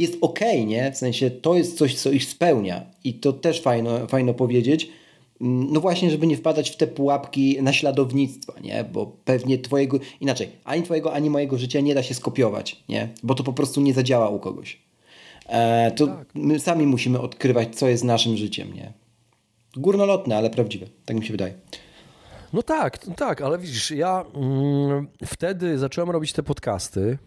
jest 0.00 0.18
ok, 0.20 0.40
nie? 0.66 0.92
W 0.92 0.96
sensie 0.96 1.30
to 1.30 1.54
jest 1.54 1.78
coś, 1.78 1.94
co 1.94 2.10
ich 2.10 2.24
spełnia 2.24 2.84
i 3.04 3.14
to 3.14 3.32
też 3.32 3.62
fajno, 3.62 4.06
fajno 4.06 4.34
powiedzieć. 4.34 4.88
Mm, 5.40 5.72
no 5.72 5.80
właśnie, 5.80 6.10
żeby 6.10 6.26
nie 6.26 6.36
wpadać 6.36 6.70
w 6.70 6.76
te 6.76 6.86
pułapki 6.86 7.62
naśladownictwa, 7.62 8.52
nie? 8.60 8.84
Bo 8.92 9.06
pewnie 9.24 9.58
twojego, 9.58 9.98
inaczej, 10.20 10.48
ani 10.64 10.82
twojego, 10.82 11.12
ani 11.12 11.30
mojego 11.30 11.58
życia 11.58 11.80
nie 11.80 11.94
da 11.94 12.02
się 12.02 12.14
skopiować, 12.14 12.82
nie? 12.88 13.08
Bo 13.22 13.34
to 13.34 13.44
po 13.44 13.52
prostu 13.52 13.80
nie 13.80 13.94
zadziała 13.94 14.28
u 14.28 14.38
kogoś. 14.38 14.78
E, 15.46 15.90
to 15.90 16.06
tak. 16.06 16.28
my 16.34 16.60
sami 16.60 16.86
musimy 16.86 17.20
odkrywać, 17.20 17.76
co 17.76 17.88
jest 17.88 18.04
naszym 18.04 18.36
życiem, 18.36 18.74
nie? 18.74 18.92
Górnolotne, 19.76 20.36
ale 20.36 20.50
prawdziwe, 20.50 20.86
tak 21.04 21.16
mi 21.16 21.26
się 21.26 21.32
wydaje. 21.32 21.54
No 22.52 22.62
tak, 22.62 22.98
tak, 22.98 23.42
ale 23.42 23.58
widzisz, 23.58 23.90
ja 23.90 24.24
mm, 24.34 25.08
wtedy 25.26 25.78
zacząłem 25.78 26.10
robić 26.10 26.32
te 26.32 26.42
podcasty 26.42 27.18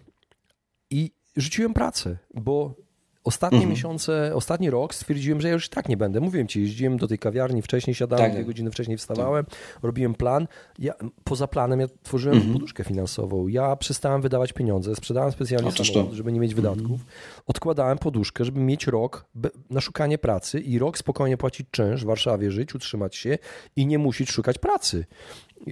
i 0.89 1.11
rzuciłem 1.35 1.73
pracę, 1.73 2.17
bo 2.33 2.75
Ostatnie 3.23 3.57
mhm. 3.57 3.69
miesiące, 3.69 4.35
ostatni 4.35 4.69
rok 4.69 4.95
stwierdziłem, 4.95 5.41
że 5.41 5.47
ja 5.47 5.53
już 5.53 5.69
tak 5.69 5.89
nie 5.89 5.97
będę. 5.97 6.19
Mówiłem 6.19 6.47
ci, 6.47 6.61
jeździłem 6.61 6.97
do 6.97 7.07
tej 7.07 7.19
kawiarni, 7.19 7.61
wcześniej 7.61 7.95
siadałem, 7.95 8.25
tak. 8.25 8.33
dwie 8.33 8.45
godziny 8.45 8.71
wcześniej 8.71 8.97
wstawałem, 8.97 9.45
tak. 9.45 9.55
robiłem 9.83 10.15
plan. 10.15 10.47
Ja, 10.79 10.93
poza 11.23 11.47
planem 11.47 11.79
ja 11.79 11.87
tworzyłem 12.03 12.37
mhm. 12.37 12.53
poduszkę 12.53 12.83
finansową. 12.83 13.47
Ja 13.47 13.75
przestałem 13.75 14.21
wydawać 14.21 14.53
pieniądze, 14.53 14.95
sprzedałem 14.95 15.31
specjalnie 15.31 15.71
samochód, 15.71 16.13
żeby 16.13 16.31
nie 16.31 16.39
mieć 16.39 16.55
wydatków. 16.55 16.91
Mhm. 16.91 17.09
Odkładałem 17.47 17.97
poduszkę, 17.97 18.45
żeby 18.45 18.59
mieć 18.59 18.87
rok 18.87 19.25
na 19.69 19.81
szukanie 19.81 20.17
pracy 20.17 20.59
i 20.59 20.79
rok 20.79 20.97
spokojnie 20.97 21.37
płacić 21.37 21.67
czynsz 21.71 22.03
w 22.03 22.07
Warszawie, 22.07 22.51
żyć, 22.51 22.75
utrzymać 22.75 23.15
się 23.15 23.37
i 23.75 23.85
nie 23.85 23.99
musieć 23.99 24.31
szukać 24.31 24.57
pracy. 24.57 25.05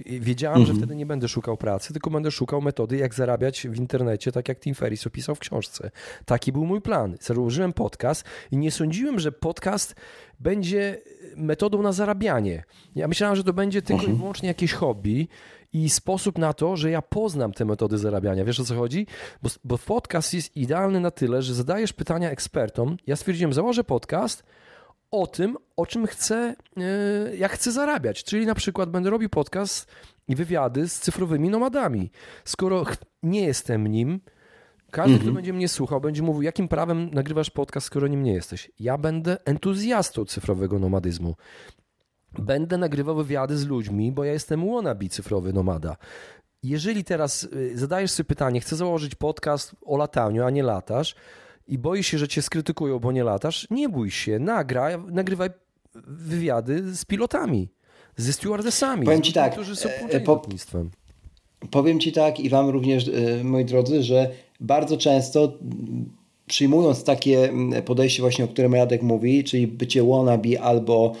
Wiedziałem, 0.06 0.58
mhm. 0.58 0.76
że 0.76 0.82
wtedy 0.82 0.96
nie 0.96 1.06
będę 1.06 1.28
szukał 1.28 1.56
pracy, 1.56 1.92
tylko 1.92 2.10
będę 2.10 2.30
szukał 2.30 2.62
metody, 2.62 2.96
jak 2.96 3.14
zarabiać 3.14 3.68
w 3.68 3.76
internecie, 3.76 4.32
tak 4.32 4.48
jak 4.48 4.60
Tim 4.60 4.74
Ferriss 4.74 5.06
opisał 5.06 5.34
w 5.34 5.38
książce. 5.38 5.90
Taki 6.24 6.52
był 6.52 6.66
mój 6.66 6.80
plan. 6.80 7.16
Założyłem 7.20 7.72
podcast 7.72 8.24
i 8.50 8.56
nie 8.56 8.70
sądziłem, 8.70 9.20
że 9.20 9.32
podcast 9.32 9.94
będzie 10.40 11.02
metodą 11.36 11.82
na 11.82 11.92
zarabianie. 11.92 12.64
Ja 12.94 13.08
myślałem, 13.08 13.36
że 13.36 13.44
to 13.44 13.52
będzie 13.52 13.82
tylko 13.82 14.00
mhm. 14.00 14.16
i 14.16 14.18
wyłącznie 14.18 14.48
jakieś 14.48 14.72
hobby 14.72 15.28
i 15.72 15.90
sposób 15.90 16.38
na 16.38 16.52
to, 16.52 16.76
że 16.76 16.90
ja 16.90 17.02
poznam 17.02 17.52
te 17.52 17.64
metody 17.64 17.98
zarabiania. 17.98 18.44
Wiesz 18.44 18.60
o 18.60 18.64
co 18.64 18.76
chodzi? 18.76 19.06
Bo, 19.42 19.50
bo 19.64 19.78
podcast 19.78 20.34
jest 20.34 20.56
idealny 20.56 21.00
na 21.00 21.10
tyle, 21.10 21.42
że 21.42 21.54
zadajesz 21.54 21.92
pytania 21.92 22.30
ekspertom. 22.30 22.96
Ja 23.06 23.16
stwierdziłem, 23.16 23.52
założę 23.52 23.84
podcast 23.84 24.42
o 25.10 25.26
tym, 25.26 25.56
o 25.76 25.86
czym 25.86 26.06
chcę, 26.06 26.54
e, 26.76 27.36
jak 27.36 27.52
chcę 27.52 27.72
zarabiać. 27.72 28.24
Czyli 28.24 28.46
na 28.46 28.54
przykład 28.54 28.90
będę 28.90 29.10
robił 29.10 29.28
podcast 29.28 29.86
i 30.28 30.36
wywiady 30.36 30.88
z 30.88 31.00
cyfrowymi 31.00 31.48
nomadami. 31.48 32.10
Skoro 32.44 32.84
nie 33.22 33.40
jestem 33.40 33.86
nim, 33.86 34.20
każdy, 34.90 35.14
kto 35.14 35.20
mhm. 35.20 35.34
będzie 35.34 35.52
mnie 35.52 35.68
słuchał, 35.68 36.00
będzie 36.00 36.22
mówił, 36.22 36.42
jakim 36.42 36.68
prawem 36.68 37.10
nagrywasz 37.12 37.50
podcast, 37.50 37.86
skoro 37.86 38.08
nim 38.08 38.22
nie 38.22 38.32
jesteś. 38.32 38.70
Ja 38.78 38.98
będę 38.98 39.44
entuzjastą 39.44 40.24
cyfrowego 40.24 40.78
nomadyzmu. 40.78 41.36
Będę 42.38 42.78
nagrywał 42.78 43.16
wywiady 43.16 43.56
z 43.56 43.66
ludźmi, 43.66 44.12
bo 44.12 44.24
ja 44.24 44.32
jestem 44.32 44.74
wannabe 44.74 45.08
cyfrowy 45.08 45.52
nomada. 45.52 45.96
Jeżeli 46.62 47.04
teraz 47.04 47.44
y, 47.44 47.78
zadajesz 47.78 48.10
sobie 48.10 48.26
pytanie, 48.26 48.60
chcę 48.60 48.76
założyć 48.76 49.14
podcast 49.14 49.76
o 49.82 49.96
lataniu, 49.96 50.44
a 50.44 50.50
nie 50.50 50.62
latasz 50.62 51.14
i 51.70 51.78
boisz 51.78 52.06
się, 52.06 52.18
że 52.18 52.28
cię 52.28 52.42
skrytykują, 52.42 52.98
bo 52.98 53.12
nie 53.12 53.24
latasz, 53.24 53.66
nie 53.70 53.88
bój 53.88 54.10
się, 54.10 54.38
nagraj, 54.38 54.94
nagrywaj 55.12 55.48
wywiady 56.06 56.94
z 56.96 57.04
pilotami, 57.04 57.68
ze 58.16 58.32
stewardessami, 58.32 59.04
Powiem 59.04 59.22
ci 59.22 59.32
tak, 59.32 59.52
którzy 59.52 59.76
są 59.76 59.88
e, 59.88 60.20
po, 60.20 60.32
lotnictwem. 60.32 60.90
Powiem 61.70 62.00
ci 62.00 62.12
tak 62.12 62.40
i 62.40 62.48
wam 62.48 62.68
również, 62.68 63.08
e, 63.08 63.44
moi 63.44 63.64
drodzy, 63.64 64.02
że 64.02 64.30
bardzo 64.60 64.96
często 64.96 65.58
przyjmując 66.46 67.04
takie 67.04 67.52
podejście 67.84 68.22
właśnie, 68.22 68.44
o 68.44 68.48
którym 68.48 68.74
Radek 68.74 69.02
mówi, 69.02 69.44
czyli 69.44 69.66
bycie 69.66 70.02
wannabe 70.02 70.60
albo 70.60 71.12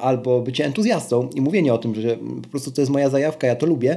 albo 0.00 0.40
bycie 0.40 0.64
entuzjastą 0.64 1.28
i 1.34 1.40
mówienie 1.40 1.74
o 1.74 1.78
tym, 1.78 1.94
że 1.94 2.16
po 2.42 2.48
prostu 2.48 2.70
to 2.70 2.82
jest 2.82 2.92
moja 2.92 3.10
zajawka, 3.10 3.46
ja 3.46 3.56
to 3.56 3.66
lubię, 3.66 3.96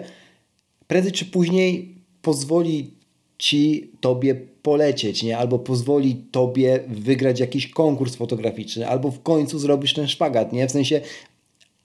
prędzej 0.88 1.12
czy 1.12 1.26
później 1.26 1.96
pozwoli 2.22 2.95
ci 3.38 3.92
tobie 4.00 4.36
polecieć, 4.62 5.24
nie? 5.24 5.38
albo 5.38 5.60
pozwoli 5.60 6.16
tobie 6.32 6.80
wygrać 6.88 7.40
jakiś 7.40 7.68
konkurs 7.68 8.16
fotograficzny, 8.16 8.88
albo 8.88 9.12
w 9.12 9.22
końcu 9.22 9.60
zrobisz 9.60 9.94
ten 9.94 10.08
szpagat, 10.08 10.54
nie? 10.54 10.68
W 10.68 10.72
sensie 10.72 11.02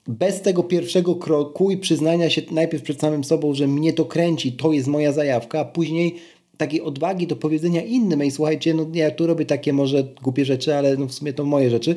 bez 0.07 0.41
tego 0.41 0.63
pierwszego 0.63 1.15
kroku 1.15 1.71
i 1.71 1.77
przyznania 1.77 2.29
się 2.29 2.41
najpierw 2.51 2.83
przed 2.83 2.99
samym 2.99 3.23
sobą, 3.23 3.53
że 3.53 3.67
mnie 3.67 3.93
to 3.93 4.05
kręci, 4.05 4.51
to 4.51 4.73
jest 4.73 4.87
moja 4.87 5.11
zajawka, 5.11 5.59
a 5.59 5.65
później 5.65 6.15
takiej 6.57 6.81
odwagi 6.81 7.27
do 7.27 7.35
powiedzenia 7.35 7.81
innym, 7.81 8.23
i 8.23 8.31
słuchajcie, 8.31 8.73
no 8.73 8.87
ja 8.93 9.11
tu 9.11 9.27
robię 9.27 9.45
takie 9.45 9.73
może 9.73 10.03
głupie 10.23 10.45
rzeczy, 10.45 10.75
ale 10.75 10.97
no 10.97 11.07
w 11.07 11.13
sumie 11.13 11.33
to 11.33 11.45
moje 11.45 11.69
rzeczy, 11.69 11.95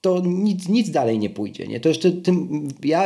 to 0.00 0.22
nic, 0.26 0.68
nic 0.68 0.90
dalej 0.90 1.18
nie 1.18 1.30
pójdzie. 1.30 1.66
Nie? 1.66 1.80
To 1.80 1.88
jeszcze 1.88 2.12
tym, 2.12 2.68
ja 2.84 3.04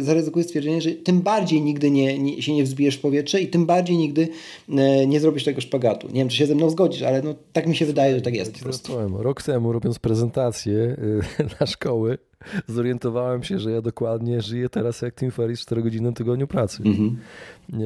zaryzykuję 0.00 0.44
stwierdzenie, 0.44 0.82
że 0.82 0.90
tym 0.90 1.20
bardziej 1.20 1.62
nigdy 1.62 1.90
nie, 1.90 2.18
nie, 2.18 2.42
się 2.42 2.54
nie 2.54 2.64
wzbijesz 2.64 2.96
w 2.96 3.00
powietrze 3.00 3.40
i 3.40 3.48
tym 3.48 3.66
bardziej 3.66 3.96
nigdy 3.96 4.28
e, 4.68 5.06
nie 5.06 5.20
zrobisz 5.20 5.44
tego 5.44 5.60
szpagatu. 5.60 6.06
Nie 6.06 6.14
wiem, 6.14 6.28
czy 6.28 6.36
się 6.36 6.46
ze 6.46 6.54
mną 6.54 6.70
zgodzisz, 6.70 7.02
ale 7.02 7.22
no, 7.22 7.34
tak 7.52 7.66
mi 7.66 7.76
się 7.76 7.86
wydaje, 7.86 8.14
że 8.14 8.20
tak 8.20 8.34
jest. 8.34 8.52
po 8.52 8.58
prostu. 8.58 8.92
Rok 9.18 9.42
temu, 9.42 9.72
robiąc 9.72 9.98
prezentację 9.98 10.96
na 11.60 11.66
szkoły, 11.66 12.18
zorientowałem 12.66 13.42
się, 13.42 13.58
że 13.58 13.70
ja 13.70 13.82
dokładnie 13.82 14.40
żyję 14.40 14.68
teraz 14.68 15.02
jak 15.02 15.14
Tim 15.14 15.30
Ferriss 15.30 15.60
4 15.60 15.82
godziny 15.82 16.10
w 16.10 16.14
tygodniu 16.14 16.46
pracy. 16.46 16.82
Mhm. 16.86 17.18
E, 17.72 17.78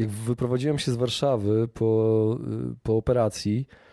jak 0.00 0.08
wyprowadziłem 0.08 0.78
się 0.78 0.92
z 0.92 0.96
Warszawy 0.96 1.68
po, 1.74 2.38
po 2.82 2.96
operacji, 2.96 3.66
E, 3.68 3.87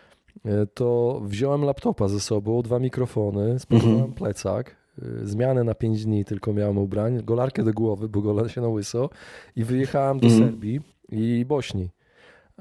to 0.74 1.20
wziąłem 1.24 1.64
laptopa 1.64 2.08
ze 2.08 2.20
sobą, 2.20 2.62
dwa 2.62 2.78
mikrofony, 2.78 3.58
spakowałem 3.58 3.94
mhm. 3.94 4.12
plecak, 4.12 4.76
e, 5.02 5.26
zmianę 5.26 5.64
na 5.64 5.74
pięć 5.74 6.04
dni 6.04 6.24
tylko 6.24 6.52
miałem 6.52 6.78
ubrań, 6.78 7.20
golarkę 7.24 7.64
do 7.64 7.72
głowy, 7.72 8.08
bo 8.08 8.22
gola 8.22 8.48
się 8.48 8.60
na 8.60 8.68
łyso 8.68 9.10
i 9.56 9.64
wyjechałem 9.64 10.20
do 10.20 10.26
mhm. 10.26 10.44
Serbii 10.44 10.80
i 11.08 11.44
Bośni. 11.48 11.90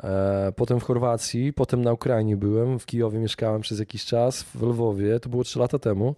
E, 0.03 0.51
potem 0.55 0.79
w 0.79 0.83
Chorwacji, 0.83 1.53
potem 1.53 1.81
na 1.81 1.93
Ukrainie 1.93 2.37
byłem, 2.37 2.79
w 2.79 2.85
Kijowie 2.85 3.19
mieszkałem 3.19 3.61
przez 3.61 3.79
jakiś 3.79 4.05
czas, 4.05 4.43
w 4.43 4.61
Lwowie, 4.61 5.19
to 5.19 5.29
było 5.29 5.43
trzy 5.43 5.59
lata 5.59 5.79
temu. 5.79 6.15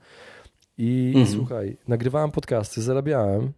I 0.78 1.14
mhm. 1.16 1.28
słuchaj, 1.36 1.78
nagrywałem 1.88 2.32
podcasty, 2.32 2.82
zarabiałem. 2.82 3.52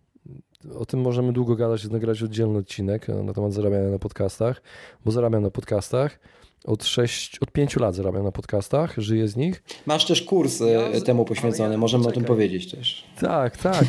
O 0.75 0.85
tym 0.85 1.01
możemy 1.01 1.33
długo 1.33 1.55
gadać, 1.55 1.89
nagrać 1.89 2.23
oddzielny 2.23 2.57
odcinek 2.59 3.07
na 3.07 3.33
temat 3.33 3.53
zarabiania 3.53 3.89
na 3.89 3.99
podcastach, 3.99 4.61
bo 5.05 5.11
zarabiam 5.11 5.43
na 5.43 5.51
podcastach. 5.51 6.19
Od, 6.65 6.85
6, 6.85 7.39
od 7.39 7.51
5 7.51 7.75
lat 7.75 7.95
zarabiam 7.95 8.23
na 8.23 8.31
podcastach, 8.31 8.93
żyję 8.97 9.27
z 9.27 9.35
nich. 9.35 9.63
Masz 9.85 10.05
też 10.05 10.21
kurs 10.21 10.59
ja, 10.59 11.01
temu 11.01 11.25
poświęcony, 11.25 11.71
ja, 11.71 11.77
możemy 11.77 12.03
czekaj. 12.03 12.13
o 12.13 12.15
tym 12.15 12.25
powiedzieć 12.25 12.71
też. 12.71 13.05
Tak, 13.19 13.57
tak, 13.57 13.83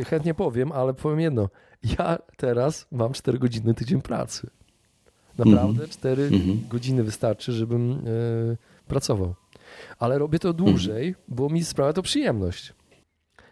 e, 0.00 0.04
chętnie 0.04 0.34
powiem, 0.34 0.72
ale 0.72 0.94
powiem 0.94 1.20
jedno. 1.20 1.48
Ja 1.98 2.18
teraz 2.36 2.86
mam 2.92 3.12
4 3.12 3.38
godziny 3.38 3.74
tydzień 3.74 4.02
pracy. 4.02 4.50
Naprawdę 5.38 5.78
mm 5.78 5.86
-hmm. 5.86 5.92
4 5.92 6.22
mm 6.22 6.40
-hmm. 6.40 6.68
godziny 6.68 7.04
wystarczy, 7.04 7.52
żebym 7.52 8.06
y, 8.06 8.56
pracował. 8.88 9.34
Ale 9.98 10.18
robię 10.18 10.38
to 10.38 10.52
dłużej, 10.52 11.02
mm 11.02 11.14
-hmm. 11.14 11.24
bo 11.28 11.48
mi 11.48 11.64
sprawia 11.64 11.92
to 11.92 12.02
przyjemność 12.02 12.72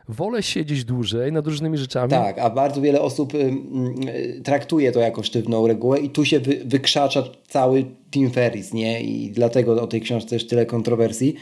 wolę 0.08 0.42
siedzieć 0.42 0.84
dłużej 0.84 1.32
nad 1.32 1.46
różnymi 1.46 1.78
rzeczami. 1.78 2.10
Tak, 2.10 2.38
a 2.38 2.50
bardzo 2.50 2.80
wiele 2.80 3.00
osób 3.00 3.34
y, 3.34 4.40
traktuje 4.44 4.92
to 4.92 5.00
jako 5.00 5.22
sztywną 5.22 5.66
regułę 5.66 5.98
i 5.98 6.10
tu 6.10 6.24
się 6.24 6.40
wy, 6.40 6.60
wykrzacza 6.64 7.22
cały 7.48 7.84
Tim 8.10 8.30
Ferris, 8.30 8.72
nie? 8.72 9.02
I 9.02 9.30
dlatego 9.30 9.82
o 9.82 9.86
tej 9.86 10.00
książce 10.00 10.36
jest 10.36 10.50
tyle 10.50 10.66
kontrowersji. 10.66 11.36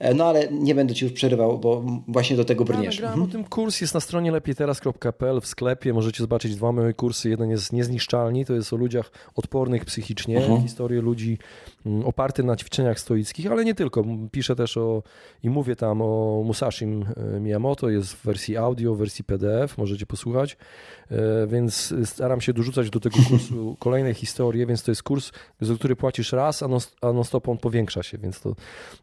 E, 0.00 0.14
no 0.14 0.24
ale 0.24 0.48
nie 0.52 0.74
będę 0.74 0.94
Ci 0.94 1.04
już 1.04 1.14
przerywał, 1.14 1.58
bo 1.58 1.84
właśnie 2.08 2.36
do 2.36 2.44
tego 2.44 2.64
brniesz. 2.64 2.98
Ja 2.98 3.06
mhm. 3.06 3.22
o 3.22 3.26
tym 3.26 3.44
kurs, 3.44 3.80
jest 3.80 3.94
na 3.94 4.00
stronie 4.00 4.32
lepiejteraz.pl 4.32 5.40
w 5.40 5.46
sklepie, 5.46 5.92
możecie 5.92 6.22
zobaczyć 6.22 6.56
dwa 6.56 6.72
moje 6.72 6.94
kursy. 6.94 7.30
Jeden 7.30 7.50
jest 7.50 7.72
Niezniszczalni, 7.72 8.44
to 8.44 8.54
jest 8.54 8.72
o 8.72 8.76
ludziach 8.76 9.10
odpornych 9.34 9.84
psychicznie, 9.84 10.36
uh 10.36 10.42
mhm. 10.42 10.60
-huh. 10.60 10.62
historię 10.62 11.00
ludzi 11.00 11.38
mm, 11.86 12.06
oparte 12.06 12.42
na 12.42 12.56
ćwiczeniach 12.56 13.00
stoickich, 13.00 13.52
ale 13.52 13.64
nie 13.64 13.74
tylko. 13.74 14.04
Piszę 14.32 14.56
też 14.56 14.76
o 14.76 15.02
i 15.42 15.50
mówię 15.50 15.76
tam 15.76 16.02
o 16.02 16.42
Musashim 16.46 17.06
e, 17.16 17.40
Miyamoto, 17.40 17.88
jest 17.88 18.14
w 18.14 18.24
wersji 18.24 18.56
audio, 18.56 18.94
w 18.94 18.98
wersji 18.98 19.24
PDF, 19.24 19.78
możecie 19.78 20.06
posłuchać, 20.06 20.56
e, 21.10 21.46
więc 21.46 21.94
staram 22.04 22.40
się 22.40 22.52
dorzucać 22.52 22.90
do 22.90 23.00
tego 23.00 23.16
kursu 23.28 23.76
kolejne 23.78 24.14
historie, 24.14 24.66
więc 24.66 24.82
to 24.82 24.90
jest 24.90 25.02
kurs, 25.02 25.32
za 25.60 25.74
który 25.74 25.96
płacisz 25.96 26.32
raz, 26.32 26.62
a 26.62 26.68
non-stop 27.12 27.48
on 27.48 27.58
powiększa 27.58 28.02
się, 28.02 28.18
więc 28.18 28.40
to 28.40 28.54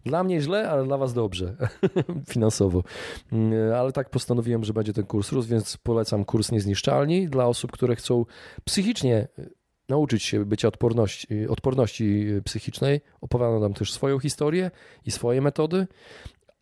dla 0.05 0.23
mnie 0.23 0.41
źle, 0.41 0.69
ale 0.69 0.83
dla 0.83 0.97
Was 0.97 1.13
dobrze 1.13 1.55
finansowo. 2.33 2.83
Mm, 3.31 3.73
ale 3.73 3.91
tak 3.91 4.09
postanowiłem, 4.09 4.63
że 4.63 4.73
będzie 4.73 4.93
ten 4.93 5.05
kurs 5.05 5.31
rósł, 5.31 5.49
więc 5.49 5.77
polecam 5.77 6.25
kurs 6.25 6.51
Niezniszczalni 6.51 7.27
dla 7.29 7.45
osób, 7.45 7.71
które 7.71 7.95
chcą 7.95 8.25
psychicznie 8.63 9.27
nauczyć 9.89 10.23
się 10.23 10.45
bycia 10.45 10.67
odporności, 10.67 11.33
y, 11.33 11.49
odporności 11.49 12.29
y, 12.29 12.41
psychicznej. 12.41 13.01
Opowiadam 13.21 13.61
tam 13.61 13.73
też 13.73 13.93
swoją 13.93 14.19
historię 14.19 14.71
i 15.05 15.11
swoje 15.11 15.41
metody. 15.41 15.87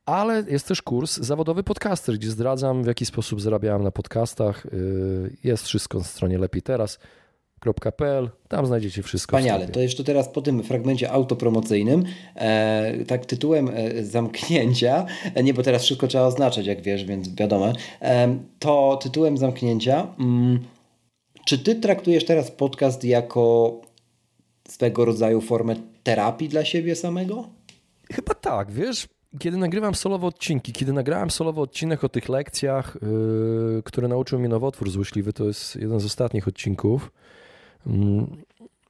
Ale 0.05 0.43
jest 0.49 0.67
też 0.67 0.81
kurs 0.81 1.17
zawodowy 1.17 1.63
podcaster, 1.63 2.15
gdzie 2.15 2.31
zdradzam, 2.31 2.83
w 2.83 2.87
jaki 2.87 3.05
sposób 3.05 3.41
zarabiałem 3.41 3.83
na 3.83 3.91
podcastach. 3.91 4.67
Jest 5.43 5.65
wszystko 5.65 5.97
na 5.97 6.03
stronie 6.03 6.37
Lepiej 6.37 6.61
Teraz 6.61 6.99
tam 8.47 8.65
znajdziecie 8.65 9.03
wszystko. 9.03 9.37
Wspaniale, 9.37 9.67
to 9.67 9.79
jeszcze 9.79 10.03
teraz 10.03 10.29
po 10.29 10.41
tym 10.41 10.63
fragmencie 10.63 11.11
autopromocyjnym, 11.11 12.03
e, 12.35 13.05
tak 13.07 13.25
tytułem 13.25 13.71
e, 13.73 14.03
zamknięcia, 14.03 15.05
e, 15.35 15.43
nie 15.43 15.53
bo 15.53 15.63
teraz 15.63 15.83
wszystko 15.83 16.07
trzeba 16.07 16.25
oznaczać, 16.25 16.65
jak 16.65 16.81
wiesz, 16.81 17.05
więc 17.05 17.35
wiadomo, 17.35 17.73
e, 18.01 18.37
to 18.59 18.99
tytułem 19.03 19.37
zamknięcia, 19.37 20.07
mm, 20.19 20.59
czy 21.45 21.59
ty 21.59 21.75
traktujesz 21.75 22.25
teraz 22.25 22.51
podcast 22.51 23.03
jako 23.03 23.81
swego 24.67 25.05
rodzaju 25.05 25.41
formę 25.41 25.75
terapii 26.03 26.49
dla 26.49 26.65
siebie 26.65 26.95
samego? 26.95 27.49
Chyba 28.13 28.33
tak, 28.33 28.71
wiesz, 28.71 29.07
kiedy 29.39 29.57
nagrywam 29.57 29.95
solowe 29.95 30.27
odcinki, 30.27 30.73
kiedy 30.73 30.93
nagrałem 30.93 31.31
solowy 31.31 31.61
odcinek 31.61 32.03
o 32.03 32.09
tych 32.09 32.29
lekcjach, 32.29 32.97
yy, 33.75 33.83
które 33.83 34.07
nauczył 34.07 34.39
mnie 34.39 34.49
nowotwór 34.49 34.91
złośliwy, 34.91 35.33
to 35.33 35.43
jest 35.43 35.75
jeden 35.75 35.99
z 35.99 36.05
ostatnich 36.05 36.47
odcinków, 36.47 37.11
Mm, 37.87 38.37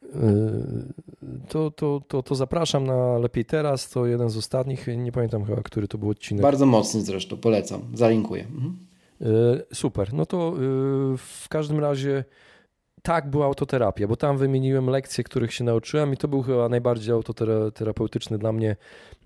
y, 0.03 1.47
to, 1.49 1.71
to, 1.71 2.01
to, 2.07 2.23
to 2.23 2.35
zapraszam 2.35 2.87
na 2.87 3.17
Lepiej 3.17 3.45
Teraz. 3.45 3.89
To 3.89 4.05
jeden 4.05 4.29
z 4.29 4.37
ostatnich, 4.37 4.87
nie 4.97 5.11
pamiętam 5.11 5.45
chyba, 5.45 5.61
który 5.61 5.87
to 5.87 5.97
był 5.97 6.09
odcinek. 6.09 6.41
Bardzo 6.41 6.65
mocny 6.65 7.01
zresztą, 7.01 7.37
polecam, 7.37 7.81
zalinkuję. 7.93 8.43
Mhm. 8.43 8.77
Y, 9.21 9.75
super. 9.75 10.13
No 10.13 10.25
to 10.25 10.53
y, 10.53 11.17
w 11.17 11.45
każdym 11.49 11.79
razie 11.79 12.23
tak, 13.05 13.29
była 13.29 13.45
autoterapia, 13.45 14.07
bo 14.07 14.15
tam 14.15 14.37
wymieniłem 14.37 14.89
lekcje, 14.89 15.23
których 15.23 15.53
się 15.53 15.63
nauczyłem 15.63 16.13
i 16.13 16.17
to 16.17 16.27
był 16.27 16.41
chyba 16.41 16.69
najbardziej 16.69 17.13
autoterapeutyczny 17.13 18.37
dla 18.37 18.51
mnie 18.51 18.75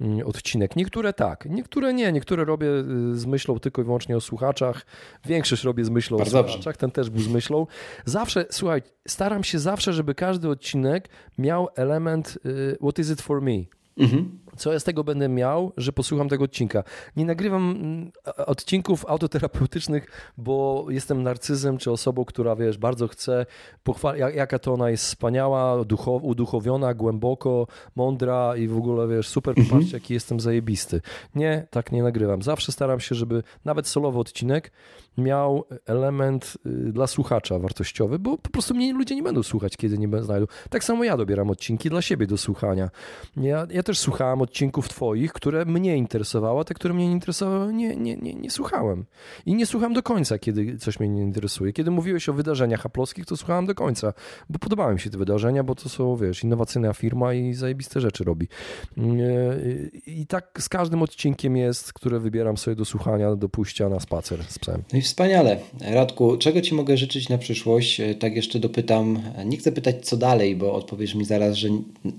mm, 0.02 0.28
odcinek. 0.28 0.76
Niektóre 0.76 1.14
tak, 1.14 1.46
niektóre 1.46 1.94
nie. 1.94 2.12
Niektóre 2.12 2.46
robię 2.46 2.68
y, 2.68 3.20
z 3.20 3.26
myślą 3.26 3.60
tylko 3.60 3.82
i 3.82 3.86
wyłącznie 3.86 4.18
o 4.18 4.22
słuchaczach. 4.22 4.86
Większość 5.26 5.64
robię 5.64 5.86
z 5.86 5.90
myślą 5.90 6.18
Bardzo 6.18 6.40
o 6.40 6.44
słuchaczach, 6.44 6.64
dobrze. 6.64 6.80
ten 6.80 6.92
też 6.92 7.10
był 7.10 7.22
z 7.22 7.28
myślą. 7.28 7.68
Zawsze, 8.06 8.46
słuchaj, 8.50 8.82
staram 9.08 9.44
się 9.44 9.60
zawsze, 9.60 9.94
żeby 9.94 10.16
każdy 10.16 10.50
odcinek 10.50 11.10
miał 11.38 11.68
element 11.76 12.40
y, 12.46 12.78
what 12.82 13.00
is 13.00 13.10
it 13.10 13.22
for 13.22 13.42
me? 13.42 13.64
Mhm. 13.98 14.40
Co 14.60 14.74
ja 14.74 14.80
z 14.80 14.84
tego 14.84 15.04
będę 15.04 15.30
miał, 15.30 15.74
że 15.78 15.94
posłucham 15.94 16.30
tego 16.30 16.44
odcinka. 16.44 16.84
Nie 17.16 17.26
nagrywam 17.26 17.72
mm, 17.72 18.12
odcinków 18.46 19.06
autoterapeutycznych, 19.06 20.32
bo 20.38 20.86
jestem 20.90 21.24
narcyzem, 21.24 21.78
czy 21.78 21.92
osobą, 21.92 22.26
która, 22.26 22.56
wiesz, 22.56 22.78
bardzo 22.78 23.08
chce 23.08 23.46
pochwalić, 23.84 24.24
jaka 24.36 24.60
to 24.60 24.74
ona 24.74 24.90
jest 24.90 25.04
wspaniała, 25.04 25.86
duchow, 25.86 26.24
uduchowiona, 26.24 26.94
głęboko, 26.94 27.68
mądra 27.96 28.56
i 28.56 28.68
w 28.68 28.78
ogóle, 28.78 29.08
wiesz, 29.08 29.28
super, 29.28 29.52
mhm. 29.52 29.68
popatrzcie, 29.68 29.98
jaki 29.98 30.14
jestem 30.14 30.40
zajebisty. 30.40 31.02
Nie, 31.36 31.68
tak 31.70 31.92
nie 31.92 32.04
nagrywam. 32.04 32.42
Zawsze 32.42 32.72
staram 32.72 33.00
się, 33.00 33.16
żeby 33.16 33.44
nawet 33.66 33.88
solowy 33.88 34.20
odcinek 34.20 34.72
miał 35.20 35.66
element 35.86 36.58
y, 36.66 36.70
dla 36.92 37.08
słuchacza 37.08 37.60
wartościowy, 37.60 38.20
bo 38.20 38.38
po 38.38 38.50
prostu 38.50 38.76
mnie 38.76 38.94
ludzie 38.94 39.16
nie 39.16 39.24
będą 39.24 39.44
słuchać, 39.44 39.78
kiedy 39.78 39.98
nie 39.98 40.24
znajdą. 40.24 40.46
Tak 40.70 40.84
samo 40.84 41.04
ja 41.04 41.18
dobieram 41.18 41.50
odcinki 41.50 41.90
dla 41.90 42.02
siebie 42.02 42.28
do 42.28 42.38
słuchania. 42.38 42.90
Ja, 43.38 43.68
ja 43.70 43.84
też 43.84 44.00
słuchałem 44.00 44.42
odcinków 44.42 44.90
twoich, 44.90 45.34
które 45.34 45.66
mnie 45.66 45.98
interesowały, 45.98 46.62
a 46.62 46.64
te, 46.64 46.74
które 46.74 46.94
mnie 46.94 47.08
nie 47.08 47.14
interesowały, 47.14 47.74
nie, 47.74 47.96
nie, 47.96 48.18
nie, 48.18 48.34
nie 48.34 48.52
słuchałem. 48.52 49.06
I 49.46 49.56
nie 49.56 49.66
słucham 49.66 49.94
do 49.94 50.04
końca, 50.04 50.40
kiedy 50.40 50.78
coś 50.78 51.00
mnie 51.00 51.10
nie 51.10 51.22
interesuje. 51.22 51.74
Kiedy 51.74 51.92
mówiłeś 51.92 52.30
o 52.30 52.34
wydarzeniach 52.34 52.82
haplowskich, 52.82 53.26
to 53.26 53.38
słuchałem 53.38 53.66
do 53.66 53.76
końca, 53.76 54.14
bo 54.50 54.60
podobały 54.60 54.94
mi 54.94 55.00
się 55.00 55.10
te 55.10 55.18
wydarzenia, 55.18 55.64
bo 55.64 55.76
to 55.76 55.90
są, 55.90 56.16
wiesz, 56.16 56.44
innowacyjna 56.44 56.94
firma 56.94 57.34
i 57.34 57.54
zajebiste 57.54 58.02
rzeczy 58.02 58.24
robi. 58.24 58.48
Y, 58.98 59.92
I 60.06 60.28
tak 60.28 60.60
z 60.60 60.70
każdym 60.70 61.02
odcinkiem 61.02 61.58
jest, 61.58 61.94
które 61.94 62.20
wybieram 62.20 62.58
sobie 62.58 62.76
do 62.76 62.86
słuchania, 62.86 63.36
do 63.36 63.50
pójścia 63.50 63.90
na 63.90 64.00
spacer 64.00 64.44
z 64.44 64.60
psem. 64.60 64.84
No 64.94 64.98
wspaniale. 65.10 65.58
Radku, 65.82 66.38
czego 66.38 66.62
Ci 66.62 66.74
mogę 66.76 66.98
życzyć 66.98 67.30
na 67.30 67.38
przyszłość? 67.38 68.00
E, 68.00 68.16
tak 68.16 68.36
jeszcze 68.36 68.60
dopytam. 68.60 69.20
Nie 69.46 69.58
chcę 69.58 69.72
pytać 69.72 69.96
co 70.06 70.18
dalej, 70.18 70.56
bo 70.56 70.74
odpowiesz 70.74 71.16
mi 71.16 71.26
zaraz, 71.26 71.56
że 71.56 71.70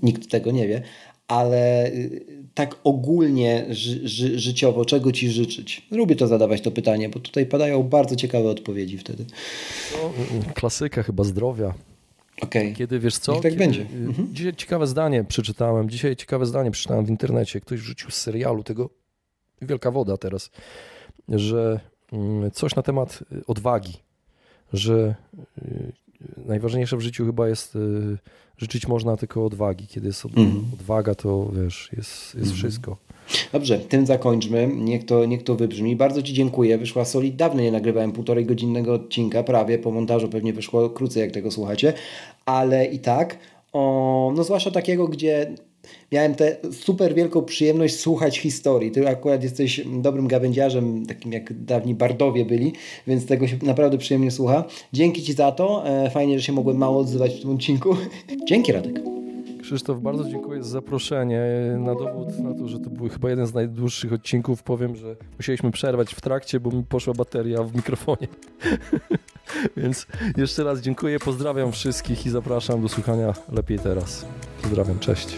nikt 0.03 0.31
tego 0.31 0.51
nie 0.51 0.67
wie, 0.67 0.81
ale 1.27 1.87
y, 1.87 2.25
tak 2.53 2.75
ogólnie 2.83 3.65
ży, 3.69 4.07
ży, 4.07 4.39
życiowo, 4.39 4.85
czego 4.85 5.11
Ci 5.11 5.29
życzyć? 5.29 5.87
Lubię 5.91 6.15
to 6.15 6.27
zadawać 6.27 6.61
to 6.61 6.71
pytanie, 6.71 7.09
bo 7.09 7.19
tutaj 7.19 7.45
padają 7.45 7.83
bardzo 7.83 8.15
ciekawe 8.15 8.49
odpowiedzi 8.49 8.97
wtedy. 8.97 9.25
No, 9.93 10.13
klasyka 10.53 11.03
chyba 11.03 11.23
zdrowia. 11.23 11.73
Okay. 12.41 12.73
Kiedy 12.73 12.99
wiesz 12.99 13.17
co? 13.17 13.33
Niech 13.33 13.41
tak 13.41 13.51
Kiedy, 13.51 13.65
będzie. 13.65 13.81
Mhm. 13.81 14.27
Dzisiaj 14.31 14.55
ciekawe 14.55 14.87
zdanie 14.87 15.23
przeczytałem. 15.23 15.89
Dzisiaj 15.89 16.15
ciekawe 16.15 16.45
zdanie 16.45 16.71
przeczytałem 16.71 17.05
w 17.05 17.09
internecie. 17.09 17.61
Ktoś 17.61 17.79
rzucił 17.79 18.11
z 18.11 18.15
serialu 18.15 18.63
tego 18.63 18.89
Wielka 19.61 19.91
Woda 19.91 20.17
teraz, 20.17 20.49
że 21.29 21.90
coś 22.53 22.75
na 22.75 22.81
temat 22.81 23.19
y, 23.31 23.45
odwagi, 23.47 23.93
że 24.73 25.15
y, 25.61 25.93
najważniejsze 26.45 26.97
w 26.97 27.01
życiu 27.01 27.25
chyba 27.25 27.49
jest 27.49 27.75
y, 27.75 28.17
życzyć 28.57 28.87
można 28.87 29.17
tylko 29.17 29.45
odwagi. 29.45 29.87
Kiedy 29.87 30.07
jest 30.07 30.25
mhm. 30.25 30.65
odwaga, 30.73 31.15
to 31.15 31.51
wiesz, 31.63 31.89
jest, 31.97 32.35
jest 32.35 32.35
mhm. 32.35 32.55
wszystko. 32.55 32.97
Dobrze, 33.53 33.79
tym 33.79 34.05
zakończmy. 34.05 34.69
Niech 34.75 35.05
to, 35.05 35.25
niech 35.25 35.43
to 35.43 35.55
wybrzmi. 35.55 35.95
Bardzo 35.95 36.21
Ci 36.21 36.33
dziękuję. 36.33 36.77
Wyszła 36.77 37.05
solid. 37.05 37.35
Dawno 37.35 37.61
nie 37.61 37.71
nagrywałem 37.71 38.11
półtorej 38.11 38.45
godzinnego 38.45 38.93
odcinka, 38.93 39.43
prawie. 39.43 39.79
Po 39.79 39.91
montażu 39.91 40.29
pewnie 40.29 40.53
wyszło 40.53 40.89
krócej, 40.89 41.21
jak 41.21 41.31
tego 41.31 41.51
słuchacie. 41.51 41.93
Ale 42.45 42.85
i 42.85 42.99
tak, 42.99 43.37
o, 43.73 44.33
no 44.35 44.43
zwłaszcza 44.43 44.71
takiego, 44.71 45.07
gdzie 45.07 45.55
miałem 46.11 46.35
tę 46.35 46.55
super 46.71 47.15
wielką 47.15 47.41
przyjemność 47.41 47.99
słuchać 47.99 48.39
historii. 48.39 48.91
Ty 48.91 49.07
akurat 49.07 49.43
jesteś 49.43 49.81
dobrym 50.01 50.27
gawędziarzem, 50.27 51.05
takim 51.05 51.31
jak 51.33 51.63
dawni 51.63 51.95
bardowie 51.95 52.45
byli, 52.45 52.73
więc 53.07 53.25
tego 53.25 53.47
się 53.47 53.57
naprawdę 53.63 53.97
przyjemnie 53.97 54.31
słucha. 54.31 54.63
Dzięki 54.93 55.23
Ci 55.23 55.33
za 55.33 55.51
to. 55.51 55.87
E, 55.87 56.09
fajnie, 56.09 56.39
że 56.39 56.45
się 56.45 56.53
mogłem 56.53 56.77
mało 56.77 56.99
odzywać 56.99 57.35
w 57.35 57.41
tym 57.41 57.49
odcinku. 57.49 57.95
Dzięki 58.49 58.71
Radek. 58.71 59.11
Krzysztof, 59.61 60.01
bardzo 60.01 60.29
dziękuję 60.29 60.63
za 60.63 60.69
zaproszenie. 60.69 61.41
Na 61.77 61.95
dowód 61.95 62.39
na 62.39 62.53
to, 62.53 62.67
że 62.67 62.79
to 62.79 62.89
był 62.89 63.09
chyba 63.09 63.29
jeden 63.29 63.45
z 63.47 63.53
najdłuższych 63.53 64.13
odcinków, 64.13 64.63
powiem, 64.63 64.95
że 64.95 65.15
musieliśmy 65.37 65.71
przerwać 65.71 66.13
w 66.13 66.21
trakcie, 66.21 66.59
bo 66.59 66.71
mi 66.71 66.83
poszła 66.83 67.13
bateria 67.13 67.63
w 67.63 67.75
mikrofonie. 67.75 68.27
Więc 69.77 70.07
jeszcze 70.37 70.63
raz 70.63 70.81
dziękuję, 70.81 71.19
pozdrawiam 71.19 71.71
wszystkich 71.71 72.25
i 72.25 72.29
zapraszam 72.29 72.81
do 72.81 72.89
słuchania 72.89 73.33
lepiej 73.51 73.79
teraz. 73.79 74.25
Pozdrawiam, 74.61 74.99
cześć. 74.99 75.37